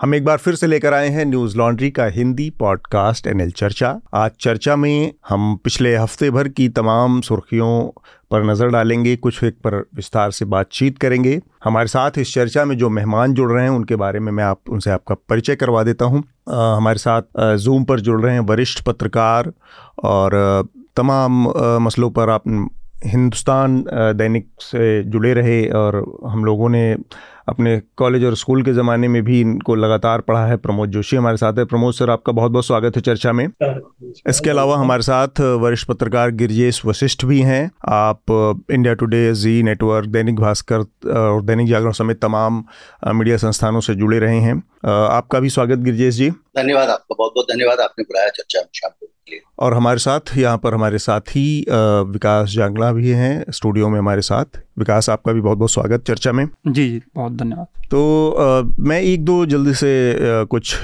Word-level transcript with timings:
हम 0.00 0.14
एक 0.14 0.24
बार 0.24 0.36
फिर 0.38 0.54
से 0.54 0.66
लेकर 0.66 0.94
आए 0.94 1.08
हैं 1.08 1.24
न्यूज़ 1.24 1.56
लॉन्ड्री 1.58 1.90
का 1.90 2.04
हिंदी 2.06 2.48
पॉडकास्ट 2.58 3.26
एनएल 3.26 3.50
चर्चा। 3.50 3.88
आज 4.14 4.30
चर्चा 4.40 4.76
में 4.76 5.12
हम 5.28 5.56
पिछले 5.64 5.94
हफ़्ते 5.96 6.30
भर 6.30 6.48
की 6.48 6.68
तमाम 6.68 7.20
सुर्खियों 7.20 7.70
पर 8.30 8.44
नज़र 8.44 8.68
डालेंगे, 8.68 9.16
कुछ 9.16 9.42
एक 9.44 9.54
पर 9.54 9.76
विस्तार 9.96 10.30
से 10.30 10.44
बातचीत 10.44 10.98
करेंगे। 10.98 11.40
हमारे 11.64 11.88
साथ 11.88 12.18
इस 12.18 12.34
चर्चा 12.34 12.64
में 12.64 12.76
जो 12.78 12.88
मेहमान 12.90 13.34
जुड़ 13.34 13.50
रहे 13.52 13.64
हैं, 13.64 13.70
उनके 13.70 13.96
बारे 13.96 14.20
में 14.20 14.32
मैं 14.32 14.44
आप, 14.44 14.60
उनसे 14.68 14.90
आपका 14.90 15.14
परिचय 15.28 15.56
करवा 15.56 15.82
देता 15.82 16.04
हूँ। 16.04 16.22
हमारे 16.48 16.98
साथ 16.98 17.56
जूम 17.56 17.84
पर 17.84 18.00
जुड़ 18.00 18.20
रहे 18.20 18.34
हैं 18.34 18.46
वरिष्ठ 18.46 18.84
पत्रकार 18.84 19.52
और 20.04 20.68
तमाम 20.96 21.46
मसलों 21.82 22.10
पर 22.10 22.30
आप 22.30 22.44
हिंदुस्तान 23.06 23.82
दैनिक 23.90 24.48
से 24.60 25.02
जुड़े 25.02 25.34
रहे 25.34 25.64
और 25.70 26.04
हम 26.26 26.44
लोगों 26.44 26.68
ने 26.68 26.96
अपने 27.48 27.80
कॉलेज 27.96 28.24
और 28.24 28.34
स्कूल 28.36 28.62
के 28.62 28.72
ज़माने 28.72 29.08
में 29.08 29.22
भी 29.24 29.40
इनको 29.40 29.74
लगातार 29.74 30.20
पढ़ा 30.20 30.44
है 30.46 30.56
प्रमोद 30.56 30.90
जोशी 30.90 31.16
हमारे 31.16 31.36
साथ 31.36 31.58
है। 31.58 31.64
प्रमोद 31.64 31.94
सर 31.94 32.10
आपका 32.10 32.32
बहुत 32.32 32.52
बहुत 32.52 32.66
स्वागत 32.66 32.96
है 32.96 33.02
चर्चा 33.02 33.32
में। 33.32 33.46
इसके 34.28 34.50
अलावा 34.50 34.76
हमारे 34.76 35.02
साथ 35.02 35.40
वरिष्ठ 35.40 35.88
पत्रकार 35.88 36.30
गिरजेश 36.30 36.84
वशिष्ठ 36.86 37.24
भी 37.24 37.40
हैं। 37.40 37.70
आप 37.88 38.64
India 38.72 38.94
today 38.94 39.32
G 39.34 39.62
network 39.62 40.08
Dainik 40.08 40.40
Bhaskar 40.40 40.80
और 41.10 41.42
दैनिक 41.42 41.68
जागरण 41.68 41.92
समेत 41.92 42.20
तमाम 42.22 42.64
मीडिया 43.08 43.36
संस्थानों 43.36 43.80
से 43.80 43.94
जुड़े 43.94 44.18
रहे 44.18 44.38
हैं। 44.38 44.62
आपका 44.86 45.40
भी 45.40 45.50
स्वागत 45.50 45.78
गिरजेश 45.78 46.14
जी। 46.14 46.30
धन्यवाद 46.30 46.88
आपका 46.88 47.14
बहुत 47.18 47.32
बहुत 47.34 47.46
धन्यवाद 47.52 47.80
आपने 47.80 48.02
बुलाया 48.02 48.28
चर्चा 48.28 48.60
में 48.60 48.68
शाम 48.74 48.90
को 49.30 49.64
और 49.64 49.74
हमारे 49.74 49.98
साथ 49.98 50.36
यहाँ 50.36 50.58
पर 50.58 50.74
हमारे 50.74 50.98
साथी 50.98 51.64
विकास 52.08 52.50
जांगला 52.50 52.92
भी 52.92 53.08
हैं 53.10 53.44
स्टूडियो 53.50 53.88
में 53.88 53.98
हमारे 53.98 54.22
साथ। 54.22 54.60
विकास 54.78 55.10
आपका 55.10 55.32
भी 55.32 55.40
बहुत 55.40 55.58
बहुत 55.58 55.70
स्वागत 55.70 56.04
चर्चा 56.06 56.32
में। 56.32 56.46
जी 56.66 56.88
जी 56.88 57.02
बहुत 57.14 57.32
धन्यवाद। 57.32 57.66
तो 57.90 58.30
आ, 58.30 58.62
मैं 58.80 59.00
एक 59.00 59.24
दो 59.24 59.44
जल्दी 59.46 59.74
से 59.74 59.90
आ, 60.12 60.44
कुछ 60.44 60.76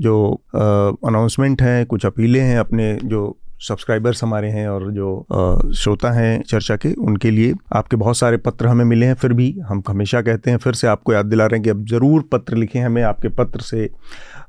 जो 0.00 0.32
अनाउंसमेंट 0.54 1.62
हैं 1.62 1.84
कुछ 1.86 2.06
अपीलें 2.06 2.40
हैं 2.40 2.58
अपने 2.58 2.98
जो 3.04 3.36
सब्सक्राइबर्स 3.60 4.22
हमारे 4.24 4.48
हैं 4.48 4.68
और 4.68 4.90
जो 4.92 5.72
श्रोता 5.76 6.10
हैं 6.10 6.42
चर्चा 6.42 6.76
के 6.76 6.92
उनके 7.06 7.30
लिए। 7.30 7.54
आपके 7.72 7.96
बहुत 7.96 8.16
सारे 8.16 8.36
पत्र 8.36 8.66
हमें 8.66 8.84
मिले 8.84 9.06
हैं 9.06 9.14
फिर 9.14 9.32
भी 9.32 9.50
हम 9.62 9.82
हमेशा 9.88 10.22
कहते 10.22 10.50
हैं 10.50 10.58
फिर 10.58 10.74
से 10.74 10.86
आपको 10.86 11.12
याद 11.12 11.26
दिला 11.26 11.46
रहे 11.46 11.56
हैं 11.56 11.64
कि 11.64 11.70
अब 11.70 11.84
ज़रूर 11.86 12.22
पत्र 12.32 12.56
लिखें 12.56 12.80
हमें 12.80 13.02
आपके 13.02 13.28
पत्र 13.28 13.60
से 13.60 13.88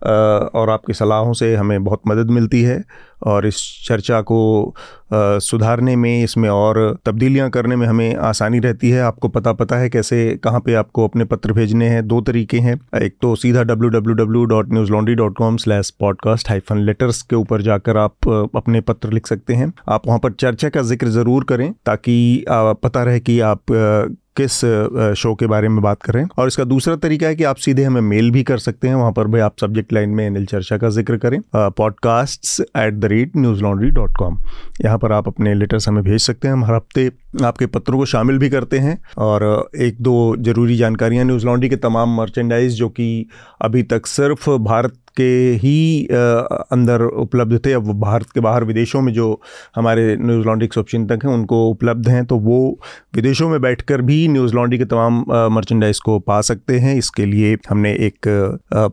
और 0.04 0.70
आपकी 0.70 0.94
सलाहों 0.94 1.34
से 1.34 1.56
हमें 1.56 1.84
बहुत 1.84 2.02
मदद 2.08 2.32
मिलती 2.32 2.62
है 2.62 2.84
और 3.24 3.46
इस 3.46 3.58
चर्चा 3.88 4.22
को 4.22 4.74
सुधारने 5.14 5.96
में, 5.96 6.24
इसमें 6.24 6.50
और 6.50 6.78
तब्दीलियाँ 7.06 7.50
करने 7.50 7.76
में 7.76 7.86
हमें 7.88 8.16
आसानी 8.18 8.60
रहती 8.60 8.90
है। 8.90 9.02
आपको 9.02 9.28
पता 9.28 9.54
पता 9.54 9.78
है 9.78 9.90
कैसे, 9.90 10.40
कहाँ 10.44 10.60
पे 10.60 10.74
आपको 10.74 11.08
अपने 11.08 11.26
पत्र 11.26 11.54
भेजने 11.54 11.88
हैं। 11.90 12.06
दो 12.08 12.22
तरीके 12.22 12.60
हैं। 12.60 12.80
एक 13.02 13.16
तो 13.22 13.36
सीधा 13.36 13.64
W 13.64 13.90
W 13.90 14.16
W 14.16 14.44
dot 14.46 14.72
news 14.74 14.92
laundry 14.92 15.16
dot 15.16 15.38
com 15.38 15.58
slash 15.58 15.90
podcast 16.00 16.50
hyphen 16.50 16.78
letters 16.78 17.22
के 17.22 17.36
ऊपर 17.36 17.62
जाकर 17.62 17.98
आप 17.98 18.30
अपने 18.56 18.82
पत्र 18.82 19.12
लिख 19.14 19.28
सकते 19.28 19.54
हैं। 19.54 19.72
आप 19.90 20.08
वहाँ 20.08 20.20
पर 20.20 20.32
चर्चा 20.32 20.70
का 20.70 20.82
ज़िक्र 20.84 21.08
ज़रूर 21.10 21.44
करें 21.44 21.72
ताकि 21.86 22.44
पता 22.50 23.04
रहे 23.04 23.20
कि 23.20 23.40
आप 23.42 23.72
किस 24.42 24.60
शो 25.18 25.34
के 25.36 25.48
बारे 25.48 25.70
में 25.70 25.82
बात 25.82 26.02
करें 26.04 26.24
और 26.38 26.48
इसका 26.48 26.64
दूसरा 26.64 26.96
तरीका 26.98 27.28
है 27.28 27.36
कि 27.36 27.44
आप 27.44 27.56
सीधे 27.58 27.84
हमें 27.84 28.02
मेल 28.02 28.32
भी 28.32 28.44
कर 28.44 28.58
सकते 28.58 28.88
हैं। 28.88 28.96
वहाँ 28.96 29.12
पर 29.12 29.28
भी 29.28 29.40
आप 29.40 29.56
सब्जेक्ट 29.62 29.94
लाइन 29.94 30.10
में 30.10 30.26
एनएल 30.26 30.46
चर्चा 30.46 30.78
का 30.78 30.90
ज़िक्र 30.90 31.18
करें 31.18 31.40
podcast 31.56 32.62
at 32.78 32.94
the 32.94 33.06
rate 33.06 33.38
news 33.38 33.62
laundry 33.64 33.90
dot 33.90 34.18
com 34.18 34.38
यहाँ 34.86 34.98
पर 34.98 35.12
आप 35.12 35.28
अपने 35.28 35.54
लेटर्स 35.54 35.88
हमें 35.88 36.04
भेज 36.04 36.22
सकते 36.22 36.48
हैं। 36.48 36.54
हम 36.54 36.66
हर 36.66 36.74
हफ़्ते 36.74 37.10
आपके 37.44 37.66
पत्रों 37.66 37.98
को 37.98 38.06
शामिल 38.06 38.38
भी 38.38 38.50
करते 38.50 38.80
हैं 38.80 38.98
और 39.20 39.44
एक 39.82 40.02
दो 40.02 40.16
ज़रूरी 40.40 40.76
जानकारियाँ 40.78 41.26
न्यूज़ 41.26 41.46
लॉन्ड्री 41.46 41.70
के 41.70 41.76
तमाम 41.78 42.16
मर्चेंडाइज 42.18 42.74
जो 42.74 42.90
कि 42.90 43.28
अभी 43.62 43.84
तक 43.84 44.06
सिर्फ़ 44.08 44.50
भारत 44.50 44.98
के 45.18 45.24
ही 45.62 46.06
अंदर 46.08 47.02
उपलब्ध 47.02 47.60
थे, 47.66 47.72
अब 47.74 47.90
भारत 48.02 48.30
के 48.34 48.40
बाहर 48.40 48.64
विदेशों 48.64 49.02
में 49.02 49.12
जो 49.14 49.42
हमारे 49.76 50.16
न्यूज़ 50.18 50.46
लॉन्ड्री 50.48 50.68
के 50.68 50.74
शुभचिंतक 50.76 51.26
हैं, 51.26 51.32
उनको 51.32 51.66
उपलब्ध 51.70 52.08
हैं 52.10 52.24
तो 52.26 52.36
वो 52.38 52.60
विदेशों 53.16 53.50
में 53.50 53.60
बैठकर 53.62 54.02
भी 54.02 54.28
न्यूज़ 54.28 54.54
लॉन्ड्री 54.56 54.78
के 54.80 54.86
तमाम 54.86 55.24
मर्चेंडाइज 55.54 56.00
को 56.00 56.18
पा 56.22 56.40
सकते 56.42 56.80
हैं। 56.80 56.96
इसके 56.98 57.26
लिए 57.26 57.58
हमने 57.70 57.92
एक 58.08 58.28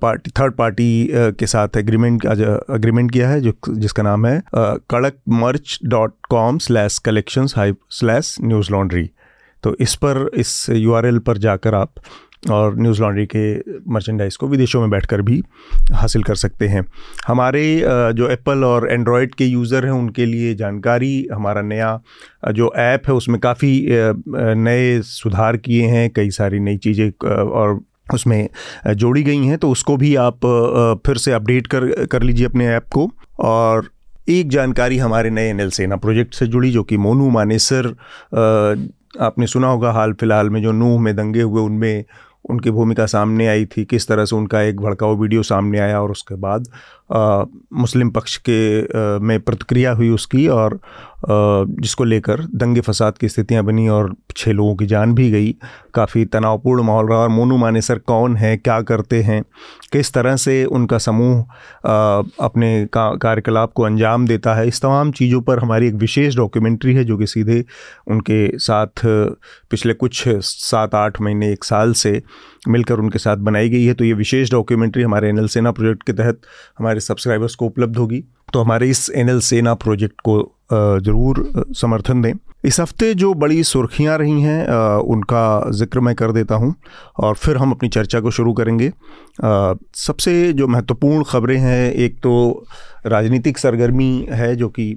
पार्टी 0.03 0.31
थर्ड 0.41 0.55
पार्टी 0.55 1.09
के 1.13 1.47
साथ 1.47 1.77
एग्रीमेंट 1.77 2.27
अग्रीमेंट 2.27 3.11
किया 3.11 3.29
है, 3.29 3.41
जो, 3.41 3.53
जिसका 3.71 4.03
नाम 4.03 4.27
है 4.27 4.43
Kadak 4.55 5.21
merch 5.29 5.79
dot 5.87 6.13
com 6.31 6.59
slash 6.59 6.99
collection 6.99 7.47
slash 7.47 8.37
news 8.43 8.71
laundry 8.73 9.11
तो 9.65 9.75
इस 9.81 9.95
पर, 9.95 10.31
इस 10.35 10.67
यूआरएल 10.71 11.19
पर 11.19 11.39
जाकर 11.39 11.75
आप 11.75 11.95
और 12.51 12.79
न्यूज़ 12.79 13.01
लॉन्ड्री 13.03 13.27
के 13.27 13.81
मर्चेंडाइज 13.93 14.37
को 14.37 14.49
विदेशों 14.49 14.81
में 14.81 14.91
बैठकर 14.91 15.23
भी 15.23 15.43
हासिल 15.93 16.23
कर 16.23 16.35
सकते 16.35 16.69
हैं। 16.69 16.85
हमारे 17.27 17.63
जो 18.15 18.29
एप्पल 18.31 18.65
और 18.65 18.89
एंड्रॉयड 18.93 19.35
के 19.35 19.45
यूज़र 19.45 19.87
हैं, 19.87 19.93
उनके 19.93 20.27
लिए 20.27 20.55
जानकारी, 20.55 21.27
हमारा 21.33 21.63
नया 21.63 22.01
जो 22.53 22.73
ऐप 22.77 23.09
है, 23.09 23.15
उसमें 23.15 23.41
काफ़ी 23.41 23.87
नए 24.29 25.01
सुधार 25.03 25.57
किए 25.57 25.87
हैं, 25.87 26.09
कई 26.11 26.31
सारी 26.31 26.61
नई 26.61 26.77
चीज़ें 26.79 27.11
और 27.27 27.81
उसमें 28.15 28.49
जोड़ी 28.89 29.23
गई 29.23 29.45
हैं 29.45 29.59
तो 29.59 29.71
उसको 29.71 29.97
भी 29.97 30.15
आप 30.19 30.47
फिर 31.07 31.17
से 31.17 31.33
अपडेट 31.33 31.67
कर 31.67 32.07
कर 32.07 32.23
लीजिए 32.23 32.47
अपने 32.47 32.69
ऐप 32.69 32.85
को। 32.93 33.11
और 33.41 33.89
एक 34.29 34.49
जानकारी 34.49 34.99
हमारे 34.99 35.31
नए 35.31 35.49
एन 35.51 35.69
सेना 35.71 35.97
प्रोजेक्ट 35.97 36.35
से 36.35 36.47
जुड़ी 36.47 36.71
जो 36.71 36.83
कि 36.83 36.97
मोनू 36.97 37.29
मानेसर 37.31 37.87
आपने 39.21 39.47
सुना 39.47 39.69
होगा 39.69 39.93
हाल 39.93 40.13
फ़िलहाल 40.13 40.51
में 40.51 40.63
जो 40.63 40.73
नूह 40.73 41.01
में 41.01 41.15
दंगे 41.17 41.43
हुए 41.43 41.63
उनमें 41.63 42.05
उनकी 42.51 42.71
भूमिका 42.71 43.07
सामने 43.07 43.47
आई 43.49 43.65
थी 43.67 43.85
किस 43.85 44.09
तरह 44.09 44.25
से 44.25 44.37
उनका 44.37 44.61
एक 44.63 44.81
भड़काऊ 44.81 45.17
वीडियो 45.17 45.43
सामने 45.43 45.79
आया 45.79 46.01
और 46.03 46.11
उसके 46.11 46.35
बाद 46.35 46.69
आ, 47.13 47.45
मुस्लिम 47.73 48.11
पक्ष 48.11 48.37
के 48.49 48.83
आ, 48.83 49.19
में 49.19 49.41
प्रतिक्रिया 49.41 49.93
हुई 49.93 50.09
उसकी 50.11 50.47
और 50.49 50.79
जिसको 51.21 52.05
लेकर 52.05 52.41
दंगे 52.55 52.81
फसाद 52.81 53.17
की 53.19 53.29
स्थितियाँ 53.29 53.63
बनी 53.65 53.87
और 53.89 54.15
छः 54.37 54.53
लोगों 54.53 54.75
की 54.77 54.87
जान 54.87 55.15
भी 55.15 55.31
गई। 55.31 55.55
काफ़ी 55.95 56.25
तनावपूर्ण 56.25 56.83
माहौल 56.83 57.09
रहा 57.09 57.19
और 57.19 57.29
मोनू 57.29 57.57
मानेसर 57.57 57.99
कौन 57.99 58.37
है? 58.37 58.57
क्या 58.57 58.81
करते 58.83 59.21
हैं? 59.23 59.43
किस 59.93 60.13
तरह 60.13 60.37
से 60.37 60.65
उनका 60.65 60.99
समूह 60.99 61.41
अपने 62.41 62.87
का, 62.87 63.09
कार्यकलाप 63.15 63.73
को 63.73 63.83
अंजाम 63.83 64.27
देता 64.27 64.55
है। 64.55 64.67
इस 64.69 64.81
तमाम 64.83 65.13
चीज़ों 65.13 65.41
पर 65.43 65.59
हमारी 65.59 65.89
एक 65.89 65.95
विशेष 65.95 66.37
डॉक्यूमेंट्री 66.37 66.95
है, 66.95 67.05
जो 67.05 67.19
कि 67.19 67.27
सीधे 67.27 67.65
उनके 68.09 68.59
साथ, 68.59 69.05
पिछले 69.71 69.95
कुछ 69.95 70.25
सात 70.29 70.95
आठ 70.95 71.21
महीने, 71.21 71.53
एक 71.53 71.65
साल 71.65 71.93
से 71.95 72.21
मिलकर 72.69 72.99
उनके 72.99 73.19
साथ 73.19 73.37
बनाई 73.37 73.69
गई 73.69 73.85
है। 73.85 73.95
तो 73.95 74.05
ये 74.05 74.13
विशेष 74.15 74.51
डॉक्यूमेंट्री 74.51 75.03
हमारे 75.03 75.29
एन 75.29 75.47
प्रोजेक्ट 75.47 76.03
के 76.03 76.13
तहत 76.13 76.41
हमारे 76.79 77.01
सब्सक्राइबर्स 77.01 77.55
को 77.55 77.67
उपलब्ध 77.67 77.97
होगी। 77.97 78.25
तो 78.53 78.61
हमारे 78.61 78.89
इस 78.91 79.09
एनएल 79.11 79.41
सेना 79.43 79.75
प्रोजेक्ट 79.77 80.21
को 80.29 80.41
ज़रूर 80.73 81.65
समर्थन 81.77 82.23
दें। 82.23 82.33
इस 82.65 82.79
हफ़्ते 82.81 83.13
जो 83.15 83.33
बड़ी 83.35 83.63
सुर्खियाँ 83.65 84.17
रही 84.19 84.41
हैं 84.43 84.67
उनका 85.07 85.71
ज़िक्र 85.73 86.01
मैं 86.01 86.15
कर 86.15 86.33
देता 86.33 86.55
हूँ 86.55 86.75
और 87.19 87.35
फिर 87.35 87.57
हम 87.57 87.71
अपनी 87.71 87.89
चर्चा 87.89 88.21
को 88.21 88.31
शुरू 88.31 88.53
करेंगे। 88.53 88.91
सबसे 89.97 90.53
जो 90.53 90.67
महत्वपूर्ण 90.69 91.25
खबरें 91.25 91.57
हैं, 91.59 91.93
एक 91.93 92.19
तो 92.23 92.67
राजनीतिक 93.07 93.59
सरगर्मी 93.59 94.27
है 94.31 94.55
जो 94.57 94.69
कि 94.71 94.93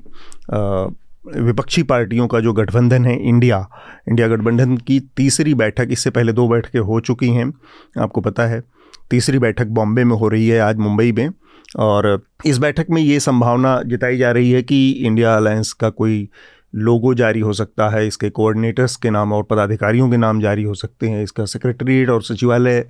विपक्षी 1.28 1.84
पार्टियों 1.84 2.28
का 2.28 2.40
जो 2.40 2.54
गठबंधन 2.54 3.06
है 3.06 3.16
इंडिया 3.20 3.66
इंडिया 4.10 4.28
गठबंधन 4.28 4.76
की 4.78 5.00
तीसरी 5.18 5.54
बैठक, 5.54 5.88
इससे 5.92 6.10
पहले 6.10 6.34
दो 6.34 6.48
बैठकें 6.48 6.80
हो 6.80 7.00
चुकी 7.00 7.30
हैं, 7.30 7.52
आपको 8.00 8.22
पता 8.22 8.46
है। 8.46 8.62
तीसरी 9.12 9.40
बैठक 9.40 9.68
बॉम्बे 9.70 10.04
में 10.04 10.16
हो 10.16 10.28
रही 10.28 10.48
है 10.48 10.60
आज 10.60 10.78
मुंबई 10.78 11.12
में। 11.12 11.30
और 11.76 12.22
इस 12.46 12.58
बैठक 12.58 12.88
में 12.90 13.02
ये 13.02 13.20
संभावना 13.20 13.82
जताई 13.86 14.18
जा 14.18 14.32
रही 14.32 14.52
है 14.52 14.62
कि 14.64 14.90
इंडिया 14.92 15.36
अलायंस 15.38 15.74
का 15.74 15.90
कोई 15.92 16.28
लोगो 16.74 17.14
जारी 17.14 17.40
हो 17.40 17.54
सकता 17.54 17.88
है, 17.90 18.06
इसके 18.08 18.30
कोऑर्डिनेटर्स 18.30 18.96
के 18.96 19.10
नाम 19.10 19.34
और 19.34 19.44
पदाधिकारियों 19.44 20.10
के 20.10 20.18
नाम 20.18 20.40
जारी 20.42 20.64
हो 20.64 20.74
सकते 20.74 21.08
हैं, 21.10 21.24
इसका 21.24 21.46
सेक्रेटरीट 21.46 22.10
और 22.10 22.22
सचिवालय 22.24 22.86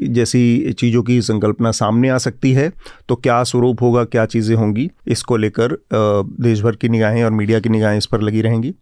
जैसी 0.00 0.72
चीज़ों 0.72 1.02
की 1.02 1.20
संकल्पना 1.22 1.70
सामने 1.72 2.08
आ 2.08 2.18
सकती 2.18 2.52
है। 2.52 2.70
तो 3.08 3.16
क्या 3.16 3.42
स्वरूप 3.44 3.82
होगा, 3.82 4.04
क्या 4.04 4.24
चीज़ें 4.26 4.54
होंगी, 4.56 4.90
इसको 5.06 5.36
लेकर 5.36 5.76
देश 6.42 6.62
भर 6.62 6.76
की 6.76 6.88
निगाहें 6.88 7.22
और 7.24 7.30
मीडिया 7.30 7.60
की 7.60 7.68
निगाहें 7.68 7.98
इस 7.98 8.06
पर 8.06 8.20
लगी 8.20 8.42
रहेंगी। 8.42 8.74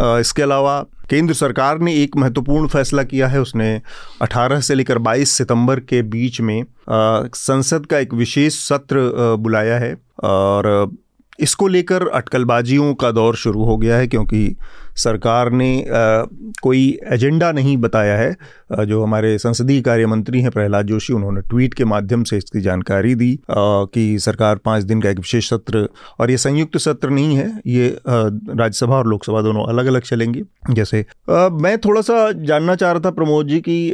इसके 0.00 0.42
अलावा 0.42 0.80
केंद्र 1.10 1.34
सरकार 1.34 1.78
ने 1.78 1.94
एक 1.94 2.16
महत्वपूर्ण 2.16 2.68
फैसला 2.68 3.02
किया 3.02 3.28
है, 3.28 3.40
उसने 3.40 3.80
18 4.22 4.60
से 4.60 4.74
लेकर 4.74 4.98
22 4.98 5.28
सितंबर 5.28 5.80
के 5.80 6.02
बीच 6.02 6.40
में 6.40 6.64
संसद 6.90 7.86
का 7.86 7.98
एक 7.98 8.14
विशेष 8.14 8.58
सत्र 8.58 9.10
बुलाया 9.38 9.78
है 9.78 9.94
और 10.24 10.96
इसको 11.38 11.68
लेकर 11.68 12.06
अटकलबाजियों 12.08 12.94
का 12.94 13.10
दौर 13.10 13.36
शुरू 13.36 13.64
हो 13.64 13.76
गया 13.76 13.96
है 13.96 14.06
क्योंकि 14.06 14.56
सरकार 14.96 15.50
ने 15.52 15.80
आ, 15.80 16.22
कोई 16.62 16.98
एजेंडा 17.12 17.50
नहीं 17.52 17.76
बताया 17.76 18.16
है। 18.16 18.86
जो 18.86 19.02
हमारे 19.02 19.36
संसदीय 19.38 19.80
कार्य 19.80 20.06
मंत्री 20.06 20.40
हैं 20.40 20.50
प्रहलाद 20.50 20.86
जोशी 20.86 21.12
उन्होंने 21.12 21.40
ट्वीट 21.40 21.74
के 21.74 21.84
माध्यम 21.84 22.24
से 22.24 22.36
इसकी 22.36 22.60
जानकारी 22.60 23.14
दी 23.14 23.32
आ, 23.34 23.54
कि 23.56 24.18
सरकार 24.18 24.56
पाँच 24.56 24.84
दिन 24.84 25.00
का 25.00 25.10
एक 25.10 25.18
विशेष 25.18 25.48
सत्र 25.50 25.88
और 26.18 26.30
ये 26.30 26.36
संयुक्त 26.38 26.76
सत्र 26.78 27.10
नहीं 27.10 27.36
है 27.36 27.48
ये 27.66 27.88
राज्यसभा 28.06 28.96
और 28.96 29.06
लोकसभा 29.06 29.42
दोनों 29.42 29.66
अलग 29.66 29.86
अलग 29.86 30.02
चलेंगे। 30.02 30.42
जैसे 30.70 31.04
मैं 31.30 31.76
थोड़ा 31.78 32.00
सा 32.00 32.30
जानना 32.32 32.74
चाह 32.74 32.92
रहा 32.92 33.00
था 33.00 33.10
प्रमोद 33.10 33.48
जी 33.48 33.60
की 33.68 33.86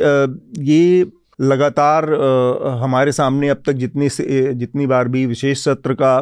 ये 0.72 1.06
लगातार 1.40 2.12
हमारे 2.82 3.12
सामने 3.12 3.48
अब 3.48 3.62
तक 3.66 3.72
जितनी 3.72 4.08
जितनी 4.54 4.86
बार 4.86 5.08
भी 5.08 5.26
विशेष 5.26 5.64
सत्र 5.64 5.96
का 6.02 6.16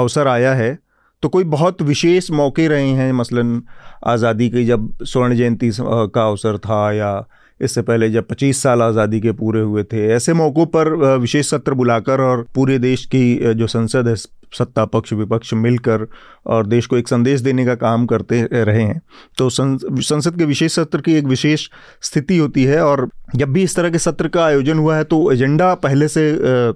अवसर 0.00 0.28
आया 0.28 0.54
है 0.54 0.78
तो 1.22 1.28
कोई 1.28 1.44
बहुत 1.44 1.82
विशेष 1.82 2.30
मौके 2.30 2.68
रहे 2.68 2.88
हैं 2.88 3.12
मसलन 3.12 3.62
आज़ादी 4.06 4.48
की 4.50 4.64
जब 4.64 4.88
स्वर्ण 5.02 5.34
जयंती 5.34 5.70
का 5.80 6.26
अवसर 6.26 6.58
था 6.58 6.92
या 6.92 7.12
इससे 7.60 7.82
पहले 7.82 8.08
जब 8.10 8.26
25 8.26 8.56
साल 8.56 8.82
आज़ादी 8.82 9.20
के 9.20 9.32
पूरे 9.32 9.60
हुए 9.60 9.82
थे, 9.84 10.06
ऐसे 10.08 10.32
मौक़ों 10.32 10.66
पर 10.66 10.88
विशेष 11.18 11.50
सत्र 11.50 11.74
बुलाकर 11.74 12.20
और 12.20 12.46
पूरे 12.54 12.78
देश 12.78 13.04
की 13.06 13.54
जो 13.54 13.66
संसद 13.66 14.08
है 14.08 14.14
सत्ता, 14.52 14.84
पक्ष, 14.86 15.12
विपक्ष 15.12 15.52
मिलकर 15.54 16.06
और 16.46 16.66
देश 16.66 16.86
को 16.86 16.96
एक 16.96 17.08
संदेश 17.08 17.40
देने 17.40 17.64
का 17.66 17.74
काम 17.76 18.06
करते 18.06 18.42
रहे 18.54 18.82
हैं। 18.82 19.00
तो 19.38 19.48
संसद 19.50 20.36
के 20.38 20.44
विशेष 20.44 20.74
सत्र 20.74 21.00
की 21.00 21.14
एक 21.14 21.24
विशेष 21.26 21.68
स्थिति 22.02 22.38
होती 22.38 22.64
है 22.64 22.80
और 22.82 23.08
जब 23.36 23.52
भी 23.52 23.62
इस 23.62 23.76
तरह 23.76 23.90
के 23.90 23.98
सत्र 23.98 24.28
का 24.28 24.44
आयोजन 24.44 24.78
हुआ 24.78 24.96
है 24.96 25.04
तो 25.04 25.30
एजेंडा 25.32 25.74
पहले 25.76 26.08
से 26.08 26.30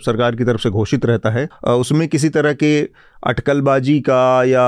सरकार 0.04 0.36
की 0.36 0.44
तरफ़ 0.44 0.60
से 0.60 0.70
घोषित 0.70 1.06
रहता 1.06 1.30
है। 1.30 1.48
उसमें 1.70 2.06
किसी 2.08 2.28
तरह 2.28 2.52
के 2.54 2.80
अटकलबाजी 3.22 3.98
का 4.00 4.44
या 4.44 4.66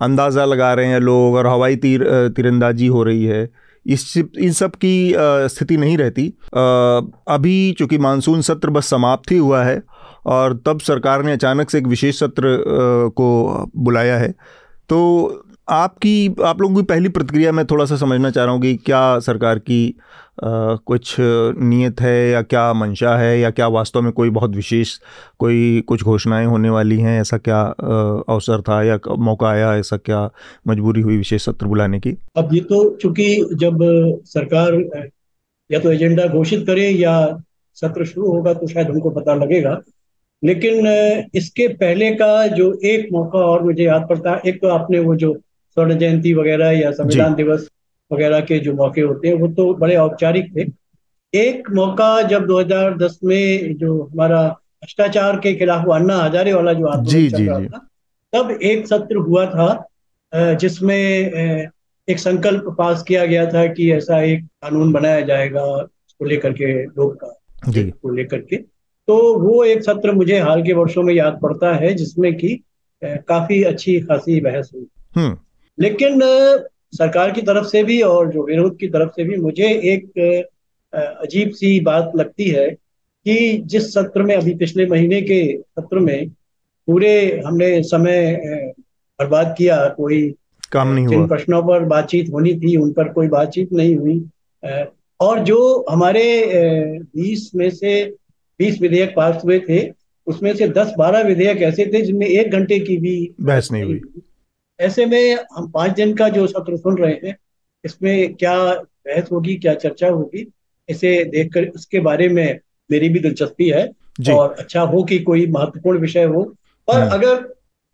अंदाज़ा 0.00 0.44
लगा 0.44 0.72
रहे 0.74 0.86
हैं 0.86 1.00
लोग 1.00 1.34
और 1.34 1.46
हवाई 1.46 1.76
तीर 1.76 2.04
तीरंदाजी 2.36 2.86
हो 2.86 3.02
रही 3.02 3.24
है। 3.24 3.48
इस 3.86 4.16
इन 4.16 4.52
सब 4.52 4.74
की 4.74 5.14
स्थिति 5.16 5.76
नहीं 5.76 5.96
रहती। 5.98 6.26
अभी 7.28 7.74
चूँकि 7.78 7.98
मानसून 7.98 8.42
सत्र 8.42 8.70
बस 8.70 8.86
समाप्त 8.86 9.30
ही 9.32 9.36
हुआ 9.38 9.62
है 9.64 9.82
और 10.28 10.56
तब 10.66 10.80
सरकार 10.80 11.22
ने 11.24 11.32
अचानक 11.32 11.70
से 11.70 11.78
एक 11.78 11.86
विशेष 11.86 12.18
सत्र 12.18 12.56
को 13.16 13.28
बुलाया 13.76 14.16
है। 14.18 14.32
तो 14.88 15.44
आपकी 15.68 16.34
आप 16.44 16.60
लोगों 16.60 16.76
की 16.76 16.82
पहली 16.82 17.08
प्रतिक्रिया 17.08 17.52
मैं 17.52 17.64
थोड़ा 17.66 17.84
सा 17.84 17.96
समझना 17.96 18.30
चाह 18.30 18.44
रहा 18.44 18.52
हूँ 18.54 18.60
कि 18.62 18.74
क्या 18.76 19.18
सरकार 19.18 19.58
की 19.58 19.88
आ, 20.38 20.74
कुछ 20.86 21.16
नीयत 21.20 22.00
है 22.00 22.30
या 22.30 22.42
क्या 22.42 22.72
मंशा 22.72 23.16
है 23.16 23.38
या 23.40 23.50
क्या 23.50 23.66
वास्तव 23.68 24.02
में 24.02 24.12
कोई 24.12 24.30
बहुत 24.30 24.54
विशेष 24.56 24.92
कोई 25.38 25.80
कुछ 25.88 26.02
घोषणाएँ 26.04 26.46
होने 26.46 26.70
वाली 26.70 26.98
हैं? 27.00 27.20
ऐसा 27.20 27.38
क्या 27.38 27.60
अवसर 28.28 28.60
था 28.60 28.82
या 28.82 28.98
मौका 29.18 29.48
आया 29.48 29.74
ऐसा 29.76 29.96
क्या 29.96 30.28
मजबूरी 30.68 31.00
हुई 31.00 31.16
विशेष 31.16 31.44
सत्र 31.44 31.66
बुलाने 31.66 32.00
की? 32.00 32.16
अब 32.36 32.54
ये 32.54 32.60
तो 32.60 32.96
चूँकि 32.96 33.36
जब 33.54 33.78
सरकार 34.26 34.80
या 35.70 35.78
तो 35.80 35.92
एजेंडा 35.92 36.26
घोषित 36.26 36.64
करे 36.66 36.88
या 36.88 37.42
सत्र 37.76 38.04
शुरू 38.04 38.26
होगा 38.26 38.54
तो 38.54 38.66
शायद 38.66 38.90
हमको 38.90 39.10
पता 39.10 39.34
लगेगा। 39.34 39.80
लेकिन 40.44 40.86
इसके 41.34 41.68
पहले 41.68 42.10
का 42.10 42.46
जो 42.46 42.72
एक 42.84 43.08
मौका 43.12 43.38
और 43.38 43.62
मुझे 43.62 43.84
याद 43.84 44.06
पड़ता 44.08 44.30
है 44.30 44.40
एक 44.46 44.60
तो 44.62 44.68
आपने 44.68 44.98
वो 44.98 45.16
जो 45.16 45.34
स्वर्ण 45.74 45.98
जयंती 45.98 46.34
वगैरह 46.34 46.70
या 46.70 46.90
संविधान 46.90 47.34
दिवस 47.34 47.68
वगैरह 48.12 48.40
के 48.40 48.58
जो 48.58 48.74
मौके 48.74 49.00
होते 49.00 49.28
हैं 49.28 49.34
वो 49.34 49.48
तो 49.48 49.74
बड़े 49.74 49.96
औपचारिक 49.96 50.56
थे। 50.56 50.64
एक 51.34 51.70
मौका 51.70 52.22
जब 52.22 52.46
2010 52.46 53.18
में 53.24 53.76
जो 53.76 54.02
हमारा 54.02 54.42
भ्रष्टाचार 54.48 55.36
के 55.36 55.54
खिलाफ 55.54 55.88
अन्ना 55.92 56.16
हजारे 56.16 56.52
वाला 56.52 56.72
जो 56.72 56.86
आंदोलन 56.86 57.28
चल 57.28 57.42
रहा 57.42 57.60
था 57.60 57.88
तब 58.32 58.58
एक 58.62 58.86
सत्र 58.86 59.16
हुआ 59.16 59.46
था 59.46 59.88
जिसमें 60.54 60.98
एक 62.08 62.18
संकल्प 62.18 62.64
पास 62.78 63.02
किया 63.02 63.26
गया 63.26 63.46
था 63.46 63.66
कि 63.66 63.92
ऐसा 63.92 64.22
एक 64.22 64.44
कानून 64.44 64.92
बनाया 64.92 65.20
जाएगा 65.20 65.62
उसको 65.62 66.24
लेकर 66.24 66.52
के 66.52 66.84
लोग 66.84 67.16
का 67.16 67.40
को 68.02 68.14
लेकर 68.14 68.38
के। 68.40 68.77
तो 69.08 69.16
वो 69.38 69.62
एक 69.64 69.82
सत्र 69.82 70.12
मुझे 70.12 70.38
हाल 70.38 70.62
के 70.62 70.72
वर्षों 70.72 71.02
में 71.02 71.12
याद 71.14 71.38
पड़ता 71.42 71.74
है 71.74 71.92
जिसमें 71.94 72.34
कि 72.36 72.58
काफ़ी 73.02 73.62
अच्छी 73.62 74.00
खासी 74.00 74.40
बहस 74.40 74.70
हुई 74.74 74.86
हम्म। 75.16 75.36
लेकिन 75.78 76.20
सरकार 76.94 77.30
की 77.30 77.42
तरफ़ 77.42 77.66
से 77.66 77.82
भी 77.82 78.00
और 78.02 78.32
जो 78.32 78.44
विरोध 78.46 78.76
की 78.78 78.88
तरफ़ 78.88 79.10
से 79.10 79.24
भी 79.24 79.36
मुझे 79.36 79.68
एक 79.92 80.18
अजीब 80.92 81.50
सी 81.50 81.78
बात 81.80 82.12
लगती 82.16 82.48
है 82.50 82.68
कि 82.70 83.62
जिस 83.66 83.92
सत्र 83.94 84.22
में 84.22 84.34
अभी 84.36 84.54
पिछले 84.54 84.86
महीने 84.86 85.20
के 85.22 85.40
सत्र 85.56 85.98
में 85.98 86.28
पूरे 86.88 87.16
हमने 87.46 87.82
समय 87.82 88.32
बर्बाद 89.18 89.54
किया 89.58 89.86
कोई 89.88 90.22
काम 90.72 90.88
नहीं 90.88 91.06
जिन 91.06 91.26
प्रश्नों 91.26 91.62
पर 91.62 91.84
बातचीत 91.86 92.30
होनी 92.32 92.54
थी 92.54 92.76
उन 92.76 92.92
पर 92.92 93.12
कोई 93.12 93.28
बातचीत 93.28 93.72
नहीं 93.72 93.96
हुई 93.96 94.20
और 95.20 95.38
जो 95.38 95.86
हमारे 95.90 96.24
बीस 97.16 97.50
में 97.54 97.68
से 97.70 97.92
बीस 98.58 98.80
विधेयक 98.80 99.14
पास 99.16 99.42
हुए 99.44 99.58
थे 99.58 99.92
उसमें 100.26 100.54
से 100.56 100.68
दस 100.68 100.92
बारह 100.98 101.20
विधेयक 101.20 101.62
ऐसे 101.62 101.86
थे 101.86 102.00
जिनमें 102.00 102.26
एक 102.26 102.50
घंटे 102.50 102.78
की 102.78 102.96
भी 102.96 103.30
बहस 103.40 103.68
नहीं 103.72 103.82
हुई। 103.82 104.00
ऐसे 104.80 105.06
में 105.06 105.38
हम 105.52 105.70
पाँच 105.70 105.90
दिन 105.90 106.14
का 106.14 106.28
जो 106.28 106.46
सत्र 106.46 106.76
सुन 106.76 106.98
रहे 106.98 107.12
हैं 107.12 107.36
इसमें 107.84 108.34
क्या 108.34 108.74
बहस 108.74 109.28
होगी 109.32 109.56
क्या 109.56 109.74
चर्चा 109.74 110.08
होगी 110.08 110.52
इसे 110.88 111.24
देखकर 111.24 111.66
उसके 111.68 112.00
बारे 112.00 112.28
में 112.28 112.60
मेरी 112.90 113.08
भी 113.08 113.18
दिलचस्पी 113.18 113.68
है 113.68 113.86
और 114.30 114.54
अच्छा 114.58 114.80
हो 114.80 115.02
कि 115.02 115.18
कोई 115.18 115.46
महत्वपूर्ण 115.46 115.98
विषय 115.98 116.24
हो। 116.24 116.42
पर 116.88 117.00
हाँ। 117.00 117.10
अगर 117.10 117.40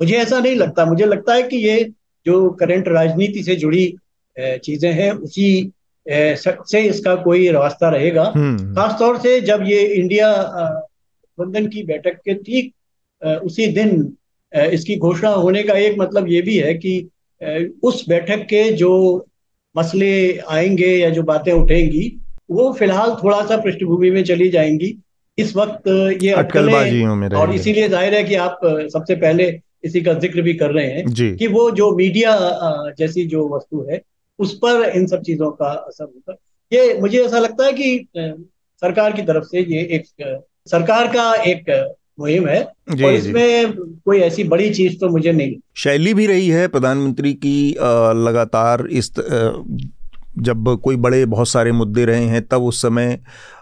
मुझे 0.01 0.15
ऐसा 0.15 0.41
नहीं 0.41 0.57
लगता 0.57 0.85
मुझे 0.85 1.05
लगता 1.05 1.35
है 1.35 1.43
कि 1.43 1.57
ये 1.57 1.91
जो 2.27 2.51
करंट 2.51 2.89
राजनीति 2.89 3.43
से 3.43 3.57
जुड़ी 3.57 3.97
चीज़ें 4.39 4.93
हैं 4.93 5.11
उसी 5.13 5.73
से 6.07 6.81
इसका 6.81 7.15
कोई 7.17 7.49
रास्ता 7.51 7.89
रहेगा। 7.89 8.33
हम्म। 8.35 8.75
खासतौर 8.75 9.19
से 9.19 9.41
जब 9.41 9.63
ये 9.67 9.83
इंडिया 9.85 10.33
गठबंधन 10.33 11.67
की 11.67 11.83
बैठक 11.83 12.19
के 12.25 12.35
ठीक 12.35 12.73
उसी 13.45 13.67
दिन 13.67 14.17
इसकी 14.53 14.97
घोषणा 14.97 15.31
होने 15.31 15.63
का 15.63 15.75
एक 15.75 15.97
मतलब 15.99 16.29
ये 16.29 16.41
भी 16.43 16.57
है 16.57 16.75
कि 16.75 16.99
उस 17.83 18.05
बैठक 18.09 18.47
के 18.51 18.63
जो 18.73 18.93
मसले 19.75 20.13
आएँगे 20.39 20.97
या 20.97 21.11
जो 21.11 21.23
बातें 21.23 21.53
उठेंगी 21.53 22.13
वो 22.51 22.73
फ़िलहाल 22.73 23.15
थोड़ा 23.23 23.45
सा 23.47 23.57
पृष्ठभूमि 23.57 24.11
में 24.11 24.23
चली 24.25 24.49
जाएँगी। 24.49 24.97
इस 25.39 25.55
वक्त 25.57 25.89
ये 26.23 26.31
अटकलें 26.31 27.33
और 27.37 27.55
इसीलिए 27.55 27.89
ज़ाहिर 27.89 28.15
है 28.15 28.23
कि 28.25 28.35
आप 28.35 28.61
सबसे 28.93 29.15
पहले 29.15 29.47
इसी 29.85 30.01
का 30.03 30.13
ज़िक्र 30.15 30.43
भी 30.43 30.55
कर 30.55 30.71
रहे 30.71 30.87
हैं 30.87 31.37
कि 31.37 31.47
वो 31.47 31.71
जो 31.71 31.91
मीडिया 31.97 32.37
जैसी 32.99 33.25
जो 33.27 33.49
वस्तु 33.57 33.87
है 33.91 34.01
उस 34.39 34.55
पर 34.55 34.89
इन 34.89 35.07
सब 35.07 35.23
चीज़ों 35.23 35.51
का 35.51 35.71
असर 35.71 36.05
होगा 36.05 36.37
ये 36.73 37.01
मुझे 37.01 37.25
ऐसा 37.25 37.39
लगता 37.39 37.67
है 37.67 37.73
कि 37.73 38.09
सरकार 38.83 39.13
की 39.13 39.23
तरफ़ 39.23 39.45
से 39.45 39.61
ये 39.61 39.83
एक 39.97 40.05
सरकार 40.67 41.07
का 41.07 41.33
एक 41.35 41.71
मुहिम 42.21 42.47
है। 42.49 42.63
जी, 42.93 43.05
और 43.05 43.13
इसमें 43.13 43.73
कोई 43.77 44.19
ऐसी 44.19 44.45
बड़ी 44.45 44.71
चीज़ 44.75 44.99
तो 44.99 45.09
मुझे 45.09 45.33
नहीं 45.33 45.55
शैली 45.77 46.15
भी 46.15 46.27
रही 46.27 46.49
है 46.49 46.67
प्रधानमंत्री 46.69 47.33
की 47.35 47.71
लगातार 48.27 48.87
इस 48.91 49.11
जब 50.39 50.69
कोई 50.85 50.97
बड़े 50.97 51.25
बहुत 51.27 51.49
सारे 51.49 51.73
मुद्दे 51.73 52.05
रहे 52.05 52.25
हैं 52.25 52.43
तब 52.49 52.63
उस 52.63 52.83
समय 52.83 53.19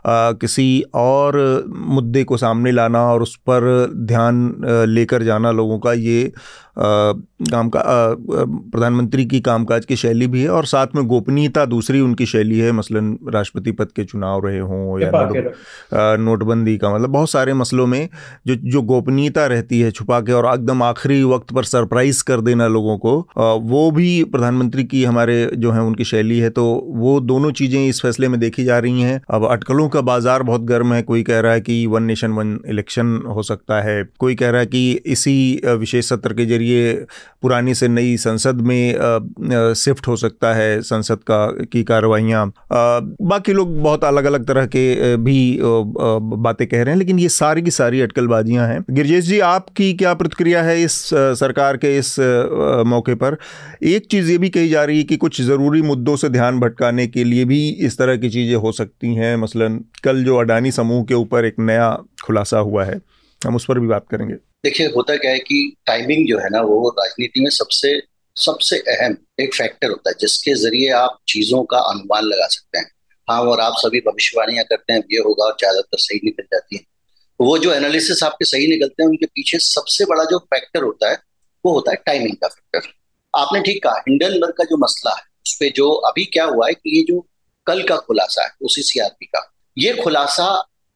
किसी 0.07 0.83
और 0.95 1.37
मुद्दे 1.69 2.25
को 2.25 2.37
सामने 2.37 2.73
लाना 2.73 3.05
और 3.13 3.23
उस 3.23 3.37
पर 3.37 3.93
ध्यान 4.07 4.55
लेकर 4.89 5.23
जाना 5.23 5.51
लोगों 5.51 5.79
का 5.79 5.93
ये 5.93 6.33
काम 6.79 7.69
का 7.69 7.83
प्रधानमंत्री 8.19 9.25
की 9.27 9.41
कामकाज 9.41 9.85
की 9.85 9.97
शैली 9.97 10.27
भी 10.27 10.43
है 10.43 10.49
और 10.49 10.67
साथ 10.67 10.95
में 10.97 11.05
गोपनीयता 11.07 11.65
दूसरी 11.65 12.01
उनकी 12.01 12.27
शैली 12.27 12.59
है। 12.59 12.73
मसलन 12.73 13.17
राष्ट्रपति 13.35 13.73
पद 13.73 13.89
के 13.97 14.05
चुनाव 14.05 14.47
रहे 14.47 14.59
हों 14.59 15.01
या 15.01 15.11
नोट 15.15 16.43
नोटबंदी 16.43 16.77
का 16.79 16.95
मतलब 16.95 17.11
बहुत 17.11 17.31
सारे 17.31 17.55
मसलों 17.55 17.87
में 17.87 18.09
जो 18.47 18.55
जो 18.55 18.83
गोपनीयता 18.83 19.47
रहती 19.47 19.81
है 19.81 19.91
छुपा 19.91 20.21
के 20.21 20.33
और 20.33 20.47
एकदम 20.55 20.83
आखिरी 20.83 21.23
वक्त 21.25 21.53
पर 21.55 21.65
सरप्राइज़ 21.65 22.23
कर 22.25 22.41
देना 22.41 22.67
लोगों 22.69 22.97
को 22.99 23.15
वो 23.61 23.91
भी 23.91 24.23
प्रधानमंत्री 24.25 24.85
की 24.85 25.05
हमारे 25.05 25.51
जो 25.57 25.71
है 25.71 25.83
उनकी 25.83 26.05
शैली 26.05 26.39
है। 26.39 26.51
तो 26.51 26.65
वो 26.97 27.19
दोनों 27.21 27.51
चीज़ें 27.53 27.87
इस 27.89 28.01
फैसले 28.03 28.29
में 28.29 28.41
देखी 28.41 28.65
जा 28.65 28.79
रही 28.79 29.01
हैं। 29.01 29.21
अब 29.31 29.47
अटकलों 29.51 29.89
का 29.93 30.01
बाज़ार 30.03 30.43
बहुत 30.43 30.63
गर्म 30.65 30.93
है। 30.95 31.03
कोई 31.03 31.23
कह 31.23 31.41
रहा 31.41 31.53
है 31.53 31.61
कि 31.61 31.85
वन 31.87 32.03
नेशन 32.03 32.33
वन 32.33 32.59
इलेक्शन 32.69 33.17
हो 33.29 33.43
सकता 33.43 33.81
है। 33.83 34.03
कोई 34.19 34.35
कह 34.35 34.51
रहा 34.51 34.61
है 34.61 34.67
कि 34.67 34.91
इसी 35.07 35.61
विशेष 35.67 36.09
सत्र 36.09 36.35
के 36.35 36.47
ज़रिए 36.47 36.93
पुरानी 37.43 37.75
से 37.75 37.89
नई 37.89 38.17
संसद 38.19 38.61
में 38.63 39.75
शिफ्ट 39.77 40.09
हो 40.09 40.17
सकता 40.17 40.53
है 40.55 40.81
संसद 40.83 41.19
का, 41.23 41.47
की 41.65 41.83
कार्रवाइयाँ। 41.85 42.47
बाकी 43.23 43.53
लोग 43.53 43.79
बहुत 43.81 44.05
अलग 44.05 44.25
अलग 44.25 44.47
तरह 44.47 44.67
के 44.67 45.17
भी 45.19 45.59
बातें 45.63 46.67
कह 46.69 46.83
रहे 46.83 46.93
हैं, 46.93 46.99
लेकिन 46.99 47.19
ये 47.19 47.29
सारी 47.31 47.63
की 47.63 47.71
सारी 47.73 48.01
अटकलबाजियाँ 48.01 48.67
हैं। 48.69 48.85
गिरजेश 48.91 49.25
जी, 49.25 49.39
आपकी 49.41 49.93
क्या 49.95 50.15
प्रतिक्रिया 50.15 50.63
है 50.63 50.83
इस 50.83 50.99
सरकार 51.39 51.77
के 51.77 51.97
इस 51.99 52.15
मौके 52.87 53.15
पर? 53.15 53.37
एक 53.85 54.07
चीज़ 54.07 54.31
ये 54.31 54.39
भी 54.39 54.49
कही 54.51 54.69
जा 54.69 54.85
रही 54.85 54.99
है 54.99 55.05
कि 55.05 55.17
कुछ 55.19 55.41
ज़रूरी 55.43 55.83
मुद्दों 55.83 56.17
से 56.17 56.29
ध्यान 56.31 56.61
भटकाने 56.61 57.07
के 57.09 57.25
लिए 57.25 57.45
भी 57.45 57.69
इस 57.81 57.99
तरह 57.99 58.17
की 58.17 58.31
चीज़ें 58.31 58.55
हो 58.57 58.73
सकती 58.73 59.15
हैं, 59.15 59.37
मसलन 59.37 59.82
कल 60.05 60.25
जो 60.25 60.37
अडानी 60.37 60.71
समूह 60.73 61.05
के 61.05 61.15
ऊपर 61.15 61.45
एक 61.45 61.59
नया 61.59 61.91
खुलासा 62.25 62.59
हुआ 62.59 62.85
है, 62.85 63.01
हम 63.41 63.57
उस 63.57 63.65
पर 63.65 63.79
भी 63.79 63.87
बात 63.87 64.07
करेंगे। 64.11 64.35
देखिए, 64.35 64.87
होता 64.87 65.17
क्या 65.17 65.31
है 65.31 65.39
कि 65.39 65.77
टाइमिंग 65.87 66.29
जो 66.29 66.39
है 66.39 66.49
ना, 66.51 66.61
वो 66.61 66.89
राजनीति 66.99 67.41
में 67.41 67.51
सबसे 67.51 68.01
सबसे 68.37 68.77
अहम 68.89 69.17
एक 69.41 69.55
फैक्टर 69.55 69.91
होता 69.91 70.11
है, 70.11 70.17
जिसके 70.21 70.55
ज़रिए 70.55 70.91
आप 70.91 71.19
चीज़ों 71.29 71.63
का 71.65 71.79
अनुमान 71.79 72.25
लगा 72.25 72.47
सकते 72.47 72.79
हैं। 72.79 72.91
हाँ 73.29 73.41
और 73.41 73.61
आप 73.61 73.75
सभी 73.79 74.01
भविष्यवाणियाँ 74.01 74.65
करते 74.65 74.93
हैं, 74.93 75.01
ये 75.13 75.19
होगा 75.19 75.45
और 75.45 75.57
ज़्यादातर 75.59 75.99
सही 75.99 76.21
निकल 76.25 76.43
जाती 76.43 76.77
है। 76.77 76.83
तो 77.41 77.45
वो 77.45 77.59
जो 77.59 77.73
एनालिसिस 77.73 78.23
आपके 78.23 78.45
सही 78.45 78.67
निकलते 78.67 79.03
हैं, 79.03 79.09
उनके 79.11 79.27
पीछे 79.27 79.59
सबसे 79.59 80.05
बड़ा 80.05 80.25
जो 80.25 80.39
फैक्टर 80.39 80.83
होता 80.83 81.11
है, 81.11 81.19
वो 81.65 81.73
होता 81.73 81.91
है 81.91 81.97
टाइमिंग 82.07 82.37
का 82.37 82.49
फैक्टर 82.49 82.89
आपने 83.35 83.61
ठीक 83.61 83.83
कहा, 83.83 84.03
हिंडनबर्ग 84.09 84.55
का 84.59 84.65
जो 84.65 84.77
मसला 84.77 85.11
है, 85.11 85.23
उस 85.47 85.55
पर 85.55 85.73
जो 85.77 85.91
अभी 85.91 86.25
क्या 86.25 86.45
हुआ 86.45 86.67
है 86.67 86.75
कि 86.75 86.97
ये 86.97 87.03
जो 87.03 87.21
कल 87.67 87.83
का 87.83 87.97
खुलासा 87.97 88.45
है 88.45 88.51
उसी 88.63 88.83
सीआरपी 88.83 89.27
का 89.27 89.41
ये 89.77 89.93
खुलासा 89.95 90.47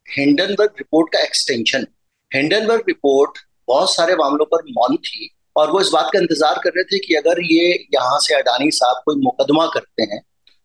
हिंडनबर्ग 0.07 0.71
रिपोर्ट 0.79 1.13
का 1.13 1.23
एक्सटेंशन 1.23 1.87
हिंडनबर्ग 2.33 2.83
रिपोर्ट 2.89 3.39
बहुत 3.69 3.95
सारे 3.95 4.15
मामलों 4.17 4.45
पर 4.45 4.63
मौन 4.71 4.97
थी 4.97 5.29
और 5.57 5.71
वो 5.71 5.81
इस 5.81 5.89
बात 5.89 6.11
का 6.13 6.19
इंतज़ार 6.19 6.59
कर 6.65 6.71
रहे 6.71 6.85
थे 6.85 6.99
कि 6.99 7.15
अगर 7.15 7.41
ये 7.43 7.71
यहाँ 7.95 8.19
से 8.21 8.35
अडानी 8.35 8.71
साहब 8.71 9.03
कोई 9.07 9.17
मुकदमा 9.17 9.67
करते 9.67 10.03
हैं 10.03 10.21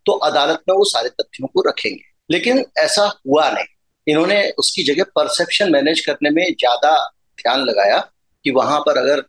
तो 0.05 0.11
अदालत 0.11 0.63
में 0.69 0.75
वो 0.75 0.83
सारे 0.85 1.09
तथ्यों 1.09 1.47
को 1.47 1.61
रखेंगे। 1.69 2.01
लेकिन 2.29 2.63
ऐसा 2.77 3.05
हुआ 3.27 3.49
नहीं। 3.49 3.65
इन्होंने 4.07 4.41
उसकी 4.59 4.83
जगह 4.83 5.03
परसेप्शन 5.15 5.71
मैनेज 5.71 6.05
करने 6.05 6.29
में 6.29 6.43
ज़्यादा 6.43 6.91
ध्यान 7.37 7.59
लगाया 7.59 7.99
कि 8.45 8.51
वहाँ 8.51 8.79
पर 8.79 8.97
अगर 8.97 9.23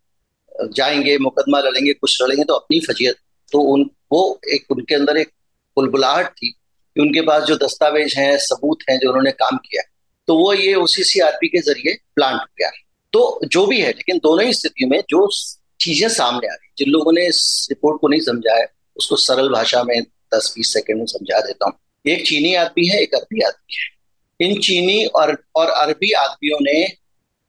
जाएँगे, 0.72 1.16
मुकदमा 1.18 1.60
लड़ेंगे, 1.60 1.92
कुछ 1.92 2.22
लड़ेंगे 2.22 2.44
तो 2.44 2.54
अपनी 2.54 2.80
फजीयत 2.80 3.16
तो 3.52 3.60
उन, 3.72 3.90
वो 4.12 4.40
एक, 4.48 4.66
उनके 4.70 4.94
अंदर 4.94 5.16
एक 5.16 5.28
बुलबुलाहट 5.76 6.28
थी 6.28 6.54
कि 6.96 7.00
उनके 7.00 7.20
पास 7.22 7.42
जो 7.42 7.56
दस्तावेज़ 7.58 8.18
हैं, 8.18 8.36
सबूत 8.40 8.78
हैं 8.90 8.98
जो 8.98 9.08
उन्होंने 9.08 9.30
काम 9.32 9.56
किया 9.58 9.82
तो 10.28 10.34
वो 10.36 10.52
ये 10.54 10.74
ओसीसीआरपी 10.76 11.48
के 11.48 11.60
ज़रिए 11.60 11.94
प्लांट 12.16 12.40
गया। 12.58 12.70
तो 13.12 13.40
जो 13.46 13.66
भी 13.66 13.80
है, 13.80 13.88
लेकिन 13.88 14.18
दोनों 14.18 14.44
ही 14.46 14.52
स्थितियों 14.54 14.88
में 14.90 15.00
जो 15.10 15.28
चीज़ें 15.80 16.08
सामने 16.10 16.46
आ 16.46 16.52
रही 16.52 16.68
जिन 16.78 16.90
लोगों 16.90 17.12
ने 17.12 17.26
इस 17.28 17.66
रिपोर्ट 17.70 18.00
को 18.00 18.08
नहीं 18.08 18.20
समझा 18.20 18.56
है 18.56 18.66
उसको 18.96 19.16
सरल 19.18 19.48
भाषा 19.48 19.82
में 19.82 20.00
दस 20.34 20.52
बीस 20.56 20.72
सेकेंड 20.74 20.98
में 20.98 21.06
समझा 21.06 21.40
देता 21.40 21.66
हूँ। 21.66 21.74
एक 22.04 22.26
चीनी 22.26 22.54
आदमी 22.54 22.86
है, 22.86 23.00
एक 23.00 23.14
अरबी 23.14 23.40
आदमी 23.40 23.76
है। 23.76 23.90
इन 24.40 24.60
चीनी 24.60 25.04
और 25.06 25.36
और 25.56 25.70
अरबी 25.70 26.12
आदमियों 26.18 26.58
ने 26.62 26.78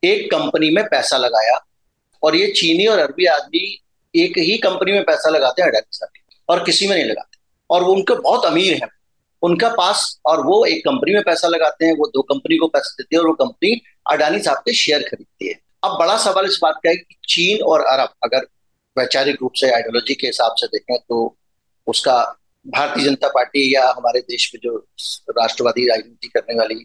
एक 0.03 0.29
कंपनी 0.31 0.69
में 0.69 0.83
पैसा 0.85 1.17
लगाया 1.17 1.57
और 2.23 2.35
ये 2.35 2.47
चीनी 2.51 2.85
और 2.85 2.99
अरबी 2.99 3.25
आदमी 3.27 3.65
एक 4.13 4.37
ही 4.39 4.57
कंपनी 4.57 4.91
में 4.91 5.03
पैसा 5.03 5.29
लगाते 5.29 5.61
हैं 5.61 5.69
अडानी 5.69 5.97
साहब 5.97 6.49
और 6.49 6.63
किसी 6.65 6.87
में 6.87 6.95
नहीं 6.95 7.05
लगाते। 7.05 7.37
और 7.69 7.83
वो 7.83 7.93
उनके 7.93 8.15
बहुत 8.15 8.45
अमीर 8.45 8.73
हैं 8.73 8.89
उनका 9.43 9.69
पास 9.69 10.19
और 10.25 10.45
वो 10.45 10.63
एक 10.65 10.79
कंपनी 10.79 11.13
में 11.13 11.21
पैसा 11.23 11.47
लगाते 11.47 11.85
हैं, 11.85 11.93
वो 11.93 12.07
दो 12.07 12.21
कंपनी 12.23 12.57
को 12.57 12.67
पैसा 12.67 12.93
देते 12.93 13.15
हैं 13.15 13.21
और 13.21 13.27
वो 13.27 13.33
कंपनी 13.35 13.81
अडानी 14.11 14.39
साहब 14.39 14.57
के 14.57 14.73
शेयर 14.73 15.01
खरीदती 15.01 15.47
है। 15.47 15.59
अब 15.83 15.97
बड़ा 15.99 16.17
सवाल 16.17 16.45
इस 16.45 16.59
बात 16.63 16.79
का 16.83 16.89
है 16.89 16.95
कि 16.95 17.15
चीन 17.29 17.61
और 17.63 17.81
अरब 17.83 18.13
अगर 18.23 18.47
वैचारिक 18.97 19.37
रूप 19.41 19.51
से 19.55 19.71
आइडियोलॉजी 19.71 20.13
के 20.13 20.27
हिसाब 20.27 20.55
से 20.57 20.67
देखें 20.67 20.97
तो 20.99 21.37
उसका 21.87 22.21
भारतीय 22.65 23.05
जनता 23.05 23.27
पार्टी 23.27 23.73
या 23.75 23.87
हमारे 23.89 24.19
देश 24.21 24.51
में 24.55 24.59
जो 24.63 24.77
राष्ट्रवादी 25.39 25.87
राजनीति 25.87 26.27
करने 26.27 26.55
वाली 26.55 26.75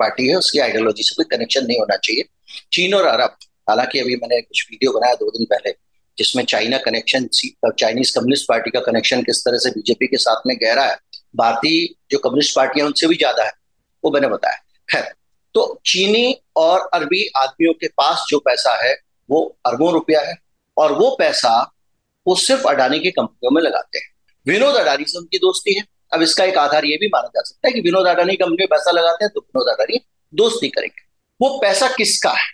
पार्टी 0.00 0.28
है, 0.28 0.34
उसकी 0.34 0.58
आइडियोलॉजी 0.58 1.02
से 1.02 1.14
कोई 1.14 1.36
कनेक्शन 1.36 1.66
नहीं 1.66 1.78
होना 1.78 1.96
चाहिए। 1.96 2.24
चीन 2.72 2.94
और 2.94 3.04
अरब, 3.04 3.36
हालाँकि 3.68 3.98
अभी 3.98 4.16
मैंने 4.16 4.40
कुछ 4.40 4.66
वीडियो 4.70 4.92
बनाया 4.92 5.14
दो 5.14 5.30
दिन 5.30 5.46
पहले, 5.50 5.74
जिसमें 6.18 6.44
China 6.44 6.78
connection 6.78 7.28
Chinese 7.78 8.14
Communist 8.14 8.48
Party 8.48 8.70
का 8.70 8.80
कनेक्शन 8.80 9.22
किस 9.22 9.40
तरह 9.40 9.58
से 9.58 9.70
बीजेपी 9.70 10.06
के 10.06 10.16
साथ 10.16 10.46
में 10.46 10.56
गहरा 10.56 10.84
है 10.84 10.96
भारतीय 11.34 11.86
जो 12.10 12.18
कम्युनिस्ट 12.18 12.56
पार्टी 12.56 12.80
है, 12.80 12.86
उनसे 12.86 13.06
भी 13.06 13.16
ज़्यादा 13.16 13.44
है, 13.44 13.52
वो 14.04 14.10
मैंने 14.10 14.28
बताया। 14.28 14.62
खैर 14.88 15.14
तो 15.54 15.80
चीनी 15.86 16.36
और 16.56 16.88
अरबी 16.94 17.26
आदमियों 17.36 17.72
के 17.74 17.88
पास 17.88 18.24
जो 18.30 18.38
पैसा 18.40 18.74
है, 18.82 18.92
वो 19.28 19.56
अरबों 19.66 19.92
रुपया 19.92 20.20
है, 20.20 20.36
और 20.76 20.92
वो 20.92 21.14
पैसा 21.18 21.72
वो 22.26 22.34
सिर्फ़ 22.36 22.66
अडानी 22.68 22.98
की 22.98 23.10
कंपनियों 23.10 23.50
में 23.50 23.60
लगाते 23.62 23.98
हैं। 23.98 24.06
विनोद 24.46 24.76
अडानी 24.76 25.04
से 25.04 25.18
उनकी 25.18 25.38
दोस्ती 25.38 25.74
है। 25.74 25.84
अब 26.12 26.22
इसका 26.22 26.44
एक 26.44 26.56
आधार 26.58 26.84
ये 26.84 26.96
भी 26.96 27.08
माना 27.08 27.28
जा 27.28 27.42
सकता 27.42 27.68
है 27.68 27.72
कि 27.74 27.80
विनोद 27.80 28.06
अडानी 28.06 28.36
कंपनी 28.36 28.56
में 28.60 28.68
पैसा 28.68 28.90
लगाते 28.90 29.24
हैं 29.24 29.32
तो 29.34 29.40
विनोद 29.40 29.68
अडानी 29.68 29.98
दोस्ती 30.32 30.68
करेंगे। 30.68 31.04
वो 31.40 31.58
पैसा 31.58 31.88
किसका 31.88 32.30
है? 32.32 32.46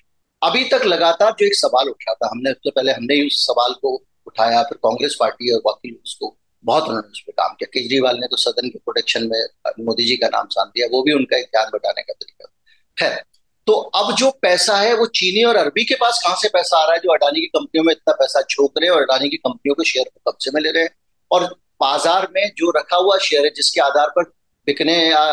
अभी 0.42 0.64
तक 0.64 0.84
लगातार 0.84 1.34
जो 1.38 1.46
एक 1.46 1.54
सवाल 1.54 1.88
उठा 1.88 2.14
था, 2.14 2.28
हमने 2.28 2.50
उससे 2.50 2.70
पहले 2.70 2.92
हमने 2.92 3.20
उस 3.26 3.46
सवाल 3.46 3.72
को 3.72 3.94
उठाया, 4.26 4.62
फिर 4.62 4.78
कांग्रेस 4.78 5.16
पार्टी 5.20 5.54
और 5.54 5.60
बाकी 5.64 5.94
उसको 5.94 6.36
बहुत 6.64 6.84
उन्होंने 6.84 7.08
उस 7.10 7.20
पर 7.20 7.32
काम 7.34 7.54
किया। 7.54 7.70
केजरीवाल 7.72 8.16
ने 8.16 8.26
तो 8.26 8.36
सदन 8.38 8.68
के 8.68 8.78
प्रोटेक्शन 8.80 9.28
में 9.28 9.84
मोदी 9.84 10.04
जी 10.04 10.16
का 10.16 10.28
नाम 10.28 10.46
सान 10.50 10.68
दिया, 10.68 10.86
वो 10.88 11.02
भी 11.02 11.12
उनका 11.12 11.36
एक 11.38 11.46
ध्यान 11.46 11.70
बटाने 11.72 12.02
का 12.02 12.12
तरीका 12.14 12.48
है 12.98 13.22
तो 13.66 13.72
अब 13.72 14.14
जो 14.16 14.30
पैसा 14.42 14.76
है 14.76 14.94
वो 14.96 15.06
चीनी 15.14 15.42
और 15.44 15.56
अरबी 15.56 15.84
के 15.84 15.94
पास 15.96 16.20
कहाँ 16.22 16.36
से 16.36 16.48
पैसा 16.50 16.78
आ 16.78 16.84
रहा 16.84 16.92
है, 16.92 17.00
जो 17.00 17.12
अडानी 17.12 17.40
की 17.40 17.46
कंपनियों 17.48 17.84
में 17.84 17.92
इतना 17.92 18.14
पैसा 18.14 18.40
छोक 18.50 18.78
रहे 18.78 18.88
हैं 18.88 18.94
और 18.94 19.02
अडानी 19.02 19.28
की 19.28 19.36
कंपनियों 19.38 19.74
के 19.74 19.84
शेयर 19.90 20.04
को 20.06 20.30
कब्जे 20.30 20.50
में 20.50 20.60
ले 20.62 20.70
रहे 20.70 20.82
हैं? 20.82 20.90
और 21.30 21.44
बाज़ार 21.80 22.26
में 22.32 22.50
जो 22.56 22.70
रखा 22.76 22.96
हुआ 22.98 23.16
शेयर 23.20 23.44
है, 23.44 23.50
जिसके 23.52 23.80
आधार 23.80 24.08
पर 24.08 24.24
बिकने 24.66 24.96
या 25.00 25.30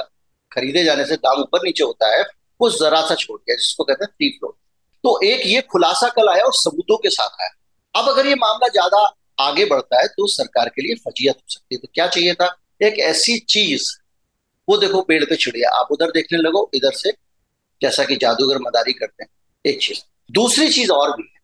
खरीदे 0.52 0.84
जाने 0.84 1.06
से 1.06 1.16
दाम 1.18 1.42
ऊपर 1.42 1.66
नीचे 1.66 1.84
होता 1.84 2.16
है, 2.16 2.22
वो 2.60 2.70
जरा 2.72 3.02
सा 3.04 3.16
छोड़ 3.18 3.40
गया 3.40 3.56
जिसको 3.56 3.84
कहते 3.84 4.04
हैं 4.04 4.12
फ्री 4.12 4.30
फ्लोट 4.32 4.56
तो 5.04 5.20
एक 5.26 5.46
ये 5.46 5.62
खुलासा 5.72 6.10
कल 6.12 6.30
आया 6.30 6.44
और 6.44 6.54
सबूतों 6.56 6.98
के 6.98 7.10
साथ 7.12 7.42
आया। 7.42 7.50
अब 7.96 8.10
अगर 8.10 8.28
ये 8.28 8.36
मामला 8.38 8.68
ज़्यादा 8.70 9.04
आगे 9.40 9.66
बढ़ता 9.66 10.02
है 10.02 10.08
तो 10.08 10.28
सरकार 10.28 10.70
के 10.70 10.82
लिए 10.82 10.96
फजीयत 10.96 11.36
हो 11.36 11.44
सकती 11.48 11.76
है। 11.76 11.80
तो 11.80 11.88
क्या 11.94 12.08
चाहिए 12.08 12.34
था? 12.34 12.56
एक 12.84 13.00
ऐसी 13.00 13.38
चीज़, 13.40 13.90
वो 14.70 14.78
देखो 14.78 15.02
पेड़ 15.02 15.24
पे 15.26 15.36
चिड़िया, 15.36 15.70
आप 15.70 15.88
उधर 15.92 16.12
देखने 16.12 16.40
लगो, 16.40 16.70
इधर 16.74 16.92
से 16.92 17.12
जैसा 17.82 18.04
कि 18.04 18.16
जादूगर 18.16 18.58
मदारी 18.58 18.94
करते 18.94 19.24
हैं, 19.24 19.30
एक 19.66 19.82
चीज़। 19.82 20.00
दूसरी 20.32 20.70
चीज़ 20.70 20.92
और 20.92 21.12
भी 21.18 21.24
है। 21.24 21.40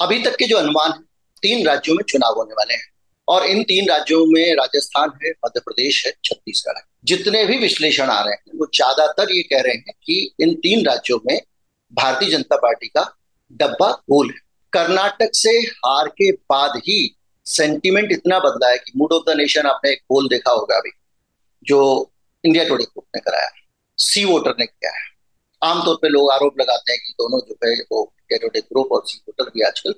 अभी 0.00 0.22
तक 0.22 0.36
के 0.36 0.46
जो 0.46 0.56
अनुमान 0.56 0.92
है, 0.92 0.98
तीन 1.42 1.66
राज्यों 1.66 1.96
में 1.96 2.04
चुनाव 2.04 2.34
होने 2.34 2.52
वाले 2.52 2.74
हैं, 2.74 2.90
और 3.28 3.46
इन 3.46 3.62
तीन 3.62 3.88
राज्यों 3.88 4.24
में 4.26 4.54
राजस्थान 4.54 5.12
है, 5.24 5.30
मध्य 5.30 5.60
प्रदेश 5.60 6.06
है, 6.06 6.12
छत्तीसगढ़ 6.24 6.76
है। 6.76 6.82
जितने 7.04 7.44
भी 7.44 7.58
विश्लेषण 7.58 8.08
आ 8.08 8.20
रहे 8.20 8.32
हैं, 8.32 8.58
वो 8.58 8.66
ज़्यादातर 8.66 9.32
ये 9.32 9.42
कह 9.42 9.60
रहे 9.60 9.74
हैं 9.74 9.94
कि 10.04 10.34
इन 10.40 10.54
तीन 10.54 10.86
राज्यों 10.86 11.18
में 11.26 11.40
भारतीय 11.92 12.30
जनता 12.30 12.56
पार्टी 12.56 12.88
का 12.88 13.16
डब्बा 13.52 13.90
गोल 13.90 14.30
है। 14.30 14.40
कर्नाटक 14.72 15.30
से 15.34 15.50
हार 15.50 16.08
के 16.08 16.32
बाद 16.32 16.76
ही 16.76 17.17
सेंटिमेंट 17.48 18.12
इतना 18.12 18.38
बदला 18.38 18.68
है 18.68 18.76
कि 18.76 18.92
मूड 18.96 19.12
ऑफ़ 19.12 19.32
द 19.32 19.36
नेशन 19.36 19.60
आपने 19.60 19.90
एक 19.90 20.00
पोल 20.00 20.28
देखा 20.28 20.50
होगा 20.50 20.76
अभी, 20.76 20.90
जो 21.64 22.10
इंडिया 22.44 22.64
टुडे 22.64 22.84
ग्रुप 22.84 23.04
ने 23.14 23.20
कराया। 23.20 23.48
सी 23.98 24.24
वोटर 24.24 24.54
ने 24.58 24.66
किया 24.66 24.90
है। 24.90 25.08
आमतौर 25.62 25.96
पे 26.02 26.08
लोग 26.08 26.30
आरोप 26.30 26.60
लगाते 26.60 26.92
हैं 26.92 27.00
कि 27.06 27.12
दोनों 27.12 27.40
जो 27.48 27.54
है, 27.66 27.82
वो 27.92 28.14
इंडिया 28.18 28.38
टुडे 28.42 28.60
ग्रुप 28.60 28.92
और 28.92 29.02
सी 29.06 29.20
वोटर 29.28 29.44
भी 29.44 29.62
आजकल 29.62 29.94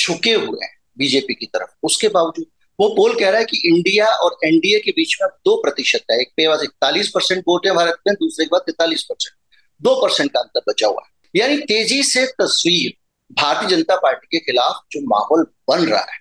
झुके 0.00 0.34
हुए 0.34 0.64
हैं 0.64 0.78
बीजेपी 0.98 1.34
की 1.34 1.46
तरफ़। 1.46 1.70
उसके 1.82 2.08
बावजूद, 2.08 2.46
वो 2.80 2.88
पोल 2.88 3.20
कह 3.20 3.30
रहा 3.30 3.38
है 3.38 3.44
कि 3.44 3.62
इंडिया 3.64 4.06
और 4.06 4.36
एनडीए 4.44 4.78
के 4.78 4.90
बीच 4.90 5.18
में 5.22 5.28
दो 5.28 5.62
प्रतिशत 5.62 6.04
है। 6.10 6.20
एक 6.20 6.28
पे 6.28 6.48
पास 6.48 6.60
इकतालीस 6.62 7.08
परसेंट 7.08 7.44
वोट 7.48 7.66
है 7.66 7.72
भारत 7.72 7.98
में, 8.06 8.14
दूसरे 8.14 8.44
के 8.44 8.48
बाद 8.52 8.60
तैतालीस 8.60 9.02
परसेंट। 9.02 9.36
दो 9.82 10.02
परसेंट 10.02 10.32
का 10.32 10.40
अंतर 10.40 10.60
बचा 10.68 10.86
हुआ 10.86 11.02
है। 11.04 11.40
यानी 11.40 11.58
तेज़ी 11.58 12.02
से 12.02 12.26
तस्वीर 12.26 12.92
भारतीय 13.32 13.76
जनता 13.76 13.96
पार्टी 13.96 14.26
के 14.26 14.38
खिलाफ 14.38 14.80
जो 14.92 15.00
माहौल 15.00 15.46
बन 15.68 15.90
रहा 15.90 16.00
है 16.00 16.19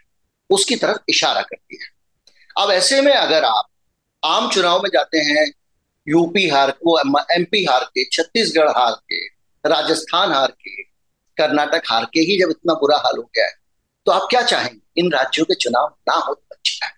उसकी 0.49 0.75
तरफ़ 0.75 0.97
इशारा 1.09 1.41
करती 1.41 1.77
है। 1.81 1.87
अब 2.57 2.71
ऐसे 2.71 3.01
में 3.01 3.13
अगर 3.13 3.43
आप 3.43 3.65
आम 4.23 4.49
चुनाव 4.49 4.81
में 4.81 4.89
जाते 4.93 5.17
हैं 5.19 5.45
यूपी 6.07 6.47
हार 6.49 6.69
वो 6.85 6.99
एमपी 7.31 7.63
हार 7.65 7.83
के, 7.83 8.05
छत्तीसगढ़ 8.05 8.69
हार 8.69 8.91
के, 8.91 9.25
राजस्थान 9.65 10.31
हार 10.31 10.51
के, 10.51 10.81
कर्नाटक 11.37 11.81
हार 11.89 12.05
के 12.05 12.19
ही 12.19 12.39
जब 12.39 12.49
इतना 12.49 12.73
बुरा 12.73 12.97
हाल 12.97 13.17
हो 13.17 13.23
गया 13.23 13.45
है 13.45 13.53
तो 14.05 14.11
आप 14.11 14.27
क्या 14.29 14.41
चाहेंगे? 14.41 14.79
इन 14.97 15.11
राज्यों 15.11 15.45
के 15.45 15.55
चुनाव 15.55 15.95
ना 16.09 16.13
हो 16.15 16.33
तो 16.33 16.55
अच्छा 16.55 16.85
है। 16.85 16.91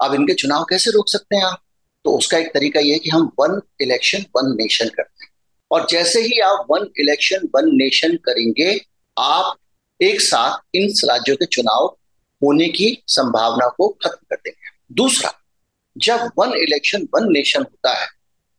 अब 0.00 0.14
इनके 0.14 0.34
चुनाव 0.34 0.64
कैसे 0.64 0.90
रोक 0.90 1.08
सकते 1.08 1.36
हैं 1.36 1.44
आप? 1.44 1.62
तो 2.04 2.16
उसका 2.18 2.38
एक 2.38 2.52
तरीका 2.54 2.80
यह 2.80 2.92
है 2.92 2.98
कि 2.98 3.10
हम 3.10 3.30
वन 3.40 3.60
इलेक्शन, 3.80 4.24
वन 4.36 4.52
नेशन 4.56 4.88
करते 4.88 5.24
हैं। 5.24 5.30
और 5.70 5.86
जैसे 5.90 6.20
ही 6.20 6.38
आप 6.40 6.66
वन 6.70 6.86
इलेक्शन, 6.98 7.48
वन 7.54 7.68
नेशन 7.74 8.16
करेंगे, 8.16 8.74
आप 9.18 9.56
एक 10.00 10.20
साथ 10.20 10.76
इन 10.76 10.88
राज्यों 11.04 11.36
के 11.36 11.46
चुनाव 11.46 11.96
होने 12.42 12.68
की 12.70 12.96
संभावना 13.08 13.68
को 13.68 13.88
खत्म 13.96 14.26
कर 14.30 14.36
देंगे। 14.36 14.70
दूसरा 14.94 15.32
जब 15.96 16.30
वन 16.38 16.52
इलेक्शन 16.58 17.08
वन 17.14 17.32
नेशन 17.32 17.60
होता 17.60 17.94
है 17.94 18.06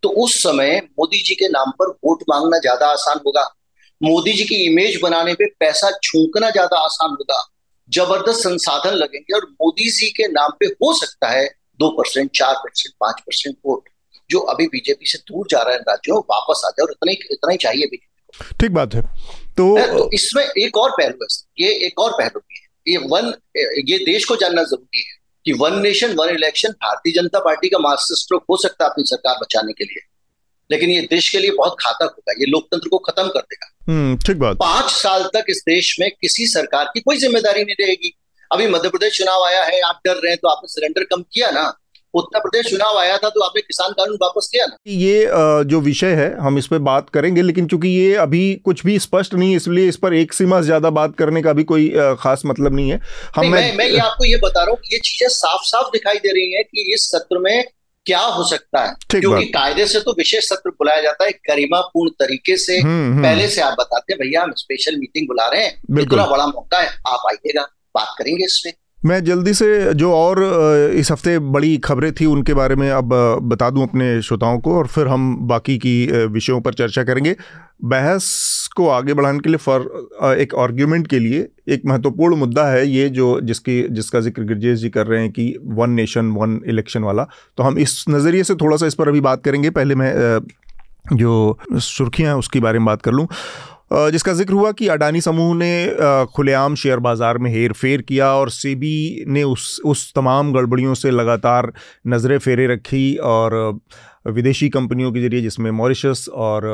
तो 0.03 0.09
उस 0.23 0.41
समय 0.43 0.75
मोदी 0.99 1.21
जी 1.23 1.35
के 1.35 1.47
नाम 1.49 1.71
पर 1.71 1.89
वोट 2.05 2.23
मांगना 2.29 2.57
ज़्यादा 2.59 2.87
आसान 2.89 3.19
होगा। 3.25 3.43
मोदी 4.01 4.31
जी 4.33 4.43
की 4.43 4.55
इमेज 4.65 4.99
बनाने 5.03 5.33
पे 5.33 5.45
पैसा 5.59 5.91
छूकना 5.99 6.49
ज़्यादा 6.49 6.79
आसान 6.79 7.11
होगा। 7.11 7.41
ज़बरदस्त 7.89 8.39
संसाधन 8.39 8.93
लगेंगे 8.93 9.35
और 9.35 9.45
मोदी 9.51 9.89
जी 9.91 10.09
के 10.11 10.27
नाम 10.29 10.51
पे 10.59 10.65
हो 10.65 10.93
सकता 10.95 11.29
है 11.29 11.45
दो 11.79 11.89
परसेंट 11.97 12.29
चार 12.35 12.53
परसेंट 12.55 12.93
पाँच 12.99 13.21
परसेंट 13.21 13.55
वोट 13.65 13.89
जो 14.29 14.39
अभी 14.51 14.67
बीजेपी 14.67 15.05
से 15.05 15.17
दूर 15.27 15.47
जा 15.49 15.61
रहे 15.61 15.75
हैं 15.75 15.81
राज्यों 15.83 16.19
वापस 16.29 16.61
आ 16.65 16.69
जाए 16.69 16.83
और 16.83 16.91
इतना 16.91 17.11
ही 17.11 17.17
इतना 17.31 17.51
ही 17.51 17.57
चाहिए 17.57 17.85
बीजेपी 17.85 18.55
ठीक 18.59 18.71
बात 18.71 18.93
है। 18.95 19.01
तो, 19.01 19.65
तो 19.87 20.09
इसमें 20.13 20.43
एक 20.43 20.77
और 20.77 20.91
पहलू 20.91 21.23
है 21.23 21.27
ये 21.59 21.73
एक 21.87 21.99
और 21.99 22.11
पहलू 22.11 22.39
भी 22.39 22.59
है। 22.59 22.62
ये 22.87 22.97
वन 22.97 23.33
ये 23.87 23.97
देश 24.05 24.25
को 24.25 24.35
जानना 24.35 24.63
ज़रूरी 24.63 24.99
है 24.99 25.21
कि 25.45 25.53
one 25.53 25.79
nation 25.81 26.13
one 26.15 26.29
election 26.29 26.69
Bharatiya 26.69 27.13
Janata 27.13 27.39
party 27.39 27.69
का 27.69 27.79
मास्टर 27.79 28.15
स्ट्रोक 28.15 28.43
हो 28.49 28.57
सकता 28.57 28.83
है 28.83 28.89
अपनी 28.89 29.03
सरकार 29.03 29.35
बचाने 29.41 29.73
के 29.73 29.83
लिए। 29.83 30.01
लेकिन 30.69 30.89
ये 30.89 31.01
देश 31.01 31.29
के 31.29 31.39
लिए 31.39 31.51
बहुत 31.51 31.73
घातक 31.73 32.03
होगा। 32.03 32.33
ये 32.39 32.45
लोकतंत्र 32.45 32.89
को 32.89 32.97
खत्म 32.97 33.27
कर 33.27 33.39
देगा। 33.39 33.69
हम्म, 33.87 34.17
ठीक 34.17 34.37
बात। 34.37 34.57
पाँच 34.57 34.89
साल 34.91 35.23
तक 35.23 35.45
इस 35.49 35.63
देश 35.65 35.95
में 35.99 36.09
किसी 36.11 36.47
सरकार 36.47 36.85
की 36.85 36.99
कोई 36.99 37.17
ज़िम्मेदारी 37.17 37.63
नहीं 37.63 37.85
रहेगी। 37.85 38.13
अभी 38.51 38.67
मध्य 38.67 38.89
प्रदेश 38.89 39.17
चुनाव 39.17 39.43
आया 39.43 39.63
है 39.63 39.79
आप 39.81 40.01
डर 40.05 40.13
रहे 40.13 40.29
हैं 40.29 40.37
तो 40.37 40.47
आपने 40.47 40.67
सिलेंडर 40.67 41.03
कम 41.03 41.21
किया 41.21 41.51
ना? 41.51 41.63
उत्तर 42.13 42.39
प्रदेश 42.39 42.69
चुनाव 42.69 42.97
आया 42.99 43.17
था 43.17 43.29
तो 43.29 43.41
आपने 43.41 43.61
किसान 43.61 43.91
कानून 43.91 44.17
वापस 44.21 44.49
लिया 44.53 44.65
ना? 44.65 44.77
ये 44.87 45.65
जो 45.65 45.79
विषय 45.81 46.13
है 46.15 46.29
हम 46.39 46.57
इस 46.57 46.67
पर 46.67 46.79
बात 46.87 47.09
करेंगे 47.09 47.41
लेकिन 47.41 47.67
चूँकि 47.67 47.87
ये 47.89 48.13
अभी 48.23 48.43
कुछ 48.65 48.85
भी 48.85 48.97
स्पष्ट 48.99 49.33
नहीं 49.33 49.55
इसलिए 49.55 49.87
इस 49.89 49.97
पर 49.97 50.13
एक 50.13 50.33
सीमा 50.33 50.59
से 50.61 50.65
ज़्यादा 50.65 50.89
बात 50.91 51.15
करने 51.15 51.41
का 51.41 51.53
भी 51.53 51.63
कोई 51.63 51.89
खास 52.19 52.41
मतलब 52.45 52.75
नहीं 52.75 52.89
है। 52.89 52.99
हम 53.35 53.41
नहीं, 53.41 53.51
मैं, 53.51 53.77
मैं 53.77 53.87
ये 53.87 53.97
आपको 53.99 54.25
ये 54.25 54.37
बता 54.43 54.63
रहा 54.63 54.71
हूँ 54.71 54.79
ये 54.93 54.99
चीज़ें 54.99 55.27
साफ़ 55.29 55.61
साफ़ 55.65 55.87
दिखाई 55.93 56.17
दे 56.17 56.31
रही 56.31 56.51
है 56.51 56.63
कि 56.63 56.93
इस 56.93 57.09
सत्र 57.11 57.39
में 57.39 57.63
क्या 58.05 58.19
हो 58.19 58.43
सकता 58.43 58.83
है। 58.83 58.93
क्योंकि 59.11 59.45
कायदे 59.45 59.85
से 59.85 59.99
तो 59.99 60.11
विशेष 60.11 60.47
सत्र 60.49 60.69
बुलाया 60.69 61.01
जाता 61.01 61.25
है 61.25 61.31
गरिमापूर्ण 61.49 62.09
तरीके 62.19 62.57
से 62.57 62.79
हम्म, 62.79 63.11
हम्म। 63.11 63.23
पहले 63.23 63.47
से 63.47 63.61
आप 63.61 63.75
बताते 63.79 64.13
हैं 64.13 64.19
भैया 64.19 64.41
हम 64.43 64.51
स्पेशल 64.57 64.97
मीटिंग 64.99 65.27
बुला 65.27 65.47
रहे 65.47 65.63
हैं 65.63 66.01
इतना 66.01 66.25
बड़ा 66.25 66.47
मौका 66.47 66.79
है 66.79 66.89
आप 67.07 67.23
आइएगा 67.29 67.61
बात 67.95 68.15
करेंगे 68.17 68.45
इसमें 68.45 68.73
मैं 69.05 69.23
जल्दी 69.23 69.53
से 69.53 69.93
जो 69.93 70.11
और 70.13 70.41
इस 70.95 71.11
हफ़्ते 71.11 71.37
बड़ी 71.39 71.77
खबरें 71.77 72.11
थी 72.13 72.25
उनके 72.25 72.53
बारे 72.53 72.75
में 72.75 72.89
अब 72.91 73.09
बता 73.43 73.69
दूँ 73.69 73.83
अपने 73.83 74.21
श्रोताओं 74.21 74.59
को 74.59 74.75
और 74.77 74.87
फिर 74.87 75.07
हम 75.07 75.35
बाकी 75.47 75.77
की 75.77 76.25
विषयों 76.27 76.59
पर 76.61 76.73
चर्चा 76.73 77.03
करेंगे। 77.03 77.35
बहस 77.85 78.69
को 78.75 78.87
आगे 78.89 79.13
बढ़ाने 79.13 79.39
के 79.39 79.49
लिए 79.49 79.57
फॉर 79.57 80.35
एक 80.39 80.55
आर्ग्यूमेंट 80.55 81.07
के 81.07 81.19
लिए 81.19 81.47
एक 81.69 81.81
महत्वपूर्ण 81.85 82.35
मुद्दा 82.35 82.65
है 82.67 82.87
ये 82.87 83.09
जो 83.09 83.39
जिसकी, 83.41 83.81
जिसका 83.89 84.19
ज़िक्र 84.19 84.43
गिरजेश 84.43 84.79
जी 84.79 84.89
कर 84.89 85.07
रहे 85.07 85.21
हैं 85.21 85.31
कि 85.31 85.55
वन 85.63 85.89
नेशन 85.91 86.31
वन 86.31 86.59
इलेक्शन 86.67 87.03
वाला। 87.03 87.27
तो 87.57 87.63
हम 87.63 87.77
इस 87.77 88.05
नज़रिए 88.09 88.43
से 88.43 88.55
थोड़ा 88.55 88.77
सा 88.77 88.87
इस 88.87 88.95
पर 88.95 89.09
अभी 89.09 89.21
बात 89.21 89.43
करेंगे। 89.43 89.69
पहले 89.71 89.95
मैं 89.95 90.39
जो 91.13 91.57
सुर्खियाँ 91.73 92.37
उसके 92.37 92.59
बारे 92.59 92.79
में 92.79 92.85
बात 92.85 93.01
कर 93.01 93.11
लूँ। 93.11 93.27
जिसका 93.93 94.33
ज़िक्र 94.33 94.53
हुआ 94.53 94.71
कि 94.71 94.87
अडानी 94.87 95.21
समूह 95.21 95.53
ने 95.55 96.25
खुलेआम 96.35 96.75
शेयर 96.75 96.99
बाज़ार 96.99 97.37
में 97.37 97.49
हेर 97.51 97.73
फेर 97.73 98.01
किया 98.01 98.31
और 98.33 98.49
सेबी 98.49 99.25
ने 99.27 99.43
उस 99.43 99.79
उस 99.85 100.11
तमाम 100.15 100.53
गड़बड़ियों 100.53 100.93
से 100.93 101.11
लगातार 101.11 101.71
नज़रें 102.07 102.37
फेरे 102.37 102.67
रखी 102.67 103.15
और 103.23 103.79
विदेशी 104.25 104.69
कंपनियों 104.69 105.11
के 105.11 105.21
ज़रिए, 105.21 105.41
जिसमें 105.41 105.69
मॉरिशस 105.71 106.25
और 106.33 106.65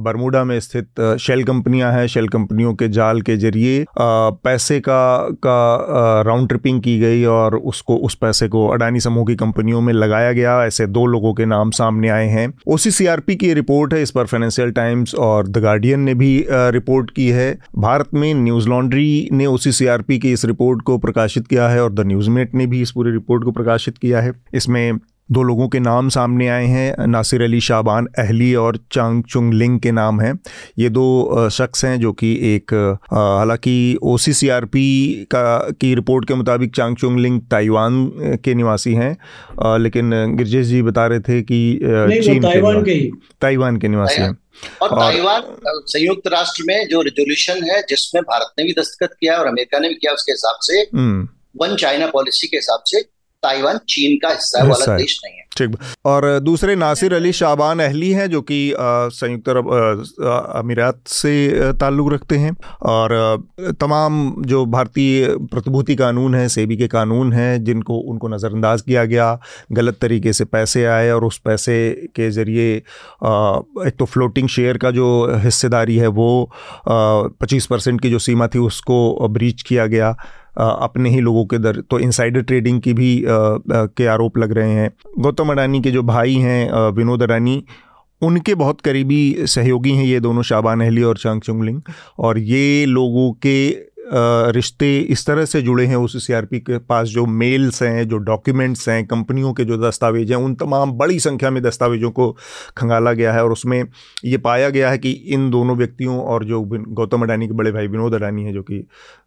बरमूडा 0.00 0.42
में 0.44 0.58
स्थित 0.60 1.00
शेल 1.20 1.44
कंपनियाँ 1.44 1.92
हैं, 1.92 2.06
शेल 2.06 2.28
कंपनियों 2.28 2.74
के 2.74 2.88
जाल 2.90 3.20
के 3.22 3.36
ज़रिए 3.36 3.84
पैसे 3.98 4.78
का 4.80 5.02
का 5.44 6.22
राउंड 6.26 6.48
ट्रिपिंग 6.48 6.80
की 6.82 6.98
गई 7.00 7.24
और 7.26 7.56
उसको, 7.56 7.96
उस 7.96 8.14
पैसे 8.14 8.48
को 8.48 8.66
अडानी 8.68 9.00
समूह 9.00 9.26
की 9.26 9.34
कंपनियों 9.36 9.80
में 9.80 9.92
लगाया 9.92 10.32
गया। 10.32 10.64
ऐसे 10.64 10.86
दो 10.88 11.06
लोगों 11.06 11.32
के 11.34 11.46
नाम 11.46 11.70
सामने 11.72 12.08
आए 12.08 12.26
हैं। 12.28 12.46
ओ 12.66 12.76
की 12.76 13.52
रिपोर्ट 13.54 13.94
है, 13.94 14.02
इस 14.02 14.10
पर 14.10 14.26
फाइनेंशियल 14.26 14.70
टाइम्स 14.72 15.14
और 15.14 15.48
द 15.48 15.58
गार्डियन 15.58 16.00
ने 16.00 16.14
भी 16.14 16.32
रिपोर्ट 16.50 17.10
की 17.10 17.28
है। 17.30 17.52
भारत 17.78 18.08
में 18.14 18.32
न्यूज़ 18.34 18.68
लॉन्ड्री 18.68 19.28
ने 19.32 19.46
ओसीसीआरपी 19.46 20.18
की 20.18 20.32
इस 20.32 20.44
रिपोर्ट 20.44 20.82
को 20.82 20.98
प्रकाशित 20.98 21.46
किया 21.46 21.68
है 21.68 21.82
और 21.82 21.92
द 21.92 22.06
न्यूज़मेट 22.06 22.54
ने 22.54 22.66
भी 22.66 22.82
इस 22.82 22.90
पूरी 22.90 23.12
रिपोर्ट 23.12 23.44
को 23.44 23.52
प्रकाशित 23.52 23.98
किया 23.98 24.20
है। 24.20 24.32
इसमें 24.54 24.92
दो 25.32 25.42
लोगों 25.42 25.68
के 25.68 25.80
नाम 25.80 26.08
सामने 26.08 26.48
आए 26.48 26.64
हैं 26.66 27.06
नासिर 27.06 27.42
अली 27.42 27.60
शाबान 27.60 28.06
अहली 28.18 28.54
और 28.54 28.76
चांग 28.92 29.22
चुंग 29.24 29.52
लिंग 29.54 29.78
के 29.80 29.90
नाम 29.92 30.20
हैं। 30.20 30.32
ये 30.78 30.88
दो 30.90 31.48
शख्स 31.52 31.84
हैं 31.84 31.98
जो 32.00 32.12
कि 32.12 32.32
एक 32.54 32.74
हालाँकि 33.12 33.76
ओ 34.02 34.16
सी 34.16 34.32
सी 34.32 34.48
आर 34.48 34.64
पी 34.64 34.84
का 35.34 35.42
की 35.80 35.94
रिपोर्ट 35.94 36.28
के 36.28 36.34
मुताबिक 36.34 36.74
चांग 36.76 36.96
चुंग 36.96 37.18
लिंग 37.18 37.40
ताइवान 37.50 38.04
के 38.44 38.54
निवासी 38.54 38.94
हैं। 38.94 39.16
लेकिन 39.78 40.10
गिरजेश 40.36 40.66
जी 40.66 40.82
बता 40.82 41.06
रहे 41.06 41.20
थे 41.20 41.40
कि 41.42 41.78
चीन 42.24 42.42
ताइवान 42.42 42.82
के 42.82 43.00
ताइवान 43.40 43.76
के 43.76 43.88
निवासी 43.88 44.22
हैं। 44.22 44.36
और 44.82 44.88
ताइवान 44.90 45.42
संयुक्त 45.66 46.26
राष्ट्र 46.32 46.64
में 46.66 46.88
जो 46.88 47.00
रेजोल्यूशन 47.02 47.64
है 47.64 47.80
जिसमें 47.88 48.22
भारत 48.22 48.52
ने 48.58 48.64
भी 48.64 48.72
दस्तखत 48.78 49.16
किया 49.20 49.36
और 49.36 49.46
अमेरिका 49.46 49.78
ने 49.78 49.88
भी 49.88 49.94
किया 49.94 50.12
उसके 50.12 50.32
हिसाब 50.32 50.58
से 50.62 50.80
हम्म। 50.94 51.28
वन 51.60 51.74
चाइना 51.76 52.06
पॉलिसी 52.06 52.46
के 52.46 52.56
हिसाब 52.56 52.82
से 52.86 53.00
ताइवान 53.42 53.78
चीन 53.88 54.16
का 54.18 54.28
हिस्सा 54.28 54.62
है 54.62 54.68
वाला 54.68 54.96
देश 54.96 55.20
नहीं 55.24 55.34
है। 55.34 55.40
ठीक। 55.56 55.76
और 56.06 56.38
दूसरे 56.40 56.74
नासिर 56.76 57.14
अली 57.14 57.32
शाबान 57.32 57.80
अहली 57.80 58.10
हैं 58.12 58.28
जो 58.30 58.40
कि 58.42 58.58
संयुक्त 58.78 59.48
अरब 59.48 59.68
अमीरात 60.56 61.00
से 61.08 61.72
ताल्लुक़ 61.80 62.12
रखते 62.14 62.36
हैं। 62.36 62.54
और 62.82 63.12
तमाम 63.80 64.34
जो 64.44 64.64
भारतीय 64.66 65.26
प्रतिभूति 65.52 65.96
कानून 65.96 66.34
है 66.34 66.48
सेबी 66.48 66.76
के 66.76 66.88
कानून 66.88 67.32
हैं 67.32 67.62
जिनको 67.64 67.98
उनको 68.02 68.28
नज़रअंदाज 68.28 68.82
किया 68.82 69.04
गया 69.04 69.38
गलत 69.72 69.98
तरीके 70.00 70.32
से 70.32 70.44
पैसे 70.46 70.84
आए 70.86 71.10
और 71.10 71.24
उस 71.24 71.38
पैसे 71.44 71.78
के 72.16 72.30
ज़रिए 72.30 72.74
एक 72.76 73.94
तो 73.98 74.04
फ्लोटिंग 74.04 74.48
शेयर 74.48 74.78
का 74.78 74.90
जो 74.90 75.08
हिस्सेदारी 75.38 75.96
है 75.96 76.06
वो 76.12 76.28
पच्चीस 76.88 77.66
परसेंट 77.66 78.00
की 78.00 78.10
जो 78.10 78.18
सीमा 78.20 78.46
थी 78.46 78.58
उसको 78.60 79.28
ब्रीच 79.28 79.62
किया 79.62 79.86
गया। 79.86 80.16
अपने 80.56 81.10
ही 81.10 81.20
लोगों 81.20 81.44
के 81.46 81.58
दर 81.58 81.80
तो 81.90 81.98
इनसाइडर 81.98 82.42
ट्रेडिंग 82.42 82.80
की 82.82 82.92
भी 82.94 83.22
के 83.26 84.06
आरोप 84.06 84.38
लग 84.38 84.52
रहे 84.52 84.72
हैं। 84.72 84.90
गौतम 85.18 85.50
अडानी 85.52 85.80
के 85.80 85.90
जो 85.90 86.02
भाई 86.02 86.34
हैं 86.36 86.90
विनोद 86.90 87.22
अडानी, 87.22 87.62
उनके 88.22 88.54
बहुत 88.54 88.80
करीबी 88.80 89.46
सहयोगी 89.46 89.90
हैं 89.90 90.04
ये 90.04 90.20
दोनों 90.20 90.42
शाबान 90.42 90.80
अहली 90.80 91.02
और 91.02 91.16
चांग 91.18 91.40
चुंगलिंग। 91.40 91.80
और 92.18 92.38
ये 92.38 92.84
लोगों 92.86 93.32
के 93.46 93.70
रिश्ते 94.12 94.98
इस 95.10 95.26
तरह 95.26 95.44
से 95.44 95.60
जुड़े 95.62 95.84
हैं 95.86 95.96
उस 95.96 96.26
सीआरपी 96.26 96.58
के 96.60 96.78
पास, 96.78 97.08
जो 97.08 97.24
मेल्स 97.26 97.82
हैं, 97.82 98.08
जो 98.08 98.16
डॉक्यूमेंट्स 98.20 98.88
हैं, 98.88 99.04
कंपनियों 99.06 99.52
के 99.52 99.64
जो 99.64 99.76
दस्तावेज़ 99.78 100.32
हैं, 100.32 100.38
उन 100.38 100.54
तमाम 100.54 100.92
बड़ी 100.92 101.18
संख्या 101.20 101.50
में 101.50 101.62
दस्तावेजों 101.62 102.10
को 102.10 102.30
खंगाला 102.76 103.12
गया 103.12 103.32
है। 103.32 103.44
और 103.44 103.52
उसमें 103.52 103.82
ये 104.24 104.38
पाया 104.38 104.68
गया 104.70 104.90
है 104.90 104.98
कि 104.98 105.10
इन 105.10 105.48
दोनों 105.50 105.76
व्यक्तियों 105.76 106.18
और 106.20 106.44
जो 106.44 106.60
गौतम 106.62 107.22
अडानी 107.22 107.46
के 107.46 107.54
बड़े 107.54 107.72
भाई 107.72 107.86
विनोद 107.86 108.14
अडानी 108.14 108.44
हैं, 108.44 108.52
जो 108.52 108.62
कि 108.62 108.84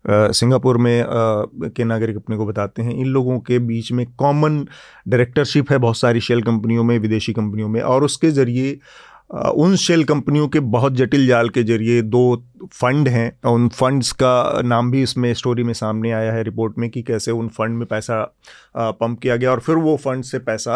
सिंगापुर 0.10 0.78
में 0.78 1.04
के 1.08 1.84
नागरिक 1.84 2.16
अपने 2.16 2.38
को 2.38 2.46
बताते 2.46 2.82
हैं, 2.82 2.94
इन 2.94 3.08
लोगों 3.08 3.40
के 3.40 3.60
बीच 3.62 3.92
में 3.92 4.06
कॉमन 4.18 4.66
डायरेक्टरशिप 5.08 5.72
है 5.72 5.78
बहुत 5.78 5.98
सारी 5.98 6.20
शेल 6.22 6.42
कंपनियों 6.42 6.84
में, 6.84 6.98
विदेशी 7.00 7.34
कंपनियों 7.34 7.70
में, 7.70 7.82
और 7.82 8.04
उसके 8.04 8.32
ज़रिए 8.32 8.78
उन 9.30 9.76
शेल 9.76 10.04
कंपनियों 10.04 10.48
के 10.48 10.60
बहुत 10.60 10.94
जटिल 10.94 11.26
जाल 11.28 11.50
के 11.50 11.64
ज़रिए 11.64 12.02
दो 12.02 12.44
फंड 12.74 13.08
हैं। 13.08 13.52
उन 13.52 13.68
फंड्स 13.70 14.12
का 14.12 14.62
नाम 14.66 14.92
भी 14.92 15.02
इसमें 15.04 15.34
स्टोरी 15.34 15.64
में 15.64 15.74
सामने 15.74 16.12
आया 16.12 16.34
है 16.34 16.44
रिपोर्ट 16.44 16.78
में 16.78 16.90
कि 16.90 17.02
कैसे 17.04 17.32
उन 17.32 17.48
फंड 17.50 17.78
में 17.78 17.86
पैसा 17.88 18.22
पंप 18.78 19.20
किया 19.20 19.36
गया 19.36 19.52
और 19.52 19.60
फिर 19.60 19.76
वो 19.78 19.96
फंड 19.98 20.24
से 20.24 20.40
पैसा 20.42 20.76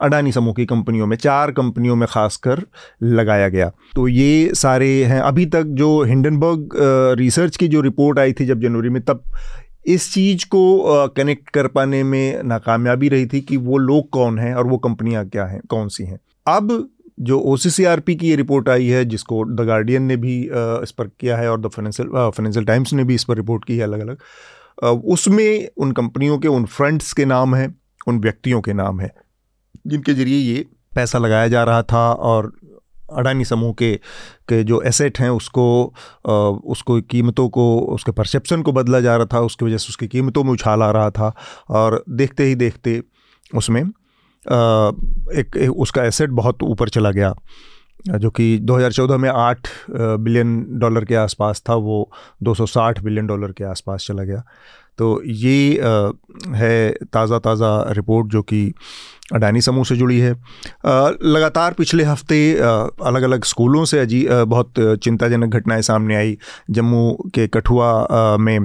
अडानी 0.00 0.32
समूह 0.32 0.54
की 0.54 0.64
कंपनियों 0.66 1.06
में, 1.06 1.16
चार 1.16 1.50
कंपनियों 1.52 1.96
में 1.96 2.06
खासकर 2.10 2.62
लगाया 3.02 3.48
गया। 3.48 3.68
तो 3.94 4.06
ये 4.08 4.54
सारे 4.54 5.04
हैं। 5.04 5.20
अभी 5.20 5.46
तक 5.46 5.62
जो 5.80 6.02
हिंडनबर्ग 6.02 6.76
रिसर्च 7.18 7.56
की 7.56 7.68
जो 7.68 7.80
रिपोर्ट 7.80 8.18
आई 8.18 8.32
थी 8.32 8.46
जब 8.46 8.60
जनवरी 8.60 8.88
में, 8.88 9.02
तब 9.02 9.22
इस 9.86 10.12
चीज़ 10.14 10.46
को 10.46 11.08
कनेक्ट 11.16 11.50
कर 11.50 11.66
पाने 11.68 12.02
में 12.04 12.42
नाकामयाबी 12.44 13.08
रही 13.08 13.26
थी 13.26 13.40
कि 13.40 13.56
वो 13.58 13.78
लोग 13.78 14.08
कौन 14.10 14.38
हैं 14.38 14.54
और 14.54 14.66
वो 14.66 14.78
कंपनियाँ 14.78 15.28
क्या 15.28 15.44
हैं, 15.46 15.60
कौन 15.68 15.88
सी 15.88 16.04
हैं। 16.04 16.18
अब 16.46 16.88
जो 17.18 17.38
ओसीसीआरपी 17.46 18.14
की 18.16 18.28
ये 18.28 18.36
रिपोर्ट 18.36 18.68
आई 18.68 18.86
है 18.86 19.04
जिसको 19.04 19.44
द 19.46 19.66
गार्डियन 19.66 20.02
ने 20.02 20.16
भी 20.16 20.38
इस 20.82 20.90
पर 20.98 21.10
किया 21.20 21.36
है 21.36 21.50
और 21.50 21.60
द 21.60 21.68
फाइनेंशियल 21.68 22.08
फाइनेंशियल 22.08 22.64
टाइम्स 22.64 22.92
ने 22.92 23.04
भी 23.04 23.14
इस 23.14 23.24
पर 23.24 23.36
रिपोर्ट 23.36 23.64
की 23.64 23.76
है 23.76 23.84
अलग 23.84 24.00
अलग 24.00 25.02
उसमें 25.06 25.68
उन 25.76 25.92
कंपनियों 25.92 26.38
के 26.38 26.48
उन 26.48 26.64
फ्रंट्स 26.68 27.12
के 27.12 27.24
नाम 27.24 27.54
हैं 27.54 27.74
उन 28.08 28.18
व्यक्तियों 28.18 28.60
के 28.60 28.72
नाम 28.72 29.00
हैं 29.00 29.10
जिनके 29.86 30.14
ज़रिए 30.14 30.38
ये 30.38 30.64
पैसा 30.94 31.18
लगाया 31.18 31.48
जा 31.48 31.62
रहा 31.64 31.82
था 31.82 32.12
और 32.12 32.52
अडानी 33.10 33.44
समूह 33.44 33.72
के 33.72 33.94
के 34.48 34.62
जो 34.64 34.80
एसेट 34.82 35.18
हैं 35.18 35.30
उसको 35.30 35.64
आ, 36.28 36.32
उसको 36.32 37.00
कीमतों 37.00 37.48
को 37.48 37.64
उसके 37.94 38.12
परसेप्शन 38.12 38.62
को 38.62 38.72
बदला 38.72 39.00
जा 39.00 39.16
रहा 39.16 39.26
था 39.32 39.40
उसकी 39.40 39.64
वजह 39.64 39.76
से 39.76 39.88
उसकी 39.88 40.08
कीमतों 40.08 40.44
में 40.44 40.52
उछाल 40.52 40.82
आ 40.82 40.90
रहा 40.90 41.10
था 41.10 41.34
और 41.70 42.02
देखते 42.10 42.44
ही 42.44 42.54
देखते 42.54 43.02
उसमें 43.54 43.82
एक, 44.48 45.56
एक 45.56 45.70
उसका 45.70 46.04
एसेट 46.04 46.30
बहुत 46.30 46.62
ऊपर 46.62 46.88
चला 46.88 47.10
गया 47.10 47.34
जो 48.08 48.30
कि 48.30 48.58
2014 48.58 49.16
में 49.16 49.30
8 49.30 49.68
बिलियन 49.90 50.66
डॉलर 50.70 51.04
के 51.04 51.14
आसपास 51.14 51.62
था 51.68 51.74
वो 51.74 52.10
260 52.42 53.00
बिलियन 53.00 53.26
डॉलर 53.26 53.52
के 53.52 53.64
आसपास 53.64 54.04
चला 54.06 54.22
गया। 54.22 54.42
तो 54.98 55.20
ये 55.24 55.80
है 56.54 56.90
ताज़ा 57.12 57.38
ताज़ा 57.38 57.80
रिपोर्ट 57.90 58.28
जो 58.30 58.42
कि 58.42 58.72
अडानी 59.34 59.60
समूह 59.60 59.84
से 59.84 59.96
जुड़ी 59.96 60.18
है। 60.18 60.30
लगातार 61.24 61.72
पिछले 61.72 62.04
हफ़्ते 62.04 62.38
अलग 62.56 63.22
अलग 63.22 63.44
स्कूलों 63.44 63.84
से 63.84 63.98
अजी 63.98 64.26
बहुत 64.30 64.72
चिंताजनक 64.78 65.54
घटनाएँ 65.54 65.82
सामने 65.82 66.16
आई। 66.16 66.36
जम्मू 66.70 67.12
के 67.34 67.46
कठुआ 67.48 68.36
में 68.38 68.58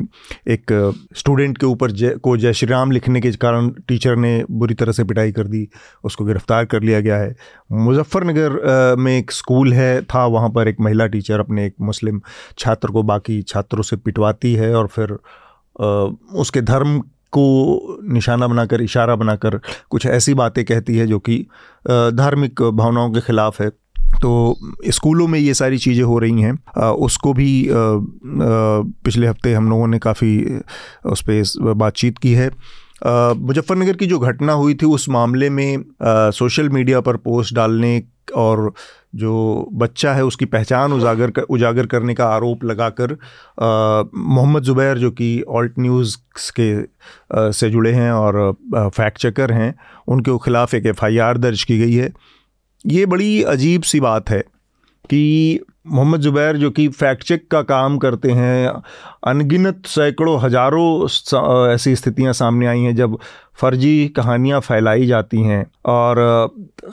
एक 0.48 0.74
स्टूडेंट 1.18 1.58
के 1.58 1.66
ऊपर 1.66 1.92
जय, 1.92 2.10
को 2.14 2.36
जय 2.38 2.54
श्री 2.54 2.70
राम 2.70 2.92
लिखने 2.92 3.22
के 3.22 3.32
कारण 3.34 3.70
टीचर 3.88 4.16
ने 4.16 4.44
बुरी 4.52 4.74
तरह 4.74 4.92
से 4.92 5.04
पिटाई 5.04 5.32
कर 5.32 5.48
दी, 5.48 5.68
उसको 6.04 6.26
गिरफ़्तार 6.26 6.66
कर 6.66 6.84
लिया 6.84 7.00
गया 7.00 7.18
है। 7.18 7.36
मुजफ्फरनगर 7.72 8.96
में 9.00 9.18
एक 9.18 9.32
स्कूल 9.32 9.74
है, 9.74 10.02
था, 10.02 10.26
वहाँ 10.28 10.50
पर 10.50 10.68
एक 10.68 10.80
महिला 10.82 11.08
टीचर 11.08 11.40
अपने 11.40 11.66
एक 11.66 11.76
मुस्लिम 11.82 12.22
छात्र 12.58 12.92
को 12.92 13.04
बाकी 13.06 13.42
छात्रों 13.44 13.84
से 13.84 13.96
पिटवाती 13.98 14.54
है 14.54 14.74
और 14.76 14.88
फिर 14.88 15.18
उसके 15.80 16.62
धर्म 16.62 17.00
को 17.34 17.98
निशाना 18.14 18.48
बनाकर, 18.48 18.82
इशारा 18.82 19.16
बनाकर 19.16 19.60
कुछ 19.90 20.06
ऐसी 20.06 20.34
बातें 20.34 20.64
कहती 20.66 20.98
है 20.98 21.08
जो 21.08 21.20
कि 21.20 21.38
धार्मिक 21.88 22.62
भावनाओं 22.62 23.12
के 23.12 23.22
खिलाफ 23.22 23.62
है। 23.62 23.70
तो 24.22 24.58
स्कूलों 24.88 25.28
में 25.28 25.38
ये 25.40 25.54
सारी 25.54 25.78
चीज़ें 25.78 26.04
हो 26.04 26.18
रही 26.20 26.42
हैं। 26.42 26.92
उसको 26.92 27.34
भी 27.34 27.68
पिछले 27.70 29.28
हफ़्ते 29.28 29.54
हम 29.54 29.70
लोगों 29.70 29.88
ने 29.88 30.00
काफ़ी 30.00 30.60
उस 31.06 31.24
पर 31.30 31.74
बातचीत 31.74 32.18
की 32.18 32.34
है। 32.34 32.50
मुजफ्फरनगर 33.38 33.96
की 33.96 34.06
जो 34.06 34.20
घटना 34.20 34.54
हुई 34.54 34.74
थी, 34.74 34.86
उस 34.86 35.10
मामले 35.10 35.50
में 35.50 35.84
सोशल 36.04 36.70
मीडिया 36.70 37.02
पर 37.02 37.18
पोस्ट 37.18 37.56
डालने 37.56 38.02
और 38.36 38.72
जो 39.18 39.34
बच्चा 39.74 40.14
है 40.14 40.24
उसकी 40.26 40.46
पहचान 40.46 40.94
उजागर 40.94 41.32
कर 41.32 41.42
उजागर 41.50 41.86
करने 41.86 42.14
का 42.14 42.26
आरोप 42.30 42.64
लगाकर 42.64 43.18
मोहम्मद 43.60 44.64
ज़ुबैर 44.64 44.98
जो 44.98 45.12
कि 45.12 45.30
ऑल्ट 45.50 45.80
न्यूज़ 45.80 46.18
के 46.60 46.72
आ, 46.78 47.52
से 47.52 47.70
जुड़े 47.70 47.92
हैं 47.92 48.12
और 48.12 48.52
फैक्ट 48.76 49.18
चेकर 49.18 49.52
हैं 49.52 49.74
उनके 50.08 50.38
ख़िलाफ़ 50.46 50.76
एक 50.76 50.86
एफआईआर 50.86 51.38
दर्ज 51.38 51.64
की 51.64 51.78
गई 51.80 51.94
है। 51.94 52.12
ये 52.86 53.06
बड़ी 53.06 53.42
अजीब 53.44 53.82
सी 53.84 54.00
बात 54.00 54.30
है। 54.30 54.44
कि 55.10 55.60
मोहम्मद 55.88 56.22
ज़ुबैर 56.22 56.58
जो 56.58 56.70
कि 56.72 56.88
फैक्ट 56.88 57.24
चेक 57.24 57.48
का 57.52 57.62
काम 57.62 57.98
करते 57.98 58.32
हैं, 58.32 58.72
अनगिनत 59.28 59.86
सैकड़ों, 59.86 60.40
हज़ारों 60.42 61.70
ऐसी 61.74 61.96
स्थितियाँ 61.96 62.34
सामने 62.34 62.68
आई 62.68 62.82
हैं 62.82 62.96
जब 62.96 63.18
फर्जी 63.62 64.08
कहानियाँ 64.08 64.60
फैलाई 64.60 65.06
जाती 65.06 65.42
हैं। 65.42 65.66
और, 65.86 66.16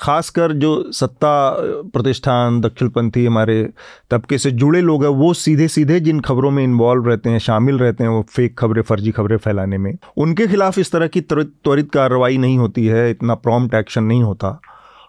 ख़ासकर 0.02 0.52
जो 0.52 0.92
सत्ता 0.92 1.56
प्रतिष्ठान, 1.92 2.60
दक्षिणपंथी 2.60 3.26
हमारे 3.26 3.68
तबके 4.10 4.38
से 4.38 4.50
जुड़े 4.50 4.80
लोग 4.80 5.04
हैं, 5.04 5.10
वो 5.10 5.34
सीधे 5.34 5.68
सीधे 5.68 6.00
जिन 6.00 6.20
खबरों 6.20 6.50
में 6.50 6.64
इन्वॉल्व 6.64 7.08
रहते 7.08 7.30
हैं, 7.30 7.38
शामिल 7.38 7.78
रहते 7.78 8.04
हैं, 8.04 8.10
वो 8.10 8.22
फेक 8.30 8.58
खबरें, 8.58 8.82
फर्जी 8.82 9.10
खबरें 9.10 9.36
फैलाने 9.36 9.78
में, 9.78 9.98
उनके 10.16 10.46
खिलाफ 10.46 10.78
इस 10.78 10.92
तरह 10.92 11.06
की 11.06 11.20
त्वरित 11.20 11.90
कार्रवाई 11.92 12.38
नहीं 12.38 12.58
होती 12.58 12.86
है, 12.86 13.10
इतना 13.10 13.34
प्रॉम्प्ट 13.34 13.74
एक्शन 13.74 14.04
नहीं 14.04 14.22
होता। 14.22 14.60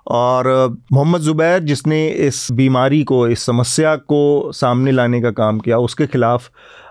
और 0.08 0.48
मोहम्मद 0.94 1.22
ज़ुबैर 1.22 1.60
जिसने 1.64 2.08
इस 2.08 2.48
बीमारी 2.54 3.04
को, 3.04 3.28
इस 3.28 3.46
समस्या 3.46 3.96
को 3.96 4.52
सामने 4.54 4.92
लाने 4.92 5.22
का 5.22 5.32
काम 5.34 5.60
किया, 5.60 5.78
उसके 5.80 6.08
ख़िलाफ़ 6.08 6.50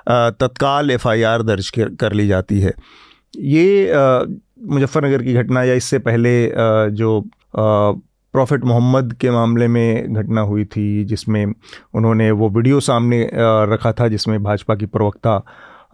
तत्काल 0.09 0.91
एफआईआर 0.91 1.43
दर्ज 1.43 1.71
कर 1.77 2.13
ली 2.13 2.27
जाती 2.29 2.61
है। 2.61 2.73
ये 3.35 3.93
मुजफ्फ़रनगर 4.65 5.23
की 5.23 5.35
घटना 5.35 5.63
या 5.65 5.75
इससे 5.75 5.99
पहले 6.01 6.31
जो 6.93 7.21
प्रॉफिट 7.57 8.65
मोहम्मद 8.65 9.13
के 9.21 9.31
मामले 9.31 9.67
में 9.69 10.15
घटना 10.15 10.41
हुई 10.43 10.65
थी, 10.67 11.05
जिसमें 11.05 11.45
उन्होंने 11.47 12.31
वो 12.31 12.49
वीडियो 12.51 12.81
सामने 12.81 13.29
रखा 13.73 13.93
था, 13.93 14.09
जिसमें 14.09 14.43
भाजपा 14.43 14.75
की 14.75 14.87
प्रवक्ता 14.87 15.43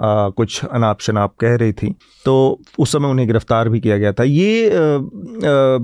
आ, 0.01 0.29
कुछ 0.31 0.65
अनाप 0.65 1.01
शनाप 1.01 1.35
कह 1.41 1.55
रही 1.57 1.73
थी। 1.73 1.95
तो 2.25 2.35
उस 2.79 2.93
समय 2.93 3.09
उन्हें 3.09 3.27
गिरफ़्तार 3.29 3.69
भी 3.69 3.81
किया 3.81 3.97
गया 3.99 4.13
था। 4.13 4.25
ये 4.25 4.69
आ, 4.69 4.73
आ, 4.73 5.79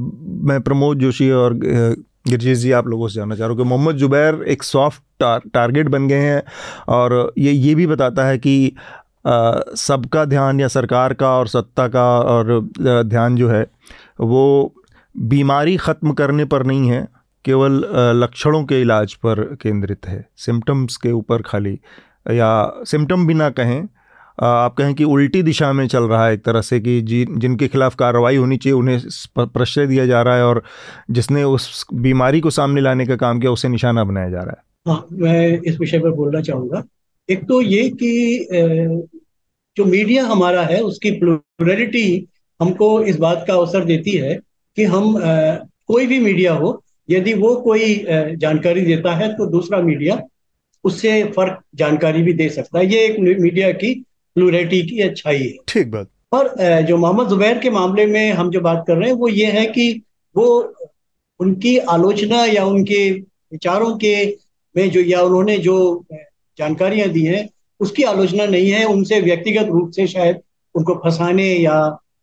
मैं 0.47 0.61
प्रमोद 0.61 0.99
जोशी 0.99 1.31
और 1.33 1.55
गिरजेश 2.29 2.59
जी 2.59 2.71
आप 2.73 2.87
लोगों 2.87 3.09
से 3.09 3.15
जानना 3.15 3.35
चाह 3.35 3.47
रहा 3.47 3.55
हूँ 3.55 3.63
कि 3.63 3.69
मोहम्मद 3.69 3.97
जुबैर 3.97 4.43
एक 4.49 4.63
सॉफ्ट 4.63 5.03
टार, 5.21 5.41
टारगेट 5.55 5.89
बन 5.89 6.09
गए 6.09 6.21
हैं 6.21 6.43
और 6.89 7.33
ये 7.39 7.53
ये 7.53 7.75
भी 7.75 7.87
बताता 7.87 8.27
है 8.27 8.39
कि 8.39 8.73
सबका 9.27 10.25
ध्यान 10.25 10.61
या 10.61 10.69
सरकार 10.69 11.15
का 11.15 11.31
और 11.31 11.49
सत्ता 11.49 11.87
का 11.89 12.07
और 12.21 12.61
ध्यान 13.05 13.37
जो 13.37 13.49
है 13.49 13.63
वो 14.21 14.73
बीमारी 15.15 15.77
ख़त्म 15.77 16.13
करने 16.13 16.45
पर 16.45 16.65
नहीं 16.67 16.91
है 16.91 17.07
केवल 17.45 17.83
लक्षणों 18.17 18.63
के 18.65 18.81
इलाज 18.81 19.15
पर 19.17 19.43
केंद्रित 19.63 20.07
है। 20.07 20.25
सिम्टम्स 20.37 20.97
के 20.97 21.13
ऊपर 21.13 21.43
खाली 21.43 21.79
या 22.31 22.51
सिम्टम 22.87 23.27
भी 23.27 23.35
ना 23.35 23.49
कहें 23.51 23.87
आप 24.39 24.75
कहें 24.75 24.95
कि 24.95 25.05
उल्टी 25.07 25.43
दिशा 25.43 25.73
में 25.73 25.87
चल 25.89 26.05
रहा 26.05 26.27
है 26.27 26.35
एक 26.35 26.45
तरह 26.45 26.61
से 26.61 26.79
कि 26.81 27.01
जी, 27.01 27.25
जिनके 27.31 27.69
खिलाफ 27.69 27.95
कार्रवाई 27.95 28.37
होनी 28.37 28.57
चाहिए, 28.57 28.75
उन्हें 28.75 29.01
प्रश्रय 29.39 29.87
दिया 29.87 30.07
जा 30.07 30.23
रहा 30.23 30.37
है 30.37 30.45
और 30.45 30.63
जिसने 31.11 31.45
उस 31.45 31.87
बीमारी 31.95 32.41
को 32.41 32.51
सामने 32.51 32.81
लाने 32.81 33.07
का 33.07 33.17
काम 33.17 33.41
किया, 33.41 33.51
उसे 33.51 33.69
निशाना 33.69 34.05
बनाया 34.05 34.31
जा 34.31 34.39
रहा 34.39 34.51
है। 34.51 34.65
हाँ 34.87 35.07
मैं 35.13 35.61
इस 35.61 35.79
विषय 35.81 35.99
पर 35.99 36.11
बोलना 36.13 36.41
चाहूँगा। 36.43 36.83
एक 37.29 37.45
तो 37.45 37.61
ये 37.63 37.89
कि 37.93 39.07
जो 39.77 39.85
मीडिया 39.85 40.25
हमारा 40.27 40.63
है, 40.63 40.81
उसकी 40.81 41.11
प्लूरलिटी 41.11 42.27
हमको 42.61 43.01
इस 43.03 43.17
बात 43.19 43.45
का 43.49 43.55
अवसर 43.55 43.85
देती 43.85 44.11
है 44.11 44.35
कि 44.77 44.85
हम 44.85 45.15
कोई 45.89 46.07
भी 46.07 46.19
मीडिया 46.21 46.53
हो, 46.55 46.83
यदि 47.09 47.35
वो 47.35 47.55
कोई 47.63 47.95
जानकारी 48.37 48.81
देता 48.83 49.15
है 49.15 49.33
तो 49.35 49.47
दूसरा 49.47 49.81
मीडिया 49.83 50.21
उससे 50.85 51.23
फ़र्क 51.27 51.61
जानकारी 51.75 52.23
भी 52.23 52.33
दे 52.33 52.49
सकता 52.49 52.79
है। 52.79 52.87
ये 52.87 53.05
एक 53.05 53.19
मीडिया 53.41 53.71
की 53.75 53.93
प्लूरिटी 54.37 54.83
की 54.83 55.01
अच्छाई 55.01 55.39
है। 55.39 55.57
ठीक 55.69 55.91
बात। 55.91 56.09
और 56.33 56.55
जो 56.83 56.97
मोहम्मद 56.97 57.29
जुबैर 57.29 57.59
के 57.59 57.71
मामले 57.71 58.07
में 58.07 58.33
हम 58.33 58.51
जो 58.51 58.61
बात 58.61 58.85
कर 58.87 58.97
रहे 58.97 59.09
हैं 59.09 59.17
वो 59.17 59.29
ये 59.29 59.47
है 59.53 59.65
कि 59.69 59.91
वो 60.37 60.47
उनकी 61.41 61.77
आलोचना 61.91 62.45
या 62.45 62.65
उनके 62.67 63.11
विचारों 63.11 63.97
के 63.97 64.15
में 64.75 64.89
जो 64.91 65.01
या 65.01 65.21
उन्होंने 65.23 65.57
जो 65.59 65.77
जानकारियाँ 66.59 67.09
दी 67.09 67.25
हैं 67.25 67.49
उसकी 67.81 68.03
आलोचना 68.05 68.47
नहीं 68.47 68.71
है। 68.71 68.85
उनसे 68.85 69.21
व्यक्तिगत 69.21 69.67
रूप 69.67 69.91
से 69.91 70.07
शायद 70.07 70.41
उनको 70.75 70.95
फंसाने 70.95 71.49
या 71.55 71.77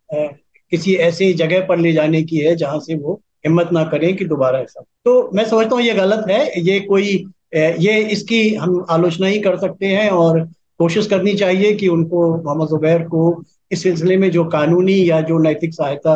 किसी 0.09 0.95
ऐसे 1.01 1.31
जगह 1.33 1.65
पर 1.65 1.77
ले 1.77 1.91
जाने 1.93 2.21
की 2.23 2.37
है 2.37 2.55
जहाँ 2.55 2.79
से 2.79 2.95
वो 2.95 3.19
हिम्मत 3.45 3.69
ना 3.73 3.83
करें 3.83 4.15
कि 4.17 4.25
दोबारा 4.25 4.59
ऐसा। 4.59 4.81
तो 5.05 5.29
मैं 5.33 5.45
समझता 5.45 5.75
हूँ 5.75 5.83
ये 5.83 5.93
गलत 5.93 6.25
है। 6.29 6.61
ये 6.61 6.79
कोई 6.79 7.07
ये 7.55 7.97
इसकी 8.11 8.55
हम 8.55 8.85
आलोचना 8.89 9.27
ही 9.27 9.39
कर 9.39 9.57
सकते 9.57 9.87
हैं 9.87 10.09
और 10.11 10.39
कोशिश 10.79 11.07
करनी 11.07 11.33
चाहिए 11.33 11.73
कि 11.73 11.87
उनको 11.87 12.27
मोहम्मद 12.35 12.67
जुबैर 12.67 13.03
को 13.07 13.23
इस 13.71 13.83
सिलसिले 13.83 14.17
में 14.17 14.29
जो 14.31 14.43
कानूनी 14.49 14.97
या 15.09 15.21
जो 15.21 15.37
नैतिक 15.39 15.73
सहायता 15.73 16.15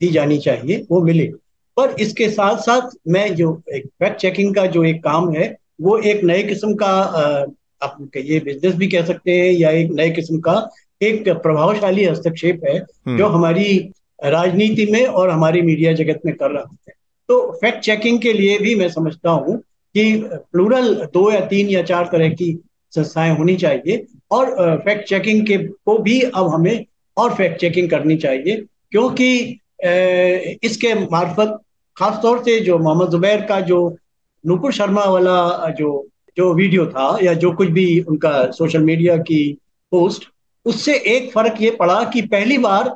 दी 0.00 0.08
जानी 0.08 0.38
चाहिए 0.38 0.86
वो 0.90 1.00
मिले 1.02 1.26
पर 1.76 1.94
इसके 2.00 2.28
साथ 2.30 2.56
साथ 2.58 2.90
मैं 3.08 3.34
जो 3.34 3.60
एक 3.74 3.86
फैक्ट 4.00 4.20
चेकिंग 4.20 4.54
का 4.54 4.66
जो 4.66 4.84
एक 4.84 5.02
काम 5.04 5.30
है 5.32 5.54
वो 5.80 5.98
एक 6.04 6.22
नए 6.24 6.42
किस्म 6.42 6.74
का 6.74 6.92
आप 7.82 8.16
ये 8.16 8.38
बिज़नेस 8.40 8.74
भी 8.74 8.86
कह 8.88 9.04
सकते 9.04 9.32
हैं 9.32 9.50
या 9.52 9.70
एक 9.70 9.90
नए 9.90 10.10
किस्म 10.10 10.38
का 10.40 10.54
एक 11.00 11.28
प्रभावशाली 11.28 12.04
हस्तक्षेप 12.04 12.64
है 12.64 12.76
हम्म। 12.78 13.16
जो 13.18 13.26
हमारी 13.28 13.66
राजनीति 14.24 14.86
में 14.92 15.04
और 15.04 15.30
हमारी 15.30 15.62
मीडिया 15.62 15.92
जगत 15.92 16.20
में 16.26 16.34
कर 16.36 16.50
रहा 16.50 16.76
है 16.88 16.94
तो 17.28 17.40
फैक्ट 17.60 17.84
चेकिंग 17.84 18.20
के 18.20 18.32
लिए 18.32 18.58
भी 18.58 18.74
मैं 18.74 18.88
समझता 18.88 19.30
हूँ 19.30 19.56
कि 19.94 20.12
प्लूरल 20.52 20.94
दो 21.12 21.30
या 21.30 21.40
तीन 21.46 21.68
या 21.68 21.82
चार 21.82 22.08
तरह 22.12 22.28
की 22.30 22.52
संस्थाएँ 22.90 23.36
होनी 23.36 23.56
चाहिए 23.56 24.06
और 24.30 24.76
फैक्ट 24.84 25.08
चेकिंग 25.08 25.46
के 25.46 25.56
को 25.58 25.98
भी 25.98 26.20
अब 26.20 26.48
हमें 26.48 26.84
और 27.16 27.34
फैक्ट 27.34 27.60
चेकिंग 27.60 27.90
करनी 27.90 28.16
चाहिए 28.16 28.64
क्योंकि 28.90 29.60
इसके 30.62 30.94
मार्फत 30.94 31.58
खासतौर 31.96 32.38
से 32.38 32.60
जो 32.60 32.78
मोहम्मद 32.78 33.10
जुबैर 33.10 33.40
का 33.40 33.60
जो 33.60 33.96
नुपुर 34.46 34.72
शर्मा 34.72 35.04
वाला 35.04 35.70
जो 35.78 36.08
जो 36.36 36.52
वीडियो 36.54 36.86
था 36.86 37.18
या 37.22 37.34
जो 37.34 37.52
कुछ 37.52 37.68
भी 37.68 38.00
उनका 38.00 38.50
सोशल 38.50 38.80
मीडिया 38.80 39.16
की 39.16 39.58
पोस्ट, 39.90 40.24
उससे 40.64 40.94
एक 40.94 41.30
फ़र्क 41.32 41.54
ये 41.60 41.70
पड़ा 41.70 42.04
कि 42.04 42.22
पहली 42.22 42.58
बार 42.58 42.88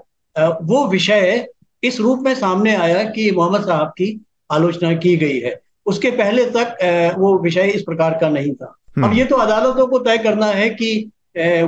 वो 0.62 0.86
विषय 0.86 1.48
इस 1.82 2.00
रूप 2.00 2.20
में 2.20 2.34
सामने 2.34 2.74
आया 2.74 3.04
कि 3.04 3.30
मोहम्मद 3.30 3.60
साहब 3.60 3.88
की 3.88 4.26
आलोचना 4.50 4.92
की 4.94 5.16
गई 5.16 5.38
है। 5.40 5.60
उसके 5.86 6.10
पहले 6.10 6.44
तक 6.44 7.14
वो 7.18 7.38
विषय 7.38 7.68
इस 7.68 7.82
प्रकार 7.82 8.18
का 8.20 8.28
नहीं 8.28 8.54
था। 8.54 8.76
अब 8.98 9.04
हम्म। 9.04 9.16
ये 9.16 9.24
तो 9.24 9.36
अदालतों 9.36 9.86
को 9.86 9.98
तय 9.98 10.18
करना 10.18 10.46
है 10.46 10.68
कि 10.70 11.10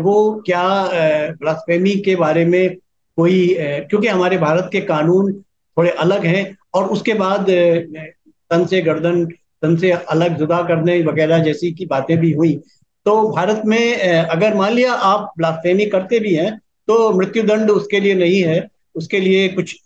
वो 0.03 0.43
क्या 0.47 0.65
ब्लास्फेमी 1.41 1.95
के 1.97 2.17
बारे 2.17 2.45
में 2.45 2.77
कोई 3.19 3.57
क्योंकि 3.59 4.07
हमारे 4.07 4.39
भारत 4.39 4.69
के 4.73 4.81
कानून 4.81 5.33
थोड़े 5.77 5.91
अलग 5.91 6.25
हैं 6.27 6.45
और 6.75 6.89
उसके 6.89 7.15
बाद 7.15 7.47
तन 7.51 8.67
से 8.67 8.81
गर्दन 8.83 9.25
तन 9.63 9.77
से 9.77 9.91
अलग 9.91 10.37
जुदा 10.39 10.63
करने 10.63 11.03
वगैरह 11.03 11.39
जैसी 11.39 11.73
की 11.73 11.87
बातें 11.87 12.17
भी 12.19 12.33
हुई। 12.33 12.55
तो 13.07 13.21
भारत 13.29 13.63
में 13.67 13.97
अगर 14.25 14.55
मान 14.55 14.73
लिया 14.73 14.93
आप 14.93 15.33
ब्लास्फेमी 15.39 15.87
करते 15.87 16.19
भी 16.21 16.35
हैं 16.35 16.57
तो 16.89 17.13
मृत्युदंड 17.13 17.71
उसके 17.71 18.01
लिए 18.01 18.15
नहीं 18.15 18.43
है। 18.43 18.69
उसके 18.95 19.21
लिए 19.21 19.49
कुछ 19.49 19.77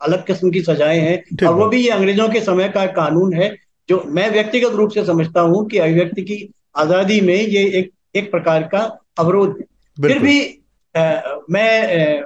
अलग 0.00 0.24
किस्म 0.26 0.50
की 0.50 0.60
सजाएँ 0.62 1.00
हैं। 1.00 1.46
और 1.46 1.54
वो 1.54 1.66
भी 1.66 1.82
ये 1.82 1.90
अंग्रेज़ों 1.90 2.28
के 2.28 2.40
समय 2.40 2.68
का 2.68 2.86
कानून 2.86 3.34
है 3.34 3.56
जो 3.88 4.02
मैं 4.06 4.30
व्यक्तिगत 4.30 4.72
रूप 4.72 4.90
से 4.90 5.04
समझता 5.04 5.40
हूँ 5.40 5.66
कि 5.68 5.78
अभिव्यक्ति 5.78 6.22
की 6.22 6.48
आज़ादी 6.78 7.20
में 7.20 7.34
ये 7.34 7.64
एक 7.78 7.90
एक 8.16 8.30
प्रकार 8.30 8.62
का 8.72 8.80
अवरोध 9.18 9.56
है। 9.58 9.66
फिर 9.96 10.18
भी 10.18 10.40
आ, 10.94 11.20
मैं 11.50 12.22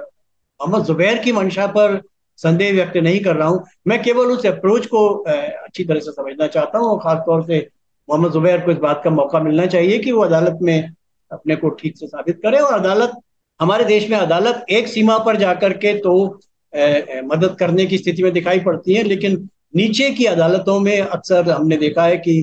मोहम्मद 0.59 0.85
जुबैर 0.85 1.17
की 1.23 1.31
मंशा 1.31 1.67
पर 1.67 2.01
संदेह 2.39 2.73
व्यक्त 2.73 2.97
नहीं 2.97 3.19
कर 3.19 3.35
रहा 3.35 3.47
हूँ। 3.47 3.63
मैं 3.87 4.01
केवल 4.03 4.31
उस 4.31 4.45
अप्रोच 4.45 4.85
को 4.85 5.07
आ, 5.23 5.31
अच्छी 5.31 5.83
तरह 5.83 5.99
से 5.99 6.11
समझना 6.11 6.47
चाहता 6.47 6.79
हूँ 6.79 6.87
और 6.89 6.99
खासतौर 6.99 7.43
से 7.43 7.67
मोहम्मद 8.09 8.31
जुबैर 8.31 8.61
को 8.61 8.71
इस 8.71 8.77
बात 8.77 9.01
का 9.03 9.09
मौका 9.09 9.39
मिलना 9.39 9.65
चाहिए 9.65 9.99
कि 9.99 10.11
वो 10.11 10.23
अदालत 10.23 10.59
में 10.61 10.93
अपने 11.31 11.55
को 11.55 11.69
ठीक 11.69 11.97
से 11.97 12.07
साबित 12.07 12.39
करे 12.43 12.59
और 12.59 12.73
अदालत 12.73 13.11
हमारे 13.59 13.85
देश 13.85 14.09
में 14.09 14.17
अदालत 14.17 14.65
एक 14.69 14.87
सीमा 14.87 15.17
पर 15.17 15.37
जाकर 15.37 15.73
के 15.77 15.93
तो 15.99 16.13
मदद 17.27 17.55
करने 17.59 17.85
की 17.85 17.97
स्थिति 17.97 18.23
में 18.23 18.31
दिखाई 18.33 18.59
पड़ती 18.59 18.93
है 18.93 19.03
लेकिन 19.03 19.37
नीचे 19.75 20.09
की 20.11 20.25
अदालतों 20.25 20.79
में 20.79 20.99
अक्सर 20.99 21.49
हमने 21.49 21.77
देखा 21.77 22.05
है 22.05 22.17
कि 22.17 22.41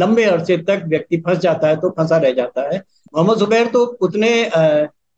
लंबे 0.00 0.24
अरसे 0.24 0.56
तक 0.58 0.82
व्यक्ति 0.86 1.16
फंस 1.16 1.38
जाता 1.38 1.68
है 1.68 1.76
तो 1.76 1.90
फंसा 1.90 2.16
रह 2.16 2.32
जाता 2.32 2.62
है। 2.72 2.82
मोहम्मद 3.14 3.38
जुबैर 3.38 3.66
तो 3.66 3.84
उतने 3.84 4.30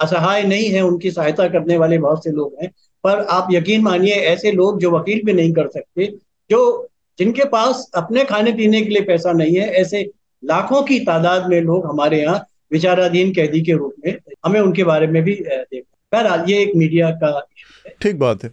असहाय 0.01 0.43
नहीं 0.43 0.69
है, 0.69 0.81
उनकी 0.81 1.11
सहायता 1.11 1.49
करने 1.49 1.77
वाले 1.77 1.99
बहुत 1.99 2.25
से 2.25 2.31
लोग 2.31 2.57
हैं। 2.63 2.71
पर 3.05 3.21
आप 3.31 3.49
यकीन 3.51 3.83
मानिए, 3.83 4.15
ऐसे 4.15 4.53
लोग 4.53 4.81
जो 4.81 4.91
वकील 4.91 5.21
भी 5.25 5.33
नहीं 5.33 5.53
कर 5.53 5.69
सकते, 5.69 6.07
जो, 6.51 6.89
जिनके 7.19 7.45
पास 7.45 7.91
अपने 7.95 8.25
खाने 8.25 8.53
पीने 8.53 8.81
के 8.83 8.91
लिए 8.91 9.03
पैसा 9.03 9.33
नहीं 9.33 9.57
है, 9.57 9.69
ऐसे 9.71 10.11
लाखों 10.43 10.83
की 10.83 10.99
तादाद 11.01 11.49
में 11.49 11.61
लोग 11.61 11.87
हमारे 11.87 12.21
यहाँ 12.23 12.45
विचाराधीन 12.73 13.33
कैदी 13.33 13.61
के 13.63 13.73
रूप 13.73 13.95
में, 14.07 14.17
हमें 14.47 14.61
उनके 14.61 14.85
बारे 14.85 15.07
में 15.07 15.23
भी 15.23 15.35
देख 15.35 15.83
बहरहाल, 16.13 16.45
ये 16.49 16.63
एक 16.63 16.73
मीडिया 16.77 17.11
का 17.13 17.41
ठीक 18.03 18.19
बात 18.19 18.45
है। 18.45 18.51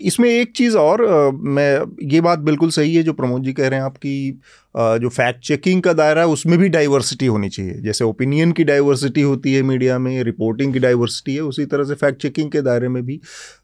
इसमें 0.00 0.28
एक 0.28 0.52
चीज़ 0.56 0.76
और 0.78 1.02
मैं, 1.32 1.80
ये 2.08 2.20
बात 2.20 2.38
बिल्कुल 2.40 2.70
सही 2.70 2.94
है 2.94 3.02
जो 3.02 3.12
प्रमोद 3.12 3.42
जी 3.42 3.52
कह 3.52 3.68
रहे 3.68 3.78
हैं 3.78 3.86
आपकी 3.86 4.40
जो 4.74 5.08
फैक्ट 5.08 5.40
चेकिंग 5.44 5.82
का 5.82 5.92
दायरा 5.92 6.22
है 6.22 6.28
उसमें 6.28 6.58
भी 6.58 6.68
डाइवर्सिटी 6.68 7.26
होनी 7.26 7.48
चाहिए। 7.48 7.74
जैसे 7.82 8.04
ओपिनियन 8.04 8.52
की 8.52 8.64
डाइवर्सिटी 8.64 9.22
होती 9.22 9.54
है 9.54 9.62
मीडिया 9.62 9.98
में 9.98 10.22
रिपोर्टिंग 10.24 10.72
की 10.72 10.78
डाइवर्सिटी 10.78 11.34
है, 11.34 11.40
उसी 11.42 11.64
तरह 11.66 11.84
से 11.84 11.94
फैक्ट 11.94 12.22
चेकिंग 12.22 12.50
के 12.50 12.62
दायरे 12.62 12.88
में 12.88 13.02
भी 13.06 13.20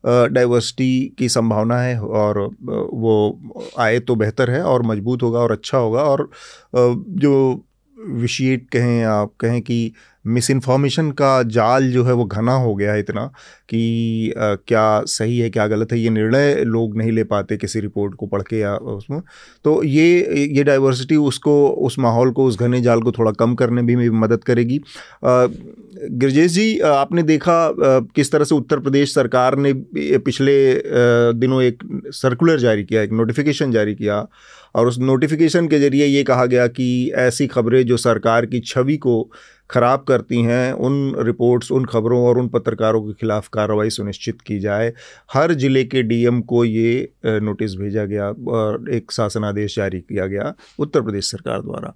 डाइवर्सिटी 0.07 1.15
की 1.19 1.29
संभावना 1.29 1.81
है 1.81 1.99
और 2.01 2.41
वो 2.63 3.41
आए 3.79 3.99
तो 4.01 4.15
बेहतर 4.17 4.51
है 4.51 4.63
और 4.65 4.83
मज़बूत 4.87 5.23
होगा 5.23 5.39
और 5.39 5.53
अच्छा 5.53 5.79
होगा 5.79 6.03
और 6.03 6.29
जो 6.75 7.65
विशिएट 8.03 8.69
कहें 8.73 9.03
आप 9.05 9.33
कहें 9.41 9.61
कि 9.63 9.93
मिस 10.27 10.51
इन्फॉर्मेशन 10.51 11.11
का 11.11 11.43
जाल 11.43 11.91
जो 11.93 12.05
है 12.05 12.13
वो 12.13 12.25
घना 12.25 12.53
हो 12.55 12.75
गया 12.75 12.93
है 12.93 13.01
इतना 13.01 13.25
कि 13.69 14.33
आ, 14.33 14.55
क्या 14.57 15.03
सही 15.07 15.39
है 15.39 15.49
क्या 15.51 15.67
गलत 15.67 15.93
है 15.93 15.99
ये 15.99 16.11
निर्णय 16.11 16.55
लोग 16.65 16.97
नहीं 16.99 17.13
ले 17.13 17.25
पाते 17.25 17.57
किसी 17.57 17.81
रिपोर्ट 17.81 18.15
को 18.15 18.27
पढ़ 18.27 18.43
के 18.43 18.59
या 18.59 18.75
उसमें। 18.75 19.21
तो 19.65 19.83
ये 19.85 20.47
ये 20.49 20.65
डाइवर्सिटी 20.65 21.17
उसको 21.17 21.69
उस 21.87 21.99
माहौल 21.99 22.31
को 22.33 22.45
उस 22.45 22.59
घने 22.59 22.81
जाल 22.81 23.01
को 23.03 23.13
थोड़ा 23.13 23.33
कम 23.33 23.55
करने 23.55 23.83
भी 23.83 24.11
मदद 24.11 24.45
करेगी। 24.45 24.81
गिरजेश 25.25 26.51
जी 26.53 26.79
आपने 26.81 27.23
देखा 27.23 27.55
किस 28.15 28.33
तरह 28.33 28.45
से 28.45 28.55
उत्तर 28.55 28.79
प्रदेश 28.79 29.15
सरकार 29.15 29.57
ने 29.59 29.73
पिछले 30.19 30.55
दिनों 31.35 31.63
एक 31.63 31.83
सर्कुलर 32.15 32.59
जारी 32.61 32.85
किया 32.85 33.03
एक 33.03 33.13
नोटिफिकेशन 33.13 33.73
जारी 33.73 33.95
किया। 33.95 34.27
और 34.75 34.87
उस 34.89 34.99
नोटिफिकेशन 34.99 35.69
के 35.69 35.79
ज़रिए 35.81 36.07
ये 36.07 36.23
कहा 36.25 36.47
गया 36.47 36.67
कि 36.69 37.13
ऐसी 37.19 37.47
खबरें 37.47 37.85
जो 37.87 37.97
सरकार 37.99 38.47
की 38.47 38.61
छवि 38.63 38.97
को 38.97 39.23
ख़राब 39.71 40.05
करती 40.09 40.41
हैं, 40.43 40.73
उन 40.73 41.15
रिपोर्ट्स 41.19 41.71
उन 41.73 41.85
खबरों 41.85 42.21
और 42.27 42.39
उन 42.39 42.49
पत्रकारों 42.49 43.03
के 43.03 43.13
खिलाफ 43.13 43.49
कार्रवाई 43.49 43.91
सुनिश्चित 43.91 44.41
की 44.41 44.59
जाए। 44.61 44.93
हर 45.35 45.53
ज़िले 45.55 45.85
के 45.85 46.03
डीएम 46.03 46.41
को 46.43 46.65
ये 46.65 47.13
नोटिस 47.27 47.75
भेजा 47.77 48.05
गया 48.05 48.29
और 48.51 48.91
एक 48.95 49.13
शासनादेश 49.13 49.77
जारी 49.77 50.01
किया 50.01 50.27
गया 50.27 50.53
उत्तर 50.79 51.01
प्रदेश 51.01 51.31
सरकार 51.31 51.63
द्वारा। 51.63 51.95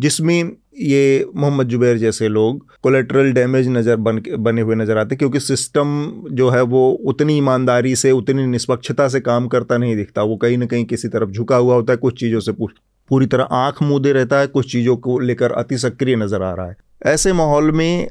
जिसमें 0.00 0.52
ये 0.80 1.26
मोहम्मद 1.36 1.68
जुबैर 1.68 1.96
जैसे 1.98 2.28
लोग 2.28 2.66
कोलेट्रल 2.82 3.32
डैमेज 3.32 3.68
नज़र 3.68 3.96
बन, 3.96 4.20
बने 4.38 4.60
हुए 4.60 4.74
नज़र 4.74 4.98
आते 4.98 5.16
क्योंकि 5.16 5.40
सिस्टम 5.40 6.12
जो 6.32 6.48
है 6.50 6.62
वो 6.64 6.90
उतनी 7.06 7.36
ईमानदारी 7.38 7.94
से, 7.96 8.10
उतनी 8.10 8.46
निष्पक्षता 8.46 9.08
से 9.08 9.20
काम 9.20 9.48
करता 9.48 9.78
नहीं 9.78 9.96
दिखता। 9.96 10.22
वो 10.22 10.36
कहीं 10.36 10.58
ना 10.58 10.66
कहीं 10.66 10.84
किसी 10.84 11.08
तरफ़ 11.08 11.30
झुका 11.30 11.56
हुआ 11.56 11.74
होता 11.74 11.92
है, 11.92 11.96
कुछ 11.96 12.20
चीज़ों 12.20 12.40
से 12.40 12.52
पूरी 12.52 13.26
तरह 13.26 13.44
आँख 13.44 13.82
मूदे 13.82 14.12
रहता 14.12 14.38
है, 14.38 14.46
कुछ 14.46 14.72
चीज़ों 14.72 14.96
को 14.96 15.18
लेकर 15.18 15.52
अति 15.52 15.78
सक्रिय 15.78 16.16
नज़र 16.16 16.42
आ 16.42 16.52
रहा 16.54 16.66
है। 16.66 16.76
ऐसे 17.06 17.32
माहौल 17.32 17.70
में 17.72 18.08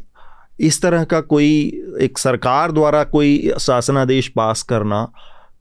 इस 0.59 0.81
तरह 0.81 1.03
का 1.03 1.19
कोई 1.23 1.51
एक 2.01 2.17
सरकार 2.17 2.71
द्वारा 2.71 3.03
कोई 3.03 3.51
शासनादेश 3.59 4.27
पास 4.27 4.63
करना 4.63 5.07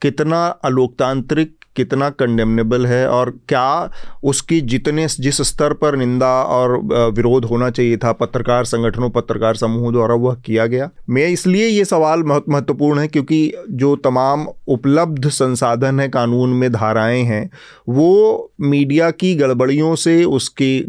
कितना 0.02 0.46
अलोकतांत्रिक 0.64 1.57
कितना 1.76 2.08
कंडेमनेबल 2.10 2.86
है 2.86 3.06
और 3.08 3.30
क्या 3.48 3.90
उसकी 4.24 4.60
जितने 4.62 5.06
जिस 5.20 5.40
स्तर 5.42 5.72
पर 5.72 5.96
निंदा 5.96 6.32
और 6.44 6.76
विरोध 7.14 7.44
होना 7.44 7.70
चाहिए 7.70 7.96
था, 7.96 8.12
पत्रकार 8.12 8.64
संगठनों, 8.64 9.10
पत्रकार 9.10 9.56
समूहों 9.56 9.92
द्वारा 9.92 10.14
वह 10.14 10.34
किया 10.46 10.66
गया? 10.66 10.90
मैं 11.10 11.26
इसलिए 11.28 11.66
ये 11.66 11.84
सवाल 11.84 12.22
बहुत 12.22 12.44
महत्वपूर्ण 12.48 13.00
है 13.00 13.08
क्योंकि 13.08 13.52
जो 13.70 13.94
तमाम 13.96 14.46
उपलब्ध 14.68 15.28
संसाधन 15.28 16.00
है, 16.00 16.08
कानून 16.08 16.50
में 16.50 16.70
धाराएँ 16.72 17.22
हैं, 17.22 17.48
वो 17.88 18.52
मीडिया 18.60 19.10
की 19.10 19.34
गड़बड़ियों 19.34 19.94
से 19.96 20.22
उसकी 20.24 20.80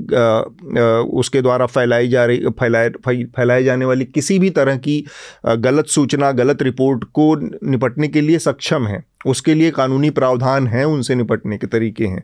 उसके 1.20 1.42
द्वारा 1.42 1.66
फैलाई 1.66 2.08
जा 2.08 2.26
रही, 2.26 2.38
फैलाए 2.50 2.90
फैलाए 3.08 3.64
जाने 3.64 3.86
वाली 3.86 4.06
किसी 4.06 4.40
भी 4.40 4.50
तरह 4.50 4.78
की 4.78 5.04
गलत 5.48 5.88
सूचना, 5.88 6.32
गलत 6.32 6.62
रिपोर्ट 6.62 7.04
को 7.14 7.36
निपटने 7.70 8.08
के 8.08 8.22
लिए 8.22 8.40
सक्षम 8.40 8.88
है। 8.88 9.04
उसके 9.26 9.54
लिए 9.54 9.72
कानूनी 9.72 10.10
प्रावधान 10.12 10.68
हैं, 10.68 10.84
उनसे 10.86 11.16
निपटने 11.16 11.58
के 11.58 11.68
तरीके 11.68 12.06
हैं। 12.06 12.24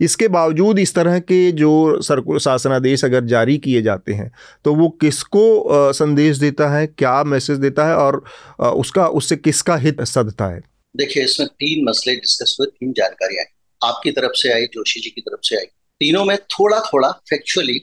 इसके 0.00 0.28
बावजूद 0.28 0.78
इस 0.78 0.94
तरह 0.94 1.18
के 1.20 1.50
जो 1.54 2.00
सरकुल 2.02 2.38
शासनादेश 2.38 3.04
अगर 3.04 3.24
जारी 3.26 3.56
किए 3.58 3.82
जाते 3.82 4.12
हैं 4.12 4.30
तो 4.64 4.74
वो 4.74 4.88
किसको 5.00 5.92
संदेश 5.94 6.36
देता 6.38 6.68
है, 6.68 6.86
क्या 6.88 7.22
मैसेज 7.24 7.58
देता 7.58 7.86
है 7.88 7.96
और 7.96 8.22
उसका, 8.60 9.06
उससे 9.08 9.36
किसका 9.38 9.76
हित 9.76 10.02
सदता 10.04 10.46
है? 10.46 10.60
देखिए, 10.94 11.24
इसमें 11.24 11.48
तीन 11.50 11.84
मसले 11.88 12.14
डिस्कस 12.14 12.56
हुए, 12.60 12.66
तीन 12.68 12.92
जानकारियाँ 12.92 13.44
आपकी 13.80 14.10
तरफ़ 14.12 14.32
से 14.34 14.52
आई, 14.52 14.66
जोशी 14.66 15.00
जी 15.00 15.10
की 15.10 15.20
तरफ़ 15.20 15.40
से 15.42 15.56
आई। 15.56 15.64
तीनों 16.00 16.24
में 16.24 16.36
थोड़ा 16.38 16.78
थोड़ा 16.82 17.10
फैक्चुअली 17.30 17.78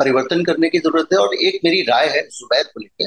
परिवर्तन 0.00 0.44
करने 0.44 0.68
की 0.68 0.78
ज़रूरत 0.78 1.08
है 1.12 1.18
और 1.18 1.34
एक 1.36 1.60
मेरी 1.64 1.80
राय 1.82 2.06
है 2.08 2.22
जुबैद 2.28 2.66
को 2.66 2.80
लेकर, 2.80 3.06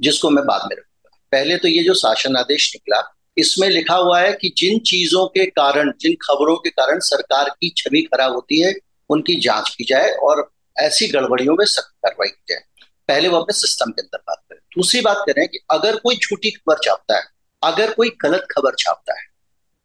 जिसको 0.00 0.30
मैं 0.30 0.44
बाद 0.44 0.62
में 0.62 0.76
रखूँगा। 0.76 1.16
पहले 1.32 1.56
तो 1.56 1.68
ये 1.68 1.82
जो 1.84 1.94
शासन 1.96 2.36
आदेश 2.36 2.72
निकला 2.74 3.00
इसमें 3.38 3.68
लिखा 3.68 3.94
हुआ 3.94 4.20
है 4.20 4.32
कि 4.32 4.54
जिन 4.56 4.78
चीज़ों 4.78 5.26
के 5.26 5.46
कारण, 5.46 5.92
जिन 6.00 6.14
खबरों 6.14 6.56
के 6.56 6.70
कारण 6.70 6.98
सरकार 6.98 7.50
की 7.50 7.74
छवि 7.76 8.00
खराब 8.02 8.32
होती 8.32 8.60
है, 8.60 8.74
उनकी 9.08 9.40
जाँच 9.40 9.74
की 9.78 9.84
जाए 9.84 10.10
और 10.10 10.52
ऐसी 10.78 11.08
गड़बड़ियों 11.08 11.54
में 11.54 11.64
सख्त 11.64 11.88
कार्रवाई 11.88 12.28
की 12.28 12.44
जाए। 12.48 12.60
पहले 13.08 13.28
वो 13.28 13.36
अपने 13.36 13.52
सिस्टम 13.52 13.90
के 13.90 14.02
अंदर 14.02 14.18
बात 14.18 14.38
करें। 14.48 14.58
दूसरी 14.58 15.00
बात 15.00 15.16
करें 15.18 15.48
कि 15.48 15.58
अगर 15.70 15.96
कोई 15.96 16.16
झूठी 16.16 16.50
खबर 16.50 16.74
छापता 16.74 17.16
है, 17.16 17.22
अगर 17.62 17.92
कोई 17.92 18.10
गलत 18.22 18.46
खबर 18.56 18.74
छापता 18.78 19.20
है, 19.20 19.26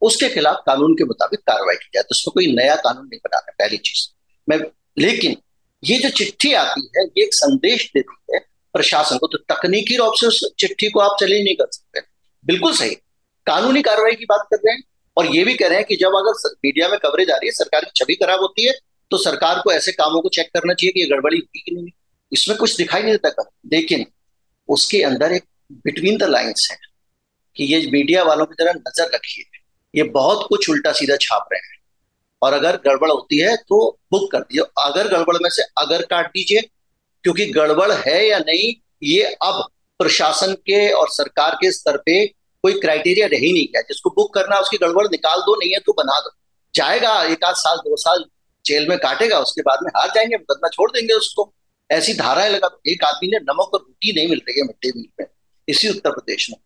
उसके 0.02 0.28
खिलाफ 0.28 0.56
कानून 0.66 0.94
के 0.94 1.04
मुताबिक 1.04 1.40
कार्रवाई 1.40 1.74
की 1.74 1.88
जाए। 1.94 2.02
तो 2.02 2.08
उसमें 2.10 2.32
कोई 2.34 2.54
नया 2.54 2.76
कानून 2.76 3.04
नहीं 3.04 3.18
बनाना 3.18 3.52
पहली 3.58 3.76
चीज़। 3.76 4.08
मैं, 4.48 4.60
लेकिन 4.98 5.36
ये 5.84 5.98
जो 5.98 6.10
चिट्ठी 6.10 6.52
आती 6.52 6.90
है, 6.96 7.04
ये 7.04 7.22
एक 7.22 7.34
संदेश 7.34 7.90
देती 7.94 8.34
है 8.34 8.40
प्रशासन 8.74 9.18
को। 9.18 9.26
तो 9.26 9.38
तकनीकी 9.38 9.96
रूप 9.96 10.12
से 10.14 10.26
उस 10.26 10.54
चिट्ठी 10.58 10.90
को 10.90 11.00
आप 11.00 11.16
चले 11.20 11.42
नहीं 11.42 11.54
कर 11.54 11.66
सकते। 11.72 12.00
बिल्कुल 12.44 12.74
सही। 12.74 12.96
कानूनी 13.46 13.82
कार्रवाई 13.82 14.14
की 14.14 14.24
बात 14.24 14.46
कर 14.50 14.56
रहे 14.56 14.74
हैं 14.74 14.82
और 15.16 15.26
ये 15.26 15.44
भी 15.44 15.54
कह 15.54 15.68
रहे 15.68 15.78
हैं 15.78 15.86
कि 15.86 15.96
जब 15.96 16.16
अगर 16.16 16.50
मीडिया 16.64 16.88
में 16.88 16.98
कवरेज 16.98 17.30
आ 17.30 17.36
रही 17.36 17.48
है, 17.48 17.52
सरकार 17.52 17.84
की 17.84 17.90
छवि 17.96 18.14
खराब 18.14 18.40
होती 18.40 18.66
है 18.66 18.72
तो 19.10 19.18
सरकार 19.18 19.60
को 19.60 19.72
ऐसे 19.72 19.92
कामों 19.92 20.20
को 20.20 20.28
चेक 20.28 20.50
करना 20.54 20.74
चाहिए 20.74 20.92
कि 20.92 21.00
ये 21.00 21.06
गड़बड़ी 21.06 21.36
हुई 21.36 21.60
कि 21.60 21.74
नहीं 21.74 21.90
इसमें 22.32 22.56
कुछ 22.58 22.76
दिखाई 22.76 23.02
नहीं 23.02 23.14
देता 23.14 23.50
लेकिन 23.72 24.04
उसके 24.68 25.02
अंदर 25.02 25.32
एक 25.32 25.44
बिटवीन 25.84 26.16
द 26.18 26.22
लाइन्स 26.22 26.68
है 26.70 26.76
कि 27.56 27.64
ये 27.64 27.80
मीडिया 27.92 28.22
वालों 28.24 28.44
की 28.46 28.54
तरह 28.54 28.72
नज़र 28.72 29.10
रखिए। 29.14 29.44
ये 29.94 30.02
बहुत 30.10 30.46
कुछ 30.48 30.68
उल्टा 30.70 30.92
सीधा 30.92 31.16
छाप 31.16 31.48
रहे 31.52 31.60
हैं। 31.60 31.78
और 32.42 32.52
अगर 32.52 32.76
गड़बड़ 32.84 33.10
होती 33.10 33.38
है 33.38 33.56
तो 33.58 33.78
बुक 34.12 34.30
कर 34.32 34.40
दीजिए। 34.40 34.64
अगर 34.82 35.08
गड़बड़ 35.08 35.36
में 35.36 35.48
से 35.50 35.62
अगर 35.78 36.02
काट 36.02 36.26
दीजिए, 36.26 36.60
क्योंकि 37.24 37.46
गड़बड़ 37.48 37.90
है 37.92 38.26
या 38.26 38.38
नहीं, 38.38 38.72
ये 39.02 39.22
अब 39.22 39.66
प्रशासन 40.00 40.52
के 40.66 40.90
और 40.92 41.08
सरकार 41.10 41.54
के 41.54 41.72
स्तर 41.72 41.96
पे 41.96 42.24
कोई 42.62 42.72
क्राइटेरिया 42.72 43.26
रह 43.26 43.38
ही 43.38 43.52
नहीं 43.52 43.64
गया 43.64 43.80
जिसको 43.80 44.10
बुक 44.10 44.34
करना, 44.34 44.56
उसकी 44.56 44.76
गड़बड़ 44.76 45.06
निकाल 45.06 45.40
दो, 45.40 45.56
नहीं 45.56 45.70
है 45.70 45.78
तो 45.78 45.92
बना 45.92 46.20
दो। 46.20 46.30
जाएगा, 46.74 47.24
एक 47.24 47.44
आध 47.44 47.54
साल, 47.54 47.76
दो 47.76 47.96
साल 47.96 48.24
जेल 48.66 48.88
में 48.88 48.98
काटेगा, 48.98 49.38
उसके 49.38 49.62
बाद 49.62 49.78
में 49.82 50.00
हार 50.00 50.08
जाएँगे, 50.08 50.36
मुकदमा 50.36 50.68
छोड़ 50.68 50.90
देंगे 50.90 51.14
उसको। 51.14 51.54
ऐसी 51.90 52.14
धाराएँ 52.14 52.50
लगा 52.50 52.78
एक 52.88 53.04
आदमी 53.04 53.28
ने 53.28 53.36
नमक 53.36 53.70
और 53.74 53.80
रोटी 53.80 54.12
नहीं 54.12 54.28
मिल 54.28 54.38
रही 54.38 54.60
है 54.60 54.66
मिड 54.66 54.76
डे 54.82 54.92
मील 54.96 55.08
में। 55.20 55.26
इसी 55.68 55.88
उत्तर 55.88 56.10
प्रदेश 56.10 56.50
में। 56.50 56.58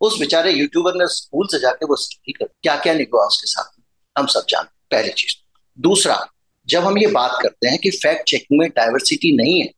उस 0.00 0.18
बेचारे 0.18 0.52
यूट्यूबर 0.52 0.94
ने 0.94 1.06
स्कूल 1.06 1.46
से 1.46 1.58
जाके 1.58 1.86
वो 1.86 1.96
स्टडी 1.96 2.32
कर 2.32 2.44
क्या 2.44 2.76
क्या 2.76 2.94
निकला 2.94 3.26
उसके 3.26 3.46
साथ 3.46 3.64
में? 3.78 3.84
हम 4.18 4.26
सब 4.26 4.44
जानते 4.48 4.96
पहली 4.96 5.12
चीज़। 5.12 5.34
दूसरा, 5.80 6.26
जब 6.66 6.84
हम 6.84 6.98
ये 6.98 7.06
बात 7.06 7.38
करते 7.42 7.68
हैं 7.68 7.78
कि 7.78 7.90
फैक्ट 7.90 8.28
चेकिंग 8.28 8.60
में 8.60 8.70
डाइवर्सिटी 8.70 9.36
नहीं 9.36 9.60
है 9.60 9.72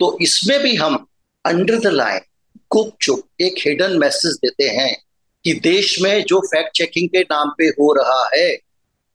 तो 0.00 0.18
इसमें 0.22 0.60
भी 0.60 0.76
हम 0.76 1.06
अंडर 1.46 1.78
द 1.78 1.86
लाइन 1.86 2.20
गुप 2.70 2.96
चुप 3.02 3.28
एक 3.40 3.54
हिडन 3.58 3.98
मैसेज 3.98 4.34
देते 4.34 4.64
हैं 4.64 5.02
कि 5.44 5.52
देश 5.52 6.00
में 6.00 6.22
जो 6.22 6.40
फैक्ट 6.40 6.76
चेकिंग 6.76 7.08
के 7.08 7.20
नाम 7.20 7.54
पे 7.58 7.64
हो 7.64 7.92
रहा 7.92 8.30
है, 8.34 8.54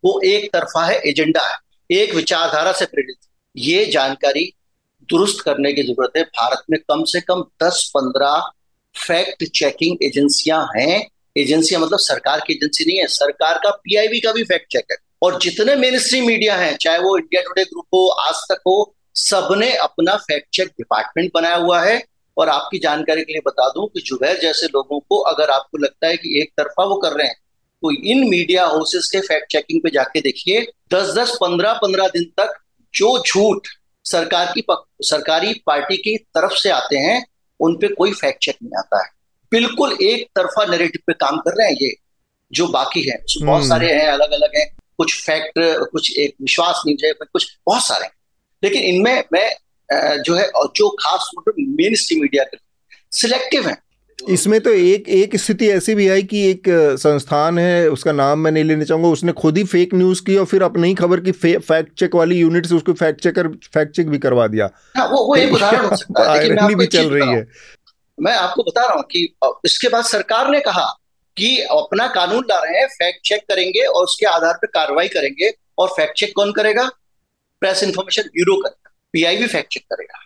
वो 0.06 0.22
एक 0.26 0.54
तरफा 0.54 0.86
है 0.86 1.00
एजेंडा 1.00 1.48
है, 1.48 1.58
एक 1.92 2.14
विचारधारा 2.16 2.72
से 2.72 2.86
प्रेरित। 2.86 3.18
ये 3.58 3.86
जानकारी 3.86 4.54
दुरुस्त 5.10 5.44
करने 5.46 5.74
की 5.74 5.84
ज़रूरत 5.84 6.12
है। 6.18 6.24
भारत 6.24 6.64
में 6.72 6.80
कम 6.80 7.04
से 7.04 7.22
कम 7.22 7.44
10-15 7.64 8.52
फैक्ट 9.08 9.44
चेकिंग 9.44 9.98
एजेंसियाँ 10.04 10.70
हैं। 10.78 11.10
एजेंसियाँ 11.38 11.82
मतलब 11.82 12.00
सरकार 12.00 12.40
की 12.48 12.54
एजेंसी 12.54 12.86
नहीं 12.86 13.00
है, 13.00 13.08
सरकार 13.08 13.58
का 13.58 13.70
पीआईबी 13.70 14.20
का 14.20 14.32
भी 14.32 14.44
फैक्ट 14.44 14.72
चेक 14.72 14.86
है। 14.92 14.98
और 15.22 15.40
जितने 15.40 15.76
मेन 15.76 16.26
मीडिया 16.26 16.56
हैं, 16.56 16.78
चाहे 16.78 16.98
वो 16.98 17.18
इंडिया 17.18 17.42
टुडे 17.42 17.64
ग्रुप 17.64 17.86
हो, 17.94 18.08
आज 18.08 18.36
तक 18.36 18.62
हो, 18.68 18.96
सबने 19.16 19.76
अपना 19.76 20.16
फैक्ट 20.16 20.48
चेक 20.54 20.68
डिपार्टमेंट 20.68 21.32
बनाया 21.34 21.56
हुआ 21.56 21.82
है। 21.82 22.11
और 22.38 22.50
आपकी 22.50 22.80
जानकारी 22.80 23.22
के 23.22 23.34
लिए 23.34 23.42
बता 23.46 23.70
दूँ 23.70 23.88
कि 23.88 24.02
जुबैर 24.06 24.40
जैसे 24.40 24.68
लोगों 24.68 25.00
को 25.00 25.18
अगर 25.18 25.50
आपको 25.50 25.78
लगता 25.78 26.08
है 26.08 26.18
कि 26.18 26.42
एक 26.42 26.50
तरफा 26.58 26.84
वो 26.84 26.96
कर 26.96 27.12
रहे 27.12 27.28
हैं 27.28 27.36
तो 27.84 27.92
इन 27.92 28.30
मीडिया 28.30 28.66
हाउसेस 28.66 29.10
के 29.12 29.20
फैक्ट 29.20 29.52
चेकिंग 29.52 29.82
पे 29.82 29.90
जाके 29.90 30.22
देखिए 30.22 30.62
दस 30.94 31.14
दस 31.16 31.38
पंद्रह 31.42 31.74
पंद्रह 31.74 32.08
दिन 32.08 32.24
तक 32.24 32.60
जो 32.94 33.24
झूठ 33.28 33.68
सरकार 34.06 34.52
की 34.56 34.62
पक, 34.62 34.86
सरकारी 35.02 35.54
पार्टी 35.66 35.98
की 35.98 36.18
तरफ़ 36.18 36.54
से 36.54 36.70
आते 36.70 36.98
हैं 36.98 37.26
उन 37.60 37.76
पे 37.76 37.88
कोई 37.88 38.12
फैक्ट 38.12 38.46
चेक 38.46 38.56
नहीं 38.64 38.80
आता 38.80 39.04
है। 39.04 39.10
बिल्कुल 39.52 39.98
एक 40.02 40.28
तरफा 40.36 40.66
नेरेटिव 40.66 41.02
पे 41.08 41.14
काम 41.14 41.38
कर 41.38 41.52
रहे 41.52 41.68
हैं 41.68 41.78
ये 41.82 41.94
जो 42.52 42.68
बाकी 42.68 43.02
है। 43.02 43.18
बहुत 43.18 43.60
हम्म। 43.60 43.70
सारे 43.70 43.94
हैं 43.94 44.08
अलग 44.08 44.32
अलग 44.32 44.50
हैं 44.56 44.78
कुछ 44.98 45.26
फैक्ट 45.26 45.54
कुछ 45.92 46.18
एक 46.18 46.36
विश्वास 46.42 46.82
नहीं 46.86 46.96
है 47.04 47.14
कुछ 47.14 47.58
बहुत 47.66 47.84
सारे 47.84 48.06
हैं। 48.06 48.12
लेकिन 48.64 48.84
इनमें 48.84 49.24
मैं 49.34 49.56
जो 49.94 50.36
है 50.36 50.50
जो 50.76 50.90
खास 50.90 51.32
मेन 51.60 51.96
स्ट्रीम 51.96 52.22
मीडिया 52.22 52.44
के 52.44 52.58
सिलेक्टिव 53.12 53.68
है। 53.68 53.78
इसमें 54.30 54.62
तो 54.62 54.70
एक 54.70 55.10
एक 55.10 55.36
स्थिति 55.36 55.70
ऐसी 55.70 55.96
भी 55.96 56.10
आई 56.10 56.24
कि 56.24 56.52
एक 56.52 56.64
संस्थान 57.00 57.60
है 57.60 57.90
उसका 57.90 58.12
नाम 58.12 58.40
मैं 58.40 58.52
नहीं 58.52 58.64
लेना 58.64 58.84
चाहूँगा 58.84 59.10
उसने 59.10 59.32
खुद 59.32 59.58
ही 59.58 59.64
फेक 59.64 59.94
न्यूज़ 59.94 60.22
की 60.22 60.38
और 60.38 60.46
फिर 60.46 60.64
अपनी 60.64 60.96
खबर 60.96 61.20
की 61.20 61.32
फैक्ट 61.32 62.00
चेक 62.00 62.16
वाली 62.16 62.36
यूनिट 62.36 62.66
से 62.66 62.76
उसको 62.76 62.94
फैक्ट 62.94 63.22
चेकर 63.22 63.48
फैक्ट 63.48 63.96
चेक 63.96 64.10
भी 64.10 64.18
करवा 64.18 64.48
दिया। 64.48 64.70
हाँ, 64.98 65.08
वो 65.08 65.24
वो 65.28 65.36
एक 65.36 65.54
उदाहरण 65.54 65.86
हो 65.86 65.96
सकता 65.96 66.34
है। 66.34 66.76
भी 66.76 66.86
चल 66.86 67.10
रही 67.10 67.30
है। 67.30 67.48
मैं 68.20 68.36
आपको 68.36 68.64
बता 68.64 68.82
रहा 68.82 68.94
हूँ 68.94 69.04
कि 69.04 69.36
इसके 69.66 69.88
बाद 69.88 70.04
सरकार 70.04 70.50
ने 70.50 70.60
कहा 70.60 70.86
कि 71.38 71.60
अपना 71.62 72.08
कानून 72.08 72.44
ला 72.50 72.60
रहे 72.60 72.80
हैं 72.80 72.88
फैक्ट 72.88 73.28
चेक 73.28 73.42
करेंगे 73.42 73.80
और 73.80 74.04
उसके 74.04 74.26
आधार 74.26 74.54
पर 74.54 74.68
कार्रवाई 74.68 75.08
करेंगे 75.08 75.54
और 75.78 75.88
फैक्ट 75.88 76.20
चेक 76.20 76.34
कौन 76.36 76.52
करेगा? 76.52 76.90
प्रेस 77.62 77.84
इंफॉर्मेशन 77.84 78.22
ब्यूरो 78.22 78.56
करेगा। 78.56 78.81
पीआईबी 79.14 79.48
फैक्ट 79.48 79.74
चेक 79.74 79.84
करेगा। 79.86 80.20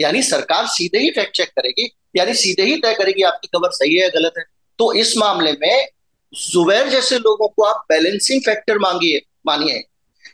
यानी 0.00 0.22
सरकार 0.22 0.66
सीधे 0.68 0.98
ही 0.98 1.10
फैक्ट 1.10 1.36
चेक 1.36 1.48
करेगी 1.50 1.90
यानी 2.16 2.34
सीधे 2.36 2.62
ही 2.62 2.76
तय 2.76 2.94
करेगी 2.94 3.22
आपकी 3.24 3.48
खबर 3.48 3.70
सही 3.72 3.96
है 3.96 4.08
गलत 4.10 4.34
है। 4.38 4.44
तो 4.78 4.92
इस 4.94 5.16
मामले 5.18 5.52
में 5.52 5.86
जुबैर 6.32 6.88
जैसे 6.88 7.18
लोगों 7.18 7.48
को 7.48 7.64
आप 7.64 7.84
बैलेंसिंग 7.88 8.40
फैक्टर 8.42 8.78
मांगिए 8.78 9.20
मानिए। 9.46 9.82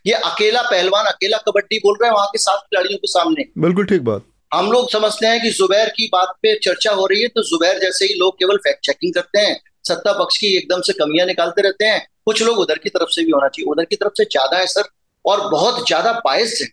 ये 0.07 0.13
अकेला 0.15 0.63
पहलवान 0.63 1.07
अकेला 1.07 1.39
कबड्डी 1.39 1.79
बोल 1.79 1.97
रहे 2.01 2.09
हैं 2.09 2.15
वहाँ 2.17 2.27
के 2.27 2.39
सात 2.39 2.61
खिलाड़ियों 2.61 2.99
के 2.99 3.09
सामने। 3.09 3.45
बिल्कुल 3.59 3.87
ठीक 3.87 4.03
बात। 4.05 4.25
हम 4.53 4.71
लोग 4.73 4.91
समझते 4.91 5.27
हैं 5.27 5.41
कि 5.43 5.51
जुबैर 5.51 5.89
की 5.89 6.07
बात 6.13 6.35
पे 6.43 6.55
चर्चा 6.59 6.91
हो 6.93 7.07
रही 7.07 7.23
है 7.23 7.29
तो 7.29 7.43
जुबैर 7.43 7.79
जैसे 7.81 8.05
ही 8.05 8.15
लोग 8.15 8.35
केवल 8.39 8.57
फैक्ट 8.59 8.85
चेकिंग 8.87 9.15
करते 9.15 9.39
हैं 9.39 9.57
सत्ता 9.89 10.13
पक्ष 10.15 10.37
की 10.39 10.57
एकदम 10.57 10.81
से 10.81 10.93
कमियाँ 10.93 11.27
निकालते 11.27 11.63
रहते 11.63 11.85
हैं। 11.85 12.07
कुछ 12.25 12.43
लोग 12.43 12.59
उधर 12.59 12.79
की 12.79 12.91
तरफ़ 12.91 13.09
से 13.11 13.25
भी 13.25 13.31
होना 13.31 13.49
चाहिए 13.49 13.71
उधर 13.71 13.85
की 13.85 13.97
तरफ़ 13.97 14.13
से 14.19 14.25
ज़्यादा 14.25 14.59
है 14.59 14.67
सर 14.67 14.89
और 15.25 15.49
बहुत 15.51 15.87
ज़्यादा 15.87 16.13
बायस 16.25 16.59
है। 16.63 16.69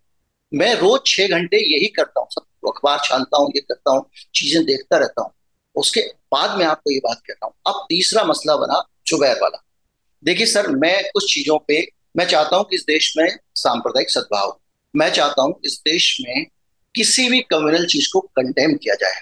मैं 0.54 0.74
रोज 0.76 1.02
छह 1.06 1.28
घंटे 1.28 1.58
यही 1.58 1.88
करता 1.88 2.20
हूँ, 2.20 2.28
सब 2.32 2.68
अखबार 2.68 3.00
छानता 3.04 3.38
हूँ, 3.38 3.52
ये 3.56 3.62
करता 3.62 3.92
हूँ, 3.92 4.10
चीज़ें 4.36 4.66
देखता 4.66 4.98
रहता 4.98 5.22
हूँ। 5.22 5.32
उसके 5.76 6.02
बाद 6.32 6.58
में 6.58 6.66
आपको 6.66 6.92
ये 6.92 7.00
बात 7.00 7.22
कहता 7.28 7.46
हूँ। 7.46 7.54
अब 7.68 7.86
तीसरा 7.90 8.24
मसला 8.24 8.56
बना 8.56 8.84
जुबैर 9.08 9.36
वाला। 9.42 9.64
देखिए 10.24 10.46
सर, 10.46 10.68
मैं 10.68 11.04
कुछ 11.04 11.34
चीज़ों 11.34 11.58
पे, 11.58 11.88
मैं 12.18 12.26
चाहता 12.26 12.56
हूँ 12.56 12.66
कि 12.66 12.76
इस 12.76 12.82
देश 12.82 13.14
में 13.18 13.38
सांप्रदायिक 13.56 14.10
सद्भाव 14.10 14.60
मैं 14.96 15.10
चाहता 15.10 15.42
हूँ 15.42 15.60
इस 15.66 15.82
देश 15.88 16.18
में 16.22 16.46
किसी 16.96 17.30
भी 17.30 17.40
कम्युनल 17.42 17.86
चीज़ 17.86 18.10
को 18.14 18.20
कंडेम 18.20 18.74
किया 18.74 18.96
जाए। 18.96 19.22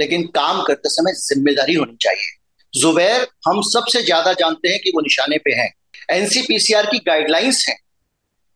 लेकिन 0.00 0.22
काम 0.26 0.62
करते 0.62 0.88
समय 0.88 1.12
ज़िम्मेदारी 1.12 1.74
होनी 1.74 1.96
चाहिए। 1.96 2.36
जुबैर 2.80 3.26
हम 3.48 3.62
सबसे 3.62 4.02
ज़्यादा 4.02 4.32
जानते 4.32 4.68
हैं 4.68 4.78
कि 4.78 4.90
वो 4.90 5.00
निशाने 5.00 5.38
पे 5.38 5.52
हैं। 5.52 5.74
एनसीपीसीआर 6.10 6.86
की 6.86 6.98
गाइडलाइंस 6.98 7.66
हैं। 7.68 7.76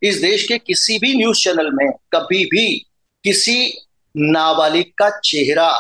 इस 0.03 0.21
देश 0.21 0.47
के 0.49 0.59
किसी 0.59 0.99
भी 0.99 1.15
न्यूज़ 1.17 1.43
चैनल 1.43 1.71
में, 1.73 1.91
कभी 2.15 2.45
भी 2.47 2.67
किसी 3.25 3.57
नाबालिग 4.15 4.93
का 4.99 5.09
चेहरा 5.21 5.71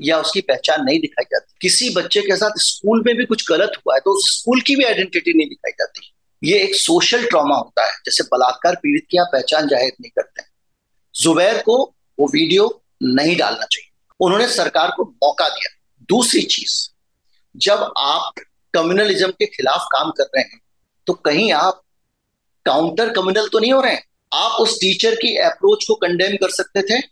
या 0.00 0.18
उसकी 0.20 0.40
पहचान 0.42 0.84
नहीं 0.84 0.98
दिखाई 1.00 1.24
जाती। 1.24 1.54
किसी 1.60 1.88
बच्चे 1.94 2.20
के 2.22 2.36
साथ 2.36 2.58
स्कूल 2.60 3.02
में 3.06 3.14
भी 3.16 3.24
कुछ 3.24 3.44
गलत 3.50 3.72
हुआ 3.76 3.94
है 3.94 4.00
तो 4.00 4.10
उस 4.10 4.28
स्कूल 4.30 4.60
की 4.60 4.76
भी 4.76 4.84
आइडेंटिटी 4.84 5.32
नहीं 5.32 5.48
दिखाई 5.48 5.72
जाती। 5.72 6.12
ये 6.42 6.58
एक 6.60 6.74
सोशल 6.76 7.24
ट्रॉमा 7.26 7.56
होता 7.56 7.86
है, 7.86 7.92
जैसे 8.06 8.24
बलात्कार 8.26 8.74
पीड़ित 8.74 9.06
की 9.10 9.18
आप 9.18 9.28
पहचान 9.32 9.68
ज़ाहिर 9.68 9.92
नहीं 10.00 10.10
करते 10.10 10.42
जुबैर 11.14 11.62
को 11.62 11.76
वो 12.18 12.26
वीडियो 12.28 12.68
नहीं 13.04 13.36
डालना 13.36 13.64
चाहिए। 13.64 13.90
उन्होंने 14.20 14.48
सरकार 14.48 14.90
को 14.96 15.04
मौका 15.04 15.48
दिया। 15.48 15.70
दूसरी 16.08 16.42
चीज़, 16.44 16.74
जब 17.54 17.92
आप 17.98 18.44
कम्युनलिज्म 18.74 19.30
के 19.30 19.46
खिलाफ 19.46 19.86
काम 19.92 20.10
कर 20.10 20.24
रहे 20.26 20.42
हैं 20.42 20.60
तो 21.06 21.12
कहीं 21.14 21.50
आप 21.54 21.82
काउंटर 22.66 23.12
कम्युनल 23.12 23.48
तो 23.48 23.58
नहीं 23.58 23.72
हो 23.72 23.80
रहे 23.80 23.92
हैं। 23.92 24.04
आप 24.32 24.60
उस 24.60 24.76
टीचर 24.76 25.14
की 25.14 25.36
अप्रोच 25.36 25.84
को 25.84 25.94
कंडेम 25.94 26.36
कर 26.36 26.50
सकते 26.50 26.82
थे। 26.82 27.02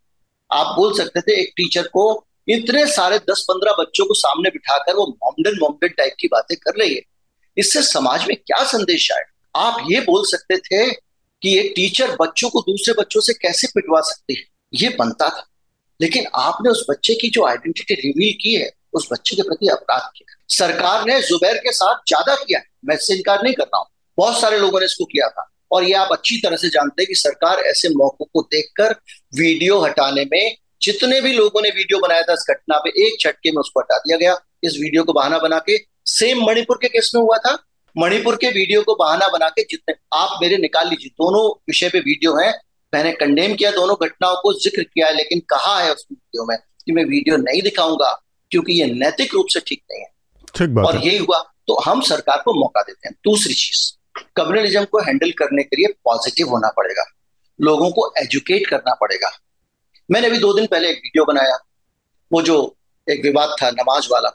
आप 0.51 0.75
बोल 0.77 0.97
सकते 0.99 1.21
थे 1.21 1.40
एक 1.40 1.53
टीचर 1.57 1.83
को, 1.83 2.25
इतने 2.49 2.87
सारे 2.87 3.19
दस 3.31 3.45
पंद्रह 3.49 3.75
बच्चों 3.79 4.07
को 4.07 4.14
सामने 4.14 4.51
बिठाकर 4.51 4.95
वो 4.95 5.07
मॉमडन 5.25 5.59
मॉमडन 5.61 5.88
टाइप 5.88 6.14
की 6.21 6.29
बातें 6.29 6.57
कर 6.57 6.81
रही 6.81 6.95
है। 6.95 7.03
इससे 7.57 7.83
समाज 7.83 8.27
में 8.29 8.37
क्या 8.37 8.62
संदेश 8.64 9.11
आए 9.12 9.23
आप 9.55 9.87
ये 9.90 10.01
बोल 10.01 10.25
सकते 10.27 10.57
थे 10.57 10.90
कि 11.43 11.59
एक 11.59 11.73
टीचर 11.77 12.17
बच्चों 12.21 12.49
को 12.51 12.61
दूसरे 12.61 12.95
बच्चों 12.95 13.21
से 13.21 13.33
कैसे 13.33 13.67
पिटवा 13.67 14.01
सकती 14.01 14.35
है? 14.35 14.45
ये 14.75 14.88
बनता 14.88 15.29
था। 15.29 15.47
लेकिन 16.01 16.27
आपने 16.35 16.71
उस 16.71 16.85
बच्चे 16.90 17.14
की 17.14 17.31
जो 17.31 17.47
आइडेंटिटी 17.47 17.95
रिवील 17.95 18.33
की 18.43 18.55
है, 18.55 18.71
उस 18.95 19.09
बच्चे 19.12 19.37
के 19.37 19.43
प्रति 19.43 19.69
अपराध 19.69 20.11
किया। 20.17 20.37
सरकार 20.49 21.05
ने 21.07 21.21
जुबैर 21.23 21.57
के 21.57 21.73
साथ 21.73 21.95
ज़्यादा 22.09 22.35
किया 22.35 22.59
है। 22.59 22.67
मैं 22.85 22.95
इससे 22.95 23.14
इनकार 23.14 23.43
नहीं 23.43 23.55
कर 23.55 23.64
रहा 23.64 23.79
हूँ। 23.79 23.87
बहुत 24.18 24.40
सारे 24.40 24.59
लोगों 24.59 24.81
ने 24.81 24.87
इसको 24.87 25.05
किया 25.05 25.29
था। 25.29 25.48
और 25.72 25.85
ये 25.85 25.92
आप 25.94 26.09
अच्छी 26.12 26.37
तरह 26.40 26.57
से 26.57 26.68
जानते 26.68 27.03
हैं 27.03 27.07
कि 27.09 27.14
सरकार 27.16 27.61
ऐसे 27.66 27.88
मौकों 27.90 28.27
को 28.27 28.42
देखकर 28.50 28.92
वीडियो 29.33 29.81
हटाने 29.81 30.24
में 30.33 30.57
जितने 30.83 31.20
भी 31.20 31.33
लोगों 31.33 31.62
ने 31.62 31.68
वीडियो 31.70 31.98
बनाया 32.00 32.22
था 32.22 32.33
इस 32.33 32.44
घटना 32.50 32.79
पे 32.79 32.90
एक 33.07 33.16
झटके 33.20 33.50
में 33.50 33.59
उसको 33.59 33.81
हटा 33.81 33.98
दिया 33.98 34.16
गया। 34.16 34.37
इस 34.64 34.77
वीडियो 34.81 35.05
को 35.05 35.12
बहाना 35.12 35.38
बना 35.38 35.59
के 35.68 35.79
सेम 36.09 36.44
मणिपुर 36.46 36.79
के 36.83 36.88
केस 36.88 37.11
में 37.14 37.20
हुआ 37.22 37.37
था। 37.38 37.57
मणिपुर 37.96 38.37
के 38.37 38.48
वीडियो 38.50 38.83
को 38.83 38.94
बहाना 38.94 39.29
बना 39.29 39.48
के 39.48 39.62
जितने 39.62 39.94
आप 40.14 40.38
मेरे 40.42 40.57
निकाल 40.59 40.88
लीजिए 40.88 41.11
दोनों 41.16 41.48
विषय 41.68 41.88
पे 41.88 41.98
वीडियो 42.00 42.37
है। 42.37 42.50
मैंने 42.92 43.12
कंडेम 43.14 43.55
किया 43.55 43.70
दोनों 43.72 43.96
घटनाओं 44.03 44.37
को 44.37 44.53
ज़िक्र 44.55 44.83
किया 44.85 45.07
है 45.07 45.14
लेकिन 45.14 45.40
कहा 45.50 45.79
है 45.79 45.92
उस 45.92 46.07
वीडियो 46.11 46.44
में 46.46 46.57
कि 46.87 46.92
मैं 46.92 47.05
वीडियो 47.07 47.37
नहीं 47.38 47.62
दिखाऊँगा 47.62 48.12
क्योंकि 48.50 48.72
ये 48.72 48.87
नैतिक 48.94 49.35
रूप 49.35 49.46
से 49.50 49.61
ठीक 49.66 49.83
नहीं 49.90 50.00
है। 50.00 50.09
ठीक 50.55 50.70
बात 50.70 50.87
और 50.87 50.96
यही 50.96 51.18
हुआ 51.18 51.42
तो 51.68 51.81
हम 51.85 52.00
सरकार 52.05 52.42
को 52.44 52.55
मौका 52.55 52.83
देते 52.83 53.09
हैं। 53.09 53.14
दूसरी 53.24 53.55
चीज़ 53.55 53.83
कम्युनलिज्म 54.18 54.85
को 54.85 54.98
हैंडल 54.98 55.31
करने 55.31 55.62
के 55.62 55.77
लिए 55.77 55.94
पॉजिटिव 56.05 56.48
होना 56.48 56.68
पड़ेगा। 56.68 57.05
लोगों 57.61 57.90
को 57.90 58.14
एजुकेट 58.18 58.66
करना 58.66 58.94
पड़ेगा। 58.94 59.31
मैंने 60.11 60.27
अभी 60.27 60.38
दो 60.38 60.53
दिन 60.53 60.66
पहले 60.66 60.88
एक 60.88 60.96
वीडियो 60.96 61.24
बनाया। 61.24 61.59
वो 62.33 62.42
जो 62.42 62.77
एक 63.11 63.22
विवाद 63.22 63.57
था, 63.62 63.70
नमाज़ 63.70 64.09
वाला, 64.12 64.29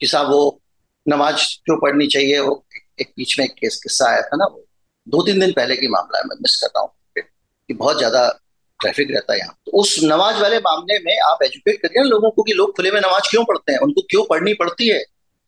कि 0.00 0.06
साहब 0.06 0.30
वो 0.30 0.62
नमाज़ 1.08 1.36
क्यों 1.36 1.76
पढ़नी 1.76 2.06
चाहिए, 2.06 2.38
वो 2.38 2.66
एक 3.00 3.08
बीच 3.16 3.38
में 3.38 3.46
एक 3.46 3.52
केस, 3.52 3.80
किस्सा 3.82 4.08
आया 4.08 4.22
था 4.22 4.36
ना 4.36 4.44
वो। 4.44 4.64
दो 5.08 5.22
तीन 5.22 5.40
दिन 5.40 5.52
पहले 5.52 5.76
की 5.76 5.88
मामला 5.88 6.18
है, 6.18 6.24
मैं 6.24 6.36
मिस 6.36 6.60
कर 6.60 6.66
रहा 6.66 6.82
हूँ। 6.82 6.90
कि 7.68 7.74
बहुत 7.74 7.98
ज़्यादा 7.98 8.40
ट्रैफ़िक 8.80 9.08
रहता 9.10 9.32
है 9.32 9.38
यहाँ। 9.38 9.58
तो 9.66 9.72
उस 9.72 10.00
नमाज़ 10.04 10.36
वाले 10.36 10.58
मामले 10.58 10.98
में 10.98 11.20
आप 11.20 11.38
एजुकेट 11.42 11.82
करिए 11.82 12.02
ना 12.02 12.08
लोगों 12.08 12.30
को 12.30 12.42
कि 12.42 12.52
लोग 12.52 12.76
खुले 12.76 12.90
में 12.90 13.00
नमाज़ 13.00 13.30
क्यों 13.30 13.44
पढ़ते 13.44 13.72
हैं? 13.72 13.78
उनको 13.78 14.02
क्यों 14.02 14.24
पढ़नी 14.30 14.54
पड़ती 14.54 14.88
है? 14.88 15.04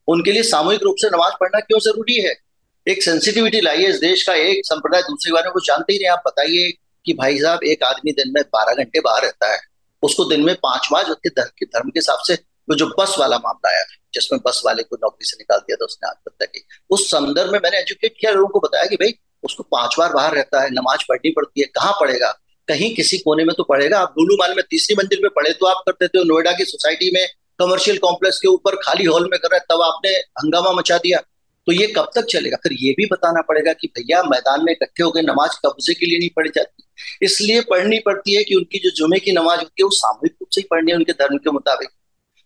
उनके 0.08 0.32
लिए 0.32 0.42
सामूहिक 0.42 0.82
रूप 0.82 0.96
से 0.98 1.08
नमाज़ 1.08 1.32
पढ़ना 1.40 1.60
क्यों 1.60 1.80
ज़रूरी 1.80 2.22
है? 2.22 2.43
एक 2.86 3.02
सेंसिटिविटी 3.02 3.60
लाइए 3.60 3.86
इस 3.88 3.98
देश 3.98 4.22
का, 4.22 4.34
एक 4.34 4.66
संप्रदाय 4.66 5.02
दूसरे 5.02 5.32
बारे 5.32 5.44
में 5.44 5.52
कुछ 5.52 5.66
जानते 5.66 5.92
ही 5.92 5.98
नहीं, 5.98 6.08
आप 6.08 6.22
बताइए 6.26 6.70
कि 7.06 7.12
भाई 7.12 7.38
साहब, 7.38 7.60
एक 7.64 7.82
आदमी 7.82 8.12
दिन 8.12 8.32
में 8.34 8.42
बारह 8.44 8.74
घंटे 8.74 9.00
बाहर 9.00 9.22
रहता 9.22 9.52
है, 9.52 9.58
उसको 10.02 10.24
दिन 10.24 10.44
में 10.44 10.54
पाँच 10.56 10.88
बार 10.92 11.04
उसके 11.04 11.28
धर्म 11.30 11.50
के 11.58 11.66
धर्म 11.66 11.90
के 11.90 11.98
हिसाब 11.98 12.18
से 12.26 12.34
वो 12.68 12.74
जो 12.74 12.86
बस 12.98 13.14
वाला 13.18 13.36
मामला 13.38 13.70
आया, 13.70 13.82
जिसमें 14.14 14.40
बस 14.46 14.62
वाले 14.66 14.82
को 14.82 14.96
नौकरी 14.96 15.26
से 15.26 15.36
निकाल 15.36 15.58
दिया 15.58 15.76
था 15.76 15.84
उसने 15.84 16.08
आत्महत्या 16.08 16.46
की 16.46 16.64
उस 16.90 17.06
संदर्भ 17.08 17.52
में 17.52 17.58
मैंने 17.58 17.78
एजुकेट 17.78 18.14
किया, 18.20 18.32
लोगों 18.32 18.48
को 18.48 18.60
बताया 18.60 18.86
कि 18.86 18.96
भाई, 18.96 19.14
उसको 19.42 19.62
पाँच 19.62 19.94
बार 19.98 20.12
बाहर 20.12 20.34
रहता 20.34 20.62
है, 20.62 20.70
नमाज़ 20.70 21.04
पढ़नी 21.08 21.30
पड़ती 21.30 21.60
है, 21.60 21.66
कहाँ 21.66 21.92
पढ़ेगा? 22.00 22.30
कहीं 22.68 22.94
किसी 22.94 23.18
कोने 23.18 23.44
में 23.44 23.54
तो 23.56 23.64
पढ़ेगा, 23.64 23.98
आप 23.98 24.14
लुलू 24.18 24.36
माल 24.36 24.54
में 24.56 24.64
तीसरी 24.70 24.96
मंजिल 24.96 25.20
में 25.22 25.30
पढ़े 25.36 25.52
तो 25.52 25.66
आप 25.66 25.82
कर 25.86 25.92
देते 25.92 26.18
हो, 26.18 26.24
नोएडा 26.24 26.52
की 26.52 26.64
सोसाइटी 26.64 27.10
में 27.14 27.26
कमर्शियल 27.58 27.98
कॉम्प्लेक्स 27.98 28.38
के 28.38 28.48
ऊपर 28.48 28.76
खाली 28.76 29.04
हॉल 29.04 29.28
में 29.30 29.38
कर 29.38 29.48
रहे 29.48 29.60
तब 29.70 29.82
आपने 29.82 30.10
हंगामा 30.40 30.72
मचा 30.72 30.98
दिया। 30.98 31.18
तो 31.66 31.72
ये 31.72 31.86
कब 31.86 32.10
तक 32.14 32.24
चलेगा? 32.24 32.56
फिर 32.62 32.72
ये 32.72 32.92
भी 32.92 33.06
बताना 33.06 33.42
पड़ेगा 33.42 33.72
कि 33.72 33.86
भैया 33.86 34.22
मैदान 34.22 34.64
में 34.64 34.72
इकट्ठे 34.72 35.02
होकर 35.02 35.22
नमाज़ 35.22 35.50
कब्जे 35.66 35.94
के 35.94 36.06
लिए 36.06 36.18
नहीं 36.18 36.28
पढ़ी 36.36 36.50
जाती? 36.54 36.84
इसलिए 37.22 37.60
पढ़नी 37.60 37.98
पड़ती 37.98 38.34
है 38.34 38.44
कि 38.44 38.54
उनकी 38.54 38.78
जो 38.78 38.90
जुमे 38.90 39.18
की 39.18 39.32
नमाज़ 39.32 39.60
होती 39.60 39.82
है, 39.82 39.84
वो 39.84 39.90
सामूहिक 39.90 40.32
रूप 40.32 40.48
से 40.54 40.60
ही 40.60 40.66
पढ़नी 40.70 40.90
है, 40.90 40.96
उनके 40.96 41.12
धर्म 41.12 41.36
के 41.36 41.50
मुताबिक। 41.50 41.88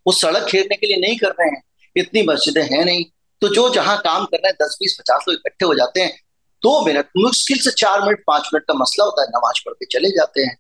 वो 0.07 0.13
सड़क 0.13 0.47
खेलने 0.49 0.77
के 0.77 0.87
लिए 0.87 0.97
नहीं 0.97 1.17
कर 1.17 1.31
रहे 1.31 1.49
हैं, 1.49 1.63
इतनी 1.97 2.23
मस्जिदें 2.23 2.63
हैं 2.63 2.85
नहीं। 2.85 3.05
तो 3.41 3.49
जो 3.49 3.69
जहाँ 3.75 3.99
काम 3.99 4.25
कर 4.25 4.37
रहे 4.37 4.49
हैं, 4.49 4.57
दस 4.63 4.77
बीस, 4.81 4.97
पचास 5.01 5.25
लोग 5.29 5.35
इकट्ठे 5.35 5.67
हो 5.67 5.75
जाते 5.75 6.01
हैं 6.01 6.21
दो 6.63 6.87
मिनट 6.87 7.07
मुश्किल 7.17 7.59
से 7.59 7.71
चार 7.71 8.01
मिनट, 8.05 8.23
पाँच 8.27 8.49
मिनट 8.55 8.65
का 8.65 8.75
मसला 8.75 9.05
होता 9.05 9.23
है, 9.23 9.29
नमाज़ 9.29 9.61
पढ़ 9.67 9.73
के 9.73 9.87
चले 9.87 10.09
जाते 10.09 10.43
हैं। 10.43 10.59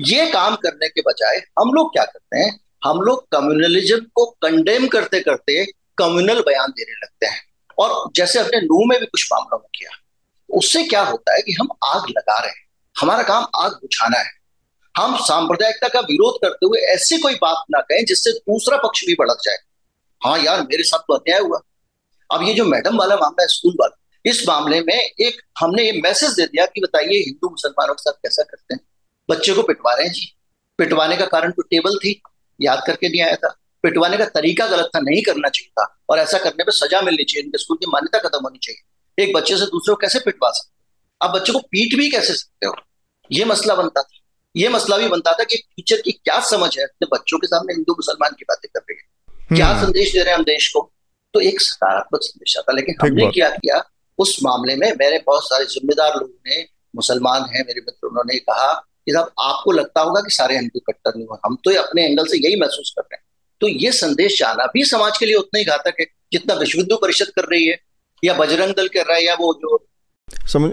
ये 0.00 0.26
काम 0.30 0.54
करने 0.56 0.88
के 0.88 1.00
बजाय 1.00 1.36
हम 1.36 1.72
लोग 1.72 1.92
क्या 1.92 2.04
करते 2.04 2.38
हैं? 2.38 2.60
हम 2.84 3.00
लोग 3.00 3.28
कम्युनलिज्म 3.32 3.98
को 4.14 4.24
कंडेम 4.42 4.86
करते 4.86 5.20
करते 5.20 5.64
कम्युनल 5.98 6.40
बयान 6.40 6.70
देने 6.70 6.92
लगते 6.92 7.26
हैं। 7.26 7.53
और 7.78 8.10
जैसे 8.16 8.38
अपने 8.38 8.60
नू 8.60 8.88
में 8.88 9.00
भी 9.00 9.06
कुछ 9.06 9.28
मामलों 9.32 9.58
में 9.58 9.68
किया, 9.74 9.90
उससे 10.58 10.84
क्या 10.84 11.02
होता 11.02 11.34
है 11.34 11.42
कि 11.42 11.52
हम 11.52 11.68
आग 11.84 12.02
लगा 12.10 12.38
रहे 12.38 12.50
हैं। 12.50 12.64
हमारा 13.00 13.22
काम 13.22 13.46
आग 13.56 13.72
बुझाना 13.72 14.18
है। 14.18 14.44
हम 14.96 15.16
सांप्रदायिकता 15.16 15.88
का 15.88 16.00
विरोध 16.00 16.34
करते 16.36 16.66
हुए 16.66 16.78
ऐसी 16.78 17.18
कोई 17.18 17.34
बात 17.34 17.64
ना 17.70 17.80
कहें 17.80 18.04
जिससे 18.04 18.30
दूसरा 18.30 18.76
पक्ष 18.76 19.04
भी 19.04 19.14
भड़क 19.14 19.38
जाए। 19.44 19.56
हाँ 20.24 20.38
यार, 20.38 20.62
मेरे 20.62 20.82
साथ 20.82 20.98
तो 20.98 21.14
अन्याय 21.14 21.38
हुआ। 21.38 21.60
अब 22.30 22.42
ये 22.42 22.54
जो 22.54 22.64
मैडम 22.64 22.98
वाला 22.98 23.16
मामला 23.16 23.42
है, 23.42 23.48
स्कूल 23.48 23.76
वाला, 23.80 24.00
इस 24.26 24.48
मामले 24.48 24.80
में 24.80 24.94
एक 24.94 25.42
हमने 25.58 25.90
ये 25.90 25.92
मैसेज 25.92 26.30
दे 26.30 26.46
दिया 26.46 26.66
कि 26.66 26.80
बताइए, 26.80 27.18
हिंदू 27.20 27.48
मुसलमानों 27.50 27.94
के 27.94 28.02
साथ 28.02 28.12
कैसा 28.12 28.42
करते 28.42 28.74
हैं? 28.74 28.80
बच्चे 29.30 29.52
को 29.52 29.62
पिटवा 29.62 29.94
रहे 29.94 30.06
हैं 30.06 30.12
जी। 30.12 30.36
पिटवाने 30.78 31.16
का 31.16 31.26
कारण 31.26 31.50
तो 31.50 31.62
टेबल 31.62 31.96
थी, 31.96 32.22
याद 32.60 32.82
करके 32.86 33.08
नहीं 33.08 33.22
आया 33.22 33.36
था। 33.36 33.56
पिटवाने 33.84 34.16
का 34.16 34.24
तरीका 34.24 34.66
गलत 34.66 34.90
था 34.96 35.00
नहीं 35.00 35.22
करना 35.22 35.48
चाहिए 35.48 35.70
था। 35.70 36.00
और 36.10 36.18
ऐसा 36.18 36.38
करने 36.38 36.64
पर 36.64 36.72
सजा 36.72 37.02
मिलनी 37.02 37.24
चाहिए 37.24 37.44
उनके 37.44 37.58
स्कूल 37.58 37.76
की 37.76 37.86
मान्यता 37.86 38.18
खत्म 38.18 38.38
होनी 38.42 38.58
चाहिए। 38.62 39.24
एक 39.24 39.36
बच्चे 39.36 39.56
से 39.56 39.66
दूसरे 39.66 39.92
को 39.92 39.96
कैसे 39.96 40.18
पिटवा 40.18 40.50
सकते 40.50 40.74
आप 41.22 41.34
बच्चे 41.34 41.52
को 41.52 41.58
पीट 41.58 41.98
भी 41.98 42.10
कैसे 42.10 42.34
सकते 42.34 42.66
हो? 42.66 42.76
ये 43.32 43.44
मसला 43.44 43.74
बनता 43.74 44.02
था। 44.02 44.18
ये 44.56 44.68
मसला 44.68 44.98
भी 44.98 45.08
बनता 45.08 45.32
था 45.32 45.44
कि 45.44 45.56
टीचर 45.56 46.00
की 46.00 46.12
क्या 46.12 46.40
समझ 46.40 46.78
है? 46.78 46.84
अपने 46.84 47.08
बच्चों 47.12 47.38
के 47.38 47.46
सामने 47.46 47.72
हिंदू 47.72 47.92
मुसलमान 47.92 48.30
की 48.38 48.44
बातें 48.44 48.68
कर 48.76 48.80
रही 48.90 48.96
है। 48.98 49.56
क्या 49.56 49.66
हम्म। 49.66 49.86
संदेश 49.86 50.12
दे 50.12 50.18
रहे 50.18 50.30
हैं 50.30 50.38
हम 50.38 50.44
देश 50.44 50.72
को? 50.72 50.92
तो 51.34 51.40
एक 51.40 51.60
सकारात्मक 51.60 52.20
संदेश 52.22 52.56
आता 52.58 52.72
लेकिन 52.72 52.94
हमने 53.02 53.26
क्या 53.26 53.48
किया? 53.48 53.90
उस 54.18 54.38
मामले 54.42 54.76
में 54.76 54.92
मेरे 54.92 55.22
बहुत 55.26 55.44
सारे 55.44 55.64
जिम्मेदार 55.64 56.14
लोग 56.14 56.34
ने 56.46 56.68
मुसलमान 56.96 57.42
हैं 57.42 57.64
मेरे 57.66 57.80
मित्र 57.80 58.06
उन्होंने 58.08 58.38
कहा 58.38 58.72
कि 59.06 59.12
साहब 59.12 59.32
आपको 59.40 59.72
लगता 59.72 60.00
होगा 60.00 60.20
कि 60.20 60.34
सारे 60.34 60.56
हिंदू 60.56 60.80
कट्टर 60.80 61.12
नहीं 61.16 61.26
हुए 61.26 61.38
हम 61.44 61.56
तो 61.56 61.82
अपने 61.82 62.04
एंगल 62.04 62.26
से 62.26 62.36
यही 62.36 62.60
महसूस 62.60 62.94
कर 62.98 63.02
रहे 63.02 63.16
हैं। 63.16 63.23
तो 63.64 63.68
ये 63.70 63.90
संदेश 63.92 64.38
जाना 64.38 64.64
भी 64.66 64.84
समाज 64.84 65.18
के 65.18 65.26
लिए 65.26 65.34
उतना 65.34 65.58
ही 65.58 65.64
घातक 65.66 66.00
है 66.00 66.06
जितना 66.32 66.54
विश्व 66.54 66.78
हिंदू 66.78 66.96
परिषद 66.96 67.28
कर 67.36 67.48
रही 67.50 67.66
है 67.66 67.76
या 68.22 68.34
बजरंग 68.34 68.74
दल 68.76 68.88
कर 68.88 69.06
रहा 69.06 69.16
है 69.16 69.24
या 69.24 69.34
वो 69.34 69.52
जो 69.54 69.78
समझ 70.48 70.70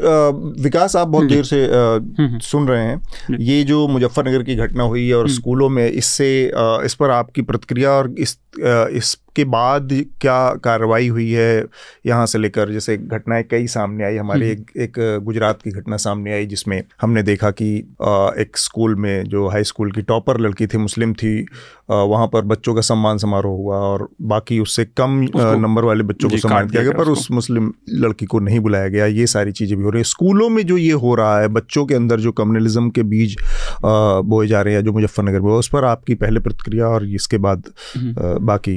विकास 0.63 0.95
आप 0.95 1.07
बहुत 1.07 1.27
देर 1.27 1.43
से 1.43 1.65
आ, 1.65 1.77
हम्म, 1.77 2.15
हम्म। 2.19 2.39
सुन 2.39 2.67
रहे 2.67 2.83
हैं 2.83 3.37
ये 3.41 3.63
जो 3.63 3.87
मुजफ्फरनगर 3.87 4.43
की 4.43 4.55
घटना 4.57 4.83
हुई 4.83 5.07
है 5.07 5.15
और 5.15 5.25
हम्म। 5.25 5.35
स्कूलों 5.35 5.69
में 5.69 5.87
इससे 5.87 6.29
इस 6.85 6.93
पर 6.93 7.09
आपकी 7.11 7.41
प्रतिक्रिया 7.43 7.91
और 7.91 8.13
इस 8.17 8.37
आ, 8.65 8.85
इस 8.91 9.15
इसके 9.31 9.43
बाद 9.45 9.89
क्या 10.21 10.37
कार्रवाई 10.63 11.07
हुई 11.07 11.29
है 11.31 11.65
यहाँ 12.05 12.25
से 12.25 12.37
लेकर? 12.37 12.71
जैसे 12.71 12.97
घटनाएँ 12.97 13.43
कई 13.51 13.67
सामने 13.67 14.03
आई 14.03 14.17
हमारे 14.17 14.49
एक, 14.51 14.71
एक 14.77 14.93
गुजरात 15.23 15.61
की 15.63 15.71
घटना 15.71 15.97
सामने 15.97 16.33
आई 16.33 16.45
जिसमें 16.45 16.83
हमने 17.01 17.23
देखा 17.23 17.51
कि 17.51 17.75
एक 18.41 18.57
स्कूल 18.57 18.95
में 18.95 19.23
जो 19.25 19.47
हाई 19.47 19.63
स्कूल 19.63 19.91
की 19.91 20.01
टॉपर 20.01 20.39
लड़की 20.39 20.67
थी 20.67 20.77
मुस्लिम 20.77 21.13
थी 21.13 21.45
वहाँ 21.91 22.27
पर 22.27 22.41
बच्चों 22.45 22.73
का 22.75 22.81
सम्मान 22.81 23.17
समारोह 23.17 23.57
हुआ 23.57 23.77
और 23.77 24.07
बाकी 24.21 24.59
उससे 24.59 24.85
कम 24.97 25.27
नंबर 25.35 25.83
वाले 25.83 26.03
बच्चों 26.03 26.29
को 26.29 26.37
सम्मान 26.37 26.69
किया 26.69 26.83
गया 26.83 26.91
पर 26.91 27.09
उस 27.09 27.27
मुस्लिम 27.31 27.73
लड़की 27.89 28.25
को 28.25 28.39
नहीं 28.39 28.59
बुलाया 28.59 28.87
गया। 28.87 29.05
ये 29.05 29.27
सारी 29.27 29.51
चीज़ें 29.51 29.77
भी 29.77 29.83
हो 29.83 29.89
रही 29.89 29.99
है। 29.99 30.03
स्कूलों 30.03 30.49
में 30.49 30.65
जो 30.67 30.77
ये 30.77 30.91
हो 30.91 31.15
रहा 31.15 31.39
है 31.39 31.47
बच्चों 31.47 31.85
के 31.85 31.95
अंदर 31.95 32.19
जो 32.19 32.31
कम्युनलिज्म 32.31 32.89
के 32.89 33.03
बीज 33.03 33.35
बोए 33.83 34.47
जा 34.47 34.61
रहे 34.61 34.73
हैं 34.73 34.83
जो 34.83 34.93
मुजफ्फरनगर 34.93 35.41
में 35.41 35.51
उस 35.53 35.67
पर 35.69 35.85
आपकी 35.85 36.15
पहले 36.17 36.39
प्रतिक्रिया 36.39 36.87
और 36.87 37.05
इसके 37.05 37.37
बाद 37.39 37.71
हम्म। 37.95 38.45
बाकी 38.45 38.75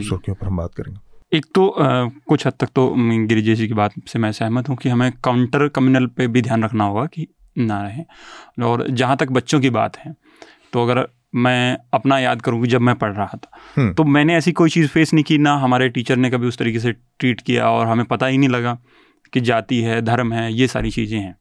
सुर्खियों 0.00 0.34
पर 0.34 0.46
हम 0.46 0.56
बात 0.56 0.74
करेंगे 0.74 1.12
एक 1.32 1.46
तो 1.54 1.68
आ, 1.68 2.08
कुछ 2.28 2.46
हद 2.46 2.52
तक 2.60 2.68
तो 2.74 2.88
गिरिजे 3.26 3.54
जी 3.54 3.68
की 3.68 3.74
बात 3.74 3.92
से 4.06 4.18
मैं 4.18 4.32
सहमत 4.32 4.68
हूँ 4.68 4.76
कि 4.76 4.88
हमें 4.88 5.10
काउंटर 5.24 5.68
कम्युनल 5.70 6.06
पे 6.08 6.26
भी 6.28 6.42
ध्यान 6.42 6.64
रखना 6.64 6.84
होगा 6.84 7.06
कि 7.06 7.26
ना 7.60 7.82
रहे 7.82 8.04
और 8.64 8.86
जहाँ 8.90 9.16
तक 9.16 9.30
बच्चों 9.30 9.60
की 9.60 9.70
बात 9.70 9.96
है 9.96 10.14
तो 10.72 10.82
अगर 10.82 11.06
मैं 11.34 11.76
अपना 11.94 12.18
याद 12.18 12.42
करूँ 12.42 12.66
जब 12.66 12.80
मैं 12.80 12.94
पढ़ 12.94 13.12
रहा 13.12 13.36
था 13.36 13.60
हम्म। 13.76 13.92
तो 13.92 14.04
मैंने 14.06 14.36
ऐसी 14.36 14.52
कोई 14.52 14.70
चीज़ 14.70 14.88
फेस 14.88 15.12
नहीं 15.14 15.24
की 15.24 15.38
ना 15.38 15.54
हमारे 15.56 15.88
टीचर 15.88 16.16
ने 16.16 16.30
कभी 16.30 16.46
उस 16.46 16.58
तरीके 16.58 16.80
से 16.80 16.92
ट्रीट 16.92 17.40
किया 17.40 17.70
और 17.70 17.86
हमें 17.86 18.04
पता 18.06 18.26
ही 18.26 18.38
नहीं 18.38 18.48
लगा 18.48 18.78
कि 19.32 19.40
जाति 19.40 19.80
है 19.82 20.00
धर्म 20.02 20.32
है 20.32 20.52
ये 20.52 20.66
सारी 20.68 20.90
चीज़ें 20.90 21.18
हैं 21.18 21.34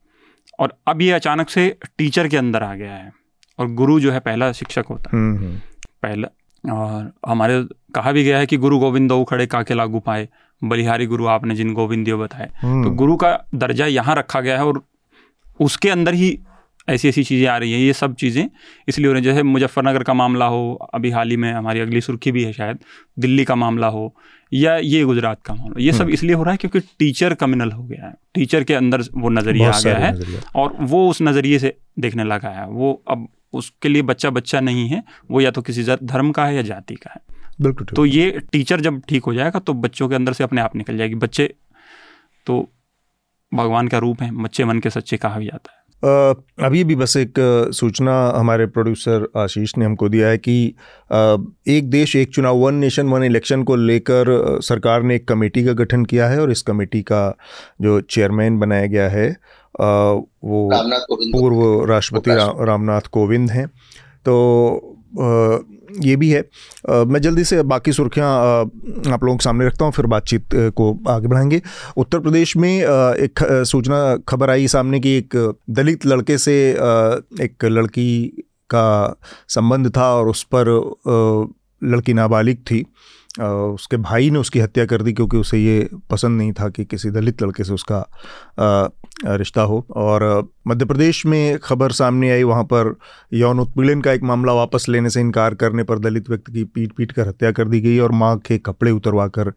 और 0.60 0.78
अब 0.88 1.02
ये 1.02 1.12
अचानक 1.12 1.49
से 1.49 1.78
टीचर 1.97 2.28
के 2.28 2.38
अंदर 2.38 2.64
आ 2.64 2.76
गया 2.76 2.93
है 2.93 3.12
और 3.60 3.68
गुरु 3.68 3.99
जो 3.99 4.12
है 4.12 4.20
पहला 4.20 4.52
शिक्षक 4.52 4.86
होता 4.89 5.18
है। 5.18 5.24
हम्म, 5.24 5.38
हम्म। 5.38 5.58
पहला 6.04 6.28
और 6.74 7.14
हमारे 7.28 7.64
कहा 7.95 8.12
भी 8.12 8.24
गया 8.24 8.38
है 8.38 8.45
कि 8.45 8.58
गुरु 8.58 8.80
गोविंद 8.80 9.10
दो 9.10 9.24
खड़े 9.24 9.45
काके 9.45 9.74
लागू 9.74 9.99
पाए 9.99 10.30
बलिहारी 10.64 11.06
गुरु 11.06 11.28
आपने 11.28 11.56
जिन 11.56 11.74
गोविंद 11.74 12.10
बताए। 12.10 12.45
तो 12.84 12.91
गुरु 12.91 13.16
का 13.16 13.43
दर्जा 13.56 13.86
यहाँ 13.86 14.16
रखा 14.16 14.41
गया 14.41 14.58
है 14.58 14.66
और 14.66 14.84
उसके 15.60 15.89
अंदर 15.89 16.14
ही 16.14 16.39
ऐसी 16.88 17.07
ऐसी 17.09 17.23
चीज़ें 17.23 17.47
आ 17.47 17.57
रही 17.57 17.71
हैं 17.71 17.79
ये 17.79 17.93
सब 17.93 18.15
चीज़ें 18.15 18.47
इसलिए 18.88 19.07
हो 19.07 19.13
रही 19.13 19.21
हैं। 19.21 19.25
जैसे 19.25 19.43
मुजफ्फरनगर 19.43 20.03
का 20.03 20.13
मामला 20.13 20.45
हो 20.45 20.73
अभी 20.93 21.09
हाल 21.11 21.29
ही 21.29 21.38
में 21.38 21.51
हमारी 21.53 21.79
अगली 21.79 22.01
सुर्खी 22.01 22.32
भी 22.32 22.43
है 22.43 22.53
शायद 22.53 22.79
दिल्ली 23.17 23.45
का 23.45 23.55
मामला 23.55 23.88
हो 23.88 24.13
या 24.51 24.75
ये 24.77 25.03
गुजरात 25.03 25.41
का 25.45 25.53
मामला 25.53 25.82
ये 25.82 25.91
सब 25.91 26.01
हम्म। 26.01 26.13
इसलिए 26.13 26.36
हो 26.36 26.43
रहा 26.43 26.51
है 26.51 26.57
क्योंकि 26.57 26.79
टीचर 26.99 27.34
कम्युनल 27.36 27.71
हो 27.71 27.84
गया 27.84 28.05
है। 28.05 28.13
टीचर 28.34 28.63
के 28.63 28.73
अंदर 28.73 29.01
वो 29.15 29.29
नज़रिया 29.32 29.71
आ 29.71 29.79
गया 29.79 29.97
है 29.97 30.41
और 30.55 30.75
वो 30.82 31.07
उस 31.09 31.21
नज़रिए 31.21 31.59
से 31.59 31.75
देखने 31.99 32.23
लगा 32.23 32.49
है। 32.49 32.67
वो 32.67 32.91
अब 33.07 33.27
उसके 33.53 33.89
लिए 33.89 34.01
बच्चा 34.03 34.29
बच्चा 34.32 34.59
नहीं 34.61 34.88
है 34.89 35.03
वो 35.32 35.41
या 35.41 35.51
तो 35.51 35.61
किसी 35.61 35.84
धर्म 35.84 36.32
का 36.32 36.45
है 36.45 36.55
या 36.55 36.61
जाति 36.63 36.95
का 36.95 37.11
है। 37.11 37.21
बिल्कुल 37.61 37.88
तो 37.88 38.05
ये 38.05 38.29
टीचर 38.51 38.82
जब 38.82 39.01
ठीक 39.09 39.23
हो 39.23 39.34
जाएगा 39.34 39.59
तो 39.59 39.73
बच्चों 39.75 40.07
के 40.09 40.15
अंदर 40.15 40.34
से 40.34 40.43
अपने 40.43 40.61
आप 40.61 40.75
निकल 40.75 40.97
जाएगी। 40.97 41.15
बच्चे 41.17 41.53
तो 42.47 42.67
भगवान 43.51 43.88
का 43.88 43.97
रूप 43.97 44.21
है 44.21 44.32
बच्चे 44.34 44.65
मन 44.65 44.79
के 44.79 44.89
सच्चे 44.89 45.17
कहा 45.17 45.39
भी 45.39 45.45
जाता 45.45 45.71
है। 45.71 45.79
अभी 46.04 46.84
भी 46.84 46.95
बस 46.95 47.16
एक 47.18 47.34
सूचना 47.74 48.14
हमारे 48.36 48.66
प्रोड्यूसर 48.66 49.28
आशीष 49.38 49.74
ने 49.78 49.86
हमको 49.86 50.10
दिया 50.10 50.28
है 50.28 50.38
कि 50.38 50.76
एक 51.68 51.89
देश 51.89 52.16
एक 52.16 52.34
चुनाव 52.34 52.58
वन 52.58 52.74
नेशन 52.74 53.08
वन 53.08 53.24
इलेक्शन 53.24 53.64
को 53.64 53.76
लेकर 53.76 54.60
सरकार 54.64 55.04
ने 55.04 55.16
एक 55.16 55.28
कमेटी 55.28 55.66
का 55.66 55.74
गठन 55.74 56.06
किया 56.06 56.28
है 56.28 56.41
और 56.41 56.52
इस 56.52 56.62
कमेटी 56.62 57.02
का 57.02 57.38
जो 57.82 58.02
चेयरमैन 58.02 58.60
बनाया 58.60 58.86
गया 58.86 59.10
है 59.10 59.30
वो 59.82 60.70
पूर्व 61.04 61.86
राष्ट्रपति 61.91 62.32
रामनाथ 62.66 63.02
कोविंद 63.12 63.52
हैं। 63.52 63.68
तो 64.26 64.97
ये 66.00 66.16
भी 66.16 66.30
है। 66.30 66.42
आ, 66.89 67.04
मैं 67.04 67.22
जल्दी 67.22 67.44
से 67.44 67.62
बाकी 67.64 67.92
सुर्खियाँ 67.94 68.30
आप 69.14 69.24
लोगों 69.24 69.38
के 69.38 69.44
सामने 69.44 69.66
रखता 69.66 69.86
हूँ 69.86 69.94
फिर 69.94 70.06
बातचीत 70.06 70.50
को 70.54 70.92
आगे 71.10 71.28
बढ़ाएँगे। 71.28 71.62
उत्तर 71.98 72.20
प्रदेश 72.20 72.56
में 72.58 72.72
एक 72.80 73.39
सूचना 73.68 74.18
खबर 74.28 74.50
आई 74.50 74.68
सामने 74.68 75.00
कि 75.00 75.18
एक 75.18 75.36
दलित 75.70 76.06
लड़के 76.06 76.38
से 76.38 76.56
एक 77.42 77.66
लड़की 77.66 78.28
का 78.70 79.16
संबंध 79.50 79.96
था 79.98 80.14
और 80.16 80.28
उस 80.28 80.44
पर 80.56 80.70
लड़की 81.84 82.14
नाबालिग 82.14 82.58
थी। 82.72 82.86
उसके 83.42 83.98
भाई 83.98 84.30
ने 84.30 84.39
उसकी 84.39 84.60
हत्या 84.60 84.86
कर 84.86 85.02
दी 85.02 85.14
क्योंकि 85.14 85.38
उसे 85.38 85.58
ये 85.58 85.89
पसंद 86.10 86.38
नहीं 86.38 86.54
था 86.54 86.68
कि 86.70 86.86
किसी 86.86 87.10
दलित 87.10 87.42
लड़के 87.44 87.64
से 87.64 87.74
उसका 87.74 88.06
रिश्ता 89.26 89.62
हो। 89.62 89.86
और 89.92 90.24
मध्य 90.66 90.86
प्रदेश 90.86 91.26
में 91.26 91.57
खबर 91.59 91.91
सामने 91.91 92.30
आई, 92.32 92.43
वहाँ 92.43 92.64
पर 92.64 92.95
यौन 93.34 93.59
उत्पीड़न 93.59 94.01
का 94.01 94.12
एक 94.12 94.24
मामला 94.24 94.53
वापस 94.53 94.86
लेने 94.89 95.09
से 95.09 95.22
इनकार 95.22 95.53
करने 95.55 95.84
पर 95.84 95.99
दलित 95.99 96.30
व्यक्ति 96.30 96.51
की 96.53 96.64
पीट 96.66 96.91
पीट 96.93 97.12
कर 97.12 97.28
हत्या 97.28 97.51
कर 97.51 97.68
दी 97.68 97.80
गई 97.82 97.97
और 97.99 98.12
माँ 98.12 98.38
के 98.38 98.57
कपड़े 98.57 98.91
उतरवा 98.91 99.28
कर 99.30 99.47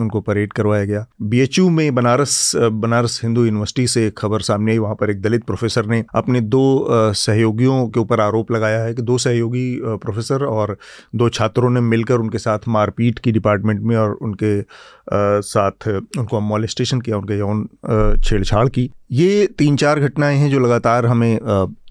उनको 0.00 0.20
परेड 0.20 0.52
करवाया 0.52 0.84
गया। 0.84 1.04
बीएचयू 1.22 1.68
में 1.70 1.94
बनारस 1.94 2.52
बनारस 2.56 3.20
हिंदू 3.22 3.44
यूनिवर्सिटी 3.44 3.86
से 3.86 4.10
खबर 4.18 4.40
सामने 4.40 4.72
आई, 4.72 4.78
वहाँ 4.78 4.94
पर 4.94 5.10
एक 5.10 5.20
दलित 5.22 5.44
प्रोफेसर 5.44 5.86
ने 5.86 6.04
अपने 6.14 6.40
दो 6.40 7.12
सहयोगियों 7.14 7.88
के 7.88 8.00
ऊपर 8.00 8.20
आरोप 8.20 8.52
लगाया 8.52 8.82
है 8.84 8.94
कि 8.94 9.02
दो 9.02 9.18
सहयोगी 9.18 9.80
प्रोफेसर 9.84 10.44
और 10.44 10.76
दो 11.14 11.28
छात्रों 11.30 11.70
ने 11.70 11.80
मिलकर 11.80 12.14
उनके 12.16 12.38
साथ 12.38 12.68
मारपीट 12.68 13.18
की 13.18 13.32
डिपार्टमेंट 13.32 13.80
में 13.80 13.96
और 13.96 14.14
उनके 14.22 14.60
साथ 15.42 15.88
उनको 15.88 16.40
मॉलिस्टेशन 16.40 17.00
किया, 17.00 17.16
उनके 17.18 17.38
यौन 17.38 17.68
छेड़छाड़ 18.24 18.68
की। 18.68 18.90
ये 19.10 19.46
तीन 19.58 19.76
चार 19.76 20.00
घटनाएँ 20.00 20.36
हैं 20.38 20.50
जो 20.50 20.58
लगातार 20.58 21.06
हमें 21.06 21.38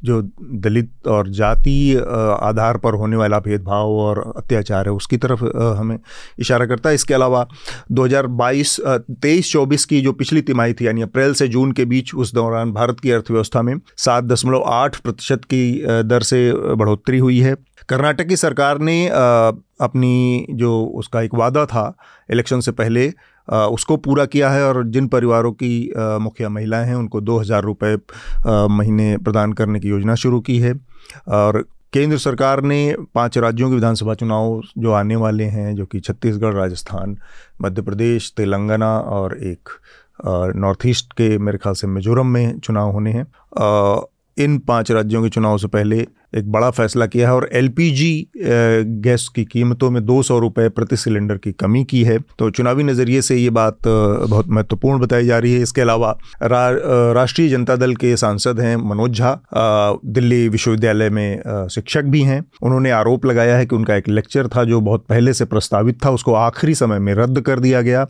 जो 0.03 0.21
दलित 0.63 1.07
और 1.07 1.29
जाति 1.29 1.95
आधार 2.41 2.77
पर 2.77 2.93
होने 2.93 3.15
वाला 3.15 3.39
भेदभाव 3.39 3.89
और 3.91 4.21
अत्याचार 4.37 4.85
है, 4.85 4.91
उसकी 4.91 5.17
तरफ़ 5.17 5.43
हमें 5.77 5.97
इशारा 6.39 6.65
करता 6.65 6.89
है। 6.89 6.95
इसके 6.95 7.13
अलावा 7.13 7.45
2022 7.91 8.79
तेईस 9.11 9.51
चौबीस 9.51 9.85
की 9.85 10.01
जो 10.01 10.13
पिछली 10.13 10.41
तिमाही 10.41 10.73
थी, 10.73 10.87
यानी 10.87 11.01
अप्रैल 11.01 11.33
से 11.33 11.47
जून 11.47 11.71
के 11.71 11.85
बीच, 11.85 12.13
उस 12.15 12.33
दौरान 12.33 12.71
भारत 12.71 12.99
की 12.99 13.11
अर्थव्यवस्था 13.11 13.61
में 13.61 13.75
सात 13.97 14.23
दशमलव 14.23 14.63
आठ 14.67 14.95
प्रतिशत 14.97 15.45
की 15.45 15.81
दर 15.83 16.21
से 16.21 16.51
बढ़ोतरी 16.53 17.17
हुई 17.17 17.39
है। 17.39 17.55
कर्नाटक 17.89 18.27
की 18.27 18.35
सरकार 18.35 18.79
ने 18.79 19.07
अपनी 19.07 20.45
जो 20.51 20.83
उसका 20.95 21.21
एक 21.21 21.35
वादा 21.35 21.65
था 21.65 21.93
इलेक्शन 22.31 22.59
से 22.59 22.71
पहले 22.71 23.11
उसको 23.49 23.97
पूरा 23.97 24.25
किया 24.25 24.49
है 24.49 24.67
और 24.67 24.83
जिन 24.85 25.07
परिवारों 25.07 25.51
की 25.53 25.91
मुखिया 25.97 26.49
महिलाएँ 26.49 26.85
हैं, 26.85 26.95
उनको 26.95 27.21
दो 27.21 27.37
हज़ार 27.37 27.63
रुपये 27.63 27.97
महीने 28.69 29.17
प्रदान 29.17 29.53
करने 29.53 29.79
की 29.79 29.89
योजना 29.89 30.15
शुरू 30.15 30.39
की 30.41 30.57
है। 30.59 30.73
और 31.27 31.63
केंद्र 31.93 32.17
सरकार 32.17 32.61
ने 32.61 32.95
पाँच 33.15 33.37
राज्यों 33.37 33.69
के 33.69 33.75
विधानसभा 33.75 34.13
चुनाव 34.13 34.61
जो 34.77 34.91
आने 34.91 35.15
वाले 35.15 35.43
हैं, 35.45 35.75
जो 35.75 35.85
कि 35.85 35.99
छत्तीसगढ़, 35.99 36.53
राजस्थान, 36.53 37.17
मध्य 37.61 37.81
प्रदेश, 37.81 38.31
तेलंगाना 38.37 38.97
और 38.99 39.37
एक 39.37 39.69
नॉर्थ 40.55 40.85
ईस्ट 40.85 41.13
के 41.13 41.37
मेरे 41.37 41.57
ख्याल 41.57 41.75
से 41.75 41.87
मिजोरम 41.87 42.27
में 42.27 42.59
चुनाव 42.59 42.91
होने 42.91 43.11
हैं। 43.11 43.25
इन 44.37 44.57
पाँच 44.59 44.91
राज्यों 44.91 45.23
के 45.23 45.29
चुनाव 45.29 45.57
से 45.57 45.67
पहले 45.67 46.05
एक 46.33 46.51
बड़ा 46.51 46.69
फैसला 46.71 47.05
किया 47.05 47.27
है 47.29 47.35
और 47.35 47.49
एलपीजी 47.53 48.27
गैस 48.37 49.27
की 49.35 49.43
कीमतों 49.45 49.89
में 49.91 50.03
दो 50.05 50.21
सौ 50.23 50.37
रुपये 50.39 50.69
प्रति 50.69 50.97
सिलेंडर 50.97 51.37
की 51.37 51.51
कमी 51.51 51.83
की 51.83 52.03
है। 52.03 52.17
तो 52.39 52.49
चुनावी 52.49 52.83
नज़रिए 52.83 53.21
से 53.21 53.35
ये 53.35 53.49
बात 53.49 53.77
बहुत 53.85 54.47
महत्वपूर्ण 54.49 54.99
बताई 54.99 55.25
जा 55.25 55.37
रही 55.37 55.53
है। 55.53 55.61
इसके 55.61 55.81
अलावा 55.81 56.11
रा, 56.43 56.69
राष्ट्रीय 57.13 57.49
जनता 57.49 57.75
दल 57.75 57.95
के 57.95 58.15
सांसद 58.17 58.59
हैं 58.59 58.75
मनोज 58.89 59.11
झा 59.11 59.37
दिल्ली 60.07 60.47
विश्वविद्यालय 60.49 61.09
में 61.09 61.67
शिक्षक 61.71 62.03
भी 62.05 62.21
हैं। 62.21 62.43
उन्होंने 62.61 62.91
आरोप 62.91 63.25
लगाया 63.25 63.57
है 63.57 63.65
कि 63.65 63.75
उनका 63.75 63.95
एक 63.95 64.07
लेक्चर 64.09 64.47
था 64.47 64.63
जो 64.63 64.81
बहुत 64.81 65.05
पहले 65.09 65.33
से 65.33 65.45
प्रस्तावित 65.45 66.03
था 66.05 66.09
उसको 66.11 66.33
आखिरी 66.35 66.75
समय 66.75 66.99
में 66.99 67.13
रद्द 67.13 67.41
कर 67.41 67.59
दिया 67.59 67.81
गया। 67.81 68.03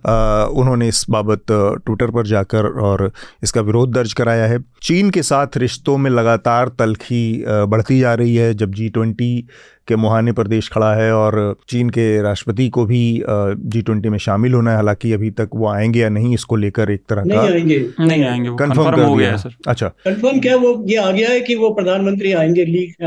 उन्होंने 0.51 0.87
इस 0.87 1.05
बाबत 1.09 1.43
ट्विटर 1.51 2.11
पर 2.11 2.27
जाकर 2.27 2.65
और 2.81 3.11
इसका 3.43 3.61
विरोध 3.61 3.91
दर्ज 3.91 4.13
कराया 4.13 4.45
है। 4.45 4.59
चीन 4.83 5.09
के 5.09 5.23
साथ 5.23 5.57
रिश्तों 5.57 5.97
में 5.97 6.09
लगातार 6.11 6.67
तलखी 6.79 7.43
बढ़ती 7.47 7.99
जा 7.99 8.08
आ 8.09 8.13
रही 8.13 8.35
है 8.35 8.53
जब 8.53 8.73
जी 8.73 8.89
ट्वेंटी 8.89 9.47
के 9.87 9.95
मुहाने 9.95 10.31
पर 10.31 10.47
देश 10.47 10.69
खड़ा 10.69 10.93
है 10.95 11.11
और 11.13 11.55
चीन 11.69 11.89
के 11.89 12.21
राष्ट्रपति 12.21 12.67
को 12.69 12.85
भी 12.85 13.01
जी 13.23 13.81
ट्वेंटी 13.81 14.09
में 14.09 14.17
शामिल 14.17 14.53
होना 14.53 14.71
है। 14.71 14.77
हालाँकि 14.77 15.13
अभी 15.13 15.31
तक 15.31 15.49
वो 15.55 15.67
आएँगे 15.67 15.99
या 15.99 16.09
नहीं 16.09 16.33
इसको 16.33 16.55
लेकर 16.55 16.91
एक 16.91 17.03
तरह 17.09 17.23
नहीं 17.23 17.37
का 17.37 17.43
आएँगे। 17.43 17.79
नहीं 17.99 18.23
आएँगे 18.25 18.49
कंफर्म 18.59 18.91
कर 18.91 19.03
हो 19.03 19.07
दिया 19.07 19.17
गया 19.17 19.31
है। 19.31 19.37
सर 19.37 19.55
अच्छा। 19.67 19.87
कंफर्म 19.87 20.39
क्या 20.39 20.55
वो 20.57 20.75
ये 20.89 20.97
आ 20.97 21.09
गया 21.11 21.29
है 21.29 21.39
कि 21.39 21.55
वो 21.55 21.69
प्रधानमंत्री 21.69 22.31
आएँगे 22.33 22.65
लीग 22.65 23.03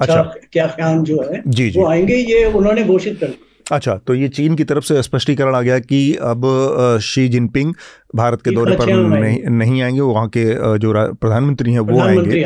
अच्छा। 0.00 0.22
क्या 0.52 0.66
ख्याल 0.66 0.98
जो 1.00 1.20
है 1.22 1.42
जी 1.46 1.70
जी। 1.70 1.80
वो 1.80 1.86
आएँगे 1.88 2.14
ये 2.14 2.44
उन्होंने 2.44 2.84
घोषित 2.84 3.18
कर 3.20 3.26
दिया। 3.26 3.42
अच्छा 3.72 3.94
तो 4.06 4.14
ये 4.14 4.28
चीन 4.28 4.54
की 4.56 4.64
तरफ़ 4.64 4.84
से 4.84 5.02
स्पष्टीकरण 5.02 5.54
आ 5.54 5.60
गया 5.60 5.78
कि 5.78 6.00
अब 6.22 6.42
शी 7.02 7.28
जिनपिंग 7.28 7.72
भारत 8.14 8.42
के 8.42 8.50
दौरे 8.50 8.76
पर 8.76 8.92
नहीं 9.18 9.42
नहीं 9.50 9.82
आएँगे 9.82 10.00
वहाँ 10.00 10.28
के 10.36 10.44
जो 10.78 10.92
प्रधानमंत्री 11.14 11.72
हैं 11.72 11.80
वो 11.80 12.00
आएँगे। 12.00 12.40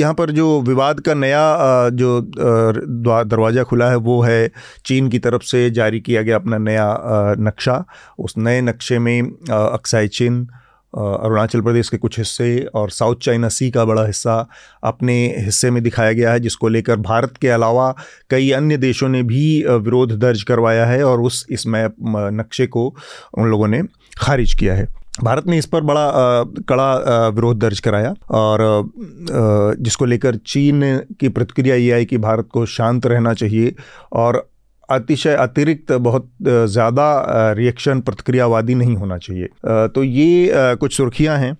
यहाँ 0.00 0.14
पर 0.14 0.30
जो 0.30 0.60
विवाद 0.60 1.00
का 1.00 1.14
नया 1.14 1.88
जो 1.90 2.20
दरवाज़ा 2.30 3.62
खुला 3.62 3.90
है 3.90 3.96
वो 3.96 4.20
है 4.22 4.50
चीन 4.86 5.08
की 5.08 5.18
तरफ़ 5.18 5.42
से 5.42 5.70
जारी 5.70 6.00
किया 6.00 6.22
गया 6.22 6.36
अपना 6.36 6.58
नया 6.58 6.92
नक्शा। 7.40 7.84
उस 8.18 8.34
नए 8.38 8.60
नक्शे 8.60 8.98
में 8.98 9.22
अक्साई 9.22 10.08
चीन 10.08 10.46
अरुणाचल 10.94 11.60
प्रदेश 11.60 11.88
के 11.88 11.96
कुछ 11.96 12.18
हिस्से 12.18 12.66
और 12.74 12.90
साउथ 12.90 13.16
चाइना 13.16 13.48
सी 13.48 13.70
का 13.70 13.84
बड़ा 13.84 14.06
हिस्सा 14.06 14.48
अपने 14.84 15.34
हिस्से 15.38 15.70
में 15.70 15.82
दिखाया 15.82 16.12
गया 16.12 16.32
है 16.32 16.40
जिसको 16.40 16.68
लेकर 16.68 16.96
भारत 16.96 17.34
के 17.40 17.48
अलावा 17.48 17.94
कई 18.30 18.50
अन्य 18.50 18.76
देशों 18.76 19.08
ने 19.08 19.22
भी 19.22 19.64
विरोध 19.68 20.12
दर्ज 20.12 20.42
करवाया 20.42 20.86
है 20.86 21.04
और 21.04 21.20
उस 21.20 21.46
इस 21.50 21.66
मैप 21.66 21.96
नक्शे 22.32 22.66
को 22.66 22.94
उन 23.38 23.48
लोगों 23.48 23.68
ने 23.68 23.82
खारिज 24.18 24.54
किया 24.54 24.74
है। 24.74 25.06
भारत 25.22 25.46
ने 25.46 25.58
इस 25.58 25.66
पर 25.66 25.80
बड़ा 25.80 26.06
अ, 26.06 26.44
कड़ा 26.68 26.92
अ, 26.92 27.28
विरोध 27.28 27.58
दर्ज 27.58 27.80
कराया 27.80 28.14
और 28.30 28.60
अ, 28.60 29.82
जिसको 29.82 30.04
लेकर 30.04 30.36
चीन 30.36 30.98
की 31.20 31.28
प्रतिक्रिया 31.28 31.76
ये 31.76 31.90
आई 31.90 32.04
कि 32.04 32.18
भारत 32.18 32.48
को 32.52 32.66
शांत 32.66 33.06
रहना 33.06 33.34
चाहिए 33.34 33.74
और 34.12 34.48
अतिशय 34.88 35.34
अतिरिक्त 35.36 35.92
बहुत 35.92 36.28
ज़्यादा 36.42 37.52
रिएक्शन 37.52 38.00
प्रतिक्रियावादी 38.00 38.74
नहीं 38.74 38.96
होना 38.96 39.18
चाहिए। 39.18 39.48
तो 39.88 40.04
ये 40.04 40.76
कुछ 40.76 40.96
सुर्खियाँ 40.96 41.38
हैं। 41.38 41.56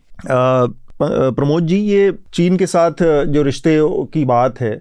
प्रमोद 1.00 1.66
जी, 1.66 1.76
ये 1.78 2.12
चीन 2.34 2.56
के 2.56 2.66
साथ, 2.66 3.02
जो 3.26 3.42
रिश्ते 3.42 3.78
की 4.12 4.24
बात 4.24 4.60
है 4.60 4.74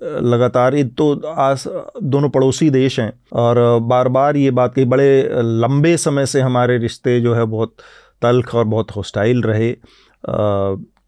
लगातार, 0.00 0.74
ये 0.74 0.84
तो 0.84 1.12
आस, 1.28 1.64
दोनों 2.04 2.28
पड़ोसी 2.30 2.68
देश 2.70 2.98
हैं, 3.00 3.12
और 3.34 3.78
बार 3.82 4.08
बार 4.08 4.36
ये 4.36 4.50
बात 4.52 4.74
कही, 4.74 4.84
बड़े 4.84 5.28
लंबे 5.34 5.96
समय 5.96 6.26
से 6.26 6.40
हमारे 6.40 6.78
रिश्ते 6.78 7.20
जो 7.20 7.34
है 7.34 7.44
बहुत 7.46 7.74
तल्ख 8.22 8.54
और 8.54 8.64
बहुत 8.66 8.96
हॉस्टाइल 8.96 9.42
रहे। 9.42 9.70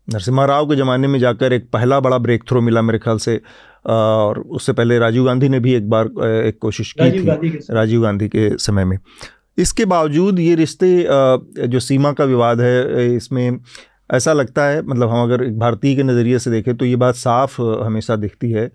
नरसिम्हा 0.08 0.44
राव 0.46 0.66
के 0.68 0.76
ज़माने 0.76 1.08
में 1.08 1.18
जाकर 1.18 1.52
एक 1.52 1.68
पहला 1.72 1.98
बड़ा 2.00 2.18
ब्रेक 2.18 2.44
थ्रू 2.48 2.60
मिला 2.60 2.82
मेरे 2.82 2.98
ख्याल 2.98 3.18
से 3.18 3.40
और 3.84 4.38
उससे 4.40 4.72
पहले 4.72 4.98
राजीव 4.98 5.24
गांधी 5.24 5.48
ने 5.48 5.60
भी 5.60 5.74
एक 5.74 5.88
बार 5.90 6.06
एक 6.26 6.58
कोशिश 6.62 6.94
की 7.00 7.10
थी 7.12 7.58
राजीव 7.70 8.02
गांधी 8.02 8.28
के 8.28 8.50
समय 8.58 8.84
में। 8.84 8.98
इसके 9.58 9.84
बावजूद 9.84 10.38
ये 10.38 10.54
रिश्ते 10.54 11.06
जो 11.68 11.80
सीमा 11.80 12.12
का 12.12 12.24
विवाद 12.24 12.60
है 12.60 13.14
इसमें 13.14 13.58
ऐसा 14.14 14.32
लगता 14.32 14.64
है 14.64 14.82
मतलब 14.82 15.08
हम 15.08 15.22
अगर 15.22 15.42
एक 15.44 15.58
भारतीय 15.58 15.96
के 15.96 16.02
नज़रिए 16.02 16.38
से 16.38 16.50
देखें 16.50 16.76
तो 16.76 16.84
ये 16.84 16.96
बात 16.96 17.14
साफ़ 17.14 17.60
हमेशा 17.60 18.16
दिखती 18.16 18.50
है 18.50 18.66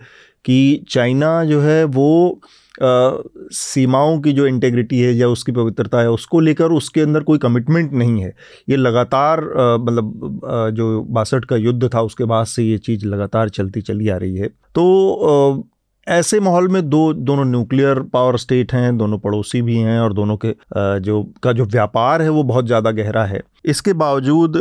कि 0.45 0.85
चाइना 0.89 1.43
जो 1.43 1.61
है 1.61 1.83
वो 1.83 2.41
सीमाओं 2.75 4.19
की 4.21 4.31
जो 4.33 4.45
इंटेग्रिटी 4.47 4.99
है 4.99 5.13
या 5.13 5.27
उसकी 5.29 5.51
पवित्रता 5.51 5.99
है, 5.99 6.09
उसको 6.09 6.39
लेकर 6.39 6.71
उसके 6.71 7.01
अंदर 7.01 7.23
कोई 7.23 7.37
कमिटमेंट 7.37 7.91
नहीं 7.93 8.21
है। 8.21 8.33
ये 8.69 8.75
लगातार 8.75 9.41
मतलब 9.79 10.41
जो 10.75 11.01
बासठ 11.09 11.45
का 11.45 11.55
युद्ध 11.55 11.93
था, 11.93 12.01
उसके 12.01 12.25
बाद 12.25 12.45
से 12.45 12.63
ये 12.63 12.77
चीज़ 12.79 13.05
लगातार 13.05 13.49
चलती 13.49 13.81
चली 13.81 14.09
आ 14.09 14.17
रही 14.17 14.35
है। 14.35 14.47
तो 14.47 15.69
ऐसे 16.07 16.39
माहौल 16.39 16.67
में 16.67 16.89
दो, 16.89 17.13
दोनों 17.13 17.45
न्यूक्लियर 17.45 17.99
पावर 18.13 18.37
स्टेट 18.37 18.73
हैं, 18.73 18.97
दोनों 18.97 19.17
पड़ोसी 19.19 19.61
भी 19.61 19.77
हैं 19.77 19.99
और 19.99 20.13
दोनों 20.13 20.37
के 20.37 20.55
जो, 20.99 21.23
का 21.43 21.51
जो 21.51 21.65
व्यापार 21.65 22.21
है 22.21 22.29
वो 22.29 22.43
बहुत 22.43 22.65
ज़्यादा 22.65 22.91
गहरा 22.91 23.23
है। 23.25 23.41
इसके 23.65 23.93
बावजूद 23.95 24.57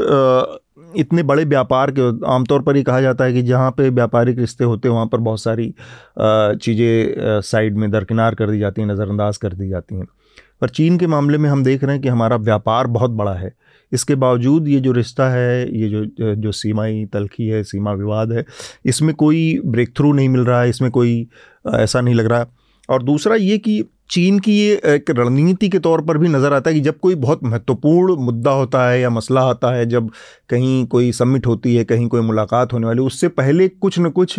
इतने 0.94 1.22
बड़े 1.22 1.44
व्यापार 1.44 1.90
के, 1.90 2.08
आमतौर 2.26 2.62
पर 2.62 2.76
ये 2.76 2.82
कहा 2.82 3.00
जाता 3.00 3.24
है 3.24 3.32
कि 3.32 3.42
जहाँ 3.42 3.70
पे 3.70 3.88
व्यापारिक 3.90 4.38
रिश्ते 4.38 4.64
होते 4.64 4.88
हैं, 4.88 4.94
वहाँ 4.94 5.06
पर 5.06 5.18
बहुत 5.20 5.40
सारी 5.40 5.72
चीज़ें 6.18 7.40
साइड 7.42 7.76
में 7.76 7.90
दरकिनार 7.90 8.34
कर 8.34 8.50
दी 8.50 8.58
जाती 8.58 8.82
हैं, 8.82 8.88
नज़रअंदाज 8.88 9.36
कर 9.36 9.52
दी 9.52 9.68
जाती 9.68 9.94
हैं। 9.94 10.06
पर 10.60 10.68
चीन 10.68 10.98
के 10.98 11.06
मामले 11.06 11.38
में 11.38 11.48
हम 11.50 11.64
देख 11.64 11.84
रहे 11.84 11.92
हैं 11.92 12.02
कि 12.02 12.08
हमारा 12.08 12.36
व्यापार 12.38 12.86
बहुत 12.88 13.10
बड़ा 13.12 13.32
है। 13.34 13.52
इसके 13.92 14.14
बावजूद 14.14 14.68
ये 14.68 14.80
जो 14.80 14.92
रिश्ता 14.92 15.28
है, 15.30 15.78
ये 15.80 15.88
जो 15.88 16.34
जो 16.34 16.52
सीमाई 16.52 17.04
तलखी 17.12 17.46
है, 17.46 17.62
सीमा 17.62 17.92
विवाद 17.92 18.32
है, 18.32 18.44
इसमें 18.86 19.14
कोई 19.14 19.60
ब्रेक 19.66 19.96
थ्रू 19.96 20.12
नहीं 20.12 20.28
मिल 20.28 20.44
रहा 20.44 20.62
है, 20.62 20.68
इसमें 20.68 20.90
कोई, 20.90 21.28
ऐसा 21.74 22.00
नहीं 22.00 22.14
लग 22.14 22.26
रहा 22.26 22.46
और 22.88 23.02
दूसरा 23.02 23.36
ये 23.36 23.58
कि 23.58 23.82
चीन 24.12 24.38
की 24.38 24.52
ये 24.58 24.72
एक 24.86 25.10
रणनीति 25.10 25.68
के 25.68 25.78
तौर 25.78 26.00
पर 26.02 26.18
भी 26.18 26.28
नज़र 26.28 26.52
आता 26.52 26.70
है 26.70 26.74
कि 26.74 26.80
जब 26.80 26.98
कोई 26.98 27.14
बहुत 27.14 27.44
महत्वपूर्ण 27.44 28.16
मुद्दा 28.22 28.50
होता 28.50 28.88
है 28.88 29.00
या 29.00 29.10
मसला 29.10 29.40
आता 29.40 29.72
है 29.74 29.86
जब 29.86 30.10
कहीं 30.50 30.86
कोई 30.86 31.10
समिट 31.12 31.46
होती 31.46 31.74
है 31.76 31.84
कहीं 31.84 32.08
कोई 32.08 32.20
मुलाकात 32.20 32.72
होने 32.72 32.86
वाली 32.86 33.02
उससे 33.02 33.28
पहले 33.28 33.68
कुछ 33.68 33.98
न 33.98 34.10
कुछ 34.10 34.38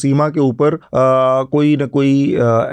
सीमा 0.00 0.28
के 0.28 0.40
ऊपर 0.40 0.78
कोई 1.52 1.76
न 1.76 1.86
कोई 1.86 2.12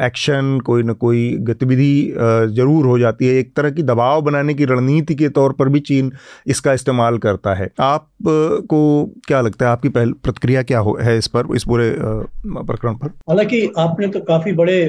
एक्शन 0.05 0.59
कोई 0.65 0.83
न 0.83 0.93
कोई 0.93 1.29
गतिविधि 1.49 2.13
ज़रूर 2.55 2.85
हो 2.85 2.97
जाती 2.99 3.27
है। 3.27 3.35
एक 3.35 3.53
तरह 3.55 3.71
की 3.71 3.83
दबाव 3.83 4.21
बनाने 4.21 4.53
की 4.53 4.65
रणनीति 4.65 5.15
के 5.15 5.29
तौर 5.29 5.53
पर 5.53 5.69
भी 5.69 5.79
चीन 5.81 6.11
इसका 6.47 6.73
इस्तेमाल 6.73 7.17
करता 7.17 7.53
है। 7.55 7.69
आप 7.79 8.01
अ, 8.01 8.27
को 8.27 9.05
क्या 9.27 9.41
लगता 9.41 9.65
है? 9.65 9.71
आपकी 9.71 9.89
पहल 9.89 10.11
प्रतिक्रिया 10.23 10.63
क्या 10.63 10.79
हो 10.79 10.97
है 11.01 11.17
इस 11.17 11.27
पर 11.27 11.55
इस 11.55 11.63
पूरे 11.63 11.93
प्रकरण 11.99 12.95
पर? 12.95 13.07
हालाँकि 13.29 13.67
आपने 13.79 14.07
तो 14.07 14.19
काफ़ी 14.29 14.51
बड़े 14.53 14.79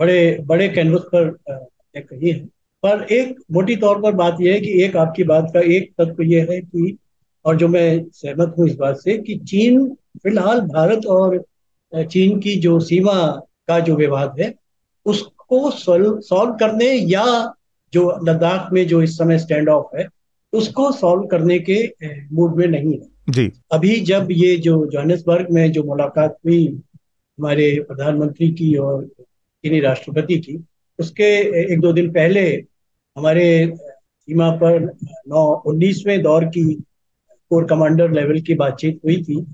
बड़े 0.00 0.38
बड़े 0.44 0.68
कैनवस 0.68 1.02
पर 1.14 1.28
कही 1.98 2.30
है। 2.30 2.38
पर 2.82 3.06
एक 3.12 3.36
मोटी 3.52 3.76
तौर 3.76 4.00
पर 4.02 4.12
बात 4.12 4.36
यह 4.40 4.54
है 4.54 4.60
कि 4.60 4.82
एक 4.84 4.96
आपकी 4.96 5.24
बात 5.24 5.50
का 5.54 5.60
एक 5.60 5.90
तत्व 5.98 6.22
यह 6.22 6.46
है 6.50 6.60
कि 6.60 6.96
और 7.44 7.56
जो 7.56 7.68
मैं 7.68 8.04
सहमत 8.12 8.54
हूँ 8.58 8.68
इस 8.68 8.74
बात 8.76 8.96
से 8.96 9.18
कि 9.18 9.36
चीन 9.38 9.88
फ़िलहाल 10.22 10.60
भारत 10.60 11.06
और 11.06 11.44
चीन 11.94 12.40
की 12.40 12.56
जो 12.56 12.80
सीमा 12.80 13.14
का 13.68 13.78
जो 13.80 13.96
विवाद 13.96 14.40
है 14.40 14.54
उसको 15.06 15.70
सॉल्व 15.70 16.52
करने 16.52 16.92
या 16.92 17.54
जो 17.92 18.18
लद्दाख 18.24 18.72
में 18.72 18.86
जो 18.86 19.02
इस 19.02 19.18
समय 19.18 19.38
स्टैंड 19.38 19.68
ऑफ़ 19.68 19.96
है 19.96 20.08
उसको 20.52 20.92
सॉल्व 20.92 21.22
करने 21.26 21.58
के 21.58 21.92
मूड 22.32 22.56
में 22.56 22.66
नहीं 22.66 22.92
है। 22.92 23.08
जी। 23.30 23.52
अभी 23.72 24.00
जब 24.00 24.28
ये 24.30 24.56
जो 24.56 24.86
जोहानिसबर्ग 24.86 25.50
में 25.50 25.72
जो 25.72 25.82
मुलाकात 25.84 26.36
हुई 26.46 26.66
हमारे 27.38 27.84
प्रधानमंत्री 27.88 28.50
की 28.52 28.74
और 28.76 29.08
चीनी 29.66 29.80
राष्ट्रपति 29.80 30.38
की 30.38 30.58
उसके 30.98 31.28
एक 31.72 31.80
दो 31.80 31.92
दिन 31.92 32.10
पहले 32.10 32.42
हमारे 33.16 33.46
सीमा 33.76 34.50
पर 34.50 34.80
नौ 35.28 35.44
उन्नीसवें 35.66 36.22
दौर 36.22 36.44
की 36.44 36.64
कोर 37.50 37.64
कमांडर 37.64 38.12
लेवल 38.12 38.40
की 38.40 38.54
बातचीत 38.54 39.00
हुई 39.04 39.22
थी 39.22 39.44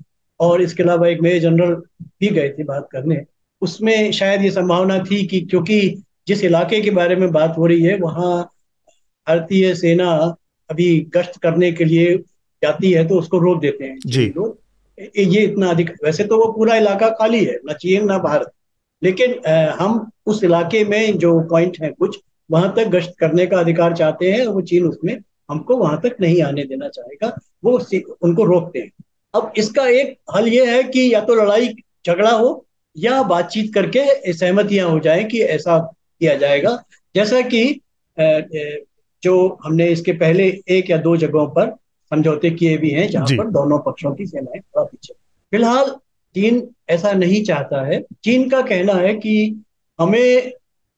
और 0.40 0.62
इसके 0.62 0.82
अलावा 0.82 1.08
एक 1.08 1.20
मेजर 1.20 1.38
जनरल 1.38 1.74
भी 2.20 2.28
गए 2.28 2.48
थे 2.48 2.64
बात 2.64 2.88
करने। 2.92 3.20
उसमें 3.62 4.12
शायद 4.12 4.42
ये 4.42 4.50
संभावना 4.50 4.98
थी 5.10 5.26
कि 5.26 5.40
क्योंकि 5.40 5.78
जिस 6.28 6.44
इलाके 6.44 6.80
के 6.80 6.90
बारे 6.90 7.16
में 7.16 7.30
बात 7.32 7.54
हो 7.58 7.66
रही 7.66 7.82
है 7.82 7.96
वहाँ 7.98 8.32
भारतीय 9.26 9.74
सेना 9.74 10.10
अभी 10.70 10.88
गश्त 11.14 11.40
करने 11.42 11.72
के 11.72 11.84
लिए 11.84 12.16
जाती 12.62 12.92
है 12.92 13.08
तो 13.08 13.18
उसको 13.18 13.38
रोक 13.38 13.60
देते 13.60 13.84
हैं। 13.84 13.98
जी। 14.06 14.26
लोग 14.36 14.58
ये 14.98 15.42
इतना 15.42 15.70
अधिक 15.70 15.90
वैसे 16.04 16.24
तो 16.24 16.38
वो 16.38 16.52
पूरा 16.52 16.76
इलाका 16.76 17.08
खाली 17.10 17.44
है 17.44 17.58
ना 17.64 17.72
चीन 17.72 18.06
ना 18.06 18.18
भारत। 18.18 18.50
लेकिन 19.03 19.38
हम 19.80 20.11
उस 20.26 20.42
इलाके 20.44 20.84
में 20.84 21.18
जो 21.18 21.38
पॉइंट 21.50 21.76
है 21.82 21.90
कुछ 21.90 22.18
वहाँ 22.50 22.72
तक 22.76 22.88
गश्त 22.88 23.14
करने 23.18 23.46
का 23.46 23.59
अधिकार 23.61 23.96
चाहते 23.96 24.30
हैं 24.32 24.46
वो 24.46 24.61
चीन 24.62 24.86
उसमें 24.86 25.16
हमको 25.50 25.76
वहाँ 25.76 26.00
तक 26.00 26.16
नहीं 26.20 26.42
आने 26.42 26.64
देना 26.64 26.88
चाहेगा 26.88 27.36
वो 27.64 27.78
उनको 28.22 28.44
रोकते 28.44 28.78
हैं। 28.78 28.90
अब 29.34 29.53
इसका 29.57 29.86
एक 29.90 30.16
हल 30.36 30.48
ये 30.48 30.66
है 30.66 30.82
कि 30.84 31.12
या 31.14 31.20
तो 31.20 31.34
लड़ाई 31.34 31.68
झगड़ा 32.07 32.30
हो 32.30 32.64
या 32.96 33.22
बातचीत 33.22 33.72
करके 33.74 34.32
सहमतियाँ 34.32 34.88
हो 34.88 34.98
जाए 35.00 35.24
कि 35.24 35.40
ऐसा 35.42 35.78
किया 35.78 36.34
जाएगा। 36.34 36.76
जैसा 37.14 37.40
कि 37.48 37.80
जो 39.22 39.59
हमने 39.64 39.86
इसके 39.88 40.12
पहले 40.12 40.46
एक 40.68 40.90
या 40.90 40.96
दो 40.98 41.16
जगहों 41.16 41.46
पर 41.48 41.70
समझौते 42.12 42.50
किए 42.50 42.76
भी 42.76 42.90
हैं 42.90 43.09
जहाँ 43.09 43.28
पर 43.28 43.50
दोनों 43.50 43.78
पक्षों 43.78 44.14
की 44.14 44.26
सेनाएँ 44.26 44.61
थोड़ा 44.61 44.84
पीछे। 44.84 45.14
फ़िलहाल 45.53 45.94
चीन 46.35 46.68
ऐसा 46.91 47.12
नहीं 47.12 47.43
चाहता 47.45 47.85
है। 47.87 48.01
चीन 48.24 48.49
का 48.51 48.61
कहना 48.62 48.93
है 48.93 49.14
कि 49.14 49.64
हमें 49.99 50.53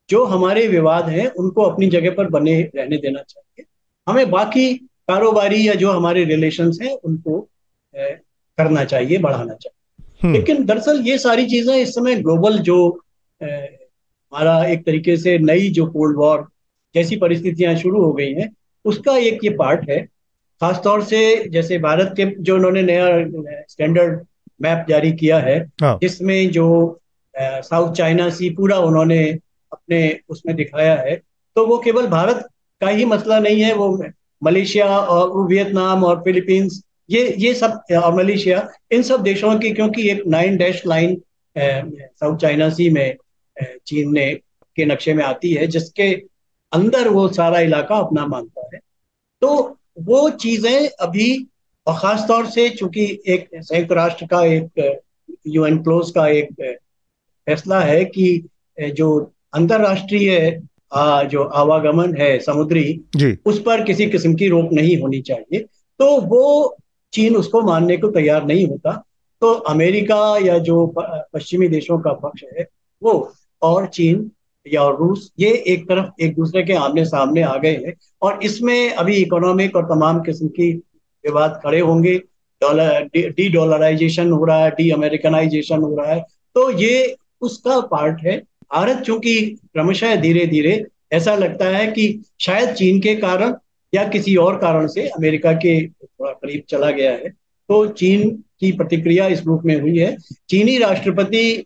जो 0.08 0.24
हमारे 0.24 0.66
विवाद 0.68 1.08
हैं 1.08 1.26
उनको 1.32 1.62
अपनी 1.62 1.86
जगह 1.86 2.10
पर 2.10 2.28
बने 2.28 2.60
रहने 2.76 2.96
देना 2.96 3.20
चाहिए। 3.20 3.64
हमें 4.06 4.30
बाकी 4.30 4.74
कारोबारी 5.08 5.68
या 5.68 5.74
जो 5.74 5.90
हमारे 5.90 6.24
रिलेशन 6.24 6.72
हैं 6.82 6.94
उनको 6.96 7.40
करना 7.94 8.84
चाहिए 8.84 9.18
बढ़ाना 9.18 9.54
चाहिए। 9.54 10.04
हम्म, 10.22 10.32
लेकिन 10.32 10.64
दरअसल 10.64 11.00
ये 11.00 11.18
सारी 11.18 11.46
चीज़ें 11.46 11.74
इस 11.76 11.94
समय 11.94 12.14
ग्लोबल 12.16 12.58
जो 12.58 12.76
हमारा 13.40 14.64
एक 14.66 14.84
तरीके 14.86 15.16
से 15.16 15.38
नई 15.38 15.68
जो 15.70 15.86
कोल्ड 15.86 16.16
वॉर 16.16 16.46
जैसी 16.94 17.16
परिस्थितियाँ 17.16 17.74
शुरू 17.76 18.02
हो 18.04 18.12
गई 18.12 18.32
हैं 18.32 18.48
उसका 18.84 19.16
एक 19.16 19.44
ये 19.44 19.50
पार्ट 19.50 19.88
है। 19.90 20.00
खासतौर 20.60 21.02
से 21.04 21.48
जैसे 21.48 21.78
भारत 21.78 22.14
के 22.16 22.24
जो 22.38 22.56
उन्होंने 22.56 22.82
नया 22.82 23.06
स्टैंडर्ड 23.68 24.20
मैप 24.64 24.86
जारी 24.88 25.12
किया 25.12 25.38
है 25.38 25.58
हाँ। 25.82 25.98
जिसमें 26.02 26.50
जो 26.50 26.66
साउथ 27.34 27.92
चाइना 27.94 28.28
सी 28.30 28.50
पूरा 28.50 28.78
उन्होंने 28.80 29.20
अपने 29.72 30.00
उसमें 30.28 30.54
दिखाया 30.56 30.94
है 30.96 31.16
तो 31.56 31.66
वो 31.66 31.78
केवल 31.78 32.06
भारत 32.08 32.46
का 32.80 32.88
ही 32.88 33.04
मसला 33.04 33.38
नहीं 33.40 33.60
है 33.62 33.72
वो 33.74 33.88
मलेशिया 34.42 34.86
और 34.86 35.46
वियतनाम 35.48 36.04
और 36.04 36.20
फिलीपींस 36.20 36.82
ये 37.10 37.26
ये 37.38 37.54
सब 37.54 37.94
और 37.94 38.14
मलेशिया 38.14 38.68
इन 38.92 39.02
सब 39.02 39.22
देशों 39.22 39.58
की 39.58 39.70
क्योंकि 39.70 40.08
एक 40.10 40.22
nine 40.26 40.56
dash 40.56 40.82
line 40.86 41.20
South 41.56 42.36
China 42.36 42.68
Sea 42.70 42.88
में 42.90 43.16
चीन 43.86 44.12
ने 44.12 44.32
के 44.76 44.84
नक्शे 44.84 45.14
में 45.14 45.24
आती 45.24 45.52
है 45.52 45.66
जिसके 45.66 46.10
अंदर 46.72 47.08
वो 47.08 47.26
सारा 47.28 47.60
इलाका 47.60 47.96
अपना 47.96 48.26
मानता 48.26 48.68
है 48.74 48.80
तो 49.42 49.54
वो 50.02 50.28
चीज़ें 50.36 50.88
अभी 51.00 51.28
और 51.86 51.94
खास 51.98 52.24
तौर 52.28 52.46
से 52.46 52.68
चूँकि 52.70 53.04
एक 53.26 53.48
संयुक्त 53.54 53.92
राष्ट्र 53.92 54.26
का 54.26 54.44
एक 54.44 55.00
यूएन 55.46 55.82
क्लोज 55.82 56.10
का 56.10 56.26
एक 56.28 56.76
फैसला 57.46 57.80
है 57.80 58.04
कि 58.04 58.48
जो 58.78 59.32
अंतरराष्ट्रीय 59.54 60.60
जो 61.30 61.42
आवागमन 61.54 62.14
है 62.16 62.38
समुद्री 62.38 62.84
जी। 63.16 63.36
उस 63.46 63.60
पर 63.62 63.82
किसी 63.84 64.06
किस्म 64.06 64.34
की 64.34 64.48
रोक 64.48 64.72
नहीं 64.72 64.96
होनी 64.98 65.20
चाहिए। 65.22 65.60
तो 66.00 66.20
वो 66.20 66.76
चीन 67.12 67.36
उसको 67.36 67.60
मानने 67.62 67.96
को 67.96 68.08
तैयार 68.10 68.44
नहीं 68.46 68.66
होता। 68.66 68.92
तो 69.42 69.52
अमेरिका 69.52 70.38
या 70.38 70.58
जो 70.58 70.86
पश्चिमी 70.98 71.68
देशों 71.68 71.98
का 71.98 72.12
पक्ष 72.12 72.44
है 72.58 72.66
वो 73.02 73.12
और 73.62 73.86
चीन 73.86 74.30
या 74.66 74.88
रूस 74.90 75.30
ये 75.38 75.50
एक 75.66 75.84
तरफ़ 75.84 76.22
एक 76.22 76.34
दूसरे 76.36 76.62
के 76.62 76.72
आमने 76.72 77.04
सामने 77.04 77.42
आ 77.42 77.56
गए 77.56 77.74
हैं। 77.76 77.94
और 78.22 78.40
इसमें 78.42 78.90
अभी 78.90 79.16
इकोनॉमिक 79.16 79.76
और 79.76 79.84
तमाम 79.84 80.20
किस्म 80.20 80.48
की 80.48 80.72
विवाद 81.24 81.60
खड़े 81.64 81.80
होंगे। 81.80 82.14
डॉलर, 82.62 83.08
डी, 83.14 83.48
डॉलराइजेशन 83.48 84.30
हो 84.32 84.44
रहा 84.44 84.64
है 84.64 84.70
डी 84.70 84.90
अमेरिकनाइजेशन 84.90 85.78
हो 85.78 85.94
रहा 85.96 86.12
है। 86.12 86.20
तो 86.54 86.70
ये 86.72 87.14
उसका 87.40 87.80
पार्ट 87.86 88.20
है। 88.20 88.36
भारत 88.74 88.98
चूँकि 88.98 89.40
क्रमशः 89.72 90.14
धीरे 90.16 90.46
धीरे 90.46 90.84
ऐसा 91.12 91.34
लगता 91.34 91.68
है 91.68 91.86
कि 91.86 92.24
शायद 92.40 92.70
चीन 92.70 93.00
के 93.00 93.14
कारण 93.14 93.54
या 93.92 94.06
किसी 94.08 94.36
और 94.36 94.56
कारण 94.58 94.86
से 94.86 95.06
अमेरिका 95.08 95.52
के 95.52 95.74
थोड़ा 95.88 96.32
करीब 96.32 96.62
चला 96.68 96.90
गया 96.90 97.12
है। 97.12 97.28
तो 97.68 97.86
चीन 97.88 98.30
की 98.60 98.70
प्रतिक्रिया 98.72 99.26
इस 99.26 99.44
रूप 99.46 99.62
में 99.64 99.80
हुई 99.80 99.98
है। 99.98 100.16
चीनी 100.48 100.78
राष्ट्रपति 100.78 101.64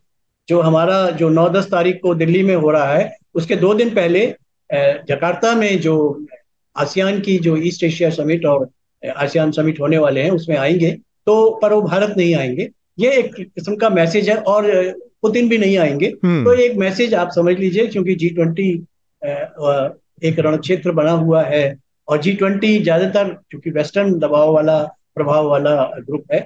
जो 0.48 0.60
हमारा 0.60 1.10
जो 1.10 1.28
9-10 1.28 1.70
तारीख 1.70 1.98
को 2.02 2.14
दिल्ली 2.14 2.42
में 2.42 2.54
हो 2.56 2.70
रहा 2.70 2.92
है, 2.94 3.16
उसके 3.34 3.56
दो 3.56 3.72
दिन 3.74 3.90
पहले 3.90 4.26
जकार्ता 4.72 5.54
में 5.54 5.80
जो 5.80 6.26
आसियान 6.76 7.20
की 7.20 7.38
जो 7.38 7.56
ईस्ट 7.56 7.84
एशिया 7.84 8.10
समिट 8.10 8.44
और 8.46 8.68
आसियान 9.02 9.50
समिट 9.52 9.80
होने 9.80 9.98
वाले 9.98 10.22
हैं 10.22 10.30
उसमें 10.30 10.56
आएँगे। 10.56 10.90
तो 11.26 11.50
पर 11.62 11.72
वो 11.72 11.80
भारत 11.82 12.14
नहीं 12.16 12.34
आएँगे। 12.34 12.68
ये 12.98 13.10
एक 13.12 13.34
किस्म 13.34 13.74
का 13.76 13.88
मैसेज 13.90 14.28
है 14.28 14.36
और 14.36 14.70
पुतिन 15.22 15.48
भी 15.48 15.58
नहीं 15.58 15.76
आएँगे। 15.78 16.06
हम्म। 16.24 16.44
तो 16.44 16.52
एक 16.54 16.76
मैसेज 16.76 17.14
आप 17.14 17.30
समझ 17.30 17.56
लीजिए 17.58 17.86
क्योंकि 17.86 18.14
जी 18.14 18.28
ट्वेंटी 18.30 18.70
एक 20.22 20.38
रण 20.38 20.56
क्षेत्र 20.56 20.92
बना 20.92 21.10
हुआ 21.12 21.42
है 21.44 21.78
और 22.08 22.20
जी 22.22 22.32
ट्वेंटी 22.34 22.78
ज़्यादातर 22.78 23.28
क्योंकि 23.50 23.70
वेस्टर्न 23.70 24.12
दबाव 24.18 24.52
वाला 24.54 24.78
प्रभाव 25.14 25.48
वाला 25.48 25.74
ग्रुप 25.98 26.32
है 26.32 26.40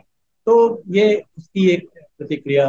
तो 0.47 0.83
ये 0.89 1.15
उसकी 1.39 1.69
एक 1.71 1.89
प्रतिक्रिया। 2.19 2.67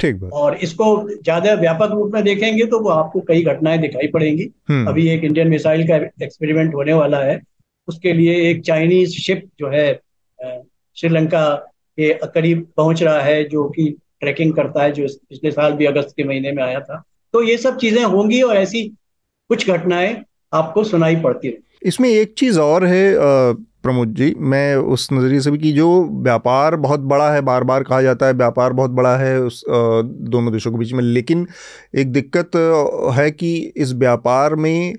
ठीक 0.00 0.22
और 0.24 0.56
इसको 0.56 0.86
ज़्यादा 1.10 1.54
व्यापक 1.54 1.90
रूप 1.92 2.14
में 2.14 2.22
देखेंगे 2.24 2.64
तो 2.66 2.78
वो 2.80 2.90
आपको 2.90 3.20
कई 3.28 3.42
घटनाएँ 3.44 3.78
दिखाई 3.78 4.06
पड़ेंगी। 4.06 4.48
हम्म। 4.68 4.88
अभी 4.88 5.08
एक 5.08 5.24
इंडियन 5.24 5.48
मिसाइल 5.48 5.86
का 5.88 5.96
एक्सपेरिमेंट 6.24 6.74
होने 6.74 6.92
वाला 6.92 7.18
है। 7.20 7.40
उसके 7.88 8.12
लिए 8.12 8.34
एक 8.50 8.62
चाइनीज़ 8.64 9.16
शिप 9.20 9.48
जो 9.58 9.68
है 9.68 9.92
श्रीलंका 10.96 11.50
के 11.98 12.12
करीब 12.26 12.66
पहुँच 12.76 13.02
रहा 13.02 13.20
है, 13.20 13.42
जो 13.44 13.68
कि 13.68 13.88
ट्रैकिंग 14.20 14.52
करता 14.54 14.82
है, 14.82 14.92
जो 14.92 15.06
पिछले 15.30 15.50
साल 15.50 15.72
भी 15.72 15.86
अगस्त 15.86 16.14
के 16.16 16.24
महीने 16.24 16.52
में 16.52 16.62
आया 16.62 16.80
था। 16.80 17.02
तो 17.34 17.42
ये 17.42 17.56
सब 17.58 17.76
चीज़ें 17.78 18.02
होंगी 18.04 18.42
और 18.42 18.56
ऐसी 18.56 18.82
कुछ 19.50 19.68
घटनाएँ 19.70 20.16
आपको 20.54 20.84
सुनाई 20.84 21.16
पड़ती 21.16 21.48
रही 21.48 21.88
इसमें 21.88 22.08
एक 22.08 22.34
चीज़ 22.38 22.58
और 22.60 22.84
है 22.84 23.14
प्रमोद 23.16 24.14
जी, 24.14 24.34
मैं 24.36 24.76
उस 24.76 25.08
नज़रिए 25.12 25.40
से 25.40 25.50
भी 25.50 25.58
कि 25.58 25.72
जो 25.72 25.88
व्यापार 26.22 26.76
बहुत 26.76 27.00
बड़ा 27.02 27.30
है 27.32 27.40
बार 27.40 27.64
बार 27.64 27.82
कहा 27.82 28.00
जाता 28.02 28.26
है, 28.26 28.32
व्यापार 28.32 28.72
बहुत 28.72 28.90
बड़ा 28.90 29.16
है 29.16 29.38
उस 29.40 29.62
दोनों 29.68 30.52
देशों 30.52 30.70
के 30.72 30.78
बीच 30.78 30.92
में, 30.92 31.02
लेकिन 31.04 31.46
एक 31.94 32.12
दिक्कत 32.12 32.56
है 33.16 33.30
कि 33.30 33.54
इस 33.76 33.92
व्यापार 33.94 34.54
में 34.54 34.94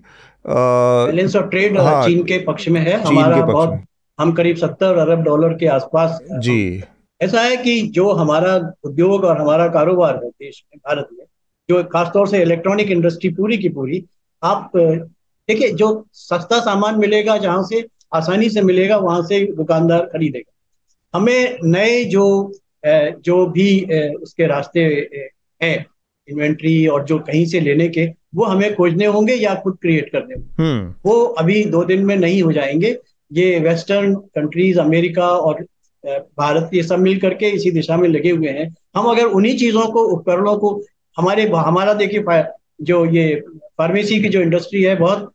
बैलेंस 0.49 1.35
ऑफ़ 1.35 1.45
ट्रेड 1.45 1.77
हाँ, 1.79 2.05
चीन 2.05 2.23
के 2.23 2.37
पक्ष 2.39 2.67
में 2.67 2.79
है। 2.81 2.93
हमारा 3.01 3.45
बहुत 3.45 3.79
हम 4.19 4.31
करीब 4.33 4.57
सत्तर 4.57 4.97
अरब 4.97 5.23
डॉलर 5.23 5.53
के 5.53 5.67
आसपास 5.67 6.19
जी। 6.39 6.83
ऐसा 7.21 7.41
है 7.41 7.57
कि 7.57 7.81
जो 7.87 8.11
हमारा 8.11 8.55
उद्योग 8.83 9.23
और 9.23 9.37
हमारा 9.37 9.67
कारोबार 9.67 10.15
है 10.23 10.29
देश 10.29 10.63
में 10.65 10.79
भारत 10.87 11.07
में 11.13 11.25
जो 11.69 11.83
खासतौर 11.83 12.27
से 12.27 12.41
इलेक्ट्रॉनिक 12.41 12.91
इंडस्ट्री 12.91 13.29
पूरी 13.29 13.57
की 13.57 13.69
पूरी 13.69 14.03
आप 14.43 14.71
देखिए 14.75 15.71
जो 15.71 16.05
सस्ता 16.13 16.59
सामान 16.59 16.99
मिलेगा 16.99 17.37
जहाँ 17.37 17.63
से 17.63 17.85
आसानी 18.13 18.49
से 18.49 18.61
मिलेगा 18.61 18.97
वहाँ 18.97 19.21
से 19.23 19.39
दुकानदार 19.55 20.05
खरीदेगा। 20.05 20.53
हमें 21.13 21.57
नए 21.63 22.03
जो 22.05 22.25
जो 22.85 23.45
भी 23.45 23.69
उसके 24.15 24.47
रास्ते 24.47 24.81
हैं 25.61 25.85
इन्वेंट्री 26.30 26.88
और 26.88 27.05
जो 27.05 27.19
कहीं 27.19 27.45
से 27.45 27.59
लेने 27.59 27.88
के 27.88 28.05
वो 28.36 28.43
हमें 28.43 28.75
खोजने 28.75 29.05
होंगे 29.05 29.34
या 29.34 29.55
खुद 29.55 29.78
क्रिएट 29.82 30.09
करने 30.11 30.34
होंगे। 30.34 30.63
हम्म। 30.63 30.93
वो 31.05 31.21
अभी 31.23 31.63
दो 31.65 31.84
दिन 31.84 32.05
में 32.05 32.15
नहीं 32.15 32.41
हो 32.43 32.51
जाएँगे। 32.51 32.97
ये 33.34 33.59
वेस्टर्न 33.59 34.15
कंट्रीज़ 34.15 34.80
अमेरिका 34.80 35.28
और 35.28 35.65
भारत 36.38 36.69
ये 36.73 36.84
सब 36.84 36.99
मिल 36.99 37.19
करके 37.19 37.49
इसी 37.49 37.71
दिशा 37.71 37.97
में 37.97 38.09
लगे 38.09 38.30
हुए 38.30 38.47
हैं। 38.47 38.75
हम 38.95 39.05
अगर 39.05 39.23
उन्हीं 39.23 39.57
चीज़ों 39.57 39.86
को 39.88 40.03
उपकरणों 40.03 40.57
को 40.57 40.84
हमारे 41.17 41.43
हमारा 41.55 41.93
देखिए 41.93 42.43
जो 42.82 43.05
ये 43.05 43.43
फार्मेसी 43.78 44.19
की 44.19 44.30
जो 44.30 44.41
इंडस्ट्री 44.41 44.84
है 44.84 44.95
बहुत 44.95 45.32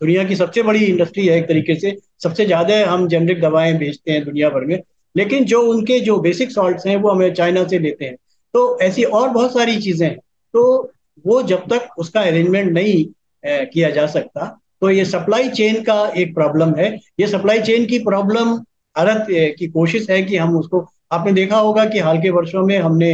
दुनिया 0.00 0.24
की 0.24 0.36
सबसे 0.36 0.62
बड़ी 0.62 0.84
इंडस्ट्री 0.84 1.26
है 1.26 1.38
एक 1.38 1.48
तरीके 1.48 1.74
से। 1.74 1.96
सबसे 2.22 2.44
ज़्यादा 2.46 2.90
हम 2.90 3.08
जेनरिक 3.08 3.40
दवाएँ 3.40 3.78
बेचते 3.78 4.12
हैं 4.12 4.24
दुनिया 4.24 4.50
भर 4.50 4.64
में। 4.64 4.80
लेकिन 5.16 5.44
जो 5.44 5.62
उनके 5.62 6.00
जो 6.00 6.18
बेसिक 6.20 6.50
सॉल्ट 6.50 6.78
हैं 6.86 6.96
वो 6.96 7.10
हमें 7.10 7.34
चाइना 7.34 7.64
से 7.64 7.78
लेते 7.78 8.04
हैं। 8.04 8.16
तो 8.54 8.78
ऐसी 8.80 9.02
और 9.04 9.28
बहुत 9.28 9.52
सारी 9.52 9.76
चीज़ें। 9.80 10.16
तो 10.54 10.92
वो 11.24 11.42
जब 11.42 11.66
तक 11.70 11.88
उसका 11.98 12.20
अरेंजमेंट 12.20 12.72
नहीं 12.72 13.04
ए, 13.44 13.64
किया 13.72 13.90
जा 13.90 14.06
सकता 14.08 14.46
तो 14.82 14.90
ये 14.90 15.04
सप्लाई 15.04 15.48
चेन 15.50 15.82
का 15.82 16.06
एक 16.16 16.34
प्रॉब्लम 16.34 16.74
है। 16.74 16.88
ये 17.20 17.26
सप्लाई 17.26 17.60
चेन 17.62 17.86
की 17.86 17.98
प्रॉब्लम 17.98 18.54
भारत 18.96 19.26
की 19.58 19.66
कोशिश 19.68 20.08
है 20.10 20.22
कि 20.22 20.36
हम 20.36 20.56
उसको 20.58 20.84
आपने 21.12 21.32
देखा 21.32 21.58
होगा 21.58 21.84
कि 21.84 21.98
हाल 21.98 22.18
के 22.18 22.30
वर्षों 22.30 22.64
में 22.66 22.78
हमने 22.78 23.12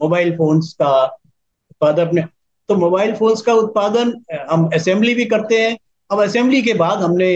मोबाइल 0.00 0.36
फोन्स 0.36 0.72
का 0.72 0.92
उत्पादन 1.02 2.20
तो 2.68 2.74
मोबाइल 2.76 3.14
फोन्स 3.14 3.42
का 3.42 3.54
उत्पादन 3.54 4.12
हम 4.50 4.68
असेंबली 4.74 5.14
भी 5.14 5.24
करते 5.24 5.60
हैं। 5.60 5.76
अब 6.10 6.20
असेंबली 6.22 6.62
के 6.62 6.74
बाद 6.74 6.98
हमने 6.98 7.30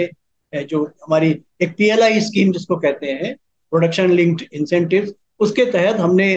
जो 0.53 0.83
हमारी 0.85 1.31
एक 1.63 1.75
पीएलआई 1.79 2.21
स्कीम 2.21 2.53
जिसको 2.53 2.77
कहते 2.77 3.11
हैं 3.13 3.35
प्रोडक्शन 3.73 4.11
लिंक्ड 4.11 4.45
इंसेंटिव 4.53 5.13
उसके 5.41 5.65
तहत 5.73 5.97
हमने 5.97 6.29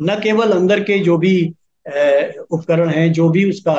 न 0.00 0.18
केवल 0.22 0.52
अंदर 0.52 0.80
के 0.80 0.98
जो 0.98 1.16
भी 1.18 1.34
उपकरण 2.50 2.88
हैं 2.88 3.12
जो 3.12 3.28
भी 3.28 3.48
उसका 3.50 3.74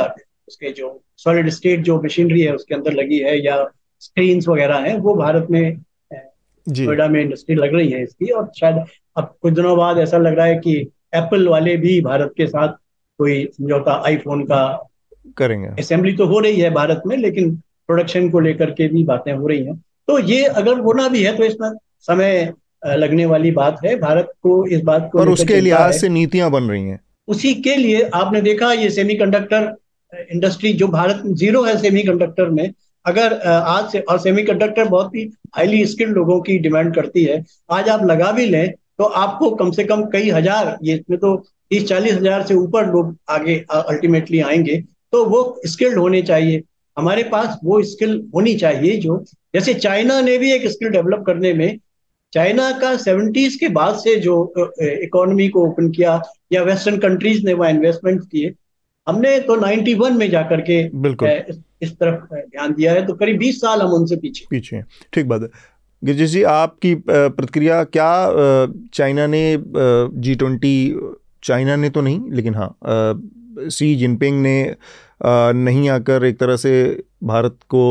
उसके 0.48 0.72
जो 0.72 1.02
सॉलिड 1.18 1.50
स्टेट 1.50 1.80
जो 1.80 2.02
मशीनरी 2.02 2.42
है 2.42 2.54
उसके 2.56 2.76
अंदर 2.76 2.94
लगी 2.94 3.20
है 3.20 3.46
या 3.46 3.64
स्क्रीन 4.00 4.42
वगैरह 4.48 4.78
हैं 4.78 4.98
वो 4.98 5.14
भारत 5.16 5.48
में 5.52 5.78
नोएडा 6.14 7.08
में 7.08 7.22
इंडस्ट्री 7.22 7.56
लग 7.56 7.74
रही 7.76 7.90
है 7.90 8.04
इसकी 8.04 8.32
और 8.32 8.52
शायद 8.60 8.84
अब 9.18 9.34
कुछ 9.42 9.54
दिनों 9.54 9.78
बाद 9.78 9.98
ऐसा 9.98 10.18
लग 10.18 10.34
रहा 10.34 10.46
है 10.46 10.56
कि 10.56 10.76
एप्पल 11.16 11.48
वाले 11.48 11.76
भी 11.78 12.00
भारत 12.02 12.34
के 12.38 12.48
साथ 12.48 12.74
कोई 13.20 13.46
समझौता 13.46 13.94
आईफोन 14.06 14.44
का 14.44 14.62
करेंगे। 15.38 15.68
असेंबली 15.80 16.16
तो 16.16 16.26
हो 16.26 16.40
रही 16.40 16.60
है 16.60 16.70
भारत 16.70 17.02
में 17.08 17.16
लेकिन 17.18 17.56
प्रोडक्शन 17.88 18.30
को 18.30 18.40
लेकर 18.40 18.72
के 18.72 18.88
भी 18.88 19.04
बातें 19.04 19.32
हो 19.34 19.48
रही 19.48 19.64
हैं। 19.66 19.76
तो 20.08 20.20
ये 20.20 20.44
अगर 20.44 20.80
होना 20.80 21.08
भी 21.08 21.24
है 21.24 21.36
तो 21.38 21.44
इसमें 21.44 21.70
समय 22.00 22.54
लगने 22.84 23.26
वाली 23.26 23.52
बात 23.52 23.80
है। 23.86 23.96
भारत 24.00 24.32
को 24.44 24.66
इस 24.68 24.82
बात 24.84 25.10
को 25.12 25.20
और 25.20 25.30
उसके 25.30 25.60
लिहाज 25.62 25.94
से 25.94 26.10
नीतियाँ 26.10 26.50
बन 26.52 26.64
रही 26.64 26.84
हैं। 26.84 27.00
उसी 27.28 27.54
के 27.56 27.76
लिए 27.76 28.02
आपने 28.16 28.42
देखा 28.42 28.72
ये 28.74 28.90
सेमीकंडक्टर 28.92 29.74
इंडस्ट्री 30.32 30.74
जो 30.74 30.88
भारत 30.90 31.22
में 31.26 31.34
ज़ीरो 31.36 31.64
है 31.64 31.78
सेमीकंडक्टर 31.78 32.50
में 32.50 32.72
अगर 33.06 33.34
आज 33.44 33.92
से 33.92 34.00
और 34.02 34.20
सेमीकंडक्टर 34.20 34.88
बहुत 34.88 35.16
ही 35.16 35.30
हाईली 35.56 35.86
स्किल्ड 35.86 36.16
लोगों 36.16 36.40
की 36.42 36.58
डिमांड 36.60 36.94
करती 36.96 37.24
है। 37.24 37.44
आज 37.72 37.90
आप 37.90 38.06
लगा 38.06 38.32
भी 38.32 38.46
लें 38.46 38.72
तो 38.72 39.04
आपको 39.04 39.50
कम 39.56 39.72
से 39.72 39.84
कम 39.84 40.04
कई 40.14 40.30
हज़ार 40.30 40.78
ये 40.84 40.94
इसमें 40.96 41.18
तो 41.20 41.36
तीस 41.70 41.88
चालीस 41.88 42.14
हज़ार 42.14 42.46
से 42.48 42.56
ऊपर 42.56 42.88
लोग 42.88 43.16
आगे 43.30 43.56
अल्टीमेटली 43.72 44.40
आएँगे 44.42 44.78
तो 45.14 45.24
वो 45.26 45.42
स्किल्ड 45.66 45.98
होने 45.98 46.22
चाहिए। 46.22 46.62
हमारे 46.98 47.24
पास 47.26 47.60
वो 47.64 47.82
स्किल 47.84 48.22
होनी 48.36 48.56
चाहिए 48.56 48.98
जो 48.98 49.18
जैसे 49.54 49.74
चाइना 49.76 50.20
ने 50.22 50.38
भी 50.38 50.52
एक 50.52 50.68
स्किल 50.68 50.90
डेवलप 50.90 51.24
करने 51.28 51.54
में 51.54 51.78
चाइना 52.34 52.72
का 52.72 52.98
सेवेंटीज 52.98 53.56
के 53.56 53.70
बाद 53.70 53.96
से 53.96 54.16
जो 54.16 54.54
इकोनॉमी 54.82 55.48
को 55.50 55.66
ओपन 55.68 55.90
किया 55.92 56.22
या 56.54 56.64
वेस्टर्न 56.64 56.98
कंट्रीज़ 56.98 57.46
ने 57.46 57.54
वहाँ 57.54 57.72
इन्वेस्टमेंट 57.72 58.22
किए 58.24 58.54
हमने 59.08 59.40
तो 59.40 59.56
91 59.56 60.12
में 60.12 60.30
जाकर 60.30 60.62
के 60.62 60.90
बिल्कुल। 60.90 61.30
इस, 61.82 61.92
तरफ़ 61.92 62.36
ध्यान 62.36 62.74
दिया 62.74 62.94
है 62.94 63.06
तो 63.06 63.14
करीब 63.14 63.40
20 63.40 63.56
साल 63.56 63.82
हम 63.82 63.90
उनसे 63.90 64.16
पीछे 64.16 64.46
पीछे 64.50 64.82
ठीक 65.14 65.28
बात 65.28 65.42
है। 65.42 65.50
गिरजेश 66.04 66.30
जी 66.30 66.44
आपकी 66.44 66.96
प्रतिक्रिया 67.10 67.84
क्या 67.84 68.28
चाइना 68.94 69.28
ने 69.28 69.58
जी 70.22 70.36
ट्वेंटी 70.36 70.96
चाइना 71.44 71.76
ने 71.76 71.90
तो 71.90 72.02
नहीं 72.02 72.32
लेकिन 72.32 72.56
हाँ 72.56 72.78
सी 73.70 73.96
जिनपिंग 73.96 74.42
ने 74.42 74.76
नहीं 75.54 75.90
आकर 75.90 76.26
एक 76.26 76.40
तरह 76.40 76.56
से 76.56 77.04
भारत 77.24 77.58
को 77.70 77.84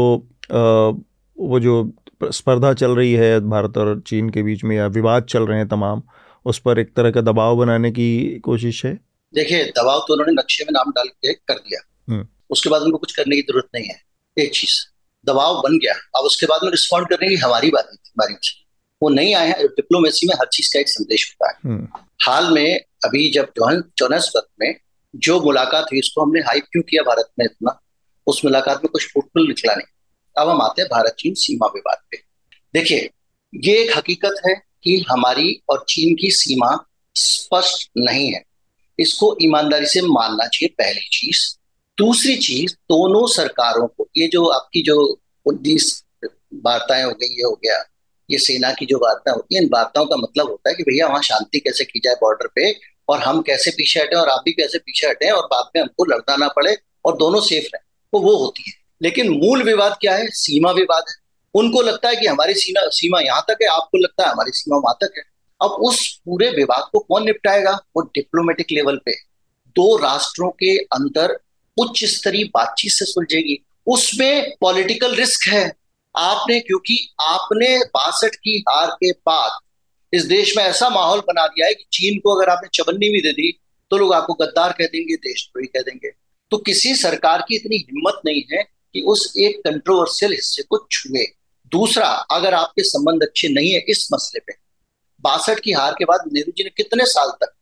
वो 1.37 1.61
जो 1.61 1.93
स्पर्धा 2.25 2.75
चल 2.75 2.91
रही 2.91 3.13
है 3.13 3.41
भारत 3.41 3.79
और 3.79 4.03
चीन 4.07 4.31
के 4.31 4.43
बीच 4.43 4.65
में 4.65 4.77
या 4.77 4.87
विवाद 4.87 5.25
चल 5.25 5.43
रहे 5.43 5.59
हैं 5.59 5.69
तमाम 5.69 6.03
उस 6.45 6.59
पर 6.59 6.79
एक 6.79 6.95
तरह 6.97 7.11
का 7.11 7.21
दबाव 7.21 7.57
बनाने 7.57 7.91
की 7.91 8.39
कोशिश 8.39 8.85
है? 8.87 9.01
देखिए 9.35 9.65
दबाव 9.65 9.99
तो 10.09 10.13
उन्होंने 10.13 10.33
नक्शे 10.33 10.65
में 10.65 10.73
नाम 10.73 10.91
डाल 10.91 11.09
के 11.09 11.33
कर 11.33 11.55
दिया। 11.55 12.13
हम्म। 12.13 12.27
उसके 12.51 12.71
बाद 12.71 12.83
उनको 12.83 12.99
कुछ 12.99 13.17
करने 13.17 13.37
की 13.37 13.43
ज़रूरत 13.43 13.69
नहीं 13.75 13.87
है 13.89 14.03
एक 14.39 14.51
चीज़ 14.55 14.73
दबाव 15.31 15.61
बन 15.61 15.79
गया। 15.79 15.95
अब 16.19 16.25
उसके 16.25 16.47
बाद 16.47 16.61
में 16.65 16.71
रिस्पॉन्ड 16.71 17.09
करने 17.09 17.29
की 17.29 17.35
हमारी 17.35 17.71
बात 17.71 17.89
हमारी 17.93 18.35
थी। 18.35 18.67
वो 19.03 19.09
नहीं 19.09 19.35
आए 19.35 19.47
हैं 19.47 19.67
डिप्लोमेसी 19.67 20.27
में 20.27 20.35
हर 20.35 20.47
चीज़ 20.53 20.75
का 20.75 20.81
एक 20.81 20.89
संदेश 20.89 21.37
होता 21.37 21.53
है। 21.53 21.73
हम्म। 21.73 21.89
हाल 22.27 22.55
में 22.55 22.81
अभी 23.05 23.33
जब 23.33 23.45
जोहान्सबर्ग 23.45 24.45
में 24.61 24.75
जो 25.17 25.41
मुलाकात 25.41 25.85
हुई 25.85 25.99
उसको 25.99 26.23
हमने 26.23 26.41
हाइप 26.41 26.65
क्यों 26.73 26.83
किया 26.83 27.03
भारत 27.03 27.31
में 27.39 27.47
इतना? 27.47 27.81
उस 28.27 28.45
मुलाकात 28.45 28.77
में 28.77 28.91
कुछ 28.93 29.13
फुटफुल 29.15 29.49
निकला 29.49 29.75
नहीं। 29.75 29.87
अब 30.39 30.49
हम 30.49 30.63
आते 30.63 30.83
हैं, 30.83 30.89
भारत, 30.93 31.17
चीन 31.19 31.35
सीमा 31.35 31.67
विवाद 31.67 31.99
पे। 32.11 32.23
देखिए, 32.75 33.11
ये 33.55 33.83
एक 33.83 33.99
हकीकत 33.99 34.35
है 34.49 34.55
कि 34.55 35.05
हमारी 35.11 35.63
और 35.69 35.85
चीन 35.89 36.15
की 36.15 36.31
सीमा 36.31 36.87
स्पष्ट 37.15 37.91
नहीं 37.99 38.33
है। 38.33 38.43
इसको 38.99 39.37
ईमानदारी 39.43 39.87
से 39.87 40.01
मानना 40.01 40.47
चाहिए, 40.47 40.69
पहली 40.69 41.09
चीज़। 41.13 41.59
दूसरी 41.99 42.37
चीज़, 42.37 42.75
दोनों 42.75 43.27
सरकारों 43.27 43.87
को, 43.87 44.09
ये 44.17 44.29
जो 44.29 44.47
आपकी 44.47 44.83
जो 44.83 45.21
उन्नीस 45.47 46.05
वार्ताएँ 46.55 47.05
हो 47.05 47.11
गई, 47.11 47.27
ये 47.27 47.43
हो 47.43 47.61
गया, 47.65 47.85
ये 48.31 48.39
सेना 48.39 48.73
की 48.73 48.87
जो 48.87 48.99
वार्ता 48.99 49.33
होती 49.33 49.57
है, 49.57 49.63
इन 49.63 49.71
वार्ताओं 49.73 50.07
का 50.07 50.17
मतलब 50.17 50.49
होता 50.49 50.69
है 50.69 50.75
कि 50.75 50.83
भैया 50.83 51.07
वहाँ 51.07 51.23
शांति 51.23 51.61
कैसे 51.61 51.85
की 51.85 51.99
जाए 51.99 52.15
बॉर्डर 52.15 52.47
पे, 52.47 52.81
और 53.09 53.19
हम 53.19 53.43
कैसे 53.43 53.71
पीछे 53.71 54.01
हटे, 54.01 54.17
और 54.17 54.29
आप 54.29 54.43
भी 54.45 54.53
कैसे 54.53 54.79
पीछे 54.79 55.07
हटे, 55.07 55.31
और 55.31 55.47
बाद 55.47 55.71
में 55.77 55.83
हमको 55.83 56.05
लड़ना 56.05 56.37
ना 56.37 56.49
पड़े, 56.49 56.77
और 57.05 57.17
दोनों 57.17 57.41
सेफ़ 57.41 57.65
रहे 57.65 57.79
तो 58.13 58.21
वो 58.21 58.37
होती 58.37 58.65
है। 58.67 58.88
लेकिन 59.03 59.31
मूल 59.31 59.63
विवाद 59.63 59.97
क्या 60.01 60.15
है? 60.17 60.27
सीमा 60.29 60.71
विवाद 60.71 61.05
है। 61.09 61.15
उनको 61.55 61.83
लगता 61.83 62.09
है 62.09 62.17
कि 62.17 62.27
हमारी 62.27 62.55
सीमा 62.55 62.81
सीमा 62.89 63.21
यहाँ 63.21 63.45
तक 63.49 63.59
है, 63.63 63.69
आपको 63.69 63.99
लगता 63.99 64.25
है 64.25 64.31
हमारी 64.31 64.51
सीमा 64.55 64.77
वहाँ 64.77 64.97
तक 65.01 65.15
है। 65.19 65.23
अब 65.61 65.71
उस 65.71 66.09
पूरे 66.25 66.51
विवाद 66.51 66.89
को 66.93 66.99
कौन 66.99 67.25
निपटाएगा? 67.25 67.71
वो 67.97 68.03
डिप्लोमेटिक 68.05 68.67
लेवल 68.73 68.97
पे। 68.97 69.13
दो 69.77 69.97
राष्ट्रों 69.97 70.51
के 70.51 70.77
अंदर 70.79 71.39
उच्च 71.77 72.05
स्तरीय 72.05 72.45
बातचीत 72.45 72.93
से 72.93 73.05
सुलझेगी। 73.05 73.59
उसमें 73.87 74.55
पॉलिटिकल 74.61 75.15
रिस्क 75.15 75.49
है। 75.49 75.73
आपने, 76.15 76.61
क्योंकि 76.61 77.15
आपने 77.21 77.79
बासठ 77.79 78.35
की 78.35 78.59
हार 78.69 78.91
के 78.91 79.11
बाद 79.13 79.59
इस 80.13 80.25
देश 80.25 80.57
में 80.57 80.63
ऐसा 80.65 80.89
माहौल 80.89 81.21
बना 81.21 81.47
दिया 81.47 81.67
है 81.67 81.75
कि 81.75 81.85
चीन 81.93 82.19
को 82.19 82.35
अगर 82.37 82.51
आपने 82.51 82.69
चबन्नी 82.75 83.09
भी 83.09 83.21
दे 83.21 83.33
दी 83.33 83.53
तो 83.91 83.97
लोग 83.97 84.13
आपको 84.15 84.35
गद्दार 84.35 84.73
कह 84.73 84.87
देंगे, 84.87 85.17
देशद्रोही 85.17 85.67
कह 85.67 85.81
देंगे। 85.81 86.11
तो 86.51 86.57
किसी 86.57 86.95
सरकार 86.95 87.45
की 87.49 87.57
इतनी 87.57 87.77
हिम्मत 87.77 88.21
नहीं 88.27 88.43
है 88.53 88.63
कि 88.93 89.01
उस 89.01 89.35
एक 89.39 89.59
कंट्रोवर्शियल 89.59 90.33
हिस्से 90.33 90.63
को 90.63 90.89
छुए। 90.93 91.27
दूसरा, 91.67 92.07
अगर 92.07 92.55
आपके 92.55 92.83
संबंध 92.83 93.23
अच्छे 93.23 93.49
नहीं 93.49 93.73
है 93.73 93.81
इस 93.89 94.09
मसले 94.13 94.41
पे, 94.41 94.53
बासठ 95.21 95.61
की 95.61 95.73
हार 95.73 95.95
के 95.99 96.05
बाद 96.05 96.21
नेहरू 96.33 96.53
जी 96.57 96.65
ने 96.65 96.71
कितने 96.71 97.07
साल 97.07 97.31
तक 97.31 97.55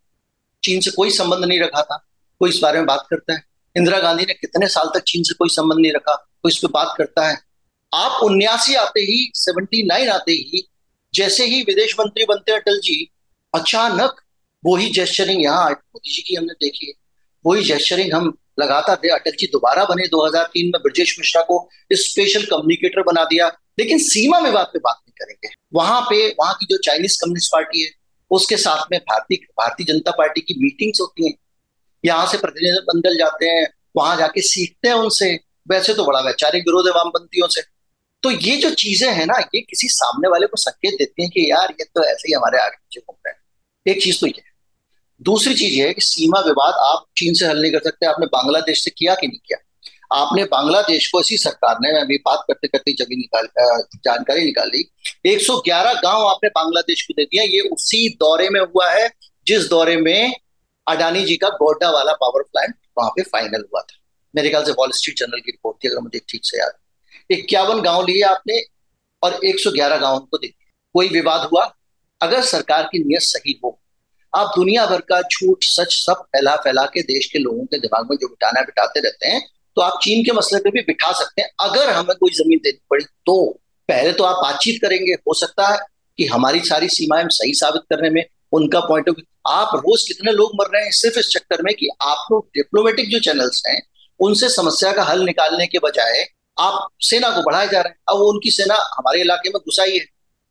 चीन 0.65 0.81
से 0.81 0.91
कोई 0.91 1.11
संबंध 1.11 1.45
नहीं 1.45 1.61
रखा 1.61 1.83
था? 1.83 2.07
कोई 2.41 2.51
इस 2.51 2.59
बारे 2.63 2.79
में 2.79 2.87
बात 2.87 3.07
करता 3.11 3.35
है? 3.35 3.43
इंदिरा 3.77 3.99
गांधी 3.99 4.25
ने 4.25 4.35
कितने 4.35 4.67
साल 4.67 4.91
तक 4.95 5.03
चीन 5.07 5.23
से 5.23 5.35
कोई 5.35 5.49
संबंध 5.49 5.79
नहीं 5.79 5.93
रखा? 5.93 6.15
कोई 6.15 6.53
इस 6.53 6.59
पर 6.59 6.69
बात 6.69 6.95
करता 6.99 7.29
है? 7.29 7.39
आप 7.95 8.23
उन्यासी 8.23 8.75
आते 8.75 9.01
ही 9.01 9.33
सेवेंटी 9.35 9.87
नाइन 9.87 10.09
आते 10.09 10.33
ही, 10.33 10.69
जैसे 11.15 11.47
ही 11.47 11.63
विदेश 11.63 11.97
मंत्री 12.01 12.25
बनते 12.25 12.53
अटल 12.53 12.81
जी, 12.81 13.11
अचानक 13.55 14.21
वही 14.65 14.91
जेस्चरिंग 14.91 15.43
यहाँ 15.43 15.71
मोदी 15.71 16.11
जी 16.11 16.23
की 16.23 16.35
हमने 16.35 16.53
देखी 16.53 16.87
है 16.87 16.93
वही 17.47 17.65
जेस्चरिंग 17.65 18.13
हम 18.15 18.39
लगातार 18.61 18.97
थे 18.97 19.09
अटल 19.09 19.31
जी 19.31 19.47
दोबारा 19.47 19.85
बने। 19.85 20.09
2003 20.09 20.67
में 20.67 20.83
ब्रजेश 20.83 21.19
मिश्रा 21.19 21.43
को 21.43 21.69
स्पेशल 21.93 22.43
कम्युनिकेटर 22.43 23.03
बना 23.03 23.25
दिया। 23.25 23.59
लेकिन 23.79 23.99
सीमा 23.99 24.39
विवाद 24.39 24.67
पे 24.67 24.79
बात 24.79 24.97
नहीं 24.99 25.13
करेंगे। 25.13 25.55
वहाँ 25.75 26.01
पे, 26.01 26.29
वहाँ 26.29 26.55
की 26.55 26.67
जो 26.67 26.79
चाइनीज़ 26.79 27.19
कम्युनिस्ट 27.25 27.53
पार्टी 27.53 27.85
है, 27.85 27.91
उसके 28.31 28.57
साथ 28.57 28.87
में 28.93 29.01
भारतीय 29.01 29.37
भारतीय 29.37 29.87
जनता 29.87 30.11
पार्टी 30.11 30.41
की 30.41 30.55
मीटिंग्स 30.55 31.01
होती 31.01 31.27
हैं। 31.27 31.35
यहाँ 32.05 32.27
से 32.27 32.39
प्रतिनिधिमंडल 32.39 33.19
जाते 33.19 33.47
हैं, 33.47 33.75
वहाँ 33.97 34.17
जाके 34.17 34.41
सीखते 34.41 34.89
हैं 34.89 34.95
उनसे। 34.95 35.41
वैसे 35.69 35.95
तो 35.95 36.05
बड़ा 36.05 36.21
वैचारिक 36.21 36.63
विरोध 36.63 36.87
है 36.87 36.93
वामपंथियों 36.93 37.49
से। 37.49 37.63
तो 38.23 38.31
ये 38.31 38.57
जो 38.57 38.71
चीज़ें 38.71 39.13
हैं 39.13 39.27
ना, 39.27 39.39
ये 39.39 39.61
किसी 39.61 39.89
सामने 39.89 40.29
वाले 40.29 40.47
को 40.47 40.57
संकेत 40.57 40.95
देती 40.99 41.23
हैं 41.23 41.31
कि 41.31 41.51
यार, 41.51 41.75
ये 41.81 41.85
तो 41.85 42.05
ऐसे 42.05 42.29
ही 42.29 42.33
हमारे 42.35 42.59
आगे 42.59 43.01
घूम 43.01 43.17
रहे 43.27 43.31
हैं। 43.31 43.41
एक 43.95 44.03
चीज़ 44.03 44.21
तो 44.21 44.27
ये 44.27 44.35
है 44.39 44.56
दूसरी 45.21 45.55
चीज़ 45.55 45.75
ये 45.75 45.87
है 45.87 45.93
कि 45.95 46.01
सीमा 46.01 46.41
विवाद 46.41 46.75
आप 46.85 47.05
चीन 47.17 47.35
से 47.35 47.47
हल 47.47 47.61
नहीं 47.63 47.73
कर 47.73 47.81
सकते, 47.81 48.07
आपने 48.07 48.27
बांग्लादेश 48.27 48.83
से 48.85 48.91
किया 48.91 49.15
कि 49.15 49.27
नहीं 49.27 49.39
किया? 49.39 49.59
आपने 50.13 50.45
बांग्लादेश 50.45 51.11
को 51.13 51.21
इसी 51.21 51.37
सरकार 51.37 51.77
ने 51.81 51.91
अभी 52.01 52.17
बात 52.17 52.45
करते 52.49 52.69
करते 52.69 52.93
जब 52.93 53.07
निकाल 53.11 53.47
जानकारी 53.97 54.45
निकाल 54.45 54.69
ली 54.69 54.85
111 55.27 55.95
गाँव 55.95 56.27
आपने 56.27 56.49
बांग्लादेश 56.49 57.03
को 57.03 57.15
दे 57.17 57.25
दिया। 57.25 57.45
ये 57.45 57.61
उसी 57.69 58.09
दौरे 58.21 58.49
में 58.51 58.61
हुआ 58.61 58.91
है, 58.91 59.09
जिस 59.47 59.69
दौरे 59.69 59.97
में 59.97 60.35
अडानी 60.87 61.25
जी 61.25 61.37
का 61.37 61.49
गोड्डा 61.55 61.91
वाला 61.91 62.13
पावर 62.13 62.43
प्लांट 62.43 62.75
वहाँ 62.99 63.11
पे 63.11 63.23
फाइनल 63.23 63.65
हुआ 63.65 63.81
था। 63.81 63.97
मेरे 64.35 64.49
ख्याल 64.49 64.65
से 64.65 64.73
वॉल 64.73 64.91
स्ट्रीट 64.93 65.19
जर्नल 65.19 65.41
की 65.41 65.51
रिपोर्ट 65.51 65.85
थी, 65.85 65.89
अगर 65.89 66.01
मुझे 66.01 66.21
ठीक 66.29 66.41
से 66.45 66.59
याद 66.59 66.73
इक्यावन 67.31 67.81
गाँव 67.81 68.07
लिए 68.07 68.23
आपने 68.23 68.61
और 69.23 69.41
111 69.45 69.97
गाँव 69.97 70.19
को 70.21 70.39
दे 70.39 70.47
दिए। 70.47 70.71
कोई 70.95 71.09
विवाद 71.09 71.49
हुआ? 71.53 71.65
अगर 72.21 72.43
सरकार 72.45 72.83
की 72.83 72.99
नीयत 72.99 73.23
सही 73.23 73.59
हो 73.65 73.79
आप 74.33 74.53
दुनिया 74.57 74.87
भर 74.87 75.01
का 75.03 75.21
झूठ, 75.23 75.59
सच, 75.63 75.93
सब 75.97 76.23
फैला 76.27 76.55
फैला 76.57 76.85
के 76.85 77.03
देश 77.05 77.27
के 77.27 77.39
लोगों 77.39 77.65
के 77.65 77.79
दिमाग 77.79 78.11
में 78.11 78.17
जो 78.17 78.29
बिठाना 78.29 78.61
बिठाते 78.63 79.01
रहते 79.01 79.27
हैं 79.27 79.41
तो 79.77 79.83
आप 79.83 79.99
चीन 80.03 80.25
के 80.25 80.33
मसले 80.33 80.59
पे 80.61 80.71
भी 80.71 80.81
बिठा 80.83 81.11
सकते 81.13 81.43
हैं। 81.43 81.49
अगर 81.61 81.91
हमें 81.91 82.17
कोई 82.17 82.31
ज़मीन 82.35 82.59
देनी 82.59 82.79
पड़ी 82.91 83.05
तो 83.27 83.37
पहले 83.89 84.13
तो 84.13 84.25
आप 84.25 84.37
बातचीत 84.37 84.81
करेंगे। 84.83 85.13
हो 85.13 85.35
सकता 85.35 85.69
है 85.69 85.79
कि 86.19 86.27
हमारी 86.27 86.61
सारी 86.61 86.89
सीमाएँ 86.89 87.25
सही 87.31 87.53
साबित 87.55 87.83
करने 87.91 88.11
में, 88.11 88.25
उनका 88.53 88.81
पॉइंट 88.81 89.09
ऑफ़ 89.09 89.17
आप 89.49 89.75
रोज 89.77 90.03
कितने 90.03 90.33
लोग 90.33 90.51
मर 90.55 90.67
रहे 90.67 90.85
हैं, 90.85 90.91
सिर्फ़ 90.93 91.19
इस 91.19 91.29
चक्कर 91.31 91.63
में 91.63 91.75
कि 91.75 91.89
आप 92.03 92.27
लोग 92.33 92.49
डिप्लोमेटिक 92.55 93.11
जो 93.11 93.19
चैनल्स 93.21 93.63
हैं, 93.67 93.81
उनसे 94.21 94.49
समस्या 94.49 94.93
का 94.93 95.03
हल 95.03 95.25
निकालने 95.25 95.67
के 95.67 95.79
बजाय 95.79 96.27
आप 96.57 96.89
सेना 97.01 97.31
को 97.31 97.43
बढ़ाए 97.43 97.69
जा 97.69 97.81
रहे 97.81 97.91
हैं। 97.91 97.99
अब 98.09 98.19
वो 98.19 98.31
उनकी 98.33 98.51
सेना 98.51 98.75
हमारे 98.91 99.21
इलाके 99.21 99.49
में 99.49 99.59
घुसाई 99.59 99.97
है। 99.99 100.05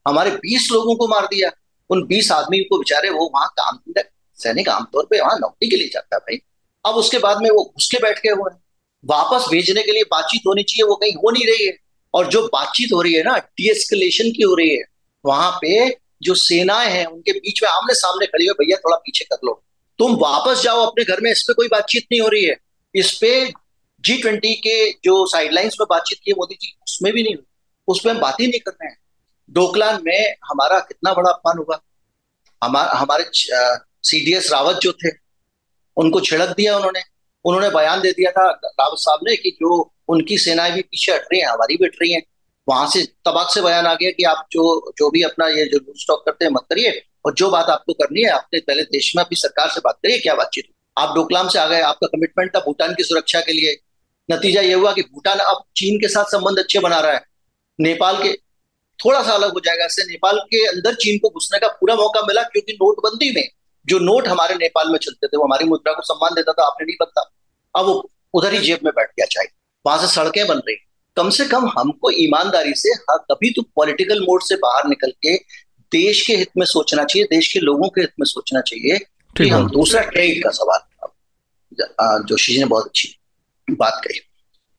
हमारे 0.06 0.32
बीस 0.32 0.70
लोगों 0.72 0.96
को 0.96 1.08
मार 1.08 1.26
दिया। 1.26 1.50
उन 1.90 2.06
बीस 2.06 2.32
आदमी 2.32 2.60
को 2.60 2.78
बेचारे 2.78 3.10
वो 3.10 3.32
वहाँ 3.36 3.54
काम, 3.60 4.04
सैनिक 4.36 4.70
आमतौर 4.70 5.04
पर 5.06 5.22
वहाँ 5.22 5.40
नौकरी 5.40 5.70
के 5.70 5.76
लिए 5.76 5.88
जाता 5.88 6.16
है 6.16 6.20
भाई। 6.20 6.38
अब 6.86 6.96
उसके 6.98 7.18
बाद 7.18 7.42
में 7.42 7.50
वो 7.50 7.74
घुस 7.76 7.90
के 7.92 7.98
बैठ 7.98 8.20
गए 8.20 8.30
हुए 8.30 8.54
हैं। 8.54 8.64
वापस 9.06 9.46
भेजने 9.52 9.84
के 9.84 9.92
लिए 9.92 10.04
बातचीत 10.04 10.42
होनी 10.48 10.64
चाहिए, 10.64 10.84
वो 10.84 10.96
कहीं 10.96 11.14
हो 11.14 11.32
नहीं 11.32 11.46
रही 11.46 11.66
है। 11.66 11.78
और 12.14 12.28
जो 12.28 12.48
बातचीत 12.48 12.90
हो 12.94 13.02
रही 13.02 13.14
है 13.14 13.24
ना 13.24 13.38
डीएस्केलेशन 13.38 14.32
की 14.32 14.44
हो 14.44 14.56
रही 14.56 14.76
है, 14.76 14.84
वहाँ 15.26 15.52
पे 15.52 15.98
जो 16.22 16.36
सेनाएँ 16.36 16.90
हैं, 16.90 17.06
उनके 17.06 17.32
बीच 17.32 17.64
में 17.64 17.70
आमने 17.70 17.94
सामने 17.94 18.26
खड़ी 18.26 18.46
हुई 18.46 18.66
भैया, 18.66 18.78
थोड़ा 18.78 18.98
पीछे 18.98 19.26
कर 19.26 19.38
लो। 19.46 19.64
तुम 20.00 20.16
वापस 20.16 20.62
जाओ, 20.62 20.86
अपने 20.86 21.04
घर 21.04 21.22
में 21.22 21.32
इस 21.32 21.44
पे 21.44 21.54
कोई 21.54 21.68
बातचीत 21.68 22.08
नहीं 22.12 22.22
हो 22.22 22.28
रही 22.28 22.46
है। 22.46 22.58
इस 22.96 23.18
पे 23.22 23.54
जी 24.02 24.18
ट्वेंटी 24.18 24.56
के 24.56 24.92
जो 24.92 25.26
साइडलाइंस 25.26 25.78
में 25.82 25.88
बातचीत 25.90 26.18
की 26.24 26.32
मोदी 26.32 26.56
जी, 26.62 26.78
उसमें 26.88 27.14
भी 27.14 27.24
नहीं 27.24 27.36
हुई 27.36 27.46
उस 27.88 28.02
पर 28.04 28.10
हम 28.10 28.20
बात 28.20 28.38
ही 28.40 28.48
नहीं 28.48 28.60
कर 28.60 28.72
रहे 28.72 28.88
हैं। 28.88 28.98
डोकलान 29.50 30.00
में 30.04 30.36
हमारा 30.46 30.80
कितना 30.80 31.14
बड़ा 31.14 31.30
अपमान 31.30 31.58
हुआ। 31.58 31.80
हमारे 32.62 32.98
हमारे 32.98 33.26
सी 33.34 34.26
डी 34.26 34.34
एस 34.34 34.52
रावत 34.52 34.76
जो 34.76 34.92
थे, 34.94 35.10
उनको 35.98 36.20
छिड़क 36.20 36.50
दिया 36.50 36.76
उन्होंने। 36.78 37.02
उन्होंने 37.46 37.70
बयान 37.70 38.02
दे 38.02 38.12
दिया 38.12 38.32
था 38.32 38.50
रावत 38.52 39.00
साहब 39.00 39.20
ने 39.24 39.36
कि 39.36 39.50
जो 39.52 39.94
उनकी 40.08 40.38
सेनाएँ 40.38 40.72
भी 40.72 40.82
पीछे 40.82 41.12
हट 41.14 41.22
रही 41.22 41.40
हैं, 41.42 41.48
हमारी 41.48 41.76
भी 41.78 41.86
हट 41.86 41.96
रही 42.02 42.14
हैं, 42.14 42.22
वहाँ 42.68 42.88
से 42.90 43.04
तबाक 43.26 43.50
से 43.50 43.62
बयान 43.62 43.86
आ 43.86 43.94
गया 43.96 44.12
कि 44.12 44.24
आप 44.24 44.46
जो 44.52 44.94
जो 44.98 45.10
भी 45.10 45.22
अपना 45.24 45.48
ये 45.48 45.66
जो 45.66 45.80
स्टॉक 45.98 46.26
करते 46.26 46.46
हैं, 46.46 46.52
मत 46.52 46.66
करिए, 46.70 47.02
और 47.26 47.34
जो 47.34 47.50
बात 47.50 47.70
आपको 47.70 47.94
करनी 47.94 48.22
है, 48.22 48.30
आपने 48.30 48.60
पहले 48.60 48.84
देश 48.84 49.16
में 49.16 49.24
अपनी 49.24 49.36
सरकार 49.36 49.70
से 49.70 49.80
बात 49.80 49.96
करिए 49.96 50.18
क्या 50.20 50.36
बातचीत 50.36 50.70
आप 50.98 51.16
डोकलाम 51.16 51.48
से 51.50 51.60
आ 51.60 51.66
गए, 51.68 51.82
आपका 51.82 52.08
कमिटमेंट 52.08 52.56
था 52.56 52.60
भूटान 52.60 52.94
की 52.96 53.04
सुरक्षा 53.04 53.40
के 53.42 53.54
लिए। 53.54 53.76
नतीजा 54.30 54.62
ये 54.62 54.74
हुआ 54.74 54.92
कि 54.94 55.02
भूटान 55.04 55.40
अब 55.40 55.64
चीन 55.76 56.00
के 56.00 56.08
साथ 56.08 56.26
संबंध 56.26 56.60
अच्छे 56.60 56.80
बना 56.80 57.00
रहा 57.00 57.12
है। 57.12 57.24
नेपाल 57.80 58.22
के 58.24 58.30
थोड़ा 59.00 59.22
सा 59.24 59.34
अलग 59.34 59.54
हो 59.54 59.60
जाएगा। 59.60 59.86
इससे 59.86 60.04
नेपाल 60.04 60.40
के 60.52 60.66
अंदर 60.68 60.96
चीन 60.96 61.18
को 61.18 61.30
घुसने 61.30 61.60
का 61.60 61.68
पूरा 61.80 61.96
मौका 61.96 62.22
मिला 62.28 62.44
क्योंकि 62.44 62.74
नोटबंदी 62.74 63.32
में 63.32 63.48
जो 63.86 64.00
नोट 64.00 64.28
हमारे 64.28 64.56
नेपाल 64.56 64.90
में 64.90 64.98
चलते 64.98 65.28
थे 65.28 65.38
वो 65.38 65.44
हमारी 65.44 65.66
मुद्रा 65.66 65.94
को 65.94 66.02
सम्मान 66.02 66.34
देता 66.36 66.52
था 66.52 66.66
आपने 66.66 66.86
नहीं 66.86 66.96
बनता 67.00 67.30
अब 67.76 67.86
वो 67.86 67.94
उधर 68.34 68.54
ही 68.54 68.60
जेब 68.60 68.80
में 68.84 68.92
बैठ 68.96 69.10
गया 69.10 69.26
चाहिए 69.26 69.50
वहाँ 69.86 69.98
से 70.00 70.08
सड़कें 70.08 70.46
बन 70.48 70.58
रही। 70.58 70.76
कम 71.18 71.30
से 71.30 71.46
कम 71.46 71.68
हमको 71.78 72.12
ईमानदारी 72.12 72.74
से 72.78 72.90
हाँ 73.02 73.18
कभी 73.32 73.50
तो 73.50 73.62
पॉलिटिकल 73.76 74.22
मोड 74.22 74.44
से 74.44 74.56
बाहर 74.56 74.88
निकल 74.88 75.12
के 75.22 75.36
देश 75.92 76.26
के 76.28 76.36
हित 76.36 76.50
में 76.58 76.66
सोचना 76.66 77.04
चाहिए 77.04 77.26
देश 77.26 77.52
के 77.54 77.60
लोगों 77.60 77.90
के 77.90 78.02
हित 78.02 78.12
में 78.20 78.26
सोचना 78.26 78.62
चाहिए 78.62 78.98
कि 79.36 79.50
हम 79.50 79.70
दूसरा 79.72 80.02
ट्रेड 80.02 80.44
का 80.44 80.50
सवाल 80.50 80.80
जोशी 82.30 82.54
जी 82.54 82.60
ने 82.60 82.66
बहुत 82.66 82.86
अच्छी 82.86 83.16
बात 83.68 84.02
कही। 84.04 84.20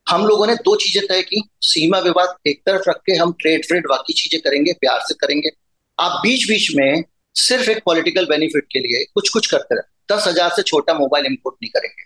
हम 0.07 0.25
लोगों 0.25 0.45
ने 0.47 0.53
दो 0.55 0.75
चीज़ें 0.75 1.05
तय 1.07 1.21
की, 1.21 1.41
सीमा 1.61 1.99
विवाद 1.99 2.35
एक 2.47 2.61
तरफ़ 2.65 2.89
रख 2.89 2.97
के 3.05 3.13
हम 3.13 3.31
ट्रेड 3.39 3.65
फ्रेड 3.67 3.87
बाकी 3.89 4.13
चीज़ें 4.13 4.39
करेंगे, 4.41 4.73
प्यार 4.73 4.99
से 4.99 5.13
करेंगे। 5.15 5.49
आप 5.97 6.19
बीच 6.23 6.47
बीच 6.49 6.67
में 6.75 7.03
सिर्फ़ 7.35 7.69
एक 7.71 7.81
पॉलिटिकल 7.85 8.25
बेनिफिट 8.25 8.65
के 8.71 8.79
लिए 8.79 9.03
कुछ 9.13 9.29
कुछ 9.29 9.47
करते 9.47 9.75
रहे। 9.75 10.15
दस 10.15 10.27
हज़ार 10.27 10.49
से 10.49 10.61
छोटा 10.63 10.93
मोबाइल 10.93 11.25
इंपोर्ट 11.25 11.55
नहीं 11.55 11.71
करेंगे। 11.71 12.05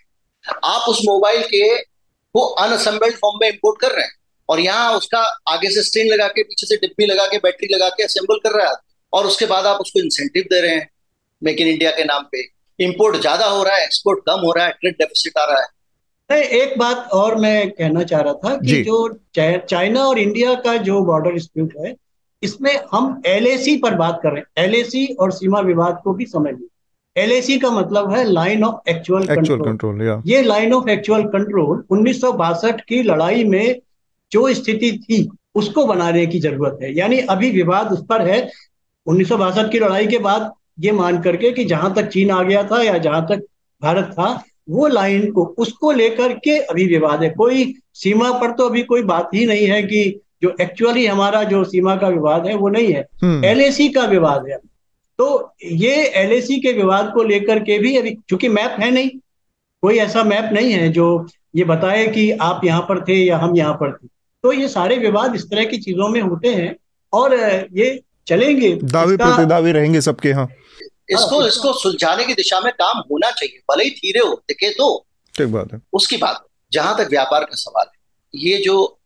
आप 0.66 0.88
उस 0.88 1.00
मोबाइल 1.06 1.42
के 1.44 1.74
वो 2.34 2.44
अनअसेंबल्ड 2.60 3.14
फॉर्म 3.16 3.38
में 3.40 3.48
इंपोर्ट 3.48 3.80
कर 3.80 3.92
रहे 3.92 4.04
हैं 4.04 4.12
और 4.48 4.60
यहाँ 4.60 4.94
उसका 4.96 5.20
आगे 5.48 5.70
से 5.70 5.82
स्क्रीन 5.82 6.06
लगा 6.06 6.26
के, 6.28 6.42
पीछे 6.42 6.66
से 6.66 6.76
डिब्बी 6.76 7.06
लगा 7.06 7.26
के 7.26 7.38
बैटरी 7.38 7.68
लगा 7.74 7.88
के 7.90 8.02
असेंबल 8.02 8.38
कर 8.38 8.56
रहा 8.58 8.68
है 8.68 8.74
और 9.12 9.26
उसके 9.26 9.46
बाद 9.46 9.66
आप 9.66 9.80
उसको 9.80 10.00
इंसेंटिव 10.00 10.44
दे 10.50 10.60
रहे 10.60 10.74
हैं 10.74 10.88
मेक 11.42 11.60
इन 11.60 11.68
इंडिया 11.68 11.90
के 11.90 12.04
नाम 12.04 12.22
पे। 12.32 12.42
इंपोर्ट 12.78 13.16
ज़्यादा 13.20 13.46
हो 13.46 13.62
रहा 13.62 13.76
है 13.76 13.84
एक्सपोर्ट 13.84 14.20
कम 14.26 14.40
हो 14.40 14.52
रहा 14.52 14.66
है 14.66 14.72
ट्रेड 14.72 14.94
डेफिसिट 14.94 15.38
आ 15.38 15.44
रहा 15.44 15.60
है। 15.60 15.66
नहीं 16.30 16.42
एक 16.42 16.78
बात 16.78 17.08
और 17.12 17.34
मैं 17.36 17.70
कहना 17.70 18.02
चाह 18.02 18.20
रहा 18.20 18.32
था 18.34 18.54
कि 18.56 18.82
जो। 18.82 19.08
चाइना 19.38 20.00
और 20.00 20.18
इंडिया 20.18 20.54
का 20.56 20.76
जो 20.86 21.00
बॉर्डर 21.04 21.32
डिस्प्यूट 21.32 21.74
है 21.80 21.94
इसमें 22.42 22.72
हम 22.92 23.20
एलएसी 23.26 23.76
पर 23.76 23.94
बात 23.94 24.20
कर 24.22 24.32
रहे 24.32 24.40
हैं। 24.40 24.64
एल 24.64 25.16
और 25.20 25.32
सीमा 25.32 25.60
विवाद 25.60 26.00
को 26.04 26.14
भी 26.14 26.26
समझ 26.26 26.52
लें 26.52 26.68
एल 27.16 27.58
का 27.58 27.70
मतलब 27.70 28.12
है 28.12 28.24
लाइन 28.24 28.64
ऑफ़ 28.64 28.90
एक्चुअल 28.90 29.26
कंट्रोल 29.26 30.00
ये 30.26 30.42
लाइन 30.42 30.72
ऑफ़ 30.72 30.88
एक्चुअल 30.90 31.22
कंट्रोल 31.28 31.84
उन्नीस 31.90 32.20
सौ 32.20 32.32
बासठ 32.32 32.80
की 32.80 33.02
लड़ाई 33.02 33.44
में 33.44 33.80
जो 34.32 34.52
स्थिति 34.54 34.90
थी 35.04 35.28
उसको 35.54 35.86
बनाने 35.86 36.26
की 36.26 36.38
ज़रूरत 36.40 36.78
है। 36.82 36.96
यानी 36.98 37.18
अभी 37.30 37.50
विवाद 37.50 37.92
उस 37.92 38.04
पर 38.04 38.22
है। 38.22 38.38
उन्नीस 39.06 39.28
सौ 39.28 39.36
बासठ 39.36 39.70
की 39.72 39.78
लड़ाई 39.78 40.06
के 40.06 40.18
बाद 40.18 40.50
ये 40.80 40.92
मान 40.92 41.20
करके 41.22 41.50
कि 41.52 41.64
जहाँ 41.64 41.92
तक 41.94 42.08
चीन 42.08 42.30
आ 42.30 42.42
गया 42.42 42.62
था 42.64 42.82
या 42.82 42.96
जहाँ 42.98 43.26
तक 43.26 43.44
भारत 43.82 44.10
था 44.12 44.32
वो 44.70 44.86
लाइन 44.86 45.30
को 45.32 45.44
उसको 45.58 45.90
लेकर 45.92 46.32
के 46.32 46.58
अभी 46.58 46.86
विवाद 46.86 47.22
है। 47.22 47.30
कोई 47.30 47.74
सीमा 47.94 48.30
पर 48.32 48.50
तो 48.50 48.68
अभी 48.68 48.82
कोई 48.82 49.02
बात 49.02 49.30
ही 49.34 49.46
नहीं 49.46 49.66
है 49.66 49.82
कि 49.82 50.20
जो 50.42 50.54
एक्चुअली 50.60 51.06
हमारा 51.06 51.42
जो 51.44 51.64
सीमा 51.64 51.96
का 51.96 52.08
विवाद 52.08 52.46
है 52.46 52.54
वो 52.54 52.68
नहीं 52.68 52.92
है। 52.92 53.00
एल 53.44 53.60
हम्म। 53.60 53.88
का 53.88 54.04
विवाद 54.06 54.46
है। 54.48 54.58
तो 55.18 55.54
ये 55.64 55.94
एलएसी 56.16 56.58
के 56.60 56.72
विवाद 56.72 57.10
को 57.14 57.22
लेकर 57.22 57.58
के 57.58 57.78
भी 57.78 57.96
अभी 57.96 58.16
चूँकि 58.28 58.48
मैप 58.48 58.76
है 58.80 58.90
नहीं 58.90 59.10
कोई 59.82 59.98
ऐसा 59.98 60.22
मैप 60.24 60.52
नहीं 60.52 60.72
है 60.72 60.88
जो 60.88 61.26
ये 61.56 61.64
बताए 61.64 62.06
कि 62.06 62.30
आप 62.30 62.60
यहाँ 62.64 62.80
पर 62.80 63.00
थे 63.04 63.14
या 63.14 63.38
हम 63.38 63.56
यहाँ 63.56 63.74
पर 63.74 63.92
थे। 63.92 64.06
तो 64.44 64.52
ये 64.52 64.68
सारे 64.68 64.96
विवाद 64.96 65.34
इस 65.34 65.44
तरह 65.50 65.64
की 65.64 65.76
चीज़ों 65.76 66.08
में 66.08 66.20
होते 66.20 66.48
हैं 66.48 66.74
और 67.12 67.34
ये 67.72 68.00
चलेंगे। 68.26 68.72
दावे 68.84 69.16
प्रतिदावे 69.16 69.72
रहेंगे 69.72 70.00
सबके 70.00 70.28
यहाँ 70.28 70.48
इसको 71.12 71.38
हाँ, 71.40 71.48
इसको 71.48 71.72
सुलझाने 71.72 72.24
की 72.24 72.34
दिशा 72.34 72.60
में 72.60 72.72
काम 72.72 72.98
होना 73.10 73.30
चाहिए 73.30 73.60
भले 73.70 73.84
ही 73.84 73.90
धीरे 73.90 74.20
हो 74.20 74.34
दिखे 74.48 74.70
तो। 74.70 75.06
ठीक 75.34 75.48
बात 75.48 75.72
है। 75.72 75.80
उसकी 75.92 76.16
बात 76.16 76.44
जहाँ 76.72 76.96
तक 76.98 77.10
व्यापार 77.10 77.44
का 77.44 77.56
सवाल 77.56 77.86
है 77.86 78.40
ये 78.42 78.58
जो 78.58 78.98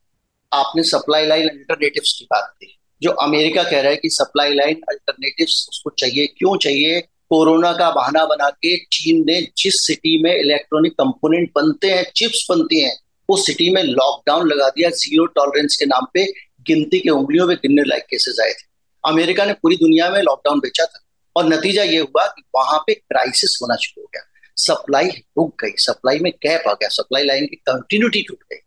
आपने 0.52 0.82
सप्लाई 0.82 1.26
लाइन 1.26 1.48
अल्टरनेटिव 1.48 2.02
की 2.18 2.24
बात 2.24 2.52
की 2.60 2.72
जो 3.02 3.10
अमेरिका 3.10 3.62
कह 3.62 3.80
रहा 3.80 3.90
है 3.90 3.96
कि 3.96 4.10
सप्लाई 4.10 4.54
लाइन 4.54 4.80
अल्टरनेटिव 4.88 5.44
उसको 5.44 5.90
चाहिए 5.90 6.26
क्यों 6.26 6.56
चाहिए? 6.56 7.00
कोरोना 7.30 7.72
का 7.72 7.90
बहाना 7.90 8.24
बना 8.26 8.48
के 8.50 8.76
चीन 8.92 9.24
ने 9.26 9.40
जिस 9.58 9.86
सिटी 9.86 10.22
में 10.22 10.34
इलेक्ट्रॉनिक 10.34 10.92
कंपोनेंट 10.92 11.50
बनते 11.54 11.90
हैं 11.90 12.04
चिप्स 12.16 12.46
बनती 12.50 12.80
हैं 12.80 12.96
उस 13.28 13.46
सिटी 13.46 13.68
में 13.70 13.82
लॉकडाउन 13.82 14.48
लगा 14.48 14.68
दिया 14.68 14.90
ज़ीरो 14.90 15.26
टॉलरेंस 15.26 15.76
के 15.76 15.86
नाम 15.86 16.06
पे 16.14 16.24
गिनती 16.66 16.98
के 16.98 17.10
उंगलियों 17.10 17.46
में 17.46 17.56
गिनने 17.56 17.82
लायक 17.82 18.04
केसेस 18.10 18.38
आए 18.40 18.50
थे। 18.50 18.64
अमेरिका 19.04 19.44
ने 19.44 19.52
पूरी 19.52 19.76
दुनिया 19.76 20.10
में 20.10 20.20
लॉकडाउन 20.22 20.58
बेचा 20.58 20.84
था। 20.84 21.02
और 21.36 21.46
नतीजा 21.46 21.82
ये 21.82 21.98
हुआ 21.98 22.26
कि 22.26 22.42
वहाँ 22.54 22.78
पे 22.86 22.94
क्राइसिस 22.94 23.58
होना 23.62 23.76
शुरू 23.76 24.02
हो 24.02 24.10
गया। 24.14 24.22
सप्लाई 24.56 25.08
रुक 25.08 25.62
गई 25.62 25.70
सप्लाई 25.78 26.18
में 26.18 26.30
गैप 26.42 26.68
आ 26.68 26.72
गया 26.72 26.88
सप्लाई 26.88 27.24
लाइन 27.24 27.46
की 27.46 27.56
कंटिन्यूटी 27.56 28.22
टूट 28.22 28.42
गई। 28.42 28.58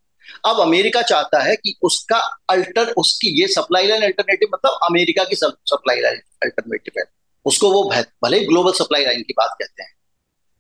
अब 0.46 0.60
अमेरिका 0.60 1.02
चाहता 1.02 1.42
है 1.44 1.56
कि 1.56 1.76
उसका 1.84 2.18
अल्टर 2.50 2.92
उसकी 2.98 3.30
ये 3.42 3.48
सप्लाई 3.48 3.88
लाइन 3.88 4.02
अल्टरनेटिव 4.02 4.50
मतलब 4.54 4.80
अमेरिका 4.84 5.24
की 5.24 5.36
सप्लाई 5.36 6.02
लाइन 6.02 6.22
अल्टरनेटिव 6.44 7.00
है। 7.00 7.06
उसको 7.46 7.72
वो 7.72 7.84
भले 8.24 8.40
ग्लोबल 8.40 8.72
सप्लाई 8.74 9.06
लाइन 9.06 9.22
की 9.22 9.34
बात 9.34 9.56
कहते 9.60 9.84
हैं। 9.84 9.94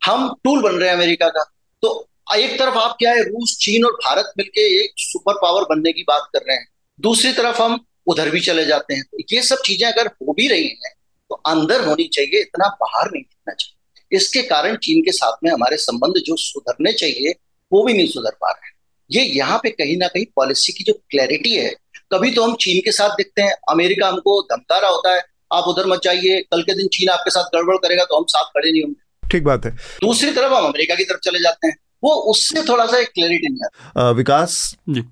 हम 0.02 0.34
टूल 0.44 0.62
बन 0.62 0.76
रहे 0.76 0.90
हैं 0.90 0.96
अमेरिका 0.96 1.30
का। 1.30 1.44
तो 1.84 2.10
एक 2.36 2.58
तरफ़ 2.60 2.76
आप 2.76 2.96
क्या 3.00 3.12
है, 3.12 3.22
रूस, 3.24 3.58
चीन 3.62 3.86
और 3.86 3.92
भारत 4.06 4.34
मिलके 4.38 4.62
एक 4.84 4.92
सुपर 4.98 5.34
पावर 5.34 5.64
बनने 5.66 5.92
की 5.92 6.04
बात 6.04 6.30
कर 6.34 6.40
रहे 6.40 6.58
हैं। 6.58 6.68
दूसरी 7.00 7.32
तरफ़ 7.34 7.62
हम 7.62 7.80
उधर 8.08 8.30
भी 8.30 8.40
चले 8.40 8.66
जाते 8.66 8.94
हैं। 8.94 9.04
तो 9.04 9.18
ये 9.32 9.42
सब 9.42 9.62
चीज़ें 9.66 9.88
अगर 9.88 10.08
हो 10.08 10.34
भी 10.34 10.48
रही 10.48 10.68
हैं 10.68 10.94
तो 11.30 11.36
अंदर 11.48 11.86
होनी 11.86 12.04
चाहिए 12.14 12.42
इतना 12.42 12.68
बाहर 12.82 13.10
नहीं 13.12 13.24
दिखना 13.24 13.54
चाहिए। 13.54 13.76
इसके 14.12 14.42
कारण 14.44 14.76
चीन 14.78 15.02
के 15.02 15.12
साथ 15.12 15.44
में 15.44 15.52
हमारे 15.52 15.78
संबंध 15.80 16.22
जो 16.26 16.36
सुधरने 16.38 16.94
चाहिए 16.94 17.34
वो 17.72 17.84
भी 17.86 17.94
नहीं 17.94 18.08
सुधर 18.08 18.38
पा 18.42 18.52
रहे। 18.52 18.68
हैं 18.68 18.78
ये 19.10 19.24
यहाँ 19.36 19.60
पे 19.64 19.70
कहीं 19.72 19.98
ना 19.98 20.08
कहीं 20.08 20.26
पॉलिसी 20.36 20.74
की 20.74 20.84
जो 20.84 20.94
क्लैरिटी 21.10 21.56
है 21.56 21.70
कभी 22.12 22.32
तो 22.32 22.44
हम 22.44 22.56
चीन 22.56 22.80
के 22.86 22.92
साथ 22.92 23.10
दिखते 23.10 23.42
हैं। 23.42 23.54
अमेरिका 23.70 24.08
हमको 24.08 24.42
धमका 24.44 24.78
रहा 24.78 24.90
होता 24.92 25.14
है 25.16 25.22
आप 25.54 25.68
उधर 25.68 25.86
मत 25.88 26.02
जाइए 26.04 26.42
कल 26.52 26.62
के 26.62 26.74
दिन 26.74 26.88
चीन 26.88 27.10
आपके 27.10 27.32
साथ 27.32 27.56
गड़बड़ 27.56 27.76
करेगा 27.78 28.04
तो 28.04 28.18
हम 28.18 28.26
साथ 28.30 28.44
खड़े 28.48 28.72
नहीं 28.72 28.82
होंगे। 28.84 29.30
ठीक 29.30 29.44
बात 29.44 29.66
है। 29.66 29.72
दूसरी 30.02 30.32
तरफ़ 30.32 30.54
हम 30.54 30.66
अमेरिका 30.66 30.96
की 30.96 31.04
तरफ़ 31.04 31.20
चले 31.20 31.40
जाते 31.40 31.68
हैं 31.68 31.76
वो 32.04 32.14
उससे 32.32 32.62
थोड़ा 32.64 32.86
सा 32.86 32.98
एक 32.98 33.10
क्लैरिटी 33.10 33.48
नहीं 33.48 33.66
आता। 33.66 34.10
विकास? 34.12 34.76
जी। 34.90 35.04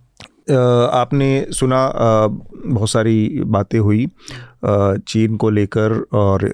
आपने 0.50 1.46
सुना 1.52 1.92
बहुत 1.92 2.90
सारी 2.90 3.42
बातें 3.46 3.80
हुई 3.80 4.08
चीन 4.66 5.36
को 5.36 5.50
लेकर 5.50 6.04
और 6.14 6.54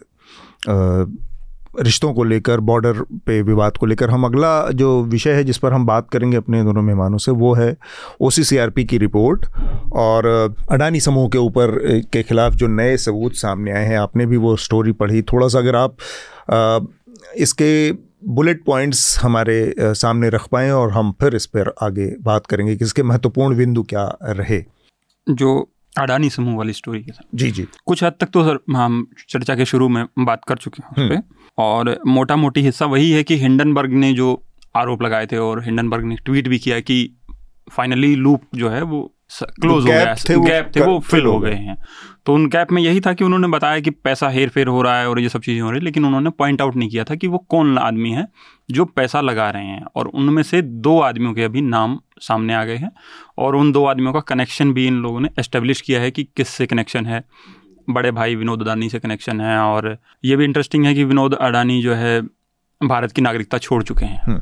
रिश्तों 1.80 2.14
को 2.14 2.24
लेकर 2.24 2.60
बॉर्डर 2.60 3.02
पे 3.26 3.41
विवाद 3.41 3.78
को 3.78 3.86
लेकर। 3.86 4.10
हम 4.10 4.26
अगला 4.26 4.72
जो 4.72 5.02
विषय 5.04 5.32
है 5.32 5.44
जिस 5.44 5.58
पर 5.58 5.74
हम 5.74 5.86
बात 5.86 6.10
करेंगे 6.10 6.38
अपने 6.38 6.64
दोनों 6.64 6.82
मेहमानों 6.82 7.18
से, 7.18 7.32
वो 7.32 7.54
है 7.54 7.76
ओसीसीआरपी 8.22 8.84
की 8.86 8.98
रिपोर्ट 8.98 9.46
और 9.94 10.26
अडानी 10.72 11.00
समूह 11.00 11.30
के 11.30 11.38
ऊपर 11.38 11.78
के 12.14 12.24
खिलाफ 12.24 12.54
जो 12.54 12.68
नए 12.68 12.98
सबूत 12.98 13.36
सामने 13.36 13.72
आए 13.72 13.86
हैं, 13.86 13.98
आपने 13.98 14.26
भी 14.26 14.38
वो 14.38 14.56
स्टोरी 14.58 14.91
पढ़ी। 14.94 15.22
थोड़ा 15.24 15.48
सा 15.48 15.60
अगर 15.60 15.76
आप 15.76 15.96
इसके 17.38 17.91
बुलेट 18.28 18.63
पॉइंट्स 18.63 19.19
हमारे 19.19 19.76
सामने 19.80 20.30
रख 20.30 20.47
पाएँ 20.47 20.71
और 20.71 20.91
हम 20.91 21.11
फिर 21.11 21.36
इस 21.36 21.45
पर 21.45 21.74
आगे 21.82 22.15
बात 22.21 22.45
करेंगे 22.45 22.76
कि 22.76 22.86
इसके 22.86 23.03
महत्वपूर्ण 23.03 23.57
बिंदु 23.57 23.84
क्या 23.84 24.17
रहे। 24.24 24.63
जो 25.30 25.69
अडानी 25.99 26.30
समूह 26.30 26.57
वाली 26.57 26.74
स्टोरी 26.74 27.03
के 27.03 27.11
साथ। 27.11 27.38
जी 27.38 27.51
जी। 27.51 27.67
कुछ 27.86 28.03
हद 28.03 28.13
तक 28.19 28.28
तो 28.28 28.43
सर 28.43 28.59
हम 28.76 29.07
चर्चा 29.30 29.55
के 29.55 29.65
शुरू 29.65 29.89
में 29.89 30.05
बात 30.19 30.41
कर 30.47 30.55
चुके 30.55 30.84
हैं 30.84 30.89
उस 30.89 31.09
पर 31.09 31.15
हम्म। 31.15 31.24
और 31.57 31.99
मोटा 32.07 32.36
मोटी 32.36 32.61
हिस्सा 32.61 32.86
वही 32.86 33.11
है 33.11 33.24
कि 33.24 33.38
हिंडनबर्ग 33.38 33.91
ने 33.91 34.13
जो 34.13 34.43
आरोप 34.76 35.01
लगाए 35.01 35.26
थे 35.26 35.38
और 35.38 35.63
हिंडनबर्ग 35.63 36.03
ने 36.03 36.15
ट्वीट 36.15 36.47
भी 36.47 36.59
किया 36.59 36.80
कि 36.80 37.17
फाइनली 37.71 38.15
लूप 38.15 38.41
जो 38.55 38.69
है 38.69 38.82
वो 38.82 39.13
क्लोज 39.30 39.84
हो 39.84 39.89
गया। 39.89 40.15
थे 40.15 40.39
गैप 40.39 40.71
थे 40.76 40.82
वो 40.82 40.99
फिल 40.99 41.26
हो 41.26 41.39
गए 41.39 41.53
हैं। 41.53 41.78
तो 42.26 42.34
उन 42.34 42.47
गैप 42.47 42.71
में 42.71 42.82
यही 42.82 42.99
था 43.01 43.13
कि 43.13 43.24
उन्होंने 43.24 43.47
बताया 43.47 43.80
कि 43.80 43.89
पैसा 43.89 44.30
हेर 44.30 44.49
फेर 44.49 44.67
हो 44.67 44.82
रहा 44.82 44.99
है 44.99 45.09
और 45.09 45.19
ये 45.19 45.30
सब 45.30 45.41
चीज़ें 45.41 45.61
हो 45.61 45.69
रही 45.71 45.80
है 45.80 45.84
लेकिन 45.84 46.05
उन्होंने 46.05 46.30
पॉइंट 46.30 46.61
आउट 46.61 46.76
नहीं 46.76 46.89
किया 46.89 47.03
था 47.03 47.15
कि 47.15 47.28
वो 47.28 47.38
कौन 47.38 47.78
आदमी 47.78 48.11
है 48.11 48.28
जो 48.71 48.86
पैसा 48.86 49.21
लगा 49.21 49.49
रहे 49.49 49.65
हैं। 49.65 49.86
और 49.95 50.07
उनमें 50.07 50.43
से 50.43 50.61
दो 50.61 50.99
आदमियों 50.99 51.34
के 51.34 51.43
अभी 51.43 51.61
नाम 51.61 51.99
सामने 52.21 52.53
आ 52.53 52.63
गए 52.63 52.76
हैं 52.76 52.91
और 53.38 53.55
उन 53.55 53.71
दो 53.71 53.86
आदमियों 53.86 54.13
का 54.13 54.19
कनेक्शन 54.19 54.74
भी 54.74 54.88
इन 54.88 54.93
लोगों 54.93 55.19
ने 55.19 55.30
एस्टेब्लिश 55.39 55.82
किया 55.82 56.01
है 56.01 56.11
कि 56.11 56.24
किससे 56.24 56.65
कनेक्शन 56.65 57.05
है। 57.05 57.24
बड़े 57.89 58.11
भाई 58.11 58.36
विनोद 58.36 58.61
अडानी 58.61 58.89
से 58.89 58.99
कनेक्शन 58.99 59.41
है 59.41 59.57
और 59.57 59.97
ये 60.26 60.36
भी 60.36 60.43
इंटरेस्टिंग 60.43 60.86
है 60.86 60.93
कि 60.93 61.03
विनोद 61.03 61.34
अडानी 61.34 61.82
जो 61.82 61.93
है 61.93 62.21
भारत 62.84 63.11
की 63.11 63.21
नागरिकता 63.21 63.57
छोड़ 63.57 63.84
चुके 63.84 64.05
हैं। 64.05 64.21
हम्म। 64.24 64.41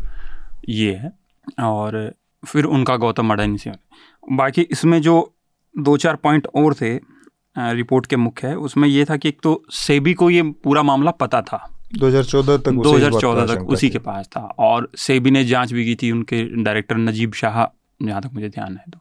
ये 0.69 0.93
है। 0.93 1.11
और 1.59 2.13
फिर 2.45 2.65
उनका 2.65 2.95
गौतम 2.95 3.33
अडानी 3.33 3.57
से 3.57 3.71
बाकी 4.31 4.61
इसमें 4.61 5.01
जो 5.01 5.33
दो 5.79 5.97
चार 5.97 6.15
पॉइंट 6.15 6.47
और 6.55 6.73
थे 6.73 6.99
रिपोर्ट 7.57 8.05
के 8.05 8.15
मुख्य 8.15 8.47
है 8.47 8.55
उसमें 8.55 8.87
ये 8.89 9.05
था 9.05 9.17
कि 9.17 9.29
एक 9.29 9.37
तो 9.43 9.63
सेबी 9.69 10.13
को 10.13 10.29
ये 10.29 10.41
पूरा 10.41 10.83
मामला 10.83 11.11
पता 11.11 11.41
था। 11.41 11.79
2014 11.97 12.57
तक 12.57 12.71
2014 12.71 13.47
तक 13.47 13.69
उसी 13.69 13.89
के 13.89 13.99
पास 13.99 14.27
था। 14.27 14.41
और 14.41 14.89
सेबी 14.97 15.31
ने 15.31 15.43
जाँच 15.45 15.73
भी 15.73 15.85
की 15.85 15.95
थी 15.95 16.11
उनके 16.11 16.63
डायरेक्टर 16.63 16.97
नजीब 16.97 17.33
शाह 17.33 17.65
जहाँ 18.05 18.21
तक 18.21 18.29
मुझे 18.33 18.49
ध्यान 18.49 18.77
है 18.77 18.83
तो। 18.91 18.99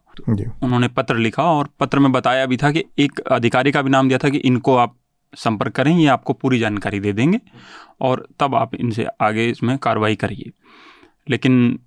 उन्होंने 0.62 0.88
पत्र 0.88 1.16
लिखा 1.16 1.42
और 1.42 1.68
पत्र 1.80 1.98
में 1.98 2.12
बताया 2.12 2.46
भी 2.46 2.56
था 2.56 2.70
कि 2.70 2.84
एक 2.98 3.20
अधिकारी 3.20 3.72
का 3.72 3.82
भी 3.82 3.90
नाम 3.90 4.08
दिया 4.08 4.18
था 4.18 4.28
कि 4.28 4.38
इनको 4.38 4.76
आप 4.76 4.96
संपर्क 5.34 5.72
करें 5.72 5.96
ये 5.98 6.06
आपको 6.06 6.32
पूरी 6.32 6.58
जानकारी 6.58 7.00
दे 7.00 7.12
देंगे 7.12 7.40
और 8.00 8.28
तब 8.40 8.54
आप 8.54 8.74
इनसे 8.74 9.06
आगे 9.20 9.48
इसमें 9.48 9.78
कार्रवाई 9.78 10.16
करिए। 10.16 10.50
लेकिन 11.30 11.78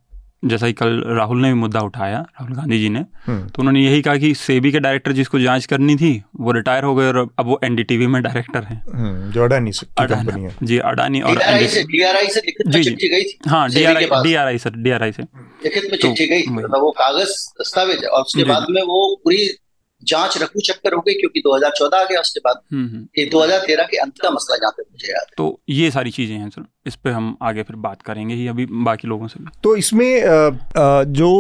जैसा 0.44 0.68
कि 0.68 0.74
कल 0.74 1.02
राहुल 1.08 1.42
ने 1.42 1.48
भी 1.48 1.54
मुद्दा 1.54 1.80
उठाया 1.80 2.18
राहुल 2.20 2.56
गांधी 2.56 2.80
जी 2.80 2.90
ने 2.90 3.00
हम्म। 3.26 3.48
तो 3.48 3.60
उन्होंने 3.60 3.84
यही 3.84 4.02
कहा 4.02 4.16
कि 4.18 4.34
सेबी 4.36 4.72
के 4.72 4.80
डायरेक्टर 4.80 5.12
जिसको 5.12 5.40
जाँच 5.40 5.66
करनी 5.66 5.96
थी 5.96 6.12
वो 6.40 6.52
रिटायर 6.52 6.84
हो 6.84 6.96
गए 6.96 7.08
और 7.08 7.18
अब 7.40 7.46
वो 7.46 7.60
एनडीटीवी 7.64 8.08
में 8.08 8.22
डायरेक्टर 8.24 8.64
हैं। 8.64 8.82
हम्म, 8.94 9.32
जो 9.32 9.44
अडानी 9.44 9.72
अडानी 9.98 10.42
है। 10.44 10.56
जी 10.64 10.78
अडानी 10.78 11.22
और 11.22 11.36
डीआरआई 11.36 12.28
से 12.28 12.42
जी 12.68 12.84
जी। 12.84 13.40
हाँ 13.48 13.70
डीआरआई 13.70 14.06
डीआरआई 14.24 14.58
से 14.58 14.70
डीआरआई 14.78 15.12
से। 15.12 15.24
लिखित 15.24 15.84
में 15.92 15.98
चिट्ठी 15.98 16.28
गई 16.28 16.44
मतलब 16.50 16.80
वो 16.82 16.92
कागज़ 16.92 17.32
दस्तावेज़ 17.62 18.06
और 18.06 18.22
उसके 18.22 18.44
बाद 18.44 18.66
में 18.70 18.82
वो 18.82 19.16
पूरी 19.24 19.50
जाँच 20.08 20.38
रखू 20.42 20.60
चक्कर 20.68 20.94
हो 20.94 21.00
गई 21.02 21.14
क्योंकि 21.14 21.42
2014 21.48 21.98
आ 21.98 22.04
गया 22.04 22.20
उसके 22.22 22.40
बाद। 22.40 22.60
हम्म, 22.74 22.88
हम्म। 22.88 23.08
ये 23.20 23.26
2013 23.30 23.88
के 23.92 23.98
अंत 23.98 24.18
का 24.22 24.30
मसला 24.30 24.58
जहाँ 24.58 24.72
तक 24.78 24.86
मुझे 24.92 25.12
याद 25.12 25.28
तो 25.38 25.48
ये 25.70 25.92
सारी 25.92 26.12
चीज़ें 26.12 26.36
हैं 26.38 26.50
सर। 26.50 26.66
इस 26.88 26.96
पे 26.96 27.10
हम 27.10 27.36
आगे 27.42 27.64
फिर 27.64 27.76
बात 27.86 28.02
करेंगे 28.02 28.36
ही 28.36 28.48
अभी 28.48 28.66
बाकी 28.86 29.08
लोगों 29.08 29.28
से 29.28 29.44
तो 29.64 29.76
इसमें 29.76 30.10
जो 31.14 31.32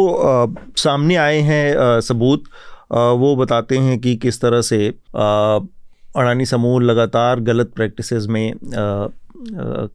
सामने 0.78 1.16
आए 1.16 1.40
हैं 1.42 2.00
सबूत 2.02 2.44
वो 3.20 3.36
बताते 3.36 3.78
हैं 3.78 4.00
कि 4.00 4.16
किस 4.16 4.42
तरह 4.42 4.62
से 4.62 4.88
अ, 4.90 5.68
अडानी 6.16 6.46
समूह 6.46 6.82
लगातार 6.82 7.40
गलत 7.40 7.72
प्रैक्टिसेस 7.76 8.26
में 8.30 8.54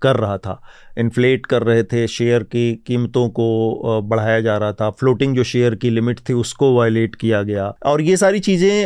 कर 0.02 0.16
रहा 0.16 0.36
था। 0.38 0.60
इन्फ्लेट 0.98 1.46
कर 1.46 1.62
रहे 1.62 1.82
थे 1.82 2.06
शेयर 2.08 2.42
की 2.44 2.72
कीमतों 2.86 3.28
को 3.30 4.00
बढ़ाया 4.02 4.40
जा 4.40 4.56
रहा 4.56 4.72
था। 4.72 4.90
फ्लोटिंग 4.90 5.36
जो 5.36 5.44
शेयर 5.44 5.74
की 5.74 5.90
लिमिट 5.90 6.20
थी, 6.28 6.32
उसको 6.34 6.72
वायलेट 6.74 7.14
किया 7.14 7.42
गया। 7.42 7.66
और 7.86 8.00
ये 8.02 8.16
सारी 8.16 8.40
चीज़ें 8.40 8.84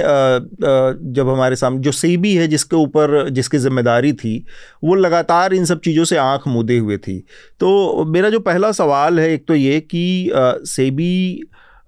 जब 1.13 1.29
हमारे 1.29 1.57
सामने, 1.57 1.81
जो 1.81 1.93
सेबी 1.93 2.35
है, 2.35 2.47
जिसके 2.49 2.77
ऊपर, 2.77 3.29
जिसकी 3.31 3.59
ज़िम्मेदारी 3.59 4.13
थी, 4.15 4.45
वो 4.85 4.95
लगातार 4.95 5.55
इन 5.55 5.65
सब 5.65 5.81
चीज़ों 5.81 6.05
से 6.05 6.17
आँख 6.17 6.49
मूंदे 6.49 6.79
हुए 6.79 6.97
थी। 6.99 7.19
तो 7.61 8.05
मेरा 8.05 8.31
जो 8.31 8.41
पहला 8.41 8.73
सवाल 8.73 9.21
है, 9.21 9.33
एक 9.33 9.47
तो 9.49 9.55
ये 9.55 9.81
कि 9.81 10.31
सेबी 10.67 11.43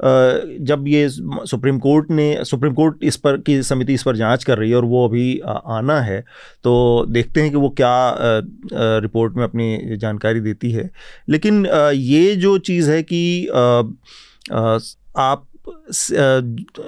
जब 0.04 0.84
ये 0.88 1.08
सुप्रीम 1.10 1.78
कोर्ट 1.78 2.10
ने, 2.10 2.44
सुप्रीम 2.44 2.74
कोर्ट 2.74 3.04
इस 3.04 3.16
पर, 3.16 3.36
की 3.36 3.62
समिति 3.62 3.94
इस 3.94 4.02
पर 4.02 4.16
जाँच 4.16 4.44
कर 4.44 4.58
रही 4.58 4.70
है 4.70 4.76
और 4.76 4.84
वो 4.84 5.06
अभी 5.08 5.38
आना 5.38 6.00
है 6.00 6.20
तो 6.64 7.06
देखते 7.08 7.42
हैं 7.42 7.50
कि 7.50 7.56
वो 7.56 7.68
क्या 7.70 8.14
रिपोर्ट 8.74 9.34
में 9.36 9.44
अपनी 9.44 9.96
जानकारी 9.96 10.40
देती 10.40 10.70
है। 10.72 10.90
लेकिन 11.28 11.66
ये 11.94 12.36
जो 12.36 12.56
चीज़ 12.60 12.90
है 12.90 13.02
कि 13.02 13.46
आप 15.18 15.46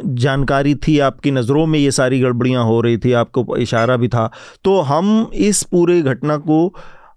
जानकारी 0.06 0.74
थी 0.76 0.98
आपकी 0.98 1.30
नज़रों 1.30 1.66
में, 1.66 1.78
ये 1.78 1.90
सारी 1.90 2.20
गड़बड़ियाँ 2.20 2.64
हो 2.64 2.80
रही 2.80 2.98
थी, 2.98 3.12
आपको 3.12 3.56
इशारा 3.56 3.96
भी 3.96 4.08
था 4.08 4.30
तो 4.64 4.80
हम 4.80 5.30
इस 5.34 5.62
पूरे 5.62 6.00
घटना 6.02 6.36
को 6.38 6.74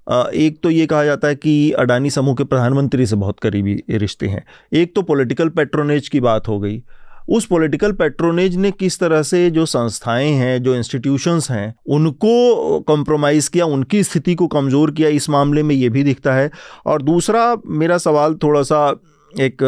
एक 0.10 0.60
तो 0.64 0.70
ये 0.70 0.86
कहा 0.86 1.04
जाता 1.06 1.28
है 1.28 1.36
कि 1.36 1.72
अडानी 1.72 2.10
समूह 2.10 2.36
के 2.36 2.44
प्रधानमंत्री 2.44 3.06
से 3.06 3.16
बहुत 3.16 3.40
करीबी 3.40 3.84
रिश्ते 3.92 4.28
हैं। 4.28 4.44
एक 4.74 4.96
तो 4.96 5.02
पॉलिटिकल 5.02 5.50
पेट्रोनेज 5.50 6.10
की 6.10 6.20
बात 6.20 6.48
हो 6.48 6.60
गई। 6.60 6.82
उस 7.30 7.46
पॉलिटिकल 7.46 7.92
पेट्रोनेज 7.92 8.56
ने 8.56 8.72
किस 8.72 9.00
तरह 9.00 9.22
से 9.24 9.50
जो 9.50 9.66
संस्थाएँ 9.66 10.32
हैं, 10.32 10.62
जो 10.64 10.76
इंस्टीट्यूशंस 10.76 11.50
हैं, 11.52 11.76
उनको 11.88 12.80
कॉम्प्रोमाइज़ 12.80 13.50
किया, 13.50 13.66
उनकी 13.66 14.04
स्थिति 14.04 14.36
को 14.36 14.48
कमज़ोर 14.48 14.92
किया, 14.92 15.10
इस 15.10 15.30
मामले 15.30 15.64
में 15.64 15.76
ये 15.76 15.90
भी 15.90 16.04
दिखता 16.04 16.34
है। 16.34 16.50
और 16.86 17.02
दूसरा, 17.02 17.56
मेरा 17.68 17.98
सवाल 17.98 18.36
थोड़ा 18.36 18.62
सा 18.62 18.90
एक 19.32 19.64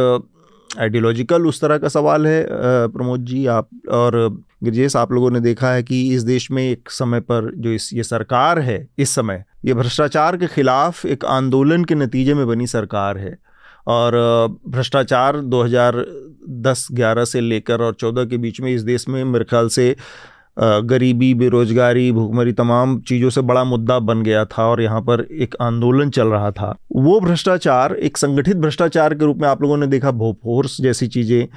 आइडियोलॉजिकल 0.69 1.45
उस 1.45 1.61
तरह 1.61 1.77
का 1.77 1.87
सवाल 1.87 2.27
है 2.27 2.45
प्रमोद 2.49 3.25
जी, 3.25 3.45
आप 3.45 3.69
और 3.91 4.43
गिरजेश, 4.63 4.95
आप 4.95 5.11
लोगों 5.11 5.31
ने 5.31 5.39
देखा 5.39 5.71
है 5.71 5.83
कि 5.83 6.01
इस 6.13 6.23
देश 6.23 6.51
में 6.51 6.63
एक 6.63 6.89
समय 6.89 7.19
पर 7.19 7.51
जो 7.55 7.71
इस, 7.71 7.89
ये 7.93 8.03
सरकार 8.03 8.59
है, 8.59 8.87
इस 8.97 9.15
समय 9.15 9.43
ये 9.65 9.73
भ्रष्टाचार 9.73 10.37
के 10.37 10.47
खिलाफ 10.47 11.05
एक 11.05 11.25
आंदोलन 11.25 11.83
के 11.83 11.95
नतीजे 11.95 12.33
में 12.33 12.47
बनी 12.47 12.67
सरकार 12.67 13.17
है 13.17 13.37
और 13.87 14.15
भ्रष्टाचार 14.67 15.37
2010-11 15.51 17.25
से 17.25 17.41
लेकर 17.41 17.81
और 17.81 17.93
14 17.93 18.29
के 18.29 18.37
बीच 18.37 18.61
में 18.61 18.73
इस 18.73 18.81
देश 18.81 19.07
में 19.07 19.23
मेरे 19.23 19.45
ख्याल 19.45 19.67
से 19.67 19.95
गरीबी, 20.59 21.33
बेरोजगारी, 21.33 22.11
भूखमरी 22.11 22.53
तमाम 22.53 22.99
चीज़ों 22.99 23.29
से 23.29 23.41
बड़ा 23.41 23.63
मुद्दा 23.63 23.99
बन 23.99 24.23
गया 24.23 24.43
था 24.45 24.65
और 24.67 24.81
यहाँ 24.81 25.01
पर 25.01 25.21
एक 25.33 25.55
आंदोलन 25.61 26.09
चल 26.09 26.27
रहा 26.27 26.51
था। 26.51 26.75
वो 26.95 27.19
भ्रष्टाचार, 27.19 27.93
एक 27.93 28.17
संगठित 28.17 28.57
भ्रष्टाचार 28.57 29.13
के 29.13 29.25
रूप 29.25 29.37
में 29.37 29.47
आप 29.49 29.61
लोगों 29.61 29.77
ने 29.77 29.87
देखा, 29.87 30.11
भोफोर्स 30.11 30.81
जैसी 30.81 31.07
चीज़ें 31.07 31.47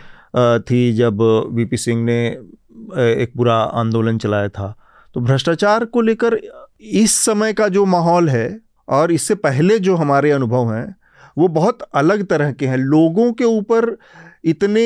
थी 0.60 0.92
जब 0.92 1.22
वीपी 1.52 1.76
सिंह 1.76 2.02
ने 2.04 2.26
एक 2.26 3.32
पूरा 3.36 3.54
आंदोलन 3.54 4.18
चलाया 4.18 4.48
था। 4.48 4.74
तो 5.14 5.20
भ्रष्टाचार 5.20 5.84
को 5.84 6.00
लेकर 6.00 6.38
इस 6.80 7.16
समय 7.16 7.52
का 7.52 7.68
जो 7.68 7.84
माहौल 7.84 8.28
है 8.28 8.60
और 8.88 9.12
इससे 9.12 9.34
पहले 9.34 9.78
जो 9.78 9.94
हमारे 9.96 10.30
अनुभव 10.30 10.72
हैं, 10.72 10.94
वो 11.38 11.48
बहुत 11.48 11.78
अलग 11.94 12.24
तरह 12.26 12.52
के 12.52 12.66
हैं। 12.66 12.76
लोगों 12.76 13.32
के 13.32 13.44
ऊपर 13.44 13.96
इतने 14.44 14.84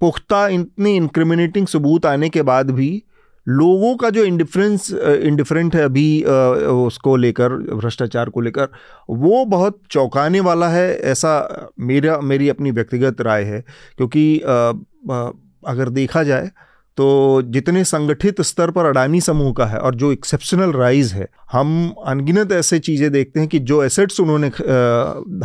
पुख्ता, 0.00 0.46
इतने 0.48 0.94
इंक्रिमिनेटिंग 0.96 1.66
सबूत 1.66 2.06
आने 2.06 2.28
के 2.28 2.42
बाद 2.42 2.70
भी 2.70 3.02
लोगों 3.46 3.94
का 3.96 4.10
जो 4.10 4.24
इंडिफरेंस 4.24 4.90
इंडिफरेंट 4.92 5.76
है 5.76 5.82
अभी 5.82 6.22
उसको 6.22 7.16
लेकर, 7.16 7.52
भ्रष्टाचार 7.74 8.28
को 8.28 8.40
लेकर, 8.40 8.68
वो 9.10 9.44
बहुत 9.44 9.80
चौंकाने 9.90 10.40
वाला 10.40 10.68
है, 10.68 10.96
ऐसा 10.96 11.72
मेरा, 11.80 12.18
मेरी 12.20 12.48
अपनी 12.48 12.70
व्यक्तिगत 12.70 13.20
राय 13.20 13.44
है। 13.44 13.64
क्योंकि 13.96 14.38
अगर 14.38 15.88
देखा 15.88 16.22
जाए 16.22 16.50
तो 16.98 17.42
जितने 17.44 17.84
संगठित 17.84 18.40
स्तर 18.40 18.70
पर 18.70 18.84
अडानी 18.84 19.20
समूह 19.20 19.52
का 19.52 19.66
है 19.66 19.78
और 19.78 19.94
जो 19.94 20.12
एक्सेप्शनल 20.12 20.72
राइज 20.72 21.12
है 21.12 21.28
हम 21.52 21.94
अनगिनत 22.06 22.52
ऐसे 22.52 22.78
चीज़ें 22.78 23.10
देखते 23.12 23.40
हैं 23.40 23.48
कि 23.48 23.58
जो 23.58 23.82
एसेट्स 23.84 24.20
उन्होंने 24.20 24.50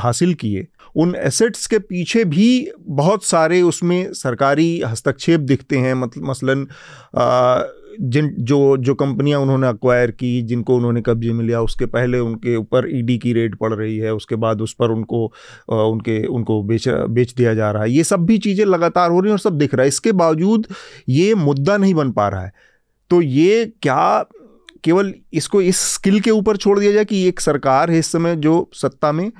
हासिल 0.01 0.33
किए 0.33 0.67
उन 0.95 1.15
एसेट्स 1.15 1.67
के 1.67 1.79
पीछे 1.79 2.23
भी 2.25 2.47
बहुत 2.79 3.23
सारे 3.23 3.61
उसमें 3.61 4.13
सरकारी 4.13 4.81
हस्तक्षेप 4.87 5.39
दिखते 5.39 5.77
हैं 5.77 5.93
मतलब 5.93 6.25
मसलन 6.25 6.65
अ, 7.15 7.73
जिन, 8.01 8.29
जो 8.39 8.77
जो 8.77 8.93
कंपनियाँ 8.95 9.39
उन्होंने 9.39 9.67
अक्वायर 9.67 10.11
की, 10.11 10.41
जिनको 10.41 10.75
उन्होंने 10.75 11.01
कब्जे 11.01 11.33
में 11.33 11.43
लिया, 11.45 11.61
उसके 11.61 11.85
पहले 11.85 12.19
उनके 12.19 12.55
ऊपर 12.55 12.87
ईडी 12.89 13.17
की 13.17 13.33
रेट 13.33 13.55
पड़ 13.55 13.73
रही 13.73 13.97
है, 13.97 14.13
उसके 14.13 14.35
बाद 14.35 14.61
उस 14.61 14.73
पर 14.73 14.91
उनको 14.91 15.25
उनके, 15.69 16.25
उनको 16.25 16.61
बेच 16.63 16.87
बेच 16.87 17.33
दिया 17.33 17.53
जा 17.53 17.71
रहा 17.71 17.83
है। 17.83 17.91
ये 17.91 18.03
सब 18.03 18.25
भी 18.25 18.37
चीज़ें 18.37 18.65
लगातार 18.65 19.11
हो 19.11 19.19
रही 19.19 19.29
हैं 19.29 19.33
और 19.33 19.39
सब 19.39 19.57
दिख 19.57 19.75
रहा 19.75 19.81
है। 19.81 19.87
इसके 19.87 20.11
बावजूद 20.11 20.67
ये 21.09 21.33
मुद्दा 21.35 21.77
नहीं 21.77 21.93
बन 21.93 22.11
पा 22.11 22.27
रहा 22.27 22.43
है। 22.43 22.53
तो 23.11 23.21
ये 23.21 23.65
क्या 23.81 24.25
केवल 24.83 25.13
इसको 25.33 25.61
इस 25.61 25.79
स्किल 25.93 26.19
के 26.19 26.31
ऊपर 26.31 26.57
छोड़ 26.57 26.79
दिया 26.79 26.91
जाए 26.91 27.05
कि 27.05 27.27
एक 27.27 27.39
सरकार 27.39 27.91
है 27.91 27.99
इस 27.99 28.11
समय 28.11 28.35
जो 28.35 28.69
सत्ता 28.73 29.11
में 29.11 29.31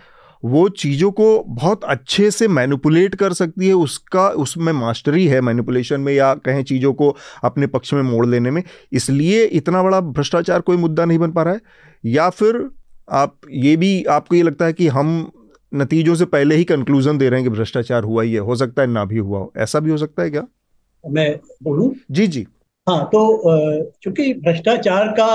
वो 0.44 0.68
चीज़ों 0.70 1.12
को 1.12 1.28
बहुत 1.48 1.84
अच्छे 1.84 2.30
से 2.32 2.48
मैनिपुलेट 2.48 3.16
कर 3.16 3.34
सकती 3.34 3.68
है 3.68 3.74
उसका 3.74 4.28
उसमें 4.30 4.72
मास्टरी 4.74 5.26
है 5.28 5.42
मैनिपुलेशन 5.42 6.02
में 6.02 6.14
या 6.14 6.34
कहें 6.36 6.64
चीज़ों 6.64 6.94
को 6.94 7.16
अपने 7.44 7.68
पक्ष 7.68 7.94
में 7.94 8.02
मोड़ 8.02 8.26
लेने 8.26 8.52
में। 8.52 8.62
इसलिए 8.94 9.44
इतना 9.44 9.84
बड़ा 9.84 10.02
भ्रष्टाचार 10.02 10.62
कोई 10.62 10.78
मुद्दा 10.78 11.06
नहीं 11.06 11.20
बन 11.20 11.32
पा 11.32 11.44
रहा 11.44 11.54
है। 11.54 11.62
या 12.06 12.30
फिर 12.30 12.70
आप 13.12 13.36
ये 13.50 13.76
भी 13.78 14.04
आपको 14.04 14.36
ये 14.36 14.44
लगता 14.44 14.66
है 14.66 14.74
कि 14.74 14.88
हम 14.88 15.32
नतीजों 15.72 16.16
से 16.16 16.26
पहले 16.26 16.56
ही 16.56 16.64
कंक्लूजन 16.64 17.18
दे 17.18 17.30
रहे 17.30 17.40
हैं 17.42 17.50
कि 17.50 17.56
भ्रष्टाचार 17.56 18.04
हुआ 18.04 18.24
ही 18.24 18.34
है 18.34 18.40
हो 18.40 18.56
सकता 18.56 18.82
है 18.82 18.88
ना 18.88 19.06
भी 19.06 19.18
हुआ 19.18 19.40
हो। 19.40 19.54
ऐसा 19.58 19.80
भी 19.80 19.92
हो 19.92 19.98
सकता 19.98 20.24
है 20.24 20.30
क्या? 20.30 20.48
मैं 21.04 21.40
बोलूँ? 21.64 21.94
जी 22.12 22.28
जी। 22.28 22.46
हाँ 22.88 23.04
तो 23.06 23.92
चूँकि 24.04 24.34
भ्रष्टाचार 24.34 25.08
का 25.20 25.26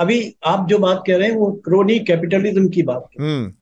अभी 0.00 0.34
आप 0.46 0.66
जो 0.68 0.78
बात 0.78 1.02
कर 1.06 1.18
रहे 1.18 1.28
हैं 1.28 1.36
वो 1.36 1.50
क्रोनी 1.64 1.98
कैपिटलिज्म 1.98 2.68
की 2.68 2.82
बात 2.82 3.08
है। 3.12 3.26
हम्म। 3.26 3.52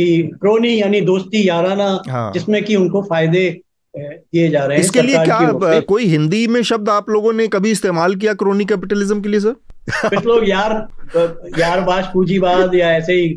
कि 0.00 0.22
क्रोनी 0.40 0.80
यानी 0.80 1.00
दोस्ती 1.00 1.48
याराना 1.48 1.88
हाँ। 2.08 2.30
जिसमें 2.32 2.62
कि 2.64 2.76
उनको 2.76 3.02
फ़ायदे 3.02 3.48
दिए 3.94 4.48
जा 4.50 4.64
रहे 4.64 4.76
हैं 4.76 4.84
इसके 4.84 5.02
लिए 5.02 5.24
क्या 5.24 5.80
कोई 5.88 6.04
हिंदी 6.06 6.46
में 6.46 6.62
शब्द 6.62 6.88
आप 6.88 7.10
लोगों 7.10 7.32
ने 7.32 7.46
कभी 7.48 7.70
इस्तेमाल 7.70 8.14
किया 8.14 8.34
क्रोनी 8.34 8.64
कैपिटलिज्म 8.64 9.20
के 9.20 9.28
लिए 9.28 9.40
सर? 9.40 9.54
कुछ 9.90 10.26
लोग 10.26 10.48
यार 10.48 10.72
यारबाज 11.58 12.04
पूंजीवाद 12.04 12.74
या 12.74 12.90
ऐसे 12.92 13.12
ही 13.12 13.28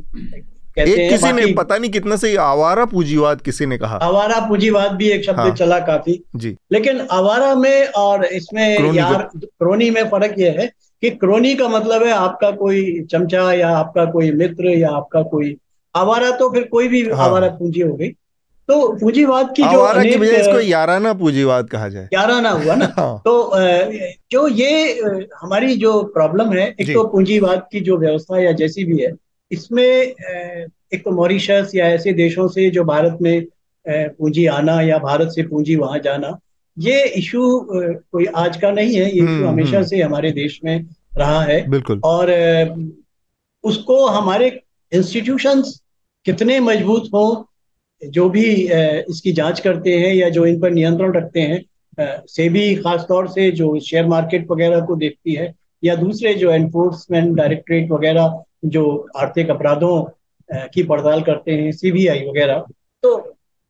कहते 0.77 0.91
एक 0.91 0.99
हैं 0.99 1.09
किसी 1.09 1.31
ने 1.31 1.45
पता 1.53 1.77
नहीं 1.77 1.91
कितना 1.91 2.15
से 2.15 2.35
आवारा 2.35 2.85
पूंजीवाद 2.85 3.41
किसी 3.41 3.65
ने 3.65 3.77
कहा। 3.77 3.97
आवारा 3.97 4.39
पूंजीवाद 4.39 4.91
भी 4.91 5.09
एक 5.09 5.25
शब्द 5.25 5.39
हाँ। 5.39 5.55
चला 5.55 5.79
काफ़ी। 5.79 6.19
जी। 6.35 6.55
लेकिन 6.71 7.01
आवारा 7.11 7.55
में 7.55 7.87
और 7.87 8.25
इसमें 8.25 8.77
क्रोनी 8.77 8.97
यार 8.97 9.29
क्रोनी 9.35 9.89
में 9.89 10.03
फ़र्क 10.09 10.35
यह 10.39 10.55
है 10.59 10.67
कि 11.03 11.09
क्रोनी 11.09 11.53
का 11.55 11.67
मतलब 11.67 12.03
है 12.03 12.11
आपका 12.11 12.51
कोई 12.51 13.01
चमचा 13.11 13.51
या 13.53 13.69
आपका 13.77 14.05
कोई 14.05 14.31
मित्र 14.31 14.77
या 14.77 14.89
आपका 14.89 15.21
कोई 15.21 15.55
आवारा 15.95 16.31
तो 16.31 16.49
फिर 16.49 16.63
कोई 16.63 16.87
भी 16.87 17.01
हाँ। 17.09 17.27
आवारा 17.27 17.47
पूंजी 17.47 17.81
हो 17.81 17.93
गई। 17.93 18.09
तो 18.69 18.75
पूंजीवाद 18.99 19.53
की 19.55 19.63
जो 19.63 19.87
की 20.01 20.17
बजाय 20.17 20.39
इसको 20.39 20.59
याराना 20.59 21.13
पूंजीवाद 21.13 21.69
कहा 21.69 21.87
जाए। 21.89 22.05
ग्यारह 22.05 22.39
ना 22.41 22.49
हुआ 22.49 22.75
ना। 22.75 22.85
हाँ। 22.97 23.21
तो 23.25 23.51
जो 24.31 24.47
ये 24.47 24.91
हमारी 25.41 25.75
जो 25.75 26.03
प्रॉब्लम 26.03 26.53
है 26.53 26.67
एक 26.81 26.93
तो 26.93 27.03
पूंजीवाद 27.07 27.67
की 27.71 27.79
जो 27.79 27.97
व्यवस्था 27.97 28.39
या 28.39 28.51
जैसी 28.51 28.83
भी 28.83 29.01
है 29.01 29.11
इसमें 29.51 29.83
एक 29.83 31.03
तो 31.05 31.11
मॉरिशस 31.11 31.71
या 31.75 31.87
ऐसे 31.87 32.13
देशों 32.13 32.47
से 32.47 32.69
जो 32.69 32.83
भारत 32.83 33.17
में 33.21 33.45
पूंजी 33.85 34.45
आना 34.45 34.81
या 34.81 34.97
भारत 34.97 35.31
से 35.35 35.43
पूंजी 35.43 35.75
वहाँ 35.75 35.99
जाना 35.99 36.37
ये 36.77 37.03
इशू 37.17 37.43
कोई 37.71 38.25
आज 38.25 38.57
का 38.57 38.71
नहीं 38.71 38.95
है 38.95 39.11
ये 39.15 39.21
हम्म, 39.21 39.37
इशू 39.37 39.47
हमेशा 39.47 39.77
हम्म। 39.77 39.87
से 39.87 40.01
हमारे 40.01 40.31
देश 40.31 40.59
में 40.65 40.85
रहा 41.17 41.41
है। 41.41 41.69
बिल्कुल। 41.69 42.01
और 42.03 42.31
उसको 43.63 44.05
हमारे 44.07 44.61
इंस्टीट्यूशंस 44.91 45.79
कितने 46.25 46.59
मज़बूत 46.59 47.09
हों 47.13 47.43
जो 48.01 48.29
भी 48.29 48.45
इसकी 49.09 49.31
जाँच 49.31 49.59
करते 49.59 49.93
हैं 49.99 50.13
या 50.13 50.29
जो 50.29 50.45
इन 50.45 50.59
पर 50.61 50.71
नियंत्रण 50.71 51.13
रखते 51.13 51.41
हैं 51.41 51.63
अ, 51.99 52.23
सेबी 52.27 52.75
खासतौर 52.75 53.27
से 53.27 53.49
जो 53.51 53.79
शेयर 53.79 54.05
मार्केट 54.07 54.47
वगैरह 54.51 54.79
को 54.81 54.95
देखती 54.95 55.33
है 55.33 55.53
या 55.83 55.95
दूसरे 55.95 56.33
जो 56.33 56.51
एनफोर्समेंट 56.51 57.35
डायरेक्टरेट 57.35 57.91
वगैरह 57.91 58.43
जो 58.65 58.83
आर्थिक 59.17 59.49
अपराधों 59.49 60.03
की 60.73 60.83
पड़ताल 60.83 61.21
करते 61.21 61.51
हैं 61.51 61.71
सीबीआई 61.71 62.19
वगैरह। 62.19 62.63
तो 63.03 63.15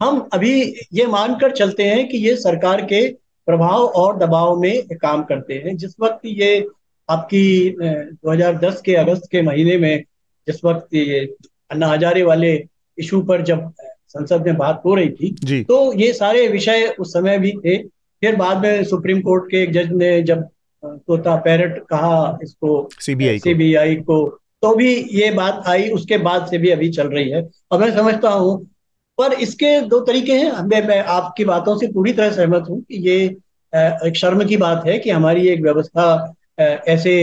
हम 0.01 0.29
अभी 0.33 0.51
ये 0.93 1.05
मानकर 1.07 1.51
चलते 1.51 1.83
हैं 1.83 2.07
कि 2.09 2.17
ये 2.17 2.35
सरकार 2.35 2.81
के 2.85 3.07
प्रभाव 3.47 3.85
और 4.01 4.17
दबाव 4.17 4.59
में 4.61 4.87
काम 5.01 5.23
करते 5.23 5.53
हैं। 5.53 5.75
जिस 5.77 5.93
वक्त 6.01 6.25
ये 6.25 6.65
आपकी 7.09 7.75
2010 7.79 8.81
के 8.81 8.95
अगस्त 8.95 9.29
के 9.31 9.41
महीने 9.41 9.77
में 9.77 10.03
जिस 10.47 10.63
वक्त 10.65 10.93
ये 10.95 11.25
अन्ना 11.69 11.87
हजारे 11.87 12.23
वाले 12.23 12.53
इशू 12.97 13.21
पर 13.21 13.41
जब 13.41 13.71
संसद 14.09 14.45
में 14.45 14.57
बात 14.57 14.81
हो 14.85 14.95
रही 14.95 15.09
थी 15.09 15.63
तो 15.63 15.77
ये 15.93 16.11
सारे 16.13 16.47
विषय 16.47 16.87
उस 16.99 17.13
समय 17.13 17.37
भी 17.39 17.51
थे। 17.57 17.77
फिर 18.21 18.35
बाद 18.35 18.61
में 18.61 18.83
सुप्रीम 18.83 19.21
कोर्ट 19.21 19.49
के 19.51 19.61
एक 19.63 19.71
जज 19.71 19.91
ने 19.93 20.21
जब 20.23 20.43
तोता 20.83 21.35
पैरट 21.45 21.77
कहा 21.89 22.39
इसको 22.43 22.89
सीबीआई 22.99 23.39
सीबीआई 23.39 23.95
को। 23.97 24.25
तो 24.61 24.73
भी 24.75 24.93
ये 25.13 25.31
बात 25.31 25.63
आई 25.67 25.89
उसके 25.91 26.17
बाद 26.19 26.45
से 26.49 26.57
भी 26.57 26.69
अभी 26.69 26.89
चल 26.91 27.07
रही 27.07 27.29
है। 27.29 27.41
और 27.71 27.79
मैं 27.79 27.91
समझता 27.95 28.29
हूँ 28.29 28.57
पर 29.17 29.33
इसके 29.35 29.79
दो 29.81 29.99
तरीके 30.01 30.33
हैं। 30.33 30.51
मैं, 30.51 30.87
मैं 30.87 30.99
आपकी 30.99 31.45
बातों 31.45 31.77
से 31.77 31.87
पूरी 31.87 32.13
तरह 32.13 32.31
सहमत 32.31 32.69
हूँ 32.69 32.81
कि 32.81 32.97
ये 33.09 33.23
एक 34.07 34.15
शर्म 34.17 34.43
की 34.45 34.57
बात 34.57 34.85
है 34.87 34.97
कि 34.99 35.09
हमारी 35.09 35.47
एक 35.47 35.61
व्यवस्था 35.61 36.35
ऐसे 36.59 37.15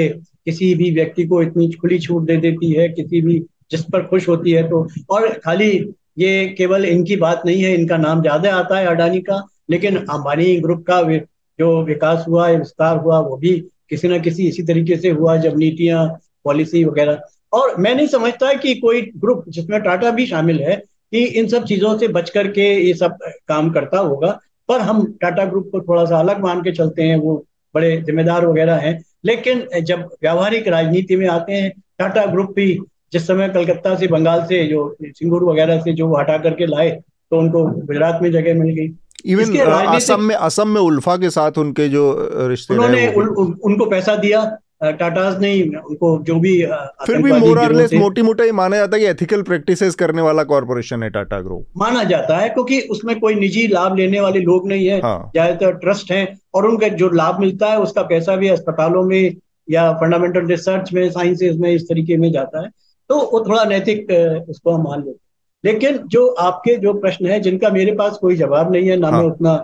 किसी 0.44 0.74
भी 0.74 0.90
व्यक्ति 0.90 1.26
को 1.26 1.42
इतनी 1.42 1.70
खुली 1.72 1.98
छूट 1.98 2.26
दे 2.26 2.36
देती 2.36 2.72
है 2.72 2.88
किसी 2.88 3.20
भी 3.20 3.38
जिस 3.70 3.84
पर 3.84 4.06
खुश 4.06 4.28
होती 4.28 4.50
है 4.50 4.62
तो। 4.68 4.86
और 5.10 5.28
खाली 5.44 5.70
ये 6.18 6.46
केवल 6.58 6.84
इनकी 6.84 7.16
बात 7.16 7.42
नहीं 7.46 7.62
है, 7.62 7.74
इनका 7.74 7.96
नाम 7.96 8.20
ज़्यादा 8.22 8.54
आता 8.54 8.78
है 8.78 8.86
अडानी 8.86 9.20
का, 9.20 9.42
लेकिन 9.70 9.96
अंबानी 9.96 10.56
ग्रुप 10.56 10.84
का 10.90 11.02
जो 11.58 11.82
विकास 11.84 12.24
हुआ, 12.28 12.48
विस्तार 12.48 12.96
हुआ, 12.96 13.18
वो 13.18 13.36
भी 13.36 13.52
किसी 13.90 14.08
ना 14.08 14.18
किसी 14.18 14.48
इसी 14.48 14.62
तरीके 14.62 14.96
से 14.96 15.10
हुआ, 15.10 15.36
जब 15.36 15.56
नीतियाँ, 15.58 16.06
पॉलिसी 16.44 16.84
वगैरह। 16.84 17.20
और 17.52 17.76
मैं 17.76 17.94
नहीं 17.94 18.06
समझता 18.06 18.52
कि 18.54 18.74
कोई 18.74 19.00
ग्रुप 19.16 19.44
जिसमें 19.48 19.80
टाटा 19.82 20.10
भी 20.10 20.26
शामिल 20.26 20.60
है, 20.60 20.76
कि 21.12 21.24
इन 21.24 21.48
सब 21.48 21.64
चीज़ों 21.64 21.96
से 21.98 22.08
बच 22.08 22.30
करके 22.30 22.62
ये 22.86 22.94
सब 22.94 23.16
काम 23.48 23.70
करता 23.70 23.98
होगा, 23.98 24.38
पर 24.68 24.80
हम 24.80 25.04
टाटा 25.20 25.44
ग्रुप 25.44 25.68
को 25.72 25.80
थोड़ा 25.80 26.04
सा 26.04 26.18
अलग 26.18 26.40
मान 26.40 26.60
के 26.62 26.72
चलते 26.72 27.02
हैं, 27.02 27.16
वो 27.16 27.44
बड़े 27.74 27.96
जिम्मेदार 28.02 28.46
वगैरह 28.46 28.76
हैं। 28.76 29.02
लेकिन 29.24 29.66
जब 29.82 30.00
व्यावहारिक 30.22 30.68
राजनीति 30.68 31.16
में 31.16 31.26
आते 31.28 31.52
हैं, 31.52 31.72
टाटा 31.98 32.24
ग्रुप 32.26 32.52
भी 32.56 32.72
जिस 33.12 33.26
समय 33.26 33.48
कलकत्ता 33.48 33.94
से 33.96 34.06
बंगाल 34.06 34.42
से 34.44 34.64
जो 34.66 34.96
सिंगूर 35.02 35.44
वगैरह 35.44 35.80
से 35.80 35.92
जो 35.92 36.14
हटा 36.16 36.38
करके 36.38 36.66
लाए 36.66 36.90
तो 37.32 37.38
उनको 37.38 37.64
गुजरात 37.64 38.18
में 38.22 38.30
जगह 38.32 38.54
मिल 38.54 38.74
गई। 38.74 38.88
इवन 39.26 39.56
असम 39.96 40.22
में 40.22 40.34
असम 40.34 40.68
में 40.68 40.80
उल्फा 40.80 41.16
के 41.16 41.30
साथ 41.30 41.58
उनके 41.58 41.88
जो 41.88 42.04
रिश्ते 42.48 42.74
उन्होंने 42.74 43.06
उन, 43.08 43.28
उन, 43.28 43.54
उनको 43.64 43.86
पैसा 43.86 44.16
दिया 44.16 44.44
टाटाज 44.82 45.40
ने 45.40 45.50
उनको 45.62 46.10
जो 46.24 46.38
भी 46.40 46.54
फिर 47.06 47.22
भी 47.22 47.32
मोरलेस 47.32 47.92
मोटी 47.94 48.22
मोटा 48.22 48.44
ही 48.44 48.52
माना 48.52 48.76
जाता 48.76 48.96
है 48.96 49.02
कि 49.02 49.08
एथिकल 49.08 49.42
प्रैक्टिसेस 49.42 49.94
करने 49.94 50.22
वाला 50.22 50.44
कॉर्पोरेशन 50.44 51.02
है 51.02 51.10
टाटा 51.10 51.40
ग्रुप 51.40 51.66
माना 51.76 52.04
जाता 52.04 52.38
है 52.38 52.48
क्योंकि 52.48 52.80
उसमें 52.90 53.18
कोई 53.20 53.34
निजी 53.34 53.66
लाभ 53.66 53.96
लेने 53.96 54.20
वाले 54.20 54.40
लोग 54.40 54.68
नहीं 54.68 54.86
है 54.86 55.00
हाँ। 55.00 55.30
ज़्यादातर 55.34 55.76
ट्रस्ट 55.78 56.12
हैं 56.12 56.26
और 56.54 56.66
उनका 56.66 56.88
जो 57.02 57.08
लाभ 57.14 57.40
मिलता 57.40 57.66
है 57.66 57.78
उसका 57.78 58.02
पैसा 58.12 58.36
भी 58.36 58.48
अस्पतालों 58.48 59.02
में 59.02 59.36
या 59.68 59.92
फंडामेंटल 59.92 60.46
रिसर्च 60.46 60.92
में 60.92 61.10
साइंसेज 61.10 61.58
में 61.60 61.70
इस 61.72 61.82
तरीके 61.82 62.16
में 62.16 62.30
जाता 62.32 62.62
है। 62.62 62.70
तो 63.10 63.18
वो 63.32 63.40
थोड़ा 63.40 63.64
नैतिक 63.64 64.10
उसको 64.48 64.70
हम 64.70 64.82
मान 64.82 65.04
लेते 65.04 65.18
लेकिन 65.64 65.96
जो 65.96 66.26
आपके 66.26 66.76
जो 66.76 66.92
प्रश्न 66.92 67.26
है 67.26 67.40
जिनका 67.40 67.70
मेरे 67.70 67.92
पास 67.92 68.18
कोई 68.18 68.36
जवाब 68.36 68.72
नहीं 68.72 68.88
है 68.88 68.96
ना 68.96 69.08
हाँ। 69.08 69.22
मैं 69.22 69.30
उतना 69.30 69.54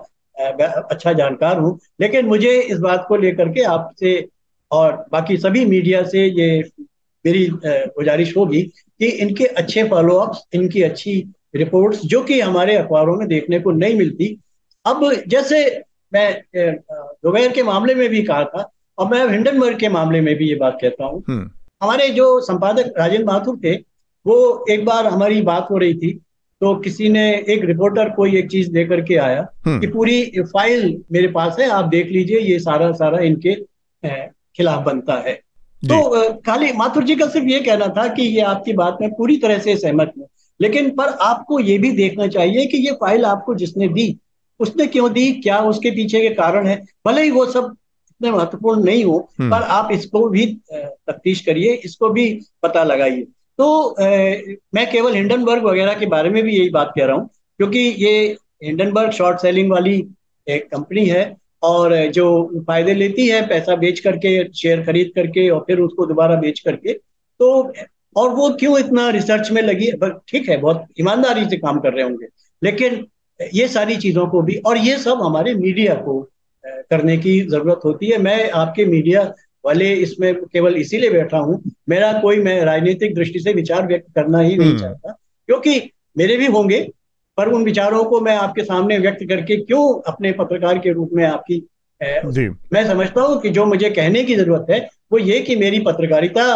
अच्छा 0.90 1.12
जानकार 1.12 1.59
हूँ 1.59 1.78
लेकिन 2.01 2.26
मुझे 2.26 2.61
इस 2.61 2.78
बात 2.78 3.05
को 3.09 3.16
लेकर 3.16 3.49
के 3.49 3.62
आपसे 3.62 4.28
और 4.70 5.07
बाकी 5.12 5.36
सभी 5.36 5.64
मीडिया 5.64 6.03
से 6.03 6.26
ये 6.26 6.70
मेरी 7.26 7.47
गुजारिश 7.62 8.36
होगी 8.36 8.62
कि 8.62 9.07
इनके 9.07 9.44
अच्छे 9.44 9.84
फॉलोअप्स 9.84 10.47
इनकी 10.53 10.82
अच्छी 10.82 11.32
रिपोर्ट्स 11.57 12.01
जो 12.05 12.22
कि 12.22 12.40
हमारे 12.40 12.76
अखबारों 12.76 13.16
में 13.16 13.28
देखने 13.28 13.61
को 13.61 13.70
नहीं 13.70 13.99
मिलती 13.99 14.38
अब 14.84 15.12
जैसे 15.28 15.84
मैं 16.14 16.42
दोपहर 16.57 17.53
के 17.53 17.62
मामले 17.62 17.94
में 17.94 18.09
भी 18.09 18.22
कहा 18.22 18.44
था 18.44 18.70
और 18.99 19.09
मैं 19.09 19.28
हिंडनबर्ग 19.28 19.78
के 19.78 19.88
मामले 19.88 20.20
में 20.20 20.34
भी 20.36 20.49
ये 20.49 20.55
बात 20.55 20.78
कहता 20.80 21.05
हूँ। 21.05 21.22
हमारे 21.82 22.08
जो 22.10 22.40
संपादक 22.40 22.92
राजेंद्र 22.98 23.24
माथुर 23.26 23.58
थे 23.64 23.74
वो 24.26 24.64
एक 24.70 24.84
बार 24.84 25.06
हमारी 25.06 25.40
बात 25.44 25.66
हो 25.70 25.78
रही 25.78 25.94
थी 25.94 26.12
तो 26.60 26.74
किसी 26.76 27.08
ने 27.08 27.24
एक 27.48 27.64
रिपोर्टर 27.64 28.10
कोई 28.10 28.36
एक 28.36 28.50
चीज़ 28.50 28.70
दे 28.72 28.84
करके 28.84 29.16
आया 29.18 29.46
हम्म। 29.66 29.80
कि 29.80 29.86
पूरी 29.88 30.22
फ़ाइल 30.42 30.86
मेरे 31.12 31.28
पास 31.30 31.56
है 31.60 31.68
आप 31.70 31.84
देख 31.86 32.10
लीजिए 32.10 32.38
ये 32.40 32.58
सारा 32.60 32.90
सारा 32.94 33.18
इनके 33.22 33.54
खिलाफ 34.02 34.84
बनता 34.84 35.14
है 35.20 35.34
तो 35.82 36.32
खाली 36.40 36.72
माथुर 36.72 37.04
जी 37.04 37.16
का 37.16 37.26
सिर्फ़ 37.28 37.46
ये 37.46 37.60
कहना 37.60 37.86
था 37.96 38.06
कि 38.14 38.22
ये 38.24 38.40
आपकी 38.44 38.72
बात 38.74 38.98
में 39.00 39.10
पूरी 39.12 39.36
तरह 39.36 39.58
से 39.58 39.76
सहमत 39.76 40.12
हूँ 40.18 40.28
लेकिन 40.60 40.90
पर 40.90 41.08
आपको 41.22 41.58
ये 41.60 41.76
भी 41.78 41.90
देखना 41.92 42.26
चाहिए 42.28 42.66
कि 42.66 42.78
ये 42.78 42.92
फ़ाइल 42.94 43.24
आपको 43.26 43.54
जिसने 43.54 43.88
दी 43.90 44.08
उसने 44.60 44.86
क्यों 44.86 45.12
दी 45.12 45.30
क्या 45.40 45.58
उसके 45.64 45.90
पीछे 45.90 46.20
के 46.20 46.34
कारण 46.34 46.66
है 46.66 46.76
भले 47.06 47.22
ही 47.22 47.30
वो 47.30 47.44
सब 47.48 47.74
इतने 48.16 48.30
महत्वपूर्ण 48.30 48.84
नहीं 48.84 49.04
हो 49.04 49.16
हम्म। 49.40 49.50
पर 49.50 49.62
आप 49.70 49.88
इसको 49.92 50.28
भी 50.28 50.46
तफ्तीश 50.74 51.40
करिए 51.46 51.72
इसको 51.84 52.08
भी 52.10 52.28
पता 52.62 52.84
लगाइए 52.84 53.22
तो 53.58 53.96
ए, 54.00 54.56
मैं 54.74 54.90
केवल 54.90 55.14
हिंडनबर्ग 55.14 55.64
वगैरह 55.64 55.94
के 55.94 56.06
बारे 56.06 56.30
में 56.30 56.42
भी 56.42 56.56
यही 56.56 56.70
बात 56.70 56.92
कह 56.96 57.04
रहा 57.04 57.16
हूँ 57.16 57.28
क्योंकि 57.60 57.78
ये 57.98 58.16
हिंडनबर्ग 58.64 59.10
शॉर्ट 59.12 59.40
सेलिंग 59.40 59.70
वाली 59.72 59.96
एक 60.46 60.68
कंपनी 60.70 61.06
है 61.06 61.24
और 61.62 61.94
जो 62.10 62.26
फ़ायदे 62.66 62.94
लेती 62.94 63.26
है 63.28 63.46
पैसा 63.48 63.76
बेच 63.76 64.00
करके 64.00 64.32
शेयर 64.52 64.84
खरीद 64.86 65.12
करके 65.14 65.48
और 65.50 65.60
फिर 65.66 65.80
उसको 65.80 66.06
दोबारा 66.06 66.36
बेच 66.36 66.60
करके 66.60 66.92
तो 67.40 67.50
और 68.16 68.30
वो 68.30 68.48
क्यों 68.60 68.78
इतना 68.78 69.08
रिसर्च 69.10 69.50
में 69.50 69.60
लगी 69.62 69.90
ठीक 70.28 70.48
है 70.48 70.56
बहुत 70.56 70.86
ईमानदारी 71.00 71.44
से 71.44 71.56
काम 71.56 71.80
कर 71.80 71.92
रहे 71.92 72.04
होंगे 72.04 72.26
लेकिन 72.62 73.04
ये 73.40 73.66
सारी 73.68 73.96
चीज़ों 73.96 74.26
को 74.26 74.40
भी 74.42 74.56
और 74.66 74.78
ये 74.78 74.96
सब 74.98 75.22
हमारे 75.22 75.54
मीडिया 75.54 75.94
को 75.94 76.20
करने 76.90 77.16
की 77.16 77.40
ज़रूरत 77.42 77.80
होती 77.84 78.06
है 78.06 78.18
मैं 78.18 78.50
आपके 78.52 78.84
मीडिया 78.84 79.22
वाले 79.64 79.92
इसमें 79.96 80.34
केवल 80.44 80.76
इसीलिए 80.76 81.10
बैठा 81.10 81.38
हूँ 81.38 81.62
मेरा 81.88 82.12
कोई 82.20 82.42
मैं 82.42 82.60
राजनीतिक 82.64 83.14
दृष्टि 83.14 83.38
से 83.38 83.52
विचार 83.52 83.86
व्यक्त 83.86 84.12
करना 84.14 84.40
ही 84.40 84.56
नहीं 84.56 84.68
हम्म। 84.68 84.80
चाहता 84.80 85.12
क्योंकि 85.48 85.80
मेरे 86.18 86.36
भी 86.36 86.46
होंगे 86.48 86.80
पर 87.38 87.48
उन 87.48 87.64
विचारों 87.64 88.04
को 88.04 88.20
मैं 88.20 88.36
आपके 88.36 88.62
सामने 88.64 88.98
व्यक्त 88.98 89.24
करके 89.28 89.56
क्यों 89.56 89.82
अपने 90.12 90.32
पत्रकार 90.32 90.78
के 90.78 90.92
रूप 90.92 91.10
में 91.12 91.24
आपकी 91.24 91.62
जी। 92.00 92.48
मैं 92.72 92.86
समझता 92.86 93.22
हूँ 93.22 93.40
कि 93.40 93.48
जो 93.48 93.64
मुझे 93.66 93.90
कहने 93.90 94.22
की 94.24 94.34
ज़रूरत 94.34 94.66
है 94.70 94.78
वो 95.12 95.18
ये 95.18 95.38
कि 95.40 95.56
मेरी 95.56 95.78
पत्रकारिता 95.80 96.46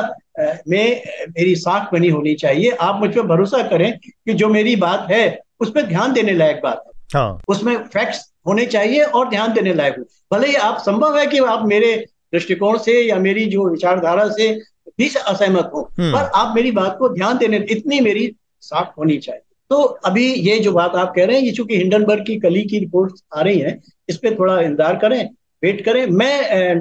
में 0.69 1.03
मेरी 1.29 1.55
साख 1.57 1.93
बनी 1.93 2.09
होनी 2.09 2.35
चाहिए 2.35 2.71
आप 2.81 3.01
मुझ 3.01 3.15
पर 3.17 3.27
भरोसा 3.27 3.63
करें 3.69 3.93
कि 3.99 4.35
जो 4.35 4.49
मेरी 4.49 4.75
बात 4.77 5.07
है 5.11 5.23
उस 5.61 5.71
पर 5.71 5.87
ध्यान 5.87 6.13
देने 6.13 6.33
लायक 6.33 6.61
बात 6.63 6.83
है 6.87 6.91
हाँ। 7.15 7.41
उसमें 7.49 7.77
फैक्ट्स 7.85 8.30
होने 8.47 8.65
चाहिए 8.67 9.03
और 9.03 9.29
ध्यान 9.29 9.53
देने 9.53 9.75
लायक 9.75 9.97
हो। 9.99 10.05
भले 10.33 10.49
ही 10.49 10.55
आप 10.57 10.79
संभव 10.81 11.19
है 11.19 11.27
कि 11.27 11.39
आप 11.47 11.67
मेरे 11.67 11.95
दृष्टिकोण 12.33 12.79
से 12.79 13.01
या 13.01 13.19
मेरी 13.19 13.45
जो 13.47 13.69
विचारधारा 13.71 14.29
से 14.31 14.53
भी 14.99 15.09
असहमत 15.09 15.71
हो 15.75 15.81
हम्म। 15.99 16.13
पर 16.13 16.31
आप 16.35 16.55
मेरी 16.57 16.71
बात 16.73 16.97
को 16.99 17.09
ध्यान 17.09 17.39
देने 17.39 17.65
इतनी 17.71 18.01
मेरी 18.01 18.31
साख 18.63 18.93
होनी 18.99 19.19
चाहिए। 19.19 19.43
तो 19.71 19.77
अभी 20.07 20.25
ये 20.27 20.59
जो 20.59 20.73
बात 20.73 20.95
आप 20.97 21.13
कह 21.17 21.25
रहे 21.25 21.37
हैं 21.37 21.45
ये 21.45 21.53
चूँकि 21.53 21.77
हिंडनबर्ग 21.77 22.25
की 22.27 22.39
कली 22.41 22.63
की 22.65 22.79
रिपोर्ट 22.79 23.21
आ 23.35 23.41
रही 23.41 23.59
है 23.59 23.79
इस 24.09 24.17
पर 24.17 24.39
थोड़ा 24.39 24.61
इंतज़ार 24.61 24.97
करें 24.97 25.23
वेट 25.63 25.85
करें। 25.85 26.07
मैं 26.09 26.75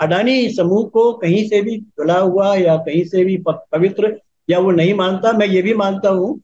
अडानी 0.00 0.48
समूह 0.54 0.84
को 0.88 1.12
कहीं 1.18 1.46
से 1.48 1.60
भी 1.62 1.76
धुला 1.78 2.18
हुआ 2.18 2.54
या 2.54 2.76
कहीं 2.78 3.04
से 3.04 3.24
भी 3.24 3.36
पवित्र 3.46 4.12
या 4.48 4.58
वो 4.58 4.70
नहीं 4.72 4.94
मानता 4.94 5.32
मैं 5.32 5.46
ये 5.46 5.62
भी 5.62 5.74
मानता 5.74 6.08
हूँ 6.10 6.40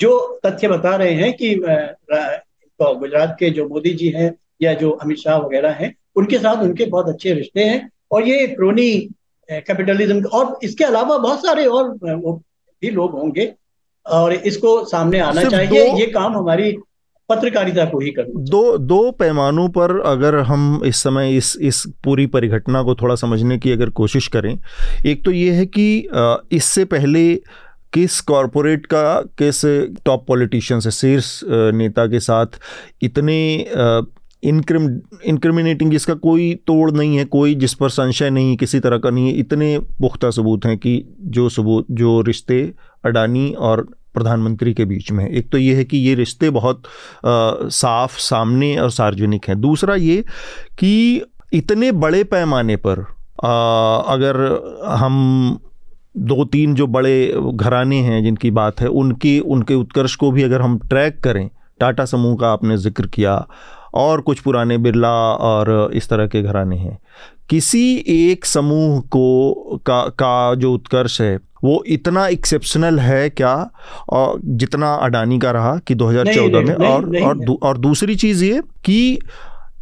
जो 0.00 0.18
तथ्य 0.46 0.68
बता 0.68 0.94
रहे 0.96 1.14
हैं 1.14 1.32
कि 1.32 1.54
गुजरात 2.82 3.36
के 3.40 3.50
जो 3.50 3.68
मोदी 3.68 3.90
जी 3.94 4.08
हैं 4.08 4.32
या 4.62 4.72
जो 4.74 4.90
अमित 4.90 5.18
शाह 5.18 5.36
वगैरह 5.36 5.70
हैं 5.70 5.94
उनके 6.16 6.38
साथ 6.38 6.62
उनके 6.62 6.84
बहुत 6.86 7.08
अच्छे 7.08 7.34
रिश्ते 7.34 7.64
हैं। 7.64 7.88
और 8.12 8.28
ये 8.28 8.46
क्रोनी 8.46 8.90
कैपिटलिज्म 9.48 10.24
और 10.24 10.58
इसके 10.62 10.84
अलावा 10.84 11.18
बहुत 11.18 11.38
सारे 11.38 11.66
और 11.66 11.88
भी 11.92 12.90
लोग 12.90 13.12
होंगे। 13.12 13.52
और 14.06 14.32
इसको 14.32 14.84
सामने 14.84 15.18
आना 15.18 15.44
चाहिए। 15.44 15.84
ये 16.00 16.06
काम 16.06 16.36
हमारी 16.36 16.76
पत्रकारिता 17.28 17.84
को 17.84 17.98
ही 18.00 18.10
करना 18.10 18.42
दो 18.42 18.78
दो 18.78 19.10
पैमानों 19.10 19.68
पर 19.68 20.00
अगर 20.00 20.34
हम 20.34 20.82
इस 20.86 20.96
समय 20.96 21.36
इस 21.36 21.56
इस 21.60 21.84
पूरी 22.04 22.26
परिघटना 22.26 22.82
को 22.82 22.94
थोड़ा 22.94 23.14
समझने 23.14 23.58
की 23.58 23.72
अगर 23.72 23.90
कोशिश 23.90 24.28
करें 24.28 24.58
एक 25.06 25.24
तो 25.24 25.30
ये 25.30 25.50
है 25.50 25.66
कि 25.66 26.08
इससे 26.52 26.84
पहले 26.84 27.42
किस 27.92 28.20
कॉरपोरेट 28.20 28.86
का 28.86 29.20
किस 29.38 29.64
टॉप 30.04 30.24
पॉलिटिशियन 30.28 30.80
से 30.80 30.90
शीर्ष 30.90 31.40
नेता 31.74 32.06
के 32.06 32.20
साथ 32.20 32.46
इतने 33.02 33.66
इनक्रिम 34.42 35.00
इनक्रिमिनेटिंग 35.24 35.90
जिसका 35.90 36.14
कोई 36.14 36.54
तोड़ 36.66 36.90
नहीं 36.90 37.16
है 37.16 37.24
कोई 37.24 37.54
जिस 37.54 37.74
पर 37.74 37.88
संशय 37.88 38.30
नहीं 38.30 38.56
किसी 38.56 38.80
तरह 38.80 38.98
का 38.98 39.10
नहीं 39.10 39.26
है 39.26 39.32
इतने 39.34 39.78
पुख्ता 39.78 40.30
सबूत 40.30 40.66
हैं 40.66 40.78
कि 40.78 41.04
जो 41.20 41.48
सबूत 41.48 41.86
जो 41.90 42.20
रिश्ते 42.20 42.74
अडानी 43.04 43.50
और 43.58 43.88
प्रधानमंत्री 44.14 44.74
के 44.74 44.84
बीच 44.84 45.12
में 45.12 45.28
एक 45.28 45.50
तो 45.50 45.58
ये 45.58 45.74
है 45.74 45.84
कि 45.84 45.98
ये 45.98 46.14
रिश्ते 46.14 46.50
बहुत 46.50 46.82
साफ़ 47.26 48.18
सामने 48.18 48.76
और 48.76 48.90
सार्वजनिक 48.90 49.48
हैं। 49.48 49.60
दूसरा 49.60 49.94
ये 49.94 50.24
कि 50.78 51.22
इतने 51.52 51.92
बड़े 51.92 52.24
पैमाने 52.24 52.76
पर 52.76 53.04
आ, 53.44 53.96
अगर 54.14 54.36
हम 54.86 55.60
दो 56.20 56.44
तीन 56.44 56.74
जो 56.74 56.86
बड़े 56.86 57.34
घराने 57.54 57.96
हैं 57.96 58.24
जिनकी 58.24 58.50
बात 58.50 58.80
है 58.80 58.86
उनकी 58.86 59.40
उनके 59.40 59.74
उत्कर्ष 59.74 60.14
को 60.14 60.30
भी 60.30 60.42
अगर 60.42 60.62
हम 60.62 60.78
ट्रैक 60.78 61.20
करें 61.20 61.50
टाटा 61.80 62.04
समूह 62.04 62.36
का 62.36 62.52
आपने 62.52 62.76
ज़िक्र 62.76 63.06
किया 63.06 63.46
और 63.94 64.20
कुछ 64.20 64.40
पुराने 64.40 64.78
बिरला 64.78 65.12
और 65.34 65.90
इस 65.94 66.08
तरह 66.08 66.26
के 66.26 66.42
घराने 66.42 66.76
हैं। 66.76 66.98
किसी 67.48 68.04
एक 68.08 68.44
समूह 68.44 69.00
को 69.00 69.62
का 69.86 70.02
का 70.02 70.54
जो 70.54 70.74
उत्कर्ष 70.74 71.20
है 71.20 71.38
वो 71.64 71.84
इतना 71.86 72.26
एक्सेप्शनल 72.28 72.98
है 72.98 73.30
क्या? 73.30 73.70
और 74.08 74.40
जितना 74.44 74.94
अडानी 74.94 75.38
का 75.38 75.50
रहा 75.50 75.76
कि 75.76 75.94
2014 75.94 76.24
नहीं, 76.24 76.64
में 76.64 76.78
नहीं, 76.78 76.88
और 76.88 77.08
नहीं, 77.08 77.24
और 77.24 77.38
दू, 77.38 77.58
और 77.62 77.78
दूसरी 77.78 78.16
चीज़ 78.16 78.44
ये 78.44 78.62
कि 78.84 79.18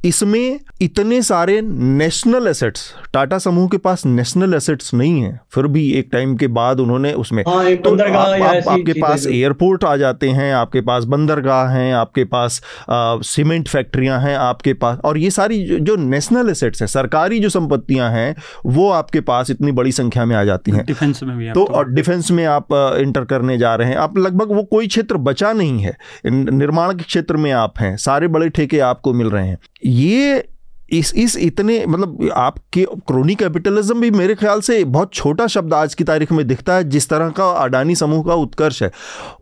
इसमें 0.05 0.61
इतने 0.81 1.21
सारे 1.23 1.61
नेशनल 1.63 2.47
एसेट्स 2.47 2.83
टाटा 3.13 3.39
समूह 3.39 3.69
के 3.69 3.77
पास 3.77 4.05
नेशनल 4.07 4.55
एसेट्स 4.55 4.93
नहीं 4.95 5.21
है। 5.23 5.41
फिर 5.51 5.67
भी 5.67 5.83
एक 5.93 6.09
टाइम 6.13 6.37
के 6.37 6.47
बाद 6.49 6.81
उन्होंने 6.81 7.13
उसमें 7.13 7.43
हाँ, 7.49 7.65
एक 7.65 7.83
तो 7.85 7.91
बंदरगाह 7.91 8.23
आप, 8.23 8.43
आप, 8.43 8.69
आपके 8.69 8.93
पास 8.93 9.27
एयरपोर्ट 9.27 9.85
आ 9.85 9.97
जाते 9.97 10.29
हैं 10.29 10.53
आपके 10.55 10.81
पास 10.81 11.05
बंदरगाह 11.05 11.69
हैं 11.69 11.93
आपके 11.95 12.25
पास 12.25 12.61
सीमेंट 12.91 13.69
फैक्ट्रियाँ 13.69 14.21
हैं 14.21 14.37
आपके 14.37 14.75
पास 14.75 14.99
और 15.05 15.19
ये 15.19 15.31
सारी 15.31 15.63
जो, 15.65 15.79
जो 15.79 15.97
नेशनल 15.97 16.51
एसेट्स 16.51 16.83
हैं 16.83 16.87
सरकारी 16.89 17.39
जो 17.39 17.49
संपत्तियाँ 17.49 18.11
हैं 18.11 18.35
वो 18.67 18.89
आपके 18.91 19.21
पास 19.23 19.51
इतनी 19.51 19.73
बड़ी 19.73 19.93
संख्या 19.93 20.25
में 20.25 20.37
आ 20.37 20.45
जाती 20.45 20.71
हैं। 20.71 20.85
डिफेंस 20.87 21.23
में 21.23 21.37
भी 21.39 21.51
तो 21.53 21.65
और 21.65 21.91
डिफेंस 21.91 22.31
में 22.31 22.45
आप 22.47 22.73
इंटर 23.01 23.25
करने 23.25 23.59
जा 23.59 23.75
रहे 23.75 23.89
हैं। 23.89 23.97
आप 23.97 24.19
लगभग 24.19 24.53
वो 24.53 24.63
कोई 24.63 24.87
क्षेत्र 24.87 25.17
बचा 25.29 25.53
नहीं 25.53 25.83
है। 25.83 25.97
निर्माण 26.27 26.95
के 26.95 27.05
क्षेत्र 27.05 27.37
में 27.37 27.51
आप 27.53 27.79
हैं। 27.81 27.97
सारे 27.97 28.29
बड़े 28.29 28.49
ठेके 28.49 28.79
आपको 28.81 29.13
मिल 29.13 29.31
रहे 29.31 29.47
हैं। 29.49 29.59
ये 29.89 30.49
इस 30.93 31.13
इस 31.15 31.37
इतने 31.37 31.85
मतलब 31.87 32.31
आपके 32.33 32.85
क्रोनी 33.07 33.35
कैपिटलिज्म 33.35 34.01
भी 34.01 34.11
मेरे 34.11 34.35
ख्याल 34.35 34.61
से 34.61 34.85
बहुत 34.85 35.13
छोटा 35.15 35.47
शब्द 35.47 35.75
आज 35.75 35.95
की 35.95 36.05
तारीख 36.05 36.33
में 36.33 36.47
दिखता 36.47 36.75
है, 36.75 36.85
जिस 36.85 37.09
तरह 37.09 37.31
का 37.31 37.51
अडानी 37.53 37.95
समूह 37.95 38.23
का 38.25 38.35
उत्कर्ष 38.35 38.83
है। 38.83 38.91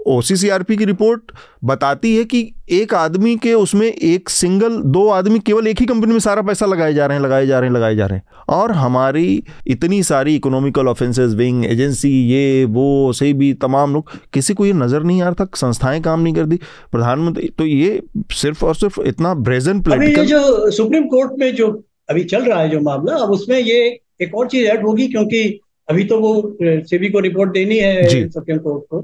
ओसीसीआरपी 0.07 0.77
की 0.77 0.85
रिपोर्ट 0.85 1.33
बताती 1.65 2.17
है 2.17 2.25
कि 2.25 2.41
एक 2.71 2.95
आदमी 2.95 3.37
के 3.37 3.55
उसमें 3.55 3.87
एक 3.87 4.29
सिंगल 4.29 4.81
दो 4.83 5.09
आदमी 5.09 5.39
केवल 5.39 5.67
एक 5.67 5.81
ही 5.81 5.87
कंपनी 5.87 6.13
में 6.13 6.21
सारा 6.21 6.43
पैसा 6.43 6.67
लगाए 6.67 6.95
जा 6.95 7.07
रहे 7.07 7.19
हैं, 7.19 7.25
लगाए 7.25 7.47
जा 7.47 7.61
रहे 7.61 7.69
हैं, 7.71 7.77
लगाए 7.77 7.97
जा 7.97 8.07
रहे 8.07 8.19
हैं। 8.19 8.36
और 8.49 8.73
हमारी 8.73 9.43
इतनी 9.67 10.03
सारी 10.03 10.35
इकोनॉमिकल 10.37 10.89
ऑफेंसेस 10.89 11.35
विंग 11.35 11.65
एजेंसी 11.67 12.11
ये 12.31 12.65
वो 12.65 13.13
सही 13.13 13.33
भी 13.33 13.53
तमाम 13.63 13.95
लोग 13.95 14.11
किसी 14.33 14.55
को 14.55 14.67
ये 14.67 14.73
नज़र 14.73 15.03
नहीं 15.03 15.23
आ 15.23 15.29
रहा 15.29 15.45
था 15.45 15.49
संस्थाएँ 15.57 16.01
काम 16.01 16.21
नहीं 16.21 16.35
कर 16.35 16.47
दी 16.47 16.57
प्रधानमंत्री 16.93 17.49
तो 17.59 17.67
ये 17.67 18.01
सिर्फ़ 18.33 18.65
और 18.65 18.75
सिर्फ़ 18.75 19.01
इतना 19.03 19.35
ब्रेजन 19.49 19.81
पोलिटिकल 19.81 20.27
जो 20.27 20.71
सुप्रीम 20.71 21.07
कोर्ट 21.09 21.39
में 21.39 21.55
जो 21.55 21.71
अभी 22.11 22.25
चल 22.25 22.45
रहा 22.45 22.61
है 22.61 22.71
जो 22.71 22.81
मामला 22.81 23.17
अब 23.17 23.31
उसमें 23.31 23.59
ये 23.59 23.79
एक 24.23 24.35
और 24.35 24.49
चीज़ 24.49 24.67
ऐड 24.69 24.87
होगी 24.87 25.07
क्योंकि 25.09 25.43
अभी 25.89 26.05
तो 26.05 26.19
वो 26.21 26.57
सेबी 26.63 27.09
को 27.09 27.21
रिपोर्ट 27.21 27.53
देनी 27.53 27.79
है 27.79 28.29
सुप्रीम 28.29 28.59
कोर्ट 28.59 28.85
को। 28.91 29.01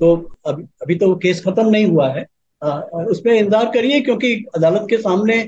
तो 0.00 0.14
अभी 0.46 0.62
अभी 0.82 0.94
तो 0.94 1.14
केस 1.16 1.42
खत्म 1.44 1.68
नहीं 1.68 1.86
हुआ 1.86 2.08
है। 2.08 2.26
आ, 2.62 2.78
उसमें 3.10 3.32
इंतज़ार 3.38 3.70
करिए 3.74 4.00
क्योंकि 4.00 4.34
अदालत 4.56 4.86
के 4.90 4.96
सामने 4.96 5.38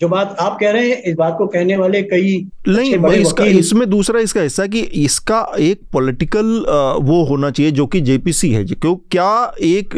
जो 0.00 0.08
बात 0.08 0.36
आप 0.40 0.56
कह 0.60 0.70
रहे 0.70 0.90
हैं 0.90 1.02
इस 1.02 1.14
बात 1.16 1.34
को 1.38 1.46
कहने 1.46 1.76
वाले 1.76 2.02
कई 2.02 2.34
नहीं 2.68 2.98
बड़े 2.98 3.16
इसका 3.18 3.44
इसमें 3.60 3.88
दूसरा 3.90 4.20
इसका 4.20 4.40
हिस्सा 4.40 4.66
कि 4.66 4.80
इसका 5.04 5.40
एक 5.60 5.80
पॉलिटिकल 5.92 6.44
वो 7.02 7.22
होना 7.24 7.50
चाहिए 7.50 7.72
जो 7.72 7.86
कि 7.86 8.00
जेपीसी 8.00 8.50
है। 8.50 8.64
क्यों? 8.64 8.94
क्या 9.10 9.30
एक 9.62 9.94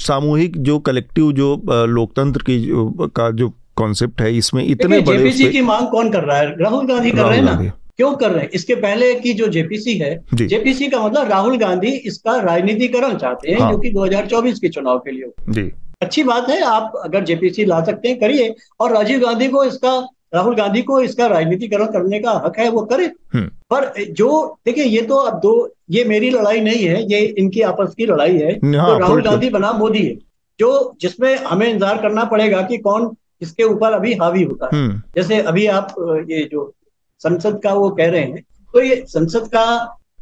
सामूहिक 0.00 0.56
जो 0.58 0.78
कलेक्टिव 0.78 1.32
जो 1.32 1.54
लोकतंत्र 1.68 2.42
की 2.42 2.58
जो, 2.60 2.88
का 3.08 3.30
जो 3.30 3.52
कॉन्सेप्ट 3.76 4.20
है 4.20 4.36
इसमें 4.36 4.64
इतने 4.64 5.00
बड़े 5.00 5.18
जेपीसी 5.18 5.50
की 5.50 5.60
मांग 5.62 5.86
कौन 5.88 6.10
कर 6.10 6.24
रहा 6.24 6.38
है? 6.38 6.48
राहुल 6.60 6.86
गांधी 6.86 7.10
कर 7.10 7.24
रहे 7.24 7.36
हैं 7.36 7.44
ना? 7.44 7.72
क्यों 7.96 8.14
कर 8.16 8.30
रहे 8.30 8.42
हैं? 8.42 8.50
इसके 8.54 8.74
पहले 8.76 9.14
की 9.14 9.32
जो 9.34 9.46
जेपीसी 9.50 9.98
है 9.98 10.18
जेपीसी 10.34 10.88
का 10.88 11.04
मतलब 11.06 11.28
राहुल 11.30 11.56
गांधी 11.58 11.90
इसका 12.06 12.40
राजनीतिकरण 12.42 13.16
चाहते 13.16 13.50
हैं 13.50 13.60
हाँ। 13.60 13.70
जो 13.72 13.78
कि 13.78 13.90
2024 13.92 14.58
के 14.58 14.68
चुनाव 14.68 14.98
के 14.98 15.10
लिए 15.10 15.32
जी। 15.50 15.70
अच्छी 16.02 16.22
बात 16.24 16.48
है 16.50 16.60
आप 16.64 16.92
अगर 17.04 17.24
जेपीसी 17.24 17.64
ला 17.64 17.82
सकते 17.84 18.08
हैं 18.08 18.18
करिए। 18.20 18.54
और 18.80 18.92
राजीव 18.92 19.20
गांधी 19.20 19.48
को 19.48 19.64
इसका 19.64 19.94
राहुल 20.34 20.54
गांधी 20.56 20.82
को 20.82 21.00
इसका 21.02 21.26
राजनीतिकरण 21.26 21.86
करने 21.92 22.18
का 22.20 22.32
हक 22.44 22.58
है 22.58 22.68
वो 22.70 22.82
करे। 22.86 23.04
हम्म। 23.34 23.46
पर 23.70 23.92
जो 24.12 24.58
देखिए 24.66 24.84
ये 24.84 25.02
तो 25.02 25.16
अब 25.16 25.38
दो 25.40 25.52
ये 25.90 26.04
मेरी 26.04 26.30
लड़ाई 26.30 26.60
नहीं 26.60 26.84
है 26.84 27.02
ये 27.04 27.20
इनकी 27.38 27.60
आपस 27.62 27.94
की 27.94 28.06
लड़ाई 28.06 28.36
है। 28.36 28.52
हाँ, 28.52 28.86
तो 28.86 28.98
राहुल 28.98 29.22
गांधी 29.22 29.50
बना 29.50 29.72
मोदी 29.74 30.02
है 30.02 30.14
जो 30.60 30.70
जिसमें 31.00 31.34
हमें 31.36 31.66
इंतज़ार 31.68 32.00
करना 32.02 32.24
पड़ेगा 32.26 32.62
कि 32.62 32.78
कौन 32.80 33.10
इसके 33.42 33.64
ऊपर 33.64 33.92
अभी 33.92 34.14
हावी 34.14 34.42
होता 34.42 34.66
है। 34.66 34.70
हम्म। 34.74 35.02
जैसे 35.16 35.40
अभी 35.42 35.66
आप 35.68 35.94
ये 36.28 36.42
जो 36.52 36.72
संसद 37.20 37.60
का 37.64 37.72
वो 37.74 37.88
कह 37.92 38.10
रहे 38.10 38.20
हैं 38.22 38.42
तो 38.74 38.82
ये 38.82 39.04
संसद 39.08 39.48
का 39.54 39.64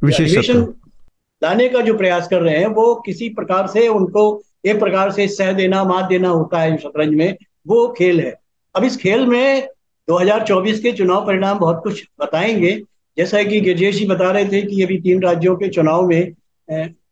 विशेष 0.05 0.51
लाने 1.43 1.69
का 1.69 1.81
जो 1.81 1.94
प्रयास 1.97 2.28
कर 2.28 2.40
रहे 2.43 2.57
हैं 2.57 2.66
वो 2.74 2.94
किसी 3.07 3.28
प्रकार 3.31 3.66
से 3.66 3.86
उनको 3.89 4.31
एक 4.64 4.78
प्रकार 4.78 5.10
से 5.10 5.26
सह 5.28 5.52
देना, 5.52 5.84
मात 5.84 6.04
देना 6.04 6.28
होता 6.28 6.60
है 6.60 6.76
शतरंज 6.76 7.14
में, 7.14 7.36
वो 7.68 7.86
खेल 7.98 8.20
है। 8.20 8.34
अब 8.74 8.84
इस 8.84 8.96
खेल 8.96 9.26
में 9.26 9.66
2024 10.08 10.80
के 10.80 10.92
चुनाव 10.92 11.26
परिणाम 11.26 11.58
बहुत 11.58 11.80
कुछ 11.82 12.04
बताएँगे। 12.20 12.72
जैसा 13.16 13.42
कि 13.42 13.60
गिरजेश 13.60 13.96
जी 13.96 14.06
बता 14.06 14.30
रहे 14.30 14.44
थे 14.44 14.62
कि 14.62 14.82
अभी 14.82 14.98
तीन 14.98 15.22
राज्यों 15.22 15.56
के 15.56 15.68
चुनाव 15.68 16.06
में 16.06 16.32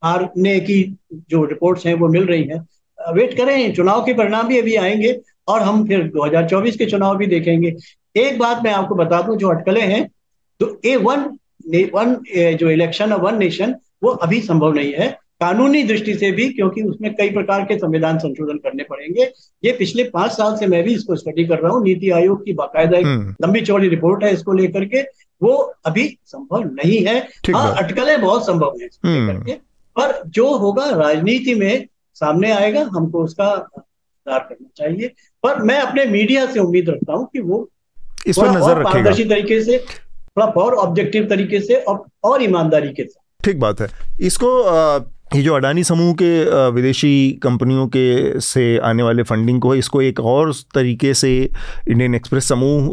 हारने 0.05 0.59
की 0.61 0.83
जो 1.31 1.45
रिपोर्ट्स 1.45 1.87
हैं 1.87 1.95
वो 1.95 2.09
मिल 2.09 2.25
रही 2.25 2.43
हैं। 2.43 2.67
वेट 3.13 3.37
करें, 3.37 3.73
चुनाव 3.75 4.05
के 4.05 4.13
परिणाम 4.15 4.49
भी 4.49 4.59
अभी 4.59 4.75
आएँगे 4.77 5.19
और 5.49 5.63
हम 5.63 5.87
फिर 5.89 6.03
2024 6.09 6.77
के 6.77 6.87
चुनाव 6.87 7.17
भी 7.17 7.27
देखेंगे। 7.27 7.75
एक 8.17 8.39
बात 8.39 8.63
मैं 8.65 8.73
आपको 8.73 8.95
बता 8.95 9.21
दूँ, 9.23 9.37
जो 9.37 9.49
अटकलें 9.49 9.87
हैं 9.87 10.09
तो 10.61 10.81
ए 10.85 10.97
वन 10.97 11.39
वन 11.95 12.17
जो 12.55 12.71
इलेक्शन 12.71 13.13
ऑफ़ 13.13 13.21
वन 13.23 13.39
नेशन, 13.39 13.75
वो 14.03 14.11
अभी 14.11 14.41
संभव 14.41 14.73
नहीं 14.73 14.93
है। 14.93 15.17
कानूनी 15.41 15.83
दृष्टि 15.83 16.15
से 16.15 16.31
भी 16.33 16.49
क्योंकि 16.49 16.83
उसमें 16.83 17.15
कई 17.15 17.31
प्रकार 17.31 17.65
के 17.65 17.79
संविधान 17.79 18.19
संशोधन 18.19 18.57
करने 18.59 18.83
पड़ेंगे। 18.83 19.31
ये 19.63 19.73
पिछले 19.73 20.05
पाँच 20.05 20.33
साल 20.33 20.57
से 20.57 20.67
मैं 20.67 20.83
भी 20.85 20.95
इसको 20.95 21.17
स्टडी 21.17 21.45
कर 21.47 21.59
रहा 21.59 21.73
हूँ। 21.73 21.83
नीति 21.85 22.11
आयोग 22.11 22.45
की 22.45 22.53
बाकायदा 22.53 22.99
एक 22.99 23.07
हम्म। 23.07 23.35
लंबी 23.43 23.61
चौड़ी 23.61 23.89
रिपोर्ट 23.89 24.25
है 24.25 24.33
इसको 24.33 24.53
लेकर 24.53 24.85
के। 24.85 25.03
वो 25.41 25.55
अभी 25.87 26.07
संभव 26.27 26.65
नहीं 26.75 26.99
है। 27.07 27.19
हाँ 27.51 27.75
अटकलें 27.75 28.21
बहुत 28.21 28.47
संभव 28.47 28.77
है 28.81 28.87
इसको 28.87 29.09
हम्म। 29.09 29.27
लेकर 29.27 29.45
के। 29.45 29.53
पर 29.97 30.23
जो 30.29 30.57
होगा 30.57 30.89
राजनीति 30.97 31.55
में 31.55 31.87
सामने 32.17 32.51
आएगा 32.53 32.83
हमको 32.93 33.23
उसका 33.25 33.53
इंतज़ार 33.55 34.39
करना 34.41 34.69
चाहिए। 34.77 35.13
पर 35.45 35.63
मैं 35.63 35.79
अपने 35.81 36.05
मीडिया 36.07 36.47
से 36.47 36.61
उम्मीद 36.61 36.89
रखता 36.89 37.13
हूँ 37.13 37.29
कि 37.33 37.41
वो 37.41 37.69
इस 38.27 38.39
पर 38.39 38.49
नज़र 38.49 38.71
रखेगा। 38.71 38.91
पारदर्शी 38.91 39.25
तरीके 39.25 39.61
से 39.63 39.79
थोड़ा 39.79 40.47
और 40.63 40.75
ऑब्जेक्टिव 40.77 41.27
तरीके 41.29 41.61
से 41.61 41.75
और, 41.75 42.43
ईमानदारी 42.43 42.89
के 42.89 43.05
साथ। 43.05 43.45
ठीक 43.45 43.59
बात 43.61 43.81
है। 43.81 43.89
इसको 44.21 44.51
ये 45.35 45.43
जो 45.43 45.55
अडानी 45.55 45.83
समूह 45.85 46.13
के 46.13 46.29
विदेशी 46.71 47.09
कंपनियों 47.43 47.87
के 47.87 48.41
से 48.41 48.63
आने 48.79 49.03
वाले 49.03 49.23
फंडिंग 49.23 49.61
को 49.61 49.73
है 49.73 49.79
इसको 49.79 50.01
एक 50.03 50.21
और 50.21 50.53
तरीके 50.75 51.13
से 51.15 51.33
इंडियन 51.89 52.15
एक्सप्रेस 52.15 52.49
समूह 52.49 52.89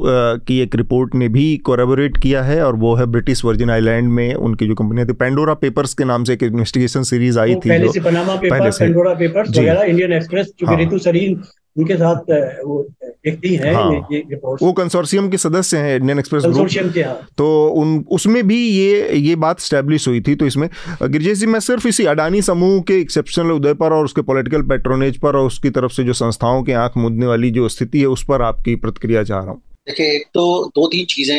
की 0.47 0.59
एक 0.59 0.75
रिपोर्ट 0.75 1.15
ने 1.15 1.27
भी 1.27 1.45
कोरबोरेट 1.57 2.17
किया 2.17 2.43
है 2.43 2.61
और 2.63 2.75
वो 2.75 2.93
है 2.95 3.05
ब्रिटिश 3.05 3.45
वर्जिन 3.45 3.69
आइलैंड 3.69 4.09
में 4.09 4.33
उनकी 4.33 4.67
जो 4.67 4.75
कंपनियाँ 4.75 5.07
थी 5.07 5.13
पेंडोरा 5.13 5.53
पेपर्स 5.53 5.93
के 5.93 6.03
नाम 6.03 6.23
से 6.23 6.33
एक 6.33 6.43
इन्वेस्टिगेशन 6.43 7.03
सीरीज़ 7.03 7.39
आई 7.39 7.55
थी 7.55 7.69
पहले 7.69 7.91
से 7.91 7.99
पनामा 7.99 8.35
पहले 8.35 8.49
पेपर 8.49 8.71
से। 8.71 8.85
पेंडोरा 8.85 9.13
पेपर्स 9.13 9.49
जी। 9.49 9.61
वगैरह 9.61 9.81
इंडियन 9.83 10.13
एक्सप्रेस 10.13 10.51
जो 10.59 10.67
हाँ। 10.67 10.77
ऋतु 10.81 10.97
सरीन 10.97 11.41
उनके 11.75 11.95
साथ 11.95 12.31
वो 12.65 12.81
लिखती 13.03 13.53
है 13.55 13.73
हाँ। 13.73 13.91
ये, 14.11 14.17
ये 14.17 14.35
वो 14.35 14.71
कंसोर्शियम 14.73 15.29
के 15.29 15.37
सदस्य 15.37 15.77
हैं 15.77 15.95
इंडियन 15.95 16.19
एक्सप्रेस 16.19 16.43
ग्रुप 16.43 16.53
कंसोर्शियम 16.53 16.91
के 16.91 17.01
हाँ। 17.01 17.27
तो 17.37 17.47
उन 17.77 17.97
उसमें 18.11 18.45
भी 18.47 18.59
ये 18.59 19.17
ये 19.17 19.35
बात 19.35 19.59
स्टैब्लिश 19.59 20.07
हुई 20.07 20.21
थी 20.21 20.35
तो 20.35 20.45
इसमें 20.45 20.67
गिरजेश 21.03 21.37
जी 21.39 21.45
मैं 21.45 21.59
सिर्फ़ 21.59 21.87
इसी 21.87 22.05
अडानी 22.05 22.41
समूह 22.41 22.81
के 22.87 22.99
एक्सेप्शनल 23.01 23.51
उदय 23.51 23.73
पर 23.73 23.93
और 23.93 24.05
उसके 24.05 24.21
पॉलिटिकल 24.21 24.61
पैट्रोनेज 24.69 25.17
पर 25.19 25.35
और 25.35 25.45
उसकी 25.45 25.69
तरफ़ 25.69 25.91
से 25.91 26.03
जो 26.03 26.13
संस्थाओं 26.13 26.63
के 26.63 26.73
आँख 26.85 26.97
मूंदने 26.97 27.25
वाली 27.25 27.51
जो 27.51 27.69
स्थिति 27.69 27.99
है 27.99 28.05
उस 28.07 28.23
पर 28.29 28.41
आपकी 28.41 28.75
प्रतिक्रिया 28.77 29.23
चाह 29.23 29.39
रहा 29.39 29.51
हूँ। 29.51 29.61
देखिए 29.87 30.15
एक 30.15 30.25
तो 30.33 30.43
दो 30.75 30.87
तीन 30.87 31.05
चीज़ें 31.09 31.37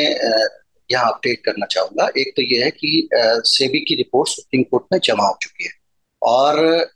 यहाँ 0.90 1.10
अपडेट 1.12 1.40
करना 1.44 1.66
चाहूँगा। 1.66 2.08
एक 2.18 2.32
तो 2.36 2.42
ये 2.42 2.62
है 2.64 2.70
कि 2.70 3.08
सेबी 3.12 3.78
की 3.78 3.94
रिपोर्ट 3.94 4.28
सुप्रीम 4.28 4.62
कोर्ट 4.62 4.84
में 4.92 4.98
जमा 5.04 5.26
हो 5.26 5.36
चुकी 5.42 5.64
है। 5.64 5.70
और 6.22 6.86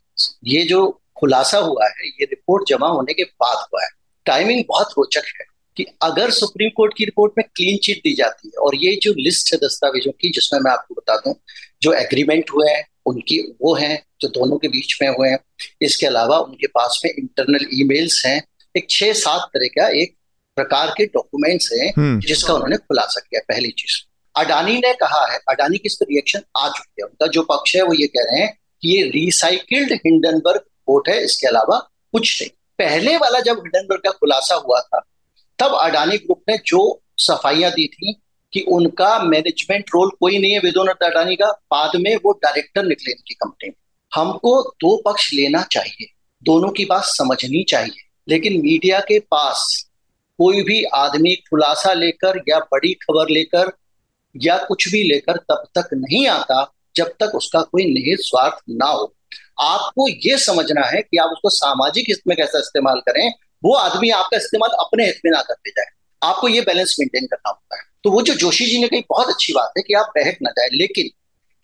ये 0.47 0.63
जो 0.65 1.00
खुलासा 1.21 1.57
हुआ 1.57 1.85
है 1.85 2.07
ये 2.07 2.25
रिपोर्ट 2.25 2.69
जमा 2.69 2.87
होने 2.87 3.13
के 3.13 3.23
बाद 3.23 3.57
हुआ 3.57 3.83
है। 3.83 3.89
टाइमिंग 4.25 4.63
बहुत 4.67 4.91
रोचक 4.91 5.23
है 5.39 5.45
कि 5.77 5.85
अगर 6.01 6.31
सुप्रीम 6.31 6.69
कोर्ट 6.69 6.93
की 6.97 7.05
रिपोर्ट 7.05 7.33
में 7.37 7.45
क्लीन 7.55 7.77
चिट 7.77 7.97
दी 7.97 8.13
जाती 8.13 8.47
है 8.47 8.61
और 8.61 8.75
ये 8.75 8.95
जो 9.03 9.13
लिस्ट 9.17 9.53
है 9.53 9.59
दस्तावेजों 9.59 10.11
की 10.11 10.29
जिसमें 10.29 10.59
मैं 10.59 10.71
आपको 10.71 10.95
बता 10.95 11.15
दूँ 11.17 11.33
जो 11.81 11.93
एग्रीमेंट 11.93 12.49
हुए 12.55 12.69
हैं 12.69 12.83
उनकी 13.05 13.39
वो 13.61 13.73
हैं 13.75 13.95
जो 14.21 14.27
दोनों 14.27 14.57
के 14.57 14.67
बीच 14.67 14.97
में 15.01 15.09
हुए 15.09 15.29
हैं 15.29 15.37
इसके 15.81 16.05
अलावा 16.05 16.37
उनके 16.39 16.67
पास 16.67 17.01
में 17.05 17.11
इंटरनल 17.11 17.65
ईमेल्स 17.73 18.25
हैं 18.25 18.41
एक 18.77 18.87
छह 18.89 19.13
सात 19.13 19.49
तरह 19.53 19.67
का 19.67 19.87
एक 20.01 20.15
प्रकार 20.57 20.93
के 20.97 21.05
डॉक्यूमेंट्स 21.05 21.69
हैं 21.73 21.91
हम्म। 21.97 22.19
जिसका 22.19 22.53
उन्होंने 22.53 22.77
खुलासा 22.77 23.21
किया 23.21 23.41
पहली 23.47 23.69
चीज़। 23.71 23.99
अडानी 24.35 24.77
ने 24.77 24.93
कहा 24.93 25.25
है 25.31 25.39
अडानी 25.49 25.77
की 25.77 25.85
इस 25.85 25.95
पर 25.95 26.05
रिएक्शन 26.05 26.41
आ 26.57 26.67
चुकी 26.67 27.01
है 27.01 27.05
उनका 27.05 27.27
जो 27.27 27.41
पक्ष 27.41 27.75
है 27.75 27.81
वो 27.81 27.93
ये 27.93 28.07
कह 28.07 28.23
रहे 28.23 28.41
हैं 28.41 28.53
कि 28.81 28.89
ये 28.89 29.03
रिसाइकिल्ड 29.09 29.93
हिंडनबर्ग 29.93 30.61
रिपोर्ट 30.91 31.09
है, 31.09 31.23
इसके 31.23 31.47
अलावा 31.47 31.77
कुछ 32.13 32.41
नहीं। 32.41 32.49
पहले 32.79 33.15
वाला 33.17 33.39
जब 33.39 33.57
हिंडनबर्ग 33.57 34.01
का 34.03 34.11
खुलासा 34.11 34.55
हुआ 34.57 34.79
था, 34.81 34.99
तब 35.59 35.73
अडानी 35.73 36.17
ग्रुप 36.17 36.41
ने 36.49 36.57
जो 36.65 37.01
सफाइयाँ 37.17 37.71
दी 37.71 37.87
थी 37.87 38.13
कि 38.53 38.61
उनका 38.69 39.17
मैनेजमेंट 39.23 39.89
रोल 39.93 40.09
कोई 40.19 40.37
नहीं 40.39 40.51
है 40.51 40.59
विदोनत 40.59 41.03
अडानी 41.03 41.35
का, 41.35 41.51
बाद 41.71 41.95
में 41.95 42.15
वो 42.15 42.31
डायरेक्टर 42.33 42.83
निकले 42.83 43.11
इनकी 43.11 43.33
कंपनी 43.33 43.69
में। 43.69 43.75
हमको 44.11 44.61
दो 44.75 44.95
पक्ष 45.01 45.31
लेना 45.33 45.61
चाहिए, 45.71 46.07
दोनों 46.41 46.69
की 46.69 46.85
बात 46.85 47.03
समझनी 47.05 47.63
चाहिए, 47.63 48.01
लेकिन 48.27 48.61
मीडिया 48.61 48.99
के 48.99 49.19
पास 49.31 49.85
कोई 50.39 50.61
भी 50.63 50.83
आदमी 50.95 51.35
खुलासा 51.49 51.93
लेकर 51.93 52.41
या 52.49 52.59
बड़ी 52.71 52.93
खबर 52.93 53.29
लेकर 53.29 53.71
या 54.35 54.57
कुछ 54.57 54.87
भी 54.91 55.03
लेकर 55.03 55.37
तब 55.49 55.65
तक 55.75 55.89
नहीं 55.93 56.27
आता 56.27 56.71
जब 56.95 57.13
तक 57.19 57.35
उसका 57.35 57.61
कोई 57.61 57.83
निहित 57.85 58.19
स्वार्थ 58.19 58.61
ना 58.69 58.85
हो। 58.85 59.13
आपको 59.61 60.07
ये 60.07 60.37
समझना 60.37 60.81
है 60.81 61.01
कि 61.01 61.17
आप 61.17 61.29
उसको 61.29 61.49
सामाजिक 61.49 62.05
हित 62.09 62.21
में 62.27 62.37
कैसा 62.37 62.59
इस्तेमाल 62.59 62.99
करें, 62.99 63.33
वो 63.63 63.75
आदमी 63.75 64.09
आपका 64.09 64.37
इस्तेमाल 64.37 64.69
अपने 64.69 65.05
हित 65.05 65.19
में 65.25 65.31
ना 65.31 65.41
करते 65.41 65.69
जाए। 65.69 65.85
आपको 66.23 66.47
ये 66.47 66.61
बैलेंस 66.61 66.95
मेंटेन 66.99 67.25
करना 67.25 67.49
होता 67.49 67.77
है। 67.77 67.83
तो 68.03 68.11
वो 68.11 68.21
जो 68.21 68.33
जोशी 68.33 68.65
जी 68.65 68.79
ने 68.79 68.87
कही, 68.87 69.03
बहुत 69.09 69.27
अच्छी 69.27 69.53
बात 69.53 69.73
है 69.77 69.83
कि 69.83 69.93
आप 69.93 70.13
बहक 70.17 70.37
ना 70.41 70.49
जाए। 70.49 70.69
लेकिन 70.73 71.09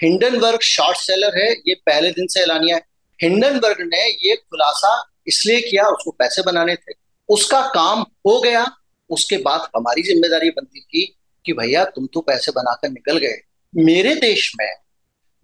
हिंडनबर्ग 0.03 0.61
शॉर्ट 0.61 0.98
सेलर 0.98 1.38
है, 1.40 1.52
ये 1.52 1.74
पहले 1.74 2.11
दिन 2.11 2.28
से 2.28 2.40
ऐलानिया 2.40 2.76
है। 2.76 2.82
हिंडनबर्ग 3.22 3.78
ने 3.80 4.30
ये 4.30 4.36
खुलासा 4.36 5.11
इसलिए 5.28 5.61
किया, 5.61 5.84
उसको 5.84 6.11
पैसे 6.11 6.41
बनाने 6.41 6.76
थे। 6.76 6.94
उसका 7.30 7.61
काम 7.61 8.02
हो 8.02 8.41
गया। 8.41 8.65
उसके 9.10 9.38
बाद 9.38 9.61
हमारी 9.76 10.03
ज़िम्मेदारी 10.03 10.49
बनती 10.49 10.80
थी 10.80 11.18
कि 11.45 11.53
भैया, 11.53 11.84
तुम 11.86 12.07
तो 12.14 12.22
पैसे 12.22 12.52
बनाकर 12.52 12.90
निकल 12.90 13.18
गए। 13.18 13.41
मेरे 13.76 14.15
देश 14.15 14.52
में 14.61 14.68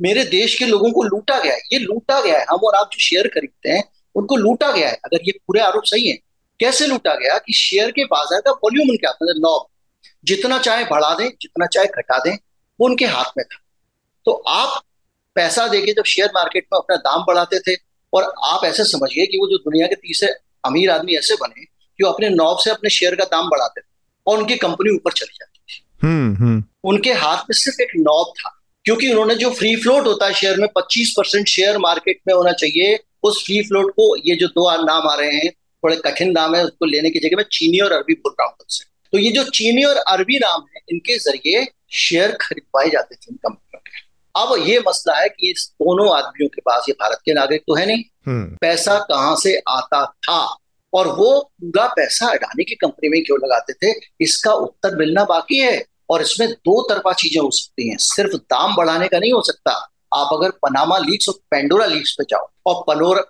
मेरे 0.04 0.24
देश 0.24 0.56
के 0.56 0.66
लोगों 0.66 0.92
को 0.92 1.04
लूटा 1.04 1.40
गया 1.40 1.54
है। 1.54 1.60
ये 1.74 1.80
लूटा 1.80 2.22
गया 2.22 2.40
है। 2.40 2.46
हम 2.46 2.58
और 2.58 2.76
आप 2.76 2.90
जो 2.94 3.00
शेयर 3.00 3.28
खरीदते 3.28 3.70
हैं 3.70 3.84
उनको 4.16 4.36
लूटा 4.36 4.72
गया 4.72 4.90
है। 4.90 4.96
अगर 5.06 5.20
ये 5.24 5.32
पूरे 5.48 5.62
आरोप 5.62 5.84
सही 5.84 6.10
है 6.10 6.18
कैसे 6.60 6.88
लूटा 6.88 7.14
गया 7.16 7.38
कि 7.38 7.54
शेयर 7.54 7.92
के 7.92 8.06
बाज़ार 8.06 8.42
का 8.42 8.52
वॉल्यूम 8.52 8.90
उनके 8.90 9.08
हाथ 9.08 9.24
में 9.24 9.34
नॉब 9.38 9.68
जितना 10.24 10.58
चाहे 10.58 10.84
बढ़ा 10.84 11.14
दें 11.16 11.28
जितना 11.42 11.66
चाहे 11.66 11.88
घटा 11.88 12.18
दें 12.18 12.36
वो 12.80 12.88
उनके 12.88 13.06
हाथ 13.06 13.32
में 13.38 13.46
था। 13.46 13.60
तो 14.26 14.32
आप 14.32 14.84
पैसा 15.36 15.68
देके 15.68 15.94
जब 15.94 16.04
शेयर 16.04 16.30
मार्केट 16.36 16.68
में 16.74 16.80
अपना 16.80 16.96
दाम 16.96 17.24
बढ़ाते 17.28 17.60
थे 17.60 17.76
और 18.14 18.34
आप 18.44 18.66
ऐसे 18.66 18.84
समझिए 18.84 19.26
कि 19.26 19.38
वो 19.38 19.48
जो 19.48 19.58
दुनिया 19.58 19.88
के 19.88 19.96
तीसरे 19.96 20.30
अमीर 20.66 20.90
आदमी 20.92 21.16
ऐसे 21.16 21.36
बने 21.36 21.66
कि 21.66 22.04
वो 22.04 22.10
अपने 22.10 22.30
नॉब 22.30 22.58
से 22.58 22.70
अपने 22.70 22.90
शेयर 22.90 23.16
का 23.16 23.24
दाम 23.24 23.50
बढ़ाते 23.50 23.82
थे 23.82 23.86
और 24.28 24.38
उनकी 24.38 24.56
कंपनी 24.56 24.96
ऊपर 24.96 25.12
चली 25.12 25.34
जाती 25.34 25.60
थी। 25.60 25.84
हम्म, 26.04 26.36
हम्म। 26.36 26.64
उनके 26.84 27.14
हाथ 27.14 27.38
में 27.38 27.54
सिर्फ़ 27.54 27.82
एक 27.82 27.92
नॉब 27.98 28.34
था। 28.40 28.62
क्योंकि 28.86 29.10
उन्होंने 29.10 29.36
जो 29.36 29.50
फ्री 29.50 29.76
फ्लोट 29.76 30.08
होता 30.08 30.26
है 30.26 30.34
शेयर 30.34 30.58
में 30.58 30.68
25 30.78 31.10
परसेंट 31.18 31.48
शेयर 31.48 31.78
मार्केट 31.78 32.20
में 32.28 32.34
होना 32.34 32.52
चाहिए। 32.52 33.00
उस 33.24 33.46
फ्री 33.46 33.62
फ्लोट 33.62 33.92
को 33.92 34.16
ये 34.18 34.36
जो 34.36 34.48
दो 34.48 34.84
नाम 34.84 35.08
आ 35.08 35.16
रहे 35.16 35.32
हैं 35.32 35.50
थोड़े 35.52 35.96
कठिन 35.96 36.32
नाम 36.32 36.56
है 36.56 36.64
उसको 36.64 36.86
लेने 36.86 37.10
की 37.10 37.20
जगह 37.20 37.38
मैं 37.38 37.44
चीनी 37.52 37.80
और 37.80 37.92
अरबी 37.92 38.14
बोल 38.14 38.36
रहा 38.40 38.48
हूँ 38.48 38.56
से 38.70 38.86
तो 39.12 39.18
ये 39.18 39.32
जो 39.32 39.44
चीनी 39.44 39.84
और 39.84 39.96
अरबी 39.96 40.38
नाम 40.38 40.66
है 40.76 40.82
इनके 40.90 41.18
ज़रिए 41.18 41.68
शेयर 41.92 42.32
खरीदवाए 42.32 42.90
जाते 42.90 43.16
थे 43.16 43.28
इन 43.32 43.36
कंपनियों 43.36 43.80
के। 43.80 44.14
अब 44.36 44.68
ये 44.68 44.80
मसला 44.80 45.20
है 45.20 45.30
कि 45.30 45.52
इस 45.52 45.70
दोनों 45.74 46.18
आदमियों 46.18 46.50
के 46.50 46.62
पास 46.62 46.86
ये 46.90 46.94
भारत 46.94 47.20
के 47.26 47.34
नागरिक 47.34 47.62
तो 47.62 47.76
है 47.76 47.86
नहीं। 47.86 48.04
हम्म। 48.28 48.58
पैसा 48.62 49.00
कहाँ 49.00 49.36
से 49.36 49.62
आता 49.68 50.06
था? 50.06 50.58
और 50.94 51.08
वो 51.08 51.52
पूरा 51.62 51.88
पैसा 51.88 52.28
अडानी 52.28 52.64
की 52.64 52.76
कंपनी 52.76 53.10
में 53.10 53.24
क्यों 53.24 53.38
लगाते 53.38 53.74
थे? 53.74 54.00
इसका 54.22 54.54
उत्तर 54.54 54.96
मिलना 54.96 55.24
बाकी 55.24 55.58
है। 55.58 55.86
और 56.14 56.22
इसमें 56.22 56.49
दो 56.49 56.81
तरफा 56.90 57.14
चीज़ें 57.14 57.41
हो 57.41 57.49
सकती 57.52 57.90
हैं। 57.90 57.98
सिर्फ़ 57.98 58.35
दाम 58.35 58.76
बढ़ाने 58.76 59.07
का 59.07 59.19
नहीं 59.19 59.34
हो 59.34 59.41
सकता। 59.41 59.72
आप 60.14 60.30
अगर 60.34 60.49
पनामा 60.49 60.98
लीक्स 60.98 61.30
और 61.30 61.35
पेंडोरा 61.52 61.85
लीक्स 61.85 62.11
पे 62.11 62.23
जाओ 62.23 62.48
और 62.65 62.84
पनोर 62.88 63.22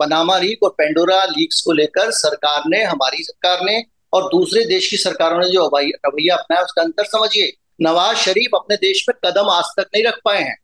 पनामा 0.00 0.38
लीक 0.38 0.62
और 0.62 0.70
पेंडोरा 0.70 1.24
लीक्स 1.24 1.60
को 1.60 1.72
लेकर 1.72 2.10
सरकार 2.10 2.62
ने 2.66 2.82
हमारी 2.84 3.22
सरकार 3.24 3.64
ने 3.64 3.82
और 4.12 4.28
दूसरे 4.28 4.64
देश 4.64 4.90
की 4.90 4.96
सरकारों 4.96 5.38
ने 5.38 5.48
जो 5.48 5.66
रवैया 5.66 6.36
अपनाया 6.36 6.62
उसका 6.62 6.82
अंतर 6.82 7.04
समझिए। 7.04 7.52
नवाज़ 7.80 8.16
शरीफ 8.16 8.50
अपने 8.54 8.76
देश 8.76 9.04
में 9.08 9.14
कदम 9.24 9.48
आज 9.50 9.64
तक 9.76 9.86
नहीं 9.94 10.04
रख 10.04 10.20
पाए 10.24 10.42
हैं। 10.42 10.56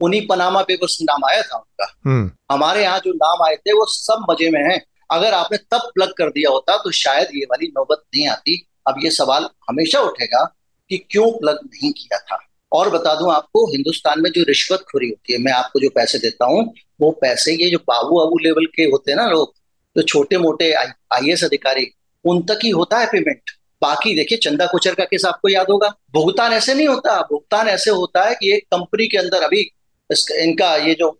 उन्हीं 0.00 0.26
पनामा 0.26 0.62
पेपर्स 0.62 0.98
नाम 1.02 1.24
आया 1.24 1.42
था 1.42 1.56
उनका। 1.56 1.86
हम्म। 2.06 2.30
हमारे 2.52 2.82
यहाँ 2.82 2.98
जो 2.98 3.12
नाम 3.12 3.46
आए 3.46 3.56
थे 3.56 3.72
वो 3.72 3.86
सब 3.86 4.26
मज़े 4.30 4.50
में 4.50 4.60
हैं। 4.60 4.80
अगर 5.10 5.34
आपने 5.34 5.58
तब 5.58 5.90
प्लग 5.94 6.12
कर 6.18 6.30
दिया 6.30 6.50
होता 6.50 6.76
तो 6.76 6.90
शायद 6.90 7.28
ये 7.34 7.44
वाली 7.44 7.66
नौबत 7.66 8.02
नहीं 8.14 8.28
आती। 8.28 8.64
अब 8.86 9.00
ये 9.04 9.10
सवाल 9.10 9.48
हमेशा 9.68 10.00
उठेगा 10.00 10.44
कि 10.90 10.98
क्यों 11.10 11.30
प्लग 11.30 11.58
नहीं 11.64 11.90
किया 11.92 12.18
था? 12.18 12.38
और 12.72 12.90
बता 12.90 13.14
दूँ 13.14 13.32
आपको, 13.32 13.66
हिंदुस्तान 13.72 14.20
में 14.22 14.30
जो 14.30 14.42
रिश्वत 14.48 14.80
खोरी 14.90 15.08
होती 15.08 15.32
है, 15.32 15.38
मैं 15.38 15.52
आपको 15.52 15.80
जो 15.80 15.88
पैसे 15.90 16.18
देता 16.18 16.46
हूँ, 16.46 16.64
वो 17.00 17.10
पैसे 17.20 17.52
ये 17.54 17.70
जो 17.70 17.78
बाबू 17.88 18.18
आबू 18.20 18.38
लेवल 18.38 18.66
के 18.66 18.82
होते 18.84 19.10
हैं 19.10 19.16
ना 19.16 19.26
लोग, 19.28 19.54
जो 19.96 20.02
छोटे 20.02 20.38
मोटे 20.38 20.72
आई 20.72 21.30
एस 21.30 21.44
अधिकारी, 21.44 21.86
उन 22.24 22.42
तक 22.42 22.58
ही 22.64 22.70
होता 22.70 22.98
है 22.98 23.06
पेमेंट 23.06 23.50
बाकी 23.82 24.14
देखिए, 24.14 24.38
चंदा 24.38 24.66
कोचर 24.66 24.94
का 24.94 25.04
केस 25.04 25.24
आपको 25.24 25.48
याद 25.48 25.66
होगा। 25.70 25.88
भुगतान 26.12 26.52
ऐसे 26.52 26.74
नहीं 26.74 26.86
होता। 26.88 27.20
भुगतान 27.22 27.68
ऐसे 27.68 27.90
होता 27.90 28.24
है 28.24 28.34
कि 28.34 28.52
एक 28.54 28.64
कंपनी 28.74 29.06
के 29.08 29.18
अंदर 29.18 29.42
अभी 29.42 29.60
इनका 30.40 30.74
ये 30.76 30.94
जो 30.94 31.10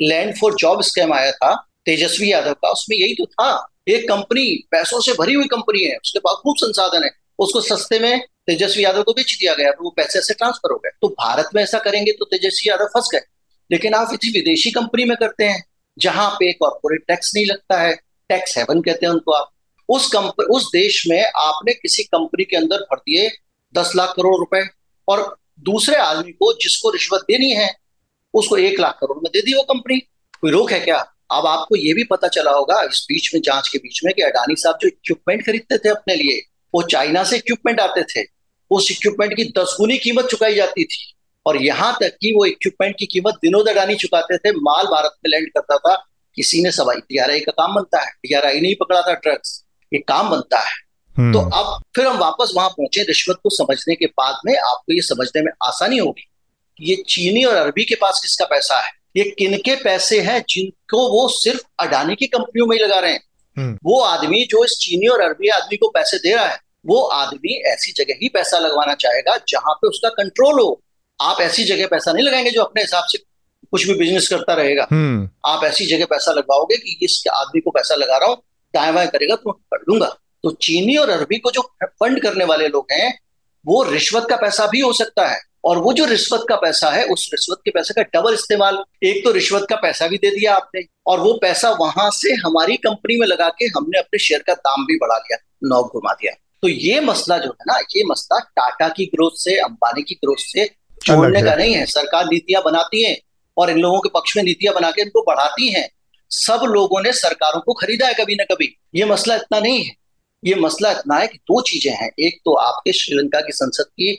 लैंड 0.00 0.34
फॉर 0.36 0.54
जॉब 0.54 0.82
स्कैम 0.82 1.12
आया 1.12 1.30
था, 1.32 1.54
तेजस्वी 1.86 2.30
यादव 2.32 2.52
का, 2.52 2.68
उसमें 2.68 2.96
यही 2.96 3.14
तो 3.14 3.26
था। 3.26 3.72
एक 3.88 4.08
कंपनी 4.08 4.44
पैसों 4.70 5.00
से 5.00 5.12
भरी 5.12 5.34
हुई 5.34 5.46
कंपनी 5.46 5.82
है, 5.82 5.96
उसके 5.96 6.18
पास 6.18 6.36
खूब 6.42 6.56
संसाधन 6.56 7.04
है। 7.04 7.10
उसको 7.38 7.60
सस्ते 7.60 7.98
में 7.98 8.20
तेजस्वी 8.48 8.84
यादव 8.84 9.02
को 9.02 9.12
बेच 9.12 9.36
दिया 9.40 9.54
गया 9.54 9.70
तो 9.70 9.84
वो 9.84 9.90
पैसे 9.90 10.18
ऐसे 10.18 10.34
ट्रांसफ़र 10.34 10.72
हो 10.72 10.78
गए। 10.78 10.90
तो 11.02 11.08
भारत 11.10 11.48
में 11.54 11.62
ऐसा 11.62 11.78
करेंगे 11.78 12.12
तो 12.12 12.24
तेजस्वी 12.24 12.68
यादव 12.70 12.86
फंस 12.86 13.08
गए। 13.12 13.20
लेकिन 13.70 13.94
आप 13.94 14.10
इसी 14.12 14.30
विदेशी 14.30 14.70
कंपनी 14.70 15.04
में 15.04 15.16
करते 15.16 15.44
हैं, 15.44 15.62
जहाँ 15.96 16.30
पे 16.30 16.52
कॉर्पोरेट 16.52 17.04
टैक्स 17.08 17.32
नहीं 17.34 17.46
लगता 17.46 17.80
है 17.80 17.94
टैक्स 18.30 18.56
हेवन 18.58 18.80
कहते 18.80 19.06
हैं 19.06 19.12
उनको 19.12 19.32
आप, 19.32 19.50
उस 19.88 20.06
कंपनी 20.08 20.44
उस 20.46 20.70
देश 20.72 21.02
में 21.06 21.22
आपने 21.36 21.72
किसी 21.72 22.02
कंपनी 22.02 22.44
के 22.44 22.56
अंदर 22.56 22.76
भर 22.82 22.96
दिए 22.96 23.30
दस 23.74 23.92
लाख 23.96 24.14
करोड़ 24.16 24.36
रुपए, 24.36 24.68
और 25.08 25.36
दूसरे 25.60 25.96
आदमी 25.96 26.32
को 26.32 26.52
जिसको 26.52 26.90
रिश्वत 26.90 27.20
देनी 27.20 27.50
है, 27.50 27.74
उसको 28.34 28.56
एक 28.56 28.80
लाख 28.80 28.98
करोड़ 29.00 29.18
में 29.18 29.30
दे 29.32 29.40
दी 29.40 29.52
वो 29.52 29.62
कंपनी 29.62 29.98
कोई 30.42 30.50
रोक 30.50 30.72
है 30.72 30.80
क्या? 30.80 30.98
अब 31.32 31.46
आपको 31.46 31.76
ये 31.76 31.92
भी 31.94 32.04
पता 32.04 32.28
चला 32.28 32.50
होगा 32.50 32.82
इस 32.82 33.06
बीच 33.08 33.30
में, 33.34 33.40
जाँच 33.42 33.68
के 33.68 33.78
बीच 33.78 34.00
में 34.04 34.12
कि 34.14 34.22
अडानी 34.22 34.56
साहब 34.56 34.78
जो 34.80 34.88
इक्विपमेंट 34.88 35.46
खरीदते 35.46 35.78
थे 35.78 35.88
अपने 35.88 36.14
लिए, 36.14 36.40
वो 36.74 36.82
चाइना 36.82 37.24
से 37.24 37.36
इक्विपमेंट 37.36 37.80
आते 37.80 38.02
थे। 38.02 38.35
उस 38.70 38.90
इक्विपमेंट 38.90 39.36
की 39.36 39.44
दस 39.44 39.76
गुनी 39.80 39.98
कीमत 39.98 40.24
चुकाई 40.24 40.54
जाती 40.54 40.84
थी। 40.84 41.14
और 41.46 41.62
यहाँ 41.62 41.96
तक 42.00 42.16
कि 42.20 42.32
वो 42.32 42.44
इक्विपमेंट 42.44 42.96
की 42.98 43.06
कीमत 43.06 43.34
दिनों 43.34 43.64
दगानी 43.66 43.94
चुकाते 43.94 44.38
थे 44.38 44.50
माल 44.50 44.86
भारत 44.86 45.10
में 45.14 45.30
लैंड 45.30 45.48
करता 45.48 45.76
था। 45.76 46.06
किसी 46.34 46.62
ने 46.62 46.70
सवाई 46.70 47.00
टीआरआई 47.00 47.40
का 47.40 47.52
काम 47.52 47.74
बनता 47.74 48.00
है। 48.00 48.10
टीआरआई 48.10 48.60
नहीं 48.60 48.74
पकड़ा 48.74 49.02
था 49.02 49.14
ड्रग्स 49.14 49.64
ये 49.92 49.98
काम 49.98 50.30
बनता 50.30 50.58
है। 50.58 50.86
हम्म। 51.18 51.32
तो 51.32 51.38
अब 51.38 51.82
फिर 51.96 52.06
हम 52.06 52.16
वापस 52.16 52.52
वहाँ 52.56 52.68
पहुँचे 52.68 53.02
रिश्वत 53.02 53.36
को 53.42 53.50
समझने 53.50 53.94
के 53.94 54.06
बाद 54.06 54.38
में 54.46 54.58
आपको 54.58 54.94
ये 54.94 55.00
समझने 55.00 55.42
में 55.42 55.52
आसानी 55.64 55.98
होगी 55.98 56.28
ये 56.80 56.96
चीनी 57.08 57.44
और 57.44 57.54
अरबी 57.54 57.84
के 57.84 57.94
पास 57.94 58.20
किसका 58.22 58.44
पैसा 58.44 58.80
है? 58.80 58.90
ये 59.16 59.34
किनके 59.38 59.76
पैसे 59.76 60.20
हैं 60.20 60.44
जिनको 60.48 61.08
वो 61.08 61.28
सिर्फ़ 61.28 61.60
अडानी 61.80 62.14
की 62.14 62.26
कंपनियों 62.26 62.66
में 62.66 62.76
ही 62.76 62.82
लगा 62.82 62.98
रहे 62.98 63.12
हैं? 63.12 63.22
हम्म। 63.58 63.78
वो 63.84 64.00
आदमी 64.00 64.44
जो 64.44 64.64
इस 64.64 64.70
चीनी 64.70 65.06
और 65.06 65.20
अरबी 65.20 65.48
आदमी 65.48 65.76
को 65.76 65.88
पैसे 65.88 66.16
दे 66.16 66.34
रहा 66.34 66.46
है 66.46 66.58
वो 66.86 67.02
आदमी 67.02 67.62
ऐसी 67.62 67.92
जगह 67.92 68.14
ही 68.22 68.28
पैसा 68.28 68.58
लगवाना 68.58 68.94
चाहेगा 68.94 69.36
जहाँ 69.48 69.74
पे 69.74 69.88
उसका 69.88 70.08
कंट्रोल 70.08 70.60
हो। 70.60 70.82
आप 71.20 71.40
ऐसी 71.40 71.64
जगह 71.64 71.86
पैसा 71.86 72.12
नहीं 72.12 72.24
लगाएँगे 72.24 72.50
जो 72.50 72.62
अपने 72.62 72.82
हिसाब 72.82 73.04
से 73.06 73.18
कुछ 73.72 73.86
भी 73.86 73.94
बिज़नेस 73.94 74.28
करता 74.28 74.54
रहेगा। 74.54 74.86
हम्म। 74.90 75.28
आप 75.46 75.64
ऐसी 75.64 75.86
जगह 75.86 76.04
पैसा 76.04 76.32
लगवाओगे 76.32 76.76
कि 76.76 76.98
इस 77.02 77.24
आदमी 77.32 77.60
को 77.60 77.70
पैसा 77.70 77.94
लगा 77.94 78.16
रहा 78.16 78.28
हूँ 78.28 78.36
दाएँ 78.74 78.92
बाएँ 78.92 79.08
करेगा 79.08 79.34
तो 79.34 79.52
कर 79.52 79.78
दूँगा। 79.78 80.06
तो 80.42 80.50
चीनी 80.50 80.96
और 80.96 81.10
अरबी 81.10 81.38
को 81.38 81.50
जो 81.50 81.62
फंड 81.84 82.22
करने 82.22 82.44
वाले 82.44 82.68
लोग 82.68 82.86
हैं 82.92 83.18
वो 83.66 83.82
रिश्वत 83.82 84.26
का 84.30 84.36
पैसा 84.36 84.66
भी 84.66 84.80
हो 84.80 84.92
सकता 84.92 85.26
है। 85.28 85.40
और 85.64 85.78
वो 85.78 85.92
जो 85.92 86.04
रिश्वत 86.04 86.44
का 86.48 86.56
पैसा 86.56 86.90
है 86.90 87.04
उस 87.04 87.30
रिश्वत 87.32 87.58
के 87.64 87.70
पैसे 87.70 87.94
का 87.94 88.20
डबल 88.20 88.34
इस्तेमाल। 88.34 88.84
एक 89.04 89.24
तो 89.24 89.30
रिश्वत 89.32 89.66
का 89.70 89.76
पैसा 89.76 90.06
भी 90.06 90.16
दे 90.16 90.30
दिया 90.30 90.54
आपने 90.54 90.80
और 91.06 91.20
वो 91.20 91.32
पैसा 91.32 91.70
वहाँ 91.70 92.10
से 92.10 92.34
हमारी 92.34 92.76
कंपनी 92.76 93.16
में 93.16 93.26
लगा 93.26 93.48
के 93.48 93.64
हमने 93.64 93.98
अपने 93.98 94.18
शेयर 94.18 94.42
का 94.42 94.54
दाम 94.54 94.86
भी 94.86 94.96
बढ़ा 94.96 95.16
लिया 95.16 95.38
नौ 95.64 95.82
घुमा 95.82 96.12
दिया। 96.12 96.32
तो 96.66 96.70
ये 96.70 97.00
मसला 97.00 97.38
जो 97.38 97.48
है 97.48 97.64
ना 97.66 97.78
ये 97.96 98.04
मसला 98.04 98.38
टाटा 98.38 98.88
की 98.88 99.04
ग्रोथ 99.06 99.30
से 99.34 99.56
अंबानी 99.56 100.02
की 100.02 100.14
ग्रोथ 100.14 100.36
से 100.38 100.64
छोड़ने 101.06 101.42
का 101.42 101.54
नहीं 101.54 101.74
है। 101.74 101.86
सरकार 101.86 102.24
नीतियाँ 102.24 102.62
बनाती 102.62 103.04
है 103.04 103.20
और 103.56 103.70
इन 103.70 103.78
लोगों 103.78 104.00
के 104.00 104.08
पक्ष 104.08 104.36
में 104.36 104.42
नीतियाँ 104.44 104.74
बना 104.74 104.90
के 104.90 105.02
इनको 105.02 105.22
बढ़ाती 105.22 105.72
हैं। 105.72 105.88
सब 106.30 106.60
लोगों 106.64 107.02
ने 107.02 107.12
सरकारों 107.12 107.60
को 107.60 107.74
खरीदा 107.74 108.06
है 108.06 108.14
कभी 108.14 108.34
ना 108.34 108.44
कभी। 108.44 108.78
ये 108.94 109.04
मसला 109.04 109.34
इतना 109.34 109.60
नहीं 109.60 109.84
है। 109.84 109.94
ये 110.44 110.54
मसला 110.54 110.90
इतना 110.90 111.16
है 111.16 111.26
कि 111.26 111.38
दो 111.38 111.60
चीज़ें 111.62 111.92
हैं। 111.92 112.10
एक 112.20 112.40
तो 112.44 112.54
आपके 112.54 112.92
श्रीलंका 112.92 113.40
की 113.40 113.52
संसद 113.52 113.84
की 113.84 114.12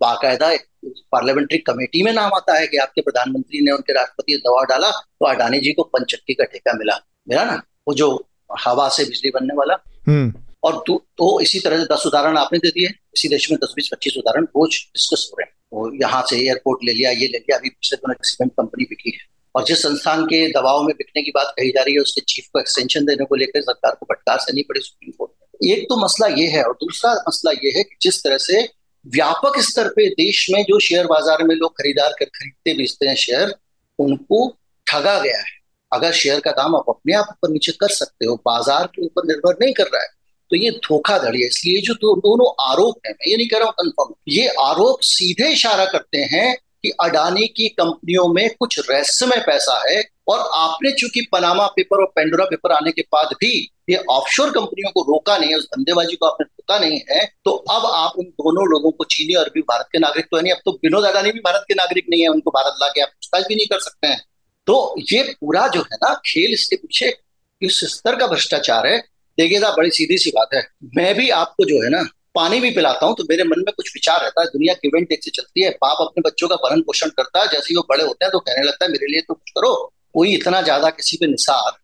बाकायदा 0.00 0.56
पार्लियामेंट्री 0.86 1.58
कमेटी 1.58 2.02
में 2.02 2.12
नाम 2.12 2.34
आता 2.34 2.58
है 2.58 2.66
कि 2.66 2.76
आपके 2.76 3.00
प्रधानमंत्री 3.00 3.64
ने 3.64 3.70
उनके 3.70 3.92
राष्ट्रपति 3.92 4.42
दबाव 4.46 4.64
डाला 4.64 4.90
तो 4.90 5.26
अडानी 5.26 5.60
जी 5.60 5.72
को 5.72 5.82
पंचक्की 5.82 6.34
का 6.34 6.44
ठेका 6.44 6.72
मिला। 6.72 7.00
मिला 7.28 7.44
ना? 7.44 7.62
वो 7.88 7.94
जो 7.94 8.28
हवा 8.60 8.88
से 8.88 9.04
बिजली 9.04 9.30
बनने 9.30 9.54
वाला। 9.54 9.74
हम्म। 10.08 10.47
और 10.68 10.82
तो, 10.86 10.96
तो 11.18 11.40
इसी 11.40 11.60
तरह 11.60 11.78
से 11.78 11.94
दस 11.94 12.02
उदाहरण 12.06 12.36
आपने 12.38 12.58
दे 12.58 12.70
दिए। 12.70 12.88
इसी 13.14 13.28
देश 13.28 13.50
में 13.50 13.58
दस 13.62 13.72
बीस 13.76 13.88
पच्चीस 13.92 14.16
उदाहरण 14.18 14.44
रोज 14.46 14.76
डिस्कस 14.94 15.28
हो 15.32 15.36
रहे 15.38 15.46
हैं। 15.46 15.56
वो 15.72 15.90
यहाँ 16.02 16.22
से 16.30 16.36
एयरपोर्ट 16.38 16.84
ले 16.84 16.92
लिया 16.92 17.10
ये 17.12 17.26
ले 17.26 17.38
लिया 17.38 17.56
अभी 17.58 17.68
पिछले 17.70 17.96
दिनों 17.96 18.14
सीमेंट 18.22 18.52
कंपनी 18.52 18.84
बिकी 18.84 19.10
है। 19.10 19.26
और 19.54 19.64
जिस 19.64 19.82
संस्थान 19.82 20.24
के 20.26 20.46
दबाव 20.52 20.82
में 20.82 20.94
बिकने 20.96 21.22
की 21.22 21.30
बात 21.30 21.52
कही 21.56 21.70
जा 21.70 21.82
रही 21.82 21.94
है 21.94 22.00
उसके 22.00 22.20
चीफ 22.28 22.48
को 22.52 22.60
एक्सटेंशन 22.60 23.04
देने 23.04 23.24
को 23.24 23.34
लेकर 23.34 23.62
सरकार 23.62 23.94
को 23.94 24.06
फटकार 24.06 24.38
से 24.38 24.52
नहीं 24.52 24.64
पड़ी 24.64 24.80
सुप्रीम 24.80 25.12
कोर्ट 25.18 25.64
एक 25.66 25.84
तो 25.88 25.96
मसला 25.96 26.26
ये 26.34 26.46
है 26.48 26.62
और 26.64 26.72
दूसरा 26.82 27.12
मसला 27.28 27.52
ये 27.54 27.70
है 27.76 27.82
कि 27.82 27.96
जिस 28.02 28.22
तरह 28.24 28.38
से 28.38 28.60
व्यापक 29.04 29.58
स्तर 29.62 29.88
पे 29.88 30.08
देश 30.14 30.46
में 30.50 30.62
जो 30.62 30.78
शेयर 30.80 31.06
बाज़ार 31.06 31.42
में 31.44 31.54
लोग 31.54 31.72
खरीदार 31.72 32.14
कर 32.18 32.24
खरीदते 32.26 32.74
बेचते 32.74 33.08
हैं 33.08 33.14
शेयर 33.16 33.54
उनको 33.98 34.46
ठगा 34.86 35.18
गया 35.18 35.38
है। 35.38 35.56
अगर 35.92 36.12
शेयर 36.12 36.40
का 36.40 36.50
दाम 36.52 36.76
आप 36.76 36.84
अपने 36.88 37.14
आप 37.14 37.28
ऊपर 37.30 37.52
नीचे 37.52 37.72
कर 37.72 37.88
सकते 37.92 38.26
हो 38.26 38.36
बाज़ार 38.46 38.86
के 38.86 39.04
ऊपर 39.06 39.26
निर्भर 39.26 39.56
नहीं 39.60 39.74
कर 39.74 39.86
रहा 39.86 40.02
है 40.02 40.08
तो 40.50 40.56
ये 40.56 40.70
धोखाधड़ी 40.70 41.40
है 41.40 41.46
इसलिए 41.46 41.80
जो 41.80 41.94
दो, 41.94 42.16
दोनों 42.16 42.72
आरोप 42.72 43.06
है 43.06 43.12
मैं 43.12 43.30
ये 43.30 43.36
नहीं 43.36 43.48
कह 43.48 43.58
रहा 43.58 43.66
हूँ 43.66 43.72
कंफर्म 43.72 44.14
ये 44.28 44.46
आरोप 44.60 44.98
सीधे 45.02 45.52
इशारा 45.52 45.84
करते 45.84 46.18
हैं 46.18 46.56
कि 46.82 46.90
अडानी 47.00 47.46
की 47.46 47.68
कंपनियों 47.68 48.28
में 48.28 48.48
कुछ 48.54 48.78
रहस्यमय 48.90 49.36
पैसा 49.36 49.82
है 49.90 50.02
और 50.28 50.38
आपने 50.54 50.92
चूँकि 50.92 51.20
पनामा 51.32 51.66
पेपर 51.66 52.00
और 52.00 52.12
पेंडोरा 52.16 52.44
पेपर 52.44 52.72
आने 52.72 52.90
के 52.90 53.02
बाद 53.12 53.26
भी 53.26 53.70
ये 53.90 53.96
ऑफशोर 54.10 54.50
कंपनियों 54.50 54.90
को 54.90 55.02
रोका 55.02 55.36
नहीं 55.38 55.50
है 55.50 55.56
उस 55.56 55.64
धंधेबाजी 55.64 56.16
को 56.16 56.26
आपने 56.26 56.44
रोका 56.44 56.78
नहीं 56.78 57.00
है 57.10 57.24
तो 57.44 57.50
अब 57.50 57.86
आप 57.94 58.12
उन 58.18 58.24
दोनों 58.24 58.66
लोगों 58.68 58.90
को 58.90 59.04
चीनी 59.04 59.34
और 59.34 59.50
भी 59.54 59.60
भारत 59.60 59.88
के 59.92 59.98
नागरिक 59.98 60.26
तो 60.30 60.36
है 60.36 60.42
नहीं 60.42 60.52
अब 60.52 60.58
तो 60.64 60.72
विनोद 60.72 61.04
अडानी 61.04 61.30
भी 61.30 61.40
भारत 61.40 61.64
के 61.68 61.74
नागरिक 61.74 62.06
नहीं 62.10 62.22
है 62.22 62.28
उनको 62.28 62.50
भारत 62.50 62.74
ला 62.80 62.88
के 62.88 63.00
आप 63.00 63.08
पूछताछ 63.08 63.48
भी 63.48 63.54
नहीं 63.54 63.66
कर 63.66 63.78
सकते 63.78 64.06
हैं। 64.06 64.20
तो 64.66 64.94
ये 65.12 65.22
पूरा 65.22 65.68
जो 65.68 65.80
है 65.80 65.96
ना 65.96 66.14
खेल 66.26 66.52
इसके 66.52 66.76
पीछे 66.76 67.16
इस 67.62 67.80
स्तर 67.84 68.16
का 68.16 68.26
भ्रष्टाचार 68.26 68.86
है 68.86 68.98
देखिए 69.38 69.58
साहब, 69.60 69.74
बड़ी 69.76 69.90
सीधी 69.90 70.16
सी 70.18 70.30
बात 70.30 70.54
है। 70.54 70.62
मैं 70.96 71.14
भी 71.14 71.28
आपको 71.32 71.64
जो 71.64 71.82
है 71.84 71.90
ना, 71.90 72.02
पानी 72.34 72.60
भी 72.60 72.70
पिलाता 72.70 73.06
हूँ 73.06 73.14
तो 73.16 73.24
मेरे 73.30 73.44
मन 73.44 73.58
में 73.58 73.72
कुछ 73.76 73.90
विचार 73.94 74.20
रहता 74.22 74.40
है। 74.40 74.46
दुनिया 74.48 74.74
की 74.74 74.88
इवेंट 74.88 75.12
एक 75.12 75.24
से 75.24 75.30
चलती 75.32 75.62
है, 75.62 75.70
बाप 75.72 75.98
अपने 76.02 76.22
बच्चों 76.22 76.48
का 76.48 76.56
भरण 76.58 76.80
पोषण 76.82 77.08
करता 77.10 77.40
है, 77.40 77.46
जैसे 77.46 77.66
ही 77.70 77.76
वो 77.76 77.86
बड़े 77.90 78.04
होते 78.04 78.24
हैं 78.24 78.32
तो 78.32 78.38
कहने 78.40 78.66
लगता 78.66 78.84
है, 78.84 78.90
मेरे 78.90 79.06
लिए 79.06 79.20
तो 79.20 79.34
कुछ 79.34 79.50
करो, 79.50 79.74
कोई 80.14 80.34
इतना 80.34 80.62
ज़्यादा 80.62 80.90
किसी 80.92 81.16
पे 81.16 81.26
निसार 81.26 81.78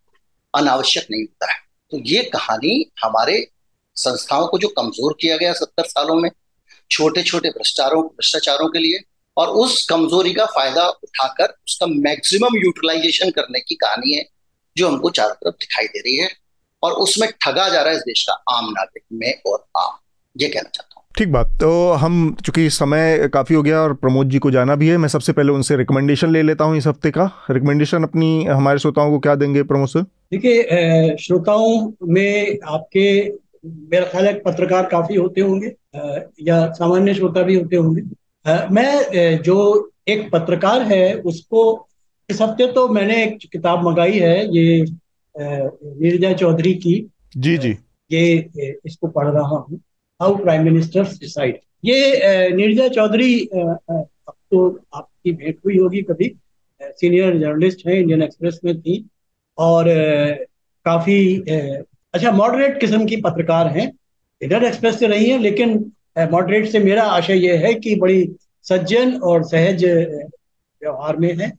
अनावश्यक 0.53 1.07
नहीं 1.11 1.23
होता 1.23 1.51
है। 1.51 1.57
तो 1.91 1.97
ये 2.05 2.23
कहानी 2.29 2.85
हमारे 3.03 3.45
संस्थाओं 3.97 4.47
को 4.47 4.57
जो 4.57 4.67
कमज़ोर 4.77 5.17
किया 5.21 5.37
गया 5.37 5.51
सत्तर 5.53 5.83
सालों 5.85 6.15
में 6.15 6.29
छोटे 6.91 7.23
छोटे 7.23 7.49
भ्रष्टाचारों 7.49 8.01
भ्रष्टाचारों 8.03 8.67
के 8.69 8.79
लिए, 8.79 8.99
और 9.37 9.49
उस 9.49 9.85
कमज़ोरी 9.87 10.33
का 10.33 10.45
फ़ायदा 10.45 10.87
उठाकर 10.87 11.53
उसका 11.67 11.85
मैक्सिमम 11.87 12.57
यूटिलाइजेशन 12.57 13.29
करने 13.31 13.59
की 13.59 13.75
कहानी 13.75 14.13
है, 14.13 14.25
जो 14.75 14.87
हमको 14.87 15.09
चारों 15.11 15.33
तरफ़ 15.35 15.55
दिखाई 15.55 15.85
दे 15.85 15.99
रही 15.99 16.15
है। 16.17 16.29
और 16.85 16.93
उसमें 17.03 17.29
ठगा 17.41 17.67
जा 17.69 17.81
रहा 17.81 17.89
है 17.89 17.95
इस 17.95 18.03
देश 18.03 18.23
का 18.23 18.33
आम 18.51 18.69
नागरिक 18.69 19.03
में 19.13 19.51
और 19.51 19.65
आम 19.77 19.97
ये 20.35 20.47
कहना 20.47 20.69
चाहता 20.69 20.93
हूँ। 20.97 21.03
ठीक 21.17 21.31
बात 21.31 21.47
तो 21.59 21.69
हम 21.93 22.15
चूँकि 22.45 22.69
समय 22.69 23.27
काफ़ी 23.33 23.55
हो 23.55 23.61
गया 23.63 23.79
और 23.81 23.93
प्रमोद 23.95 24.29
जी 24.29 24.39
को 24.39 24.51
जाना 24.51 24.75
भी 24.75 24.87
है 24.87 24.97
मैं 24.97 25.09
सबसे 25.09 25.33
पहले 25.33 25.51
उनसे 25.51 25.75
रिकमेंडेशन 25.77 26.29
ले 26.29 26.41
लेता 26.41 26.63
हूँ 26.63 26.77
इस 26.77 26.87
हफ़्ते 26.87 27.11
का। 27.11 27.29
रिकमेंडेशन 27.51 28.03
अपनी 28.03 28.43
हमारे 28.45 28.79
श्रोताओं 28.79 29.11
को 29.11 29.19
क्या 29.19 29.35
देंगे 29.35 29.63
प्रमोद 29.63 29.89
सर? 29.89 30.01
देखिए 30.01 31.15
श्रोताओं 31.17 31.91
में 32.03 32.57
आपके 32.67 33.07
मेरा 33.91 34.05
ख्याल 34.05 34.25
है 34.25 34.33
पत्रकार 34.39 34.85
काफ़ी 34.85 35.15
होते 35.15 35.41
होंगे 35.41 35.73
या 36.41 36.65
सामान्य 36.73 37.13
श्रोता 37.13 37.41
भी 37.41 37.55
होते 37.55 37.75
होंगे। 37.75 38.01
मैं 38.71 39.41
जो 39.43 39.57
एक 40.07 40.29
पत्रकार 40.31 40.81
है 40.83 41.13
उसको 41.23 41.63
इस 42.29 42.41
हफ़्ते 42.41 42.67
तो 42.73 42.87
मैंने 42.89 43.23
एक 43.23 43.37
किताब 43.51 43.85
मंगाई 43.87 44.19
है 44.19 44.37
ये 44.55 44.85
नीरजा 45.35 46.31
चौधरी 46.33 46.73
की 46.75 46.93
जी 47.37 47.57
जी। 47.57 47.77
ये 48.11 48.79
इसको 48.85 49.07
पढ़ 49.07 49.27
रहा 49.27 49.47
हूँ। 49.47 49.79
हाउ 50.19 50.35
प्राइम 50.37 50.63
मिनिस्टर 50.63 51.03
डिसाइड 51.19 51.59
ये 51.85 52.49
नीरजा 52.51 52.87
चौधरी 52.89 53.45
अब 53.45 54.33
तो 54.51 54.67
आपकी 54.93 55.31
भेंट 55.31 55.57
हुई 55.65 55.77
होगी 55.77 56.01
कभी। 56.01 56.35
सीनियर 56.81 57.37
जर्नलिस्ट 57.39 57.85
हैं 57.87 57.95
इंडियन 57.95 58.21
एक्सप्रेस 58.23 58.59
में 58.65 58.79
थी। 58.81 59.03
और 59.57 59.85
काफ़ी 60.85 61.37
अच्छा 62.13 62.31
मॉडरेट 62.31 62.79
किस्म 62.79 63.05
की 63.05 63.17
पत्रकार 63.21 63.67
हैं। 63.77 63.91
इंडियन 64.41 64.63
एक्सप्रेस 64.65 64.99
से 64.99 65.07
नहीं 65.07 65.29
है 65.29 65.37
लेकिन 65.39 65.77
मॉडरेट 66.31 66.67
से 66.69 66.79
मेरा 66.79 67.03
आशय 67.11 67.45
यह 67.45 67.65
है 67.65 67.73
कि 67.75 67.95
बड़ी 67.95 68.27
सज्जन 68.65 69.15
और 69.21 69.43
सहज 69.43 69.83
व्यवहार 69.85 71.17
में 71.17 71.33
है। 71.37 71.51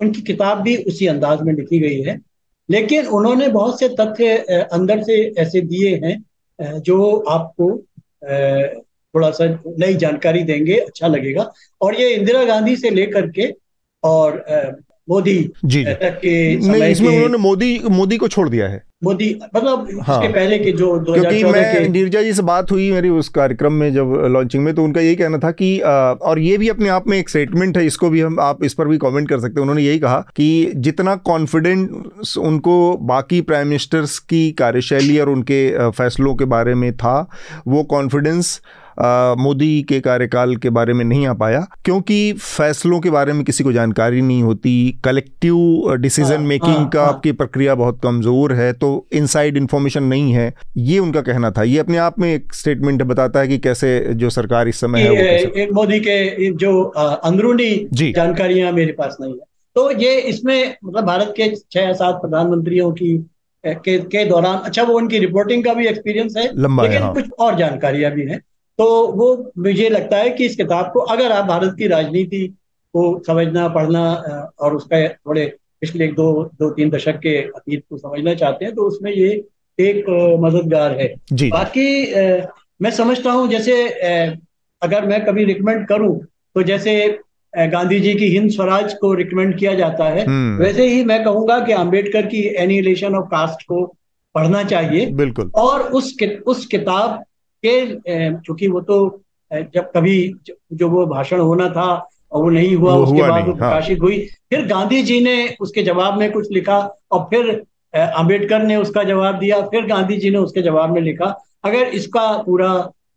उनकी 0.00 0.22
किताब 0.22 0.60
भी 0.62 0.76
उसी 0.84 1.06
अंदाज 1.06 1.42
में 1.42 1.52
लिखी 1.54 1.78
गई 1.78 2.00
है। 2.02 2.18
लेकिन 2.68 3.06
उन्होंने 3.06 3.48
बहुत 3.48 3.78
से 3.80 3.88
तथ्य 4.00 4.36
अंदर 4.72 5.02
से 5.02 5.16
ऐसे 5.38 5.60
दिए 5.62 5.94
हैं 6.04 6.80
जो 6.80 7.16
आपको 7.30 7.70
थोड़ा 9.14 9.30
सा 9.30 9.44
नई 9.78 9.94
जानकारी 9.94 10.42
देंगे 10.42 10.76
अच्छा 10.76 11.06
लगेगा। 11.06 11.50
और 11.80 12.00
ये 12.00 12.08
इंदिरा 12.10 12.44
गांधी 12.44 12.76
से 12.76 12.90
लेकर 12.90 13.30
के 13.30 13.52
और 14.02 14.42
मोदी 15.08 15.38
जी 15.64 15.84
तक 15.84 16.18
के 16.18 16.60
समय 16.62 16.90
इसमें 16.90 17.08
उन्होंने 17.08 17.38
मोदी 17.38 17.78
मोदी 17.90 18.16
को 18.16 18.28
छोड़ 18.28 18.48
दिया 18.48 18.68
है। 18.68 18.82
मोदी 19.04 19.28
मतलब 19.56 19.88
हाँ, 20.02 20.18
उसके 20.18 20.32
पहले 20.32 20.58
के 20.58 20.72
जो 20.72 20.92
क्योंकि 21.04 21.44
मैं 21.44 21.88
नीरजा 21.88 22.22
जी 22.22 22.32
से 22.32 22.42
बात 22.42 22.70
हुई 22.72 22.90
मेरी 22.92 23.08
उस 23.08 23.28
कार्यक्रम 23.28 23.72
में 23.72 23.92
जब 23.94 24.12
लॉन्चिंग 24.30 24.64
में 24.64 24.74
तो 24.74 24.84
उनका 24.84 25.00
यही 25.00 25.16
कहना 25.16 25.38
था 25.38 25.50
कि 25.50 25.78
और 25.78 26.38
ये 26.38 26.58
भी 26.58 26.68
अपने 26.68 26.88
आप 26.88 27.08
में 27.08 27.18
एक 27.18 27.28
स्टेटमेंट 27.28 27.76
है 27.78 27.86
इसको 27.86 28.10
भी 28.10 28.20
हम 28.20 28.40
आप 28.40 28.64
इस 28.64 28.74
पर 28.74 28.88
भी 28.88 28.98
कमेंट 28.98 29.28
कर 29.28 29.40
सकते 29.40 29.54
हैं। 29.54 29.62
उन्होंने 29.62 29.82
यही 29.82 29.98
कहा 29.98 30.18
कि 30.36 30.72
जितना 30.76 31.14
कॉन्फिडेंस 31.24 32.36
उनको 32.38 32.76
बाकी 33.02 33.40
प्राइम 33.40 33.66
मिनिस्टर्स 33.66 34.18
की 34.18 34.50
कार्यशैली 34.52 35.18
और 35.18 35.28
उनके 35.28 35.90
फैसलों 35.90 36.34
के 36.34 36.44
बारे 36.44 36.74
में 36.74 36.92
था 36.96 37.16
वो 37.68 37.82
कॉन्फिडेंस 37.82 38.60
मोदी 38.98 39.82
के 39.82 40.00
कार्यकाल 40.00 40.56
के 40.56 40.70
बारे 40.70 40.92
में 40.92 41.04
नहीं 41.04 41.26
आ 41.26 41.32
पाया 41.34 41.66
क्योंकि 41.84 42.32
फैसलों 42.32 43.00
के 43.00 43.10
बारे 43.10 43.32
में 43.32 43.44
किसी 43.44 43.64
को 43.64 43.72
जानकारी 43.72 44.20
नहीं 44.22 44.42
होती 44.42 44.74
कलेक्टिव 45.04 45.94
डिसीज़न 45.96 46.40
मेकिंग 46.42 46.88
का 46.88 47.00
हाँ। 47.00 47.12
आपकी 47.12 47.32
प्रक्रिया 47.32 47.74
बहुत 47.74 48.00
कमज़ोर 48.02 48.52
है 48.52 48.72
तो 48.74 48.90
इनसाइड 49.12 49.56
इन्फॉर्मेशन 49.56 50.02
नहीं 50.04 50.32
है 50.32 50.52
ये 50.76 50.98
उनका 50.98 51.20
कहना 51.22 51.50
था 51.50 51.62
ये 51.62 51.78
अपने 51.78 51.98
आप 51.98 52.18
में 52.18 52.32
एक 52.34 52.54
स्टेटमेंट 52.54 53.02
बताता 53.04 53.40
है 53.40 53.48
कि 53.48 53.58
कैसे 53.58 53.98
जो 54.14 54.30
सरकार 54.30 54.68
इस 54.68 54.80
समय 54.80 55.08
है 55.16 55.66
मोदी 55.72 56.00
के 56.00 56.50
जो 56.56 56.82
अंदरूनी 56.82 57.72
जानकारियाँ 57.92 58.72
मेरे 58.72 58.92
पास 58.92 59.16
नहीं 59.20 59.32
है 59.32 59.52
तो 59.76 59.90
ये 59.90 60.16
इसमें 60.22 60.76
मतलब 60.84 61.04
भारत 61.04 61.32
के 61.36 61.54
छह 61.72 61.92
सात 61.92 62.14
प्रधानमंत्रियों 62.14 62.90
की 62.92 63.16
के, 63.64 63.98
के 63.98 64.24
दौरान 64.24 64.56
अच्छा 64.58 64.82
वो 64.82 64.96
उनकी 64.96 65.18
रिपोर्टिंग 65.18 65.64
का 65.64 65.74
भी 65.74 65.86
एक्सपीरियंस 65.86 66.36
है 66.36 66.44
लेकिन 66.44 67.02
हाँ। 67.02 67.12
कुछ 67.14 67.30
और 67.38 67.56
जानकारियाँ 67.56 68.12
भी 68.12 68.26
हैं 68.26 68.40
तो 68.78 69.06
वो 69.06 69.52
मुझे 69.58 69.88
लगता 69.88 70.16
है 70.16 70.30
कि 70.30 70.46
इस 70.46 70.56
किताब 70.56 70.90
को 70.92 71.00
अगर 71.00 71.32
आप 71.32 71.44
भारत 71.44 71.74
की 71.78 71.86
राजनीति 71.86 72.46
को 72.94 73.22
समझना 73.26 73.68
पढ़ना 73.68 74.14
और 74.60 74.76
उसका 74.76 75.08
थोड़े 75.08 75.56
पिछले 75.80 76.06
दो 76.06 76.44
दो 76.44 76.70
तीन 76.70 76.90
दशक 76.90 77.18
के 77.18 77.36
अतीत 77.38 77.84
को 77.90 77.96
समझना 77.96 78.34
चाहते 78.34 78.64
हैं 78.64 78.74
तो 78.74 78.82
उसमें 78.82 79.12
ये 79.12 79.44
एक 79.78 80.04
मददगार 80.40 81.00
है। 81.00 81.14
जी। 81.32 81.48
बाकी 81.48 82.14
मैं 82.82 82.90
समझता 82.90 83.32
हूँ 83.32 83.48
जैसे 83.48 83.88
अगर 84.82 85.06
मैं 85.06 85.24
कभी 85.24 85.44
रिकमेंड 85.44 85.86
करूँ 85.88 86.20
तो 86.54 86.62
जैसे 86.62 87.18
गांधी 87.58 88.00
जी 88.00 88.14
की 88.14 88.28
हिंद 88.28 88.50
स्वराज 88.50 88.94
को 88.94 89.14
रिकमेंड 89.14 89.58
किया 89.58 89.74
जाता 89.74 90.04
है 90.04 90.24
हम्म। 90.26 90.62
वैसे 90.62 90.88
ही 90.88 91.04
मैं 91.04 91.24
कहूँगा 91.24 91.58
कि 91.60 91.72
अंबेडकर 91.72 92.26
की 92.26 92.42
एनिलेशन 92.56 93.14
ऑफ़ 93.14 93.24
कास्ट 93.24 93.62
को 93.62 93.96
पढ़ना 94.34 94.62
चाहिए। 94.64 95.06
बिल्कुल। 95.06 95.50
और 95.54 95.80
उस 95.80 96.12
कि, 96.12 96.26
उस 96.46 96.66
किताब 96.66 97.24
के 97.66 98.34
चूँकि 98.36 98.68
वो 98.68 98.80
तो 98.80 98.98
जब 99.50 99.90
कभी 99.96 100.34
जो 100.72 100.88
वो 100.88 101.06
भाषण 101.06 101.40
होना 101.40 101.68
था 101.68 102.08
और 102.32 102.42
वो 102.42 102.50
नहीं 102.50 102.74
हुआ 102.76 102.94
वो 102.94 103.02
उसके 103.04 103.18
हुआ 103.18 103.28
बाद 103.28 103.46
वो। 103.46 103.52
प्रकाशित 103.52 103.98
हाँ। 103.98 104.06
हुई 104.06 104.18
फिर 104.50 104.66
गांधी 104.66 105.02
जी 105.02 105.20
ने 105.20 105.56
उसके 105.60 105.82
जवाब 105.82 106.18
में 106.18 106.30
कुछ 106.32 106.50
लिखा 106.52 106.78
और 107.10 107.20
फिर 107.24 107.50
अंबेडकर 107.94 108.62
ने 108.62 108.76
उसका 108.76 109.02
जवाब 109.04 109.38
दिया 109.38 109.60
फिर 109.66 109.86
गांधी 109.86 110.16
जी 110.16 110.30
ने 110.30 110.38
उसके 110.38 110.62
जवाब 110.62 110.94
में 110.94 111.00
लिखा 111.02 111.26
अगर 111.64 111.88
इसका 111.98 112.26
पूरा 112.42 112.72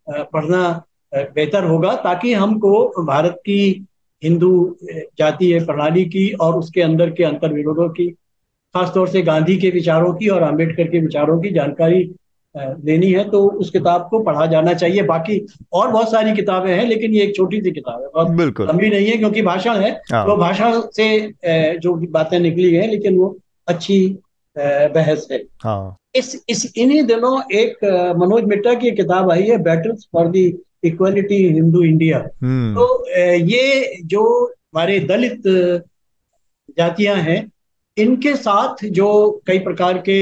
पढ़ना 0.07 0.83
बेहतर 1.15 1.63
होगा 1.63 1.95
ताकि 1.95 2.33
हमको 2.33 3.03
भारत 3.03 3.41
की 3.45 3.85
हिंदू 4.23 4.77
जातीय 5.17 5.59
प्रणाली 5.59 6.05
की 6.05 6.29
और 6.41 6.55
उसके 6.55 6.81
अंदर 6.81 7.09
के 7.09 7.23
अंतर 7.23 7.53
विरोधों 7.53 7.89
की 7.89 8.07
खासतौर 8.75 9.07
से 9.07 9.21
गांधी 9.21 9.57
के 9.57 9.69
विचारों 9.69 10.13
की 10.13 10.27
और 10.27 10.41
अंबेडकर 10.41 10.87
के 10.87 10.99
विचारों 10.99 11.39
की 11.41 11.49
जानकारी 11.49 12.03
लेनी 12.55 13.11
है 13.11 13.23
तो 13.29 13.43
उस 13.59 13.69
किताब 13.69 14.07
को 14.11 14.19
पढ़ा 14.23 14.45
जाना 14.45 14.73
चाहिए। 14.73 15.01
बाकी 15.03 15.39
और 15.73 15.91
बहुत 15.91 16.11
सारी 16.11 16.33
किताबें 16.35 16.71
हैं 16.71 16.85
लेकिन 16.85 17.13
ये 17.13 17.23
एक 17.23 17.35
छोटी 17.35 17.61
सी 17.61 17.71
किताब 17.71 18.01
है। 18.01 18.07
बहुत 18.07 18.29
बिल्कुल। 18.37 18.67
लंबी 18.67 18.89
नहीं 18.89 19.07
है 19.07 19.17
क्योंकि 19.17 19.41
भाषण 19.41 19.75
है। 19.77 19.91
हाँ। 20.11 20.25
तो 20.25 20.37
भाषण 20.37 20.81
से 20.93 21.77
जो 21.79 21.93
बातें 22.11 22.39
निकली 22.39 22.73
है 22.73 22.87
लेकिन 22.87 23.17
वो 23.17 23.37
अच्छी 23.67 23.99
बहस 24.55 25.27
है। 25.31 25.43
हाँ। 25.63 25.97
इस 26.15 26.43
इस 26.49 26.71
इन्हीं 26.77 27.03
दिनों 27.03 27.41
एक 27.55 27.83
मनोज 28.19 28.43
मिट्टा 28.43 28.73
की 28.73 28.91
किताब 28.91 29.31
आई 29.31 29.43
है 29.43 29.57
battles 29.63 30.07
for 30.13 30.27
the 30.27 30.45
equality 30.83 31.37
Hindu 31.47 31.83
India 31.83 32.19
तो 32.73 32.85
ये 33.19 33.97
जो 34.05 34.23
हमारे 34.45 34.99
दलित 35.01 35.41
जातियाँ 36.77 37.15
हैं 37.17 37.39
इनके 37.97 38.35
साथ 38.35 38.83
जो 38.91 39.07
कई 39.47 39.59
प्रकार 39.59 39.97
के 40.09 40.17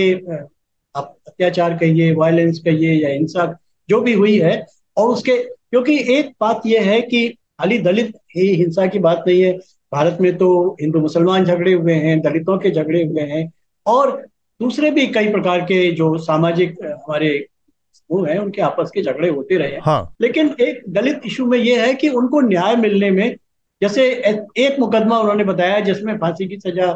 आप 0.96 1.16
अत्याचार 1.28 1.78
कहिए 1.78 2.14
वायलेंस 2.14 2.60
कहिए 2.60 2.94
या 2.94 3.10
हिंसा 3.10 3.58
जो 3.90 4.02
भी 4.02 4.14
हुई 4.14 4.38
है 4.40 4.66
और 4.98 5.10
उसके 5.10 5.38
क्योंकि 5.38 5.98
एक 6.18 6.32
बात 6.42 6.62
यह 6.66 6.82
है 6.82 7.02
कि 7.02 7.28
खाली 7.30 7.78
दलित 7.78 8.14
ही 8.36 8.48
हिंसा 8.56 8.86
की 8.88 9.00
बात 9.00 9.24
नहीं 9.28 9.42
है। 9.42 9.52
भारत 9.92 10.18
में 10.22 10.38
तो 10.38 10.78
हिंदू 10.82 11.00
मुसलमान 11.00 11.46
झगड़े 11.46 11.74
हुए 11.74 11.94
हैं 11.94 12.20
दलितों 12.22 12.58
के 12.58 12.72
झगड़े 12.72 13.04
हुए 13.04 13.22
हैं 13.22 13.52
और 13.86 14.12
दूसरे 14.60 14.92
भी 14.92 15.08
कई 15.08 15.32
प्रकार 15.32 15.62
के 15.62 15.92
जो 15.92 16.18
सामाजिक 16.18 16.76
हमारे 16.86 17.48
समूह 17.94 18.30
हैं 18.30 18.38
उनके 18.40 18.62
आपस 18.62 18.92
के 18.94 19.02
झगड़े 19.02 19.30
होते 19.30 19.58
रहे 19.58 19.78
हाँ। 19.78 20.16
लेकिन 20.22 20.56
एक 20.62 20.82
दलित 20.90 21.22
इशू 21.26 21.46
में 21.46 21.58
यह 21.58 21.86
है 21.86 21.94
कि 21.94 22.10
उनको 22.10 22.42
न्याय 22.42 22.76
मिलने 22.76 23.12
में 23.12 23.36
जैसे 23.82 24.10
एक 24.58 24.80
मुकदमा 24.80 25.20
उन्होंने 25.20 25.44
बताया 25.44 25.80
जिसमें 25.80 26.18
फांसी 26.18 26.48
की 26.48 26.58
सजा 26.58 26.92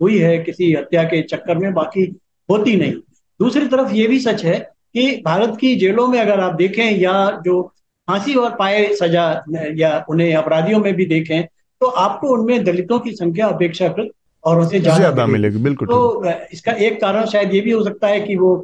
हुई 0.00 0.18
है 0.18 0.38
किसी 0.38 0.72
हत्या 0.72 1.02
के 1.04 1.22
चक्कर 1.22 1.58
में 1.58 1.72
बाकी 1.74 2.04
होती 2.50 2.76
नहीं। 2.76 2.94
दूसरी 3.40 3.66
तरफ़ 3.66 3.92
ये 3.92 4.06
भी 4.06 4.18
सच 4.20 4.44
है 4.44 4.58
कि 4.94 5.22
भारत 5.24 5.56
की 5.60 5.74
जेलों 5.76 6.06
में 6.06 6.18
अगर 6.20 6.40
आप 6.40 6.54
देखें 6.54 6.84
या 6.98 7.14
जो 7.44 7.62
फांसी 8.08 8.34
और 8.34 8.54
पाए 8.56 8.86
सजा 8.94 9.24
या 9.76 10.04
उन्हें 10.08 10.34
अपराधियों 10.34 10.80
में 10.80 10.92
भी 10.94 11.06
देखें 11.06 11.42
तो 11.80 11.86
आपको 11.86 12.28
उनमें 12.28 12.64
दलितों 12.64 12.98
की 13.00 13.12
संख्या 13.12 13.46
अपेक्षाकृत 13.46 14.10
और 14.44 14.60
उनसे 14.60 14.80
ज़्यादा 14.80 15.26
मिलेगी 15.26 15.58
बिल्कुल 15.58 15.88
तो 15.88 16.30
इसका 16.52 16.72
एक 16.86 17.00
कारण 17.00 17.26
शायद 17.26 17.54
ये 17.54 17.60
भी 17.60 17.70
हो 17.70 17.82
सकता 17.84 18.08
है 18.08 18.20
कि 18.20 18.36
वो 18.36 18.54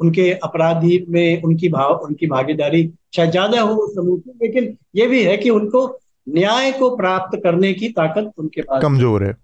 उनके 0.00 0.30
अपराधी 0.44 1.04
में 1.08 1.42
उनकी 1.42 1.68
भाव 1.68 1.94
उनकी 2.04 2.26
भागीदारी 2.26 2.82
शायद 3.16 3.30
ज़्यादा 3.30 3.60
हो 3.60 3.86
समूह 3.94 4.18
की 4.18 4.30
लेकिन 4.42 4.76
ये 4.96 5.06
भी 5.06 5.22
है 5.24 5.36
कि 5.36 5.50
उनको 5.50 5.86
न्याय 6.28 6.72
को 6.72 6.96
प्राप्त 6.96 7.38
करने 7.44 7.72
की 7.74 7.88
ताकत 7.88 8.32
उनके 8.38 8.62
पास 8.62 8.82
कमज़ोर 8.82 9.24
है। 9.24 9.34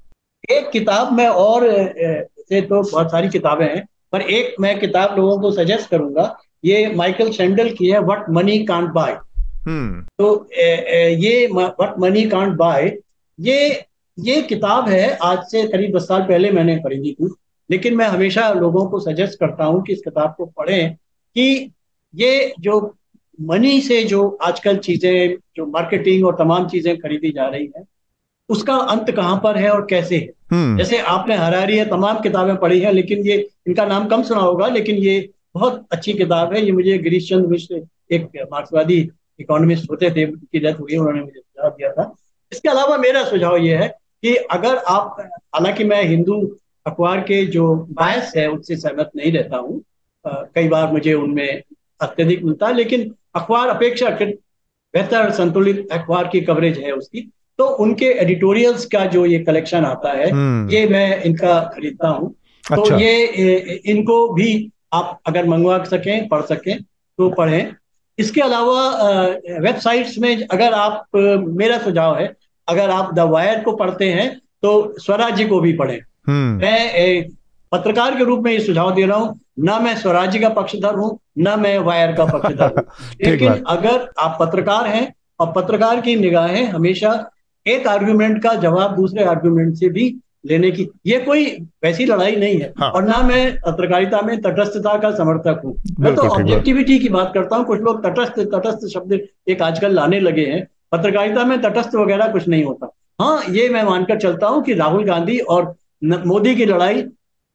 एक 0.50 0.70
किताब 0.70 1.12
में 1.12 1.26
और 1.26 1.66
से 2.38 2.60
तो 2.60 2.82
बहुत 2.82 3.10
सारी 3.10 3.28
किताबें 3.28 3.66
हैं 3.66 3.86
पर 4.12 4.20
एक 4.20 4.54
मैं 4.60 4.78
किताब 4.80 5.16
लोगों 5.18 5.38
को 5.40 5.50
सजेस्ट 5.52 5.90
करूँगा 5.90 6.34
ये 6.64 6.94
माइकल 6.94 7.30
सेंडल 7.30 7.70
की 7.70 7.90
है 7.90 7.98
वट 8.00 8.24
मनी 8.30 8.58
कांट 8.64 8.90
बाय 8.90 9.18
तो 10.18 10.48
ए, 10.52 10.64
ए, 10.64 11.16
ये 11.20 11.46
वट 11.52 11.94
मनी 11.98 12.24
कांट 12.28 12.56
बाय 12.56 12.96
ये 13.38 13.84
ये 14.18 14.40
किताब 14.42 14.88
है 14.88 15.16
आज 15.22 15.38
से 15.50 15.66
करीब 15.68 15.96
दस 15.96 16.02
साल 16.02 16.22
पहले 16.22 16.50
मैंने 16.50 16.76
खरीदी 16.76 17.12
थी 17.12 17.30
लेकिन 17.70 17.96
मैं 17.96 18.06
हमेशा 18.06 18.52
लोगों 18.52 18.86
को 18.86 18.98
सजेस्ट 19.00 19.38
करता 19.38 19.64
हूँ 19.64 19.82
कि 19.82 19.92
इस 19.92 20.00
किताब 20.04 20.34
को 20.38 20.46
पढ़ें 20.46 20.94
कि 21.36 21.72
ये 22.14 22.54
जो 22.60 22.80
मनी 23.40 23.80
से 23.80 24.02
जो 24.04 24.28
आजकल 24.42 24.76
चीज़ें 24.76 25.36
जो 25.56 25.66
मार्केटिंग 25.66 26.24
और 26.26 26.34
तमाम 26.34 26.68
चीज़ें 26.68 26.96
खरीदी 26.98 27.30
जा 27.30 27.46
रही 27.48 27.70
हैं 27.76 27.84
उसका 28.48 28.74
अंत 28.74 29.10
कहाँ 29.10 29.40
पर 29.44 29.56
है 29.56 29.70
और 29.70 29.86
कैसे 29.90 30.16
है? 30.16 30.28
हम्म। 30.50 30.76
जैसे 30.78 30.98
आपने 30.98 31.36
हरारी 31.36 31.76
है 31.76 31.84
तमाम 31.90 32.20
किताबें 32.20 32.56
पढ़ी 32.56 32.80
हैं 32.80 32.92
लेकिन 32.92 33.26
ये 33.26 33.36
इनका 33.66 33.84
नाम 33.86 34.06
कम 34.06 34.22
सुना 34.22 34.40
होगा 34.40 34.66
लेकिन 34.68 34.96
ये 34.96 35.28
बहुत 35.54 35.86
अच्छी 35.92 36.12
किताब 36.12 36.52
है। 36.54 36.64
ये 36.64 36.72
मुझे 36.72 36.98
गिरीश 36.98 37.28
चंद्र 37.28 37.46
मिश्र 37.46 37.82
एक 38.10 38.28
मार्क्सवादी 38.52 38.98
इकोनॉमिस्ट 39.40 39.90
होते 39.90 40.10
थे 40.10 40.24
उनकी 40.24 40.58
डेथ 40.58 40.74
हुई 40.74 40.96
उन्होंने 40.96 41.20
मुझे 41.20 41.40
सुझाव 41.40 41.70
दिया 41.70 41.92
था। 41.92 42.14
इसके 42.52 42.68
अलावा 42.68 42.96
मेरा 42.96 43.24
सुझाव 43.24 43.56
ये 43.56 43.76
है 43.76 43.88
कि 44.22 44.34
अगर 44.34 44.76
आप 44.76 45.16
हालाँकि 45.54 45.84
मैं 45.84 46.02
हिंदू 46.04 46.40
अखबार 46.86 47.20
के 47.20 47.44
जो 47.46 47.74
बायस 47.90 48.32
है 48.36 48.48
उससे 48.50 48.76
सहमत 48.76 49.10
नहीं 49.16 49.32
रहता 49.32 49.56
हूँ। 49.56 49.82
कई 50.26 50.68
बार 50.68 50.92
मुझे 50.92 51.12
उनमें 51.14 51.62
अत्यधिक 52.00 52.42
मिलता 52.44 52.66
है 52.66 52.74
लेकिन 52.74 53.14
अखबार 53.34 53.68
अपेक्षा 53.68 54.08
बेहतर 54.20 55.30
संतुलित 55.30 55.92
अखबार 55.92 56.28
की 56.28 56.40
कवरेज 56.40 56.78
है 56.78 56.92
उसकी। 56.92 57.30
तो 57.62 57.66
उनके 57.78 58.06
एडिटोरियल्स 58.20 58.84
का 58.86 59.04
जो 59.06 59.24
ये 59.26 59.38
कलेक्शन 59.40 59.84
आता 59.84 60.12
है 60.12 60.30
हम्म। 60.30 60.70
ये 60.70 60.86
मैं 60.88 61.22
इनका 61.22 61.58
खरीदता 61.74 62.08
हूँ 62.08 62.28
तो 62.64 62.74
अच्छा। 62.74 62.94
तो 62.94 63.00
ये 63.00 63.80
इनको 63.86 64.16
भी 64.28 64.48
आप 64.92 65.20
अगर 65.26 65.46
मंगवा 65.46 65.82
सकें 65.84 66.28
पढ़ 66.28 66.42
सकें 66.44 66.76
तो 66.82 67.28
पढ़ें 67.30 67.74
इसके 68.18 68.40
अलावा 68.40 68.82
वेबसाइट्स 69.60 70.18
में 70.18 70.46
अगर 70.48 70.72
आप 70.74 71.06
मेरा 71.54 71.78
सुझाव 71.78 72.18
है 72.18 72.26
अगर 72.68 72.90
आप 72.90 73.14
द 73.14 73.28
वायर 73.30 73.62
को 73.62 73.72
पढ़ते 73.76 74.10
हैं 74.10 74.28
तो 74.62 74.72
स्वराज्य 74.98 75.44
को 75.44 75.60
भी 75.60 75.72
पढ़ें 75.74 75.98
हम्म। 76.28 76.56
मैं 76.56 77.24
पत्रकार 77.72 78.16
के 78.18 78.24
रूप 78.24 78.44
में 78.44 78.52
ये 78.52 78.60
सुझाव 78.60 78.94
दे 78.94 79.06
रहा 79.06 79.16
हूँ 79.16 79.40
ना 79.60 79.78
मैं 79.78 79.96
स्वराज्य 79.96 80.38
का 80.38 80.48
पक्षधर 80.54 80.94
हूँ 80.94 81.18
ना 81.38 81.56
मैं 81.56 81.78
वायर 81.80 82.12
का 82.12 82.24
पक्षधर 82.28 82.74
हूँ 82.78 82.86
लेकिन 83.24 83.62
अगर 83.68 84.08
आप 84.20 84.36
पत्रकार 84.40 84.86
हैं 84.88 85.12
और 85.40 85.52
पत्रकार 85.52 86.00
की 86.00 86.16
निगाहें 86.16 86.64
हमेशा 86.66 87.12
एक 87.66 87.86
आर्ग्यूमेंट 87.86 88.42
का 88.42 88.54
जवाब 88.54 88.94
दूसरे 88.96 89.24
आर्ग्यूमेंट 89.24 89.74
से 89.76 89.88
भी 89.88 90.14
लेने 90.46 90.70
की। 90.70 90.88
ये 91.06 91.18
कोई 91.18 91.44
वैसी 91.84 92.04
लड़ाई 92.06 92.36
नहीं 92.36 92.56
है। 92.60 92.72
हाँ। 92.78 92.90
और 92.90 93.04
ना 93.04 93.20
मैं 93.22 93.56
पत्रकारिता 93.56 94.20
में 94.22 94.40
तटस्थता 94.40 94.96
का 94.98 95.10
समर्थक 95.10 95.60
हूँ। 95.64 95.74
मैं 96.00 96.14
तो 96.14 96.22
ऑब्जेक्टिविटी 96.22 96.98
की 96.98 97.08
बात 97.08 97.30
करता 97.34 97.56
हूँ। 97.56 97.64
कुछ 97.64 97.80
लोग 97.80 98.02
तटस्थ 98.06 98.40
तटस्थ 98.54 98.86
शब्द 98.94 99.20
एक 99.48 99.62
आजकल 99.62 99.94
लाने 99.94 100.20
लगे 100.20 100.46
हैं। 100.46 100.66
पत्रकारिता 100.92 101.44
में 101.44 101.60
तटस्थ 101.62 101.94
वगैरह 101.94 102.28
कुछ 102.28 102.48
नहीं 102.48 102.64
होता। 102.64 102.90
हाँ 103.20 103.42
ये 103.50 103.68
मैं 103.68 103.82
मानकर 103.82 104.18
चलता 104.18 104.46
हूँ 104.46 104.62
कि 104.62 104.74
राहुल 104.74 105.04
गांधी 105.04 105.38
और 105.38 105.74
मोदी 106.04 106.54
की 106.54 106.64
लड़ाई 106.64 107.04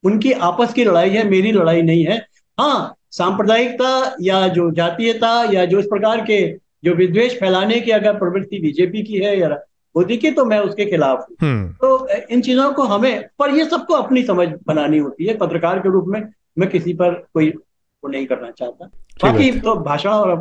उनकी 0.04 0.32
आपस 0.32 0.74
की 0.74 0.84
लड़ाई 0.84 1.10
है 1.10 1.28
मेरी 1.30 1.52
लड़ाई 1.52 1.82
नहीं 1.82 2.06
है। 2.06 2.18
हाँ 2.58 2.96
सांप्रदायिकता 3.12 4.16
या 4.22 4.48
जो 4.48 4.70
जातीयता 4.72 5.32
या 5.54 5.66
जो 5.66 5.80
इस 5.80 5.86
प्रकार 5.86 6.22
के 6.22 6.42
जो 6.84 6.94
विद्वेष 6.94 7.40
फैलाने 7.40 7.80
की 7.80 7.92
अगर 7.92 8.18
प्रवृत्ति 8.18 8.60
बीजेपी 8.60 9.04
की 9.04 9.18
है 9.18 9.40
या 9.40 9.50
मोदी 9.98 10.18
की 10.18 10.32
तो 10.32 10.46
मैं 10.46 10.60
उसके 10.62 10.86
खिलाफ 10.86 11.26
हूँ। 11.30 11.36
हम्म। 11.42 11.72
तो 11.74 12.08
इन 12.10 12.42
चीज़ों 12.42 12.72
को 12.74 12.84
हमें 12.86 13.28
पर 13.40 13.56
ये 13.58 13.66
सबको 13.70 13.94
अपनी 13.96 14.24
समझ 14.24 14.48
बनानी 14.68 14.98
होती 14.98 15.26
है। 15.26 15.38
पत्रकार 15.38 15.80
के 15.80 15.92
रूप 15.92 16.06
में 16.08 16.22
मैं 16.60 16.70
किसी 16.70 16.94
पर 16.94 17.14
कोई 17.34 17.50
वो 17.50 18.10
नहीं 18.10 18.26
करना 18.28 18.52
चाहता। 18.52 18.86
बाकी 19.24 19.52
तो 19.60 19.76
भाषण 19.84 20.10
और 20.10 20.32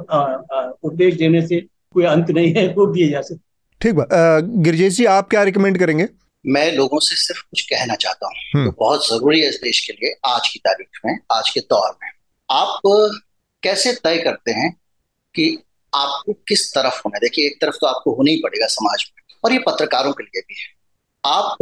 उपदेश 0.85 1.15
देने 1.15 1.47
से 1.47 1.61
कोई 1.95 2.05
अंत 2.05 2.31
नहीं 2.31 2.53
है 2.55 2.67
वो 2.75 2.87
दिए 2.87 3.09
जा 3.11 3.21
सकते। 3.21 3.45
ठीक 3.81 3.95
बात। 3.95 4.09
गिरजेश 4.65 4.95
जी 4.95 5.05
आप 5.07 5.29
क्या 5.31 5.43
रिकमेंड 5.43 5.79
करेंगे? 5.79 6.09
मैं 6.45 6.71
लोगों 6.73 6.99
से 7.01 7.17
सिर्फ़ 7.17 7.43
कुछ 7.43 7.61
कहना 7.67 7.95
चाहता 7.97 8.27
हूँ। 8.27 8.65
तो 8.65 8.71
बहुत 8.79 9.09
ज़रूरी 9.09 9.41
है 9.41 9.49
इस 9.49 9.61
देश 9.63 9.81
के 9.87 9.93
लिए 9.93 10.15
आज 10.27 10.49
की 10.49 10.59
तारीख 10.59 11.01
में 11.07 11.19
आज 11.33 11.51
के 11.51 11.61
दौर 11.61 11.91
में। 12.03 12.11
आप 12.49 12.81
कैसे 13.63 13.93
तय 14.05 14.19
करते 14.19 14.53
हैं 14.53 14.71
कि 15.35 15.47
आपको 15.93 16.33
किस 16.49 16.71
तरफ़ 16.71 16.99
होना 16.99 17.17
है? 17.17 17.21
देखिए 17.21 17.47
एक 17.47 17.61
तरफ़ 17.63 17.77
तो 17.81 17.87
आपको 17.87 18.15
होना 18.15 18.31
ही 18.31 18.37
पड़ेगा 18.37 18.67
समाज 18.71 19.05
में। 19.11 19.16
और 19.47 19.53
ये 19.53 19.59
पत्रकारों 19.59 20.13
के 20.13 20.25
लिए 20.25 20.41
भी 20.41 20.55
है। 20.61 20.69
आप 21.25 21.57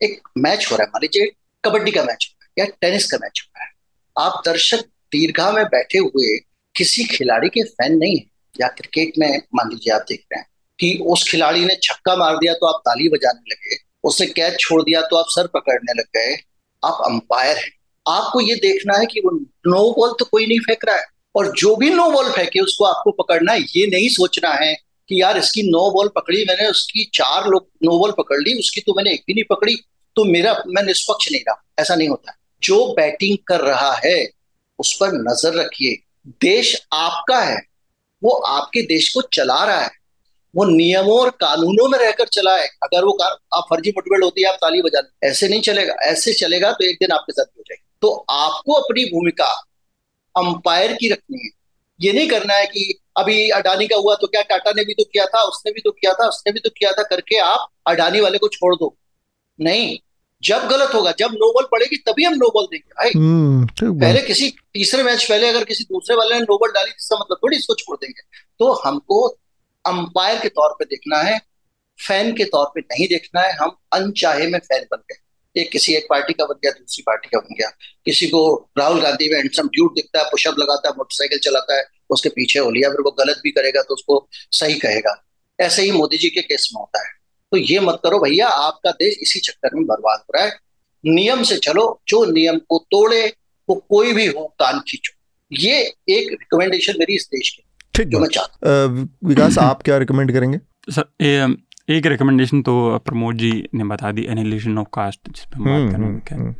एक 0.00 0.28
मैच 0.38 0.66
हो 0.70 0.76
रहा 0.76 0.84
है, 0.84 0.90
मान 0.90 1.02
लीजिए, 1.02 1.30
कबड्डी 1.64 1.90
का 1.90 2.02
मैच 2.02 2.26
हो 2.30 2.34
रहा 2.34 2.62
है 2.62 2.66
या 2.66 2.76
टेनिस 2.80 3.10
का 3.10 3.18
मैच 3.22 3.40
हो 3.44 3.52
रहा 3.56 3.64
है। 3.64 3.72
आप 4.16 4.42
दर्शक 4.46 4.80
दीर्घा 5.12 5.50
में 5.52 5.64
बैठे 5.64 5.98
हुए 5.98 6.36
किसी 6.74 7.04
खिलाड़ी 7.06 7.48
के 7.48 7.62
फ़ैन 7.62 7.96
नहीं 7.96 8.16
है। 8.16 8.24
या 8.60 8.68
क्रिकेट 8.68 9.12
में, 9.18 9.42
मान 9.54 9.68
लीजिए, 9.70 9.92
आप 9.94 10.04
देख 10.08 10.24
रहे 10.32 10.40
हैं 10.40 10.46
कि 10.78 10.98
उस 11.06 11.28
खिलाड़ी 11.30 11.64
ने 11.64 11.74
छक्का 11.82 12.16
मार 12.16 12.36
दिया 12.36 12.52
तो 12.54 12.66
आप 12.66 12.80
ताली 12.80 13.08
बजाने 13.08 13.50
लगे 13.50 13.76
उसने 14.04 14.26
कैच 14.26 14.58
छोड़ 14.60 14.82
दिया 14.82 15.00
तो 15.02 15.16
आप 15.16 15.26
सर 15.28 15.46
पकड़ने 15.46 15.92
लग 15.92 16.04
गए। 16.16 16.34
आप 16.82 17.02
अंपायर 17.06 17.56
हैं। 17.56 17.70
आपको 18.06 18.40
ये 18.40 18.54
देखना 18.56 18.98
है 18.98 19.06
कि 19.06 19.20
वो 19.20 19.30
नो 19.66 19.92
बॉल 19.92 20.12
तो 20.18 20.24
कोई 20.24 20.46
नहीं 20.46 20.58
फेंक 20.58 20.84
रहा 20.84 20.96
है। 20.96 21.04
और 21.34 21.52
जो 21.52 21.74
भी 21.76 21.90
नो 21.90 22.10
बॉल 22.10 22.30
फेंके, 22.32 22.60
उसको 22.60 22.84
आपको 22.84 23.10
पकड़ना 23.12 23.52
है, 23.52 23.60
ये 23.60 23.86
नहीं 23.86 24.08
सोचना 24.08 24.52
है 24.54 24.74
कि 25.10 25.20
यार 25.20 25.38
इसकी 25.38 25.62
नो 25.62 25.90
बॉल 25.90 26.08
पकड़ी 26.14 26.44
मैंने 26.44 26.68
उसकी 26.70 27.04
चार 27.14 27.46
लोग 27.48 27.68
नो 27.84 27.98
बॉल 27.98 28.12
पकड़ 28.18 28.40
ली 28.40 28.58
उसकी 28.58 28.80
तो 28.80 28.94
मैंने 28.96 29.12
एक 29.12 29.22
भी 29.26 29.34
नहीं 29.34 29.44
पकड़ी 29.50 29.76
तो 30.16 30.24
मेरा 30.24 30.52
मैं 30.66 30.82
निष्पक्ष 30.82 31.30
नहीं 31.32 31.40
रहा। 31.40 31.62
ऐसा 31.80 31.94
नहीं 31.94 32.08
होता 32.08 32.36
जो 32.62 32.86
बैटिंग 32.94 33.36
कर 33.48 33.60
रहा 33.60 33.92
है 34.04 34.16
उस 34.78 34.92
पर 34.94 35.12
नज़र 35.14 35.54
रखिए। 35.54 35.96
देश 36.40 36.74
आपका 36.92 37.40
है। 37.40 37.56
वो 38.22 38.30
आपके 38.48 38.82
देश 38.84 39.08
को 39.14 39.20
चला 39.32 39.64
रहा 39.64 39.80
है। 39.80 39.90
वो 40.54 40.64
नियमों 40.66 41.18
और 41.20 41.30
कानूनों 41.40 41.88
में 41.88 41.98
रहकर 41.98 42.28
चला 42.28 42.56
है। 42.56 42.66
अगर 42.84 43.04
वो 43.04 43.12
कार, 43.12 43.36
आप 43.54 43.66
फर्जी 43.70 43.90
मुठभेड़ 43.90 44.22
होती 44.24 44.42
है 44.42 44.48
आप 44.48 44.58
ताली 44.62 44.82
बजा 44.82 45.02
ऐसे 45.24 45.48
नहीं 45.48 45.60
चलेगा 45.60 45.94
ऐसे 46.04 46.32
चलेगा 46.34 46.72
तो 46.72 46.84
एक 46.84 46.96
दिन 47.00 47.12
आपके 47.12 47.32
साथ 47.32 47.44
हो 47.44 47.62
जाएगी। 47.62 47.84
तो 48.02 48.12
आपको 48.30 48.72
अपनी 48.74 49.04
भूमिका 49.04 49.50
अंपायर 50.34 50.92
की 50.92 51.08
रखनी 51.08 51.44
है। 51.44 51.50
ये 52.00 52.12
नहीं 52.12 52.28
करना 52.28 52.54
है 52.54 52.66
कि 52.66 52.94
अभी 53.18 53.48
अडानी 53.50 53.86
का 53.86 53.96
हुआ 53.96 54.14
तो 54.14 54.26
क्या? 54.26 54.42
टाटा 54.42 54.70
ने 54.76 54.84
भी 54.84 54.94
तो 54.94 55.04
किया 55.04 55.24
था 55.26 55.42
उसने 55.44 55.72
भी 55.72 55.80
तो 55.80 55.90
किया 55.90 56.12
था 56.14 56.28
उसने 56.28 56.52
भी 56.52 56.60
तो 56.60 56.70
किया 56.70 56.92
था 56.92 57.02
करके 57.04 57.38
आप 57.40 57.68
अडानी 57.86 58.20
वाले 58.20 58.38
को 58.38 58.48
छोड़ 58.48 58.74
दो। 58.76 58.96
नहीं 59.58 59.98
जब 60.42 60.66
गलत 60.68 60.94
होगा 60.94 61.12
जब 61.18 61.32
नो 61.34 61.52
बॉल 61.52 61.66
पड़ेगी 61.72 61.96
तभी 62.08 62.24
हम 62.24 62.34
नो 62.34 62.48
बॉल 62.50 62.66
देंगे 62.66 62.90
भाई 62.92 63.10
हम्म, 63.10 63.66
पहले 64.00 64.20
किसी 64.22 64.50
तीसरे 64.74 65.02
मैच 65.02 65.24
पहले 65.24 65.48
अगर 65.48 65.64
किसी 65.64 65.84
दूसरे 65.84 66.16
वाले 66.16 66.34
ने 66.34 66.40
नो 66.40 66.58
बॉल 66.58 66.72
डाली 66.72 66.90
इसका 66.90 67.16
मतलब 67.16 67.38
थोड़ी 67.42 67.56
इसको 67.56 67.74
छोड़ 67.74 67.96
देंगे। 67.96 68.22
तो 68.58 68.72
हमको 68.84 69.26
अंपायर 69.84 70.38
के 70.40 70.48
तौर 70.48 70.76
पे 70.78 70.84
देखना 70.84 71.18
है 71.22 71.38
फ़ैन 71.98 72.32
के 72.34 72.44
तौर 72.44 72.66
पे 72.74 72.80
नहीं 72.80 73.06
देखना 73.08 73.40
है 73.40 73.52
हम 73.52 73.76
अनचाहे 73.92 74.46
में 74.46 74.58
फ़ैन 74.58 74.84
बन 74.92 75.02
गए। 75.10 75.60
एक 75.60 75.70
किसी 75.72 75.94
एक 75.94 76.06
पार्टी 76.10 76.32
का 76.32 76.44
बन 76.44 76.58
गया 76.62 76.70
दूसरी 76.72 77.02
पार्टी 77.02 77.28
का 77.28 77.38
बन 77.38 77.54
गया। 77.54 77.68
किसी 78.04 78.26
को 78.28 78.70
राहुल 78.78 79.00
गांधी 79.00 79.28
में 79.28 79.36
हैंडसम 79.36 79.68
ड्यूट 79.68 79.94
दिखता 79.94 80.18
है 80.18 80.24
पुशअप 80.30 80.58
लगाता 80.58 80.88
है 80.88 80.94
मोटरसाइकिल 80.98 81.38
चलाता 81.38 81.76
है 81.76 81.82
उसके 82.10 82.28
पीछे 82.28 82.58
हो 82.58 82.70
लिया 82.70 82.90
फिर 82.90 83.00
वो 83.00 83.10
गलत 83.18 83.40
भी 83.44 83.50
करेगा 83.50 83.82
तो 83.82 83.94
उसको 83.94 84.26
सही 84.52 84.74
कहेगा। 84.76 85.14
ऐसे 85.58 85.82
ही 85.82 85.90
मोदी 85.90 86.18
जी 86.18 86.28
के 86.28 86.40
केस 86.42 86.70
में 86.74 86.80
होता 86.80 87.00
है। 87.00 87.12
तो 87.52 87.56
ये 87.56 87.80
मत 87.80 88.00
करो 88.02 88.18
भैया 88.18 88.48
आपका 88.48 88.90
देश 88.92 89.16
इसी 89.22 89.40
चक्कर 89.40 89.74
में 89.74 89.84
बर्बाद 89.86 90.18
हो 90.18 90.36
रहा 90.36 90.44
है। 90.44 90.56
नियम 91.04 91.42
से 91.42 91.56
चलो 91.58 91.84
जो 92.08 92.24
नियम 92.32 92.58
को 92.68 92.78
तोड़े 92.90 93.24
वो 93.68 93.74
तो 93.74 93.86
कोई 93.88 94.12
भी 94.12 94.26
हो 94.26 94.44
कान 94.60 94.80
खींचो। 94.80 95.12
ये 95.52 95.78
एक 96.08 96.30
रिकमेंडेशन 96.30 96.94
मेरी 96.98 97.14
इस 97.14 97.28
देश 97.32 97.50
की 97.50 97.62
ठीक 97.94 98.08
जो 98.08 98.18
मैं 98.18 98.28
चाहता 98.28 98.84
विकास 99.28 99.58
आप 99.58 99.82
क्या 99.82 99.96
रिकमेंड 99.98 100.32
करेंगे? 100.32 100.58
सर 100.88 101.56
एक 101.90 102.06
रिकमेंडेशन 102.06 102.62
तो 102.62 102.74
प्रमोद 102.98 103.36
जी 103.36 103.52
ने 103.74 103.84
बता 103.84 104.10
दी 104.12 104.24
एनालिजेशन 104.26 104.78
ऑफ़ 104.78 104.88
कास्ट 104.94 105.28
जिस 105.28 105.44
पर 105.44 105.60
बात 105.60 105.94
हम्म, 105.94 106.54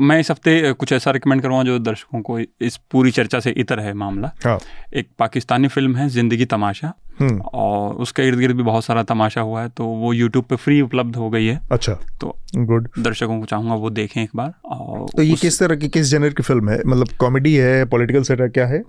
मैं 0.00 0.20
इस 0.20 0.30
हफ़्ते 0.30 0.72
कुछ 0.72 0.92
ऐसा 0.92 1.10
रिकमेंड 1.10 1.42
करूँगा 1.42 1.62
जो 1.64 1.78
दर्शकों 1.78 2.20
को 2.22 2.38
इस 2.38 2.80
पूरी 2.90 3.10
चर्चा 3.10 3.40
से 3.40 3.50
इतर 3.50 3.80
है 3.80 3.94
मामला। 3.94 4.32
हाँ। 4.44 4.58
एक 4.94 5.08
पाकिस्तानी 5.18 5.68
फ़िल्म 5.68 5.96
है 5.96 6.08
ज़िंदगी 6.08 6.44
तमाशा। 6.44 6.92
हम्म। 7.20 7.40
और 7.40 7.94
उसके 7.94 8.22
इर्द 8.22 8.38
गिर्द 8.38 8.56
भी 8.56 8.62
बहुत 8.62 8.84
सारा 8.84 9.02
तमाशा 9.02 9.40
हुआ 9.40 9.62
है 9.62 9.68
तो 9.68 9.84
वो 9.86 10.12
यूट्यूब 10.12 10.44
पे 10.44 10.56
फ्री 10.56 10.80
उपलब्ध 10.80 11.16
हो 11.16 11.30
गई 11.30 11.46
है। 11.46 11.60
अच्छा। 11.72 11.92
तो 12.20 12.38
गुड 12.56 12.88
दर्शकों 12.98 13.40
को 13.40 13.46
चाहूँगा 13.46 13.74
वो 13.74 13.90
देखें 13.90 14.22
एक 14.22 14.30
बार 14.36 14.54
और 14.64 15.06
तो 15.16 15.22
ये 15.22 15.32
उस- 15.32 15.42
किस 15.42 15.58
तरह 15.58 15.76
की 15.76 15.88
किस 15.88 16.06
जनर 16.06 16.28
की 16.28 16.42
फ़िल्म 16.42 16.68
है? 16.70 16.82
मतलब 16.86 17.08
कॉमेडी 17.08 17.54
है 17.54 17.84
पॉलिटिकल 17.84 18.22
सेटर 18.22 18.48
क्या 18.48 18.66
है? 18.66 18.82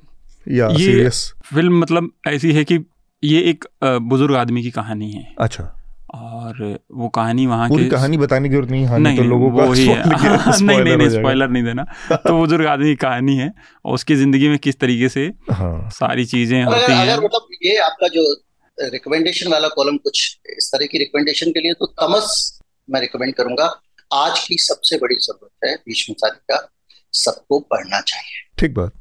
या 0.48 0.68
ये 0.68 0.78
सीरियस 0.78 1.34
फ़िल्म 1.54 1.80
मतलब 1.80 2.12
ऐसी 2.28 2.52
है 2.52 2.64
कि 2.64 2.80
ये 3.24 3.40
एक 3.42 3.66
बुज़ुर्ग 3.84 4.36
आदमी 4.36 4.64
की 4.64 4.72
कहानी 4.72 5.12
है। 5.12 5.36
अच्छा। 5.40 5.79
और 6.14 6.80
वो 6.92 7.10
कहानी 7.10 7.46
वहाँ 7.46 7.70
की 7.70 7.90
कहानी 7.90 8.18
बताने 8.18 8.50
की 8.50 8.56
ज़रूरत 8.56 8.72
नहीं 8.72 8.86
है 8.86 9.00
नहीं 9.00 9.18
तो 9.18 9.24
लोगों 9.24 9.52
वो 9.52 9.74
ही 9.74 9.86
है 9.86 10.04
नहीं 10.06 10.80
नहीं 10.82 10.98
नहीं 10.98 11.10
स्पॉइलर 11.10 11.50
नहीं 11.50 11.64
देना। 11.64 11.84
तो 12.12 12.38
बुज़ुर्ग 12.38 12.66
आदमी 12.66 12.86
की 12.86 12.96
कहानी 12.96 13.36
है 13.36 13.54
और 13.86 13.94
उसकी 13.94 14.16
ज़िंदगी 14.16 14.48
में 14.48 14.60
किस 14.60 14.80
तरीके 14.80 15.10
से 15.10 15.34
हाँ। 15.52 15.90
सारी 15.90 16.26
चीज़ें 16.26 16.64
होती 16.64 16.94
हैं। 16.94 17.10
अगर 17.10 17.24
मतलब 17.24 17.48
ये 17.64 17.78
आपका 17.78 18.08
जो 18.08 18.44
रिकमेंडेशन 18.80 19.52
वाला 19.52 19.68
कॉलम 19.68 19.98
कुछ 19.98 20.40
इस 20.58 20.70
तरह 20.76 20.86
की 20.86 20.98
रिकमेंडेशन 20.98 21.52
के 21.52 21.60
लिए 21.60 21.74
तो 21.74 21.86
तमस 21.86 22.60
मैं 22.90 23.02
रिकमेंड 23.02 23.36
करूँगा 23.36 23.82
आज 24.14 24.40
की 24.40 24.58
सबसे 24.58 24.98
बड़ी 24.98 25.16
ज़रूरत 25.16 25.66
है 25.66 25.76
भीष्म 25.76 26.14
शादी 26.14 26.40
का 26.52 26.72
सबको 27.14 27.60
पढ़ना 27.60 28.02
चाहिए। 28.02 28.48
ठीक 28.60 28.74
बात। 28.74 28.92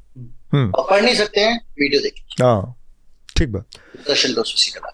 और 0.55 0.86
पढ़ 0.90 1.02
नहीं 1.02 1.14
सकते 1.14 1.40
हैं 1.40 1.56
वीडियो 1.56 2.01
देखिए। 2.01 2.44
हाँ। 2.44 2.77
ठीक 3.39 3.52
बात। 3.52 3.65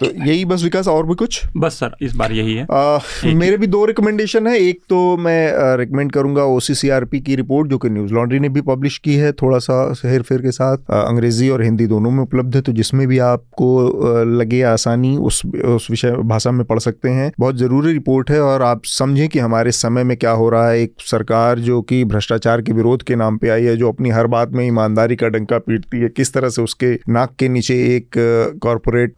तो 0.01 0.07
यही 0.27 0.45
बस 0.45 0.63
विकास 0.63 0.89
और 0.89 1.07
भी 1.07 1.15
कुछ? 1.15 1.41
बस 1.57 1.73
सर 1.73 1.97
इस 2.03 2.15
बार 2.17 2.33
यही 2.33 2.55
है। 2.55 2.67
आ, 2.73 2.99
मेरे 3.35 3.57
भी 3.57 3.67
दो 3.67 3.85
रिकमेंडेशन 3.85 4.47
है। 4.47 4.59
एक 4.59 4.79
तो 4.89 5.17
मैं 5.17 5.77
रिकमेंड 5.79 6.13
करूँगा 6.13 6.45
ओ 6.45 6.59
की 6.65 7.35
रिपोर्ट 7.37 7.71
जो 7.71 7.79
कि 7.79 7.91
न्यूज़ 7.91 8.13
लॉन्ड्री 8.15 8.39
ने 8.41 8.49
भी 8.49 8.61
पब्लिश 8.63 8.99
की 8.99 9.15
है 9.15 9.33
थोड़ा 9.33 9.59
सा 9.59 9.77
हेर 10.05 10.23
फेर 10.23 10.43
के 10.43 10.51
साथ। 10.51 10.91
अंग्रेज़ी 10.93 11.49
और 11.49 11.63
हिंदी 11.63 11.87
दोनों 11.87 12.11
में 12.11 12.23
उपलब्ध 12.23 12.57
है 12.57 12.63
तो 12.63 12.73
जिसमें 12.73 13.07
भी 13.09 13.19
आपको 13.21 14.25
लगे 14.35 14.63
आसानी 14.65 15.17
उस 15.19 15.43
उस 15.67 15.87
विषय 15.91 16.11
भाषा 16.25 16.51
में 16.51 16.65
पढ़ 16.67 16.79
सकते 16.79 17.09
हैं। 17.11 17.31
बहुत 17.41 17.57
ज़रूरी 17.57 17.93
रिपोर्ट 17.93 18.31
है 18.31 18.41
और 18.41 18.63
आप 18.63 18.83
समझें 18.89 19.29
कि 19.29 19.39
हमारे 19.39 19.73
समय 19.73 20.05
में 20.05 20.17
क्या 20.17 20.31
हो 20.33 20.49
रहा 20.49 20.69
है। 20.71 20.83
एक 20.83 20.95
सरकार 21.01 21.59
जो 21.61 21.81
कि 21.83 22.05
भ्रष्टाचार 22.05 22.63
के 22.63 22.73
विरोध 22.73 23.03
के 23.03 23.17
नाम 23.17 23.37
पे 23.39 23.49
आई 23.49 23.65
है 23.65 23.77
जो 23.77 23.89
अपनी 23.89 24.11
हर 24.11 24.27
बात 24.27 24.53
में 24.53 24.67
ईमानदारी 24.67 25.17
का 25.17 25.29
डंका 25.29 25.59
पीटती 25.61 26.01
है 26.01 26.09
किस 26.09 26.33
तरह 26.35 26.49
से 26.49 26.63
उसके 26.63 26.93
नाक 27.09 27.35
के 27.39 27.49
नीचे 27.49 27.75
एक 27.97 28.19
कॉरपोरेट 28.63 29.15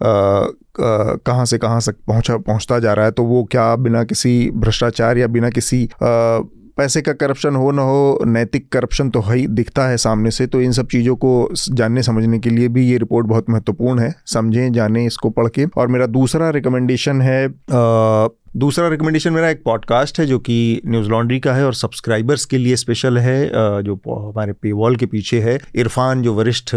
कहाँ 1.26 1.44
से 1.44 1.58
कहाँ 1.58 1.80
तक 1.80 1.96
पहुँचा 2.06 2.36
पहुँचता 2.36 2.78
जा 2.78 2.92
रहा 2.92 3.04
है 3.04 3.10
तो 3.10 3.24
वो 3.24 3.44
क्या 3.44 3.76
बिना 3.76 4.04
किसी 4.04 4.50
भ्रष्टाचार 4.50 5.18
या 5.18 5.26
बिना 5.26 5.50
किसी 5.50 5.84
अ, 5.84 6.40
पैसे 6.76 7.00
का 7.02 7.12
करप्शन 7.12 7.56
हो 7.56 7.70
ना 7.70 7.82
हो 7.82 8.18
नैतिक 8.26 8.68
करप्शन 8.72 9.10
तो 9.10 9.20
है 9.20 9.36
ही 9.36 9.46
दिखता 9.46 9.86
है 9.88 9.96
सामने 9.96 10.30
से 10.30 10.46
तो 10.46 10.60
इन 10.60 10.72
सब 10.72 10.86
चीज़ों 10.86 11.16
को 11.16 11.48
जानने 11.70 12.02
समझने 12.02 12.38
के 12.38 12.50
लिए 12.50 12.68
भी 12.68 12.88
ये 12.90 12.98
रिपोर्ट 12.98 13.26
बहुत 13.26 13.50
महत्वपूर्ण 13.50 13.98
है 14.00 14.14
समझें 14.26 14.72
जानें 14.72 15.06
इसको 15.06 15.30
पढ़ 15.30 15.48
के। 15.48 15.64
और 15.76 15.88
मेरा 15.88 16.06
दूसरा 16.06 16.50
रिकमेंडेशन 16.50 17.22
है 17.22 17.48
अ, 17.48 18.28
दूसरा 18.56 18.88
रिकमेंडेशन 18.88 19.32
मेरा 19.32 19.48
एक 19.48 19.62
पॉडकास्ट 19.64 20.20
है 20.20 20.26
जो 20.26 20.38
कि 20.38 20.80
न्यूज़ 20.86 21.08
लॉन्ड्री 21.08 21.40
का 21.40 21.52
है 21.54 21.66
और 21.66 21.74
सब्सक्राइबर्स 21.74 22.44
के 22.44 22.58
लिए 22.58 22.76
स्पेशल 22.76 23.18
है 23.18 23.50
जो 23.82 23.94
हमारे 24.08 24.52
पे 24.52 24.72
वॉल 24.72 24.96
के 24.96 25.06
पीछे 25.06 25.40
है 25.40 25.58
इरफान 25.74 26.22
जो 26.22 26.34
वरिष्ठ 26.34 26.70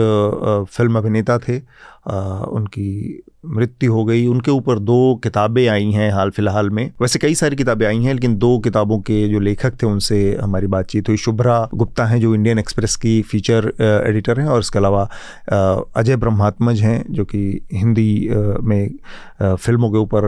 फ़िल्म 0.66 0.98
अभिनेता 0.98 1.38
थे 1.38 1.61
उनकी 2.10 3.23
मृत्यु 3.48 3.91
हो 3.94 4.03
गई। 4.06 4.26
उनके 4.27 4.52
ऊपर 4.52 4.80
दो 4.80 5.15
किताबें 5.23 5.68
आई 5.68 5.91
हैं 5.91 6.11
हाल 6.11 6.30
फ़िलहाल 6.30 6.69
में। 6.69 6.91
वैसे 7.02 7.19
कई 7.19 7.36
सारी 7.36 7.56
किताबें 7.56 7.86
आई 7.88 8.02
हैं, 8.03 8.14
लेकिन 8.14 8.36
दो 8.38 8.57
किताबों 8.60 8.99
के 8.99 9.27
जो 9.27 9.40
लेखक 9.40 9.73
थे, 9.81 9.88
उनसे 9.88 10.38
हमारी 10.41 10.68
बातचीत 10.68 11.10
हुई। 11.10 11.18
शुभ्रा 11.18 11.57
गुप्ता 11.73 12.06
हैं, 12.06 12.19
जो 12.22 12.34
इंडियन 12.36 12.60
एक्सप्रेस 12.60 12.95
की 12.95 13.22
फीचर 13.22 13.72
एडिटर 14.07 14.40
हैं, 14.40 14.48
और 14.48 14.60
इसके 14.60 14.80
अलावा 14.80 15.07
अजय 15.98 16.15
ब्रह्मात्मज 16.15 16.81
हैं, 16.81 17.03
जो 17.10 17.26
कि 17.26 17.68
हिंदी 17.73 18.30
में 18.61 18.90
फ़िल्मों 19.41 19.91
के 19.91 19.98
ऊपर 19.98 20.23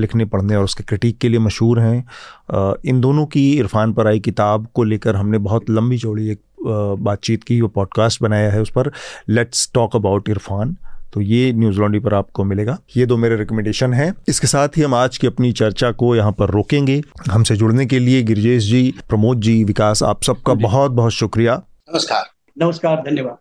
लिखने, 0.00 0.24
पढ़ने 0.24 0.56
और 0.56 0.64
उसके 0.64 0.84
क्रिटिक 0.84 1.18
के 1.18 1.28
लिए 1.28 1.40
मशहूर 1.40 1.80
हैं। 1.80 2.78
इन 2.84 3.00
दोनों 3.00 3.26
की 3.26 3.52
इरफान 3.52 3.92
पर 3.92 4.06
आई 4.06 4.20
किताब 4.20 4.66
को 4.74 4.84
लेकर 4.84 5.16
हमने 5.16 5.38
बहुत 5.38 5.70
लंबी 5.70 5.98
चौड़ी 5.98 6.28
एक 6.30 6.40
बातचीत 6.66 7.44
की, 7.44 7.60
वो 7.60 7.68
पॉडकास्ट 7.68 8.22
बनाया 8.22 8.50
है 8.50 8.60
उस 8.60 8.70
पर। 8.70 8.90
Let's 9.28 9.70
talk 9.74 9.96
about 9.96 10.28
Irfan. 10.28 10.76
तो 11.16 11.20
ये 11.22 11.52
न्यूज़ 11.52 11.78
लॉन्ड्री 11.80 11.98
पर 12.00 12.14
आपको 12.14 12.44
मिलेगा। 12.44 12.76
ये 12.96 13.04
दो 13.06 13.16
मेरे 13.16 13.36
रिकमेंडेशन 13.36 13.92
है। 13.94 14.12
इसके 14.28 14.46
साथ 14.46 14.76
ही 14.76 14.82
हम 14.82 14.94
आज 14.94 15.16
की 15.18 15.26
अपनी 15.26 15.52
चर्चा 15.52 15.90
को 15.92 16.14
यहाँ 16.16 16.32
पर 16.32 16.50
रोकेंगे। 16.50 17.00
हमसे 17.30 17.56
जुड़ने 17.56 17.86
के 17.86 17.98
लिए 17.98 18.22
गिरिजेश 18.22 18.64
जी 18.64 18.94
प्रमोद 19.08 19.40
जी 19.40 19.62
विकास 19.64 20.02
आप 20.02 20.22
सबका 20.22 20.54
बहुत 20.56 20.90
बहुत 20.92 21.12
शुक्रिया। 21.12 21.54
नमस्कार। 21.88 22.24
नमस्कार 22.56 23.02
धन्यवाद। 23.06 23.36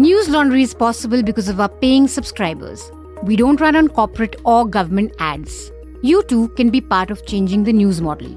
News 0.00 0.30
laundry 0.30 0.62
is 0.62 0.76
possible 0.76 1.22
because 1.22 1.52
of 1.52 1.60
our 1.60 1.68
paying 1.80 2.08
subscribers 2.08 2.90
we 3.24 3.36
don't 3.36 3.62
run 3.62 3.76
on 3.76 3.86
corporate 3.96 4.36
और 4.46 4.68
government 4.68 5.12
ads 5.22 5.70
you 6.04 6.20
too 6.30 6.46
can 6.56 6.70
be 6.70 6.80
part 6.90 7.12
of 7.12 7.24
changing 7.28 7.64
the 7.66 7.68
news 7.76 8.02
model 8.02 8.36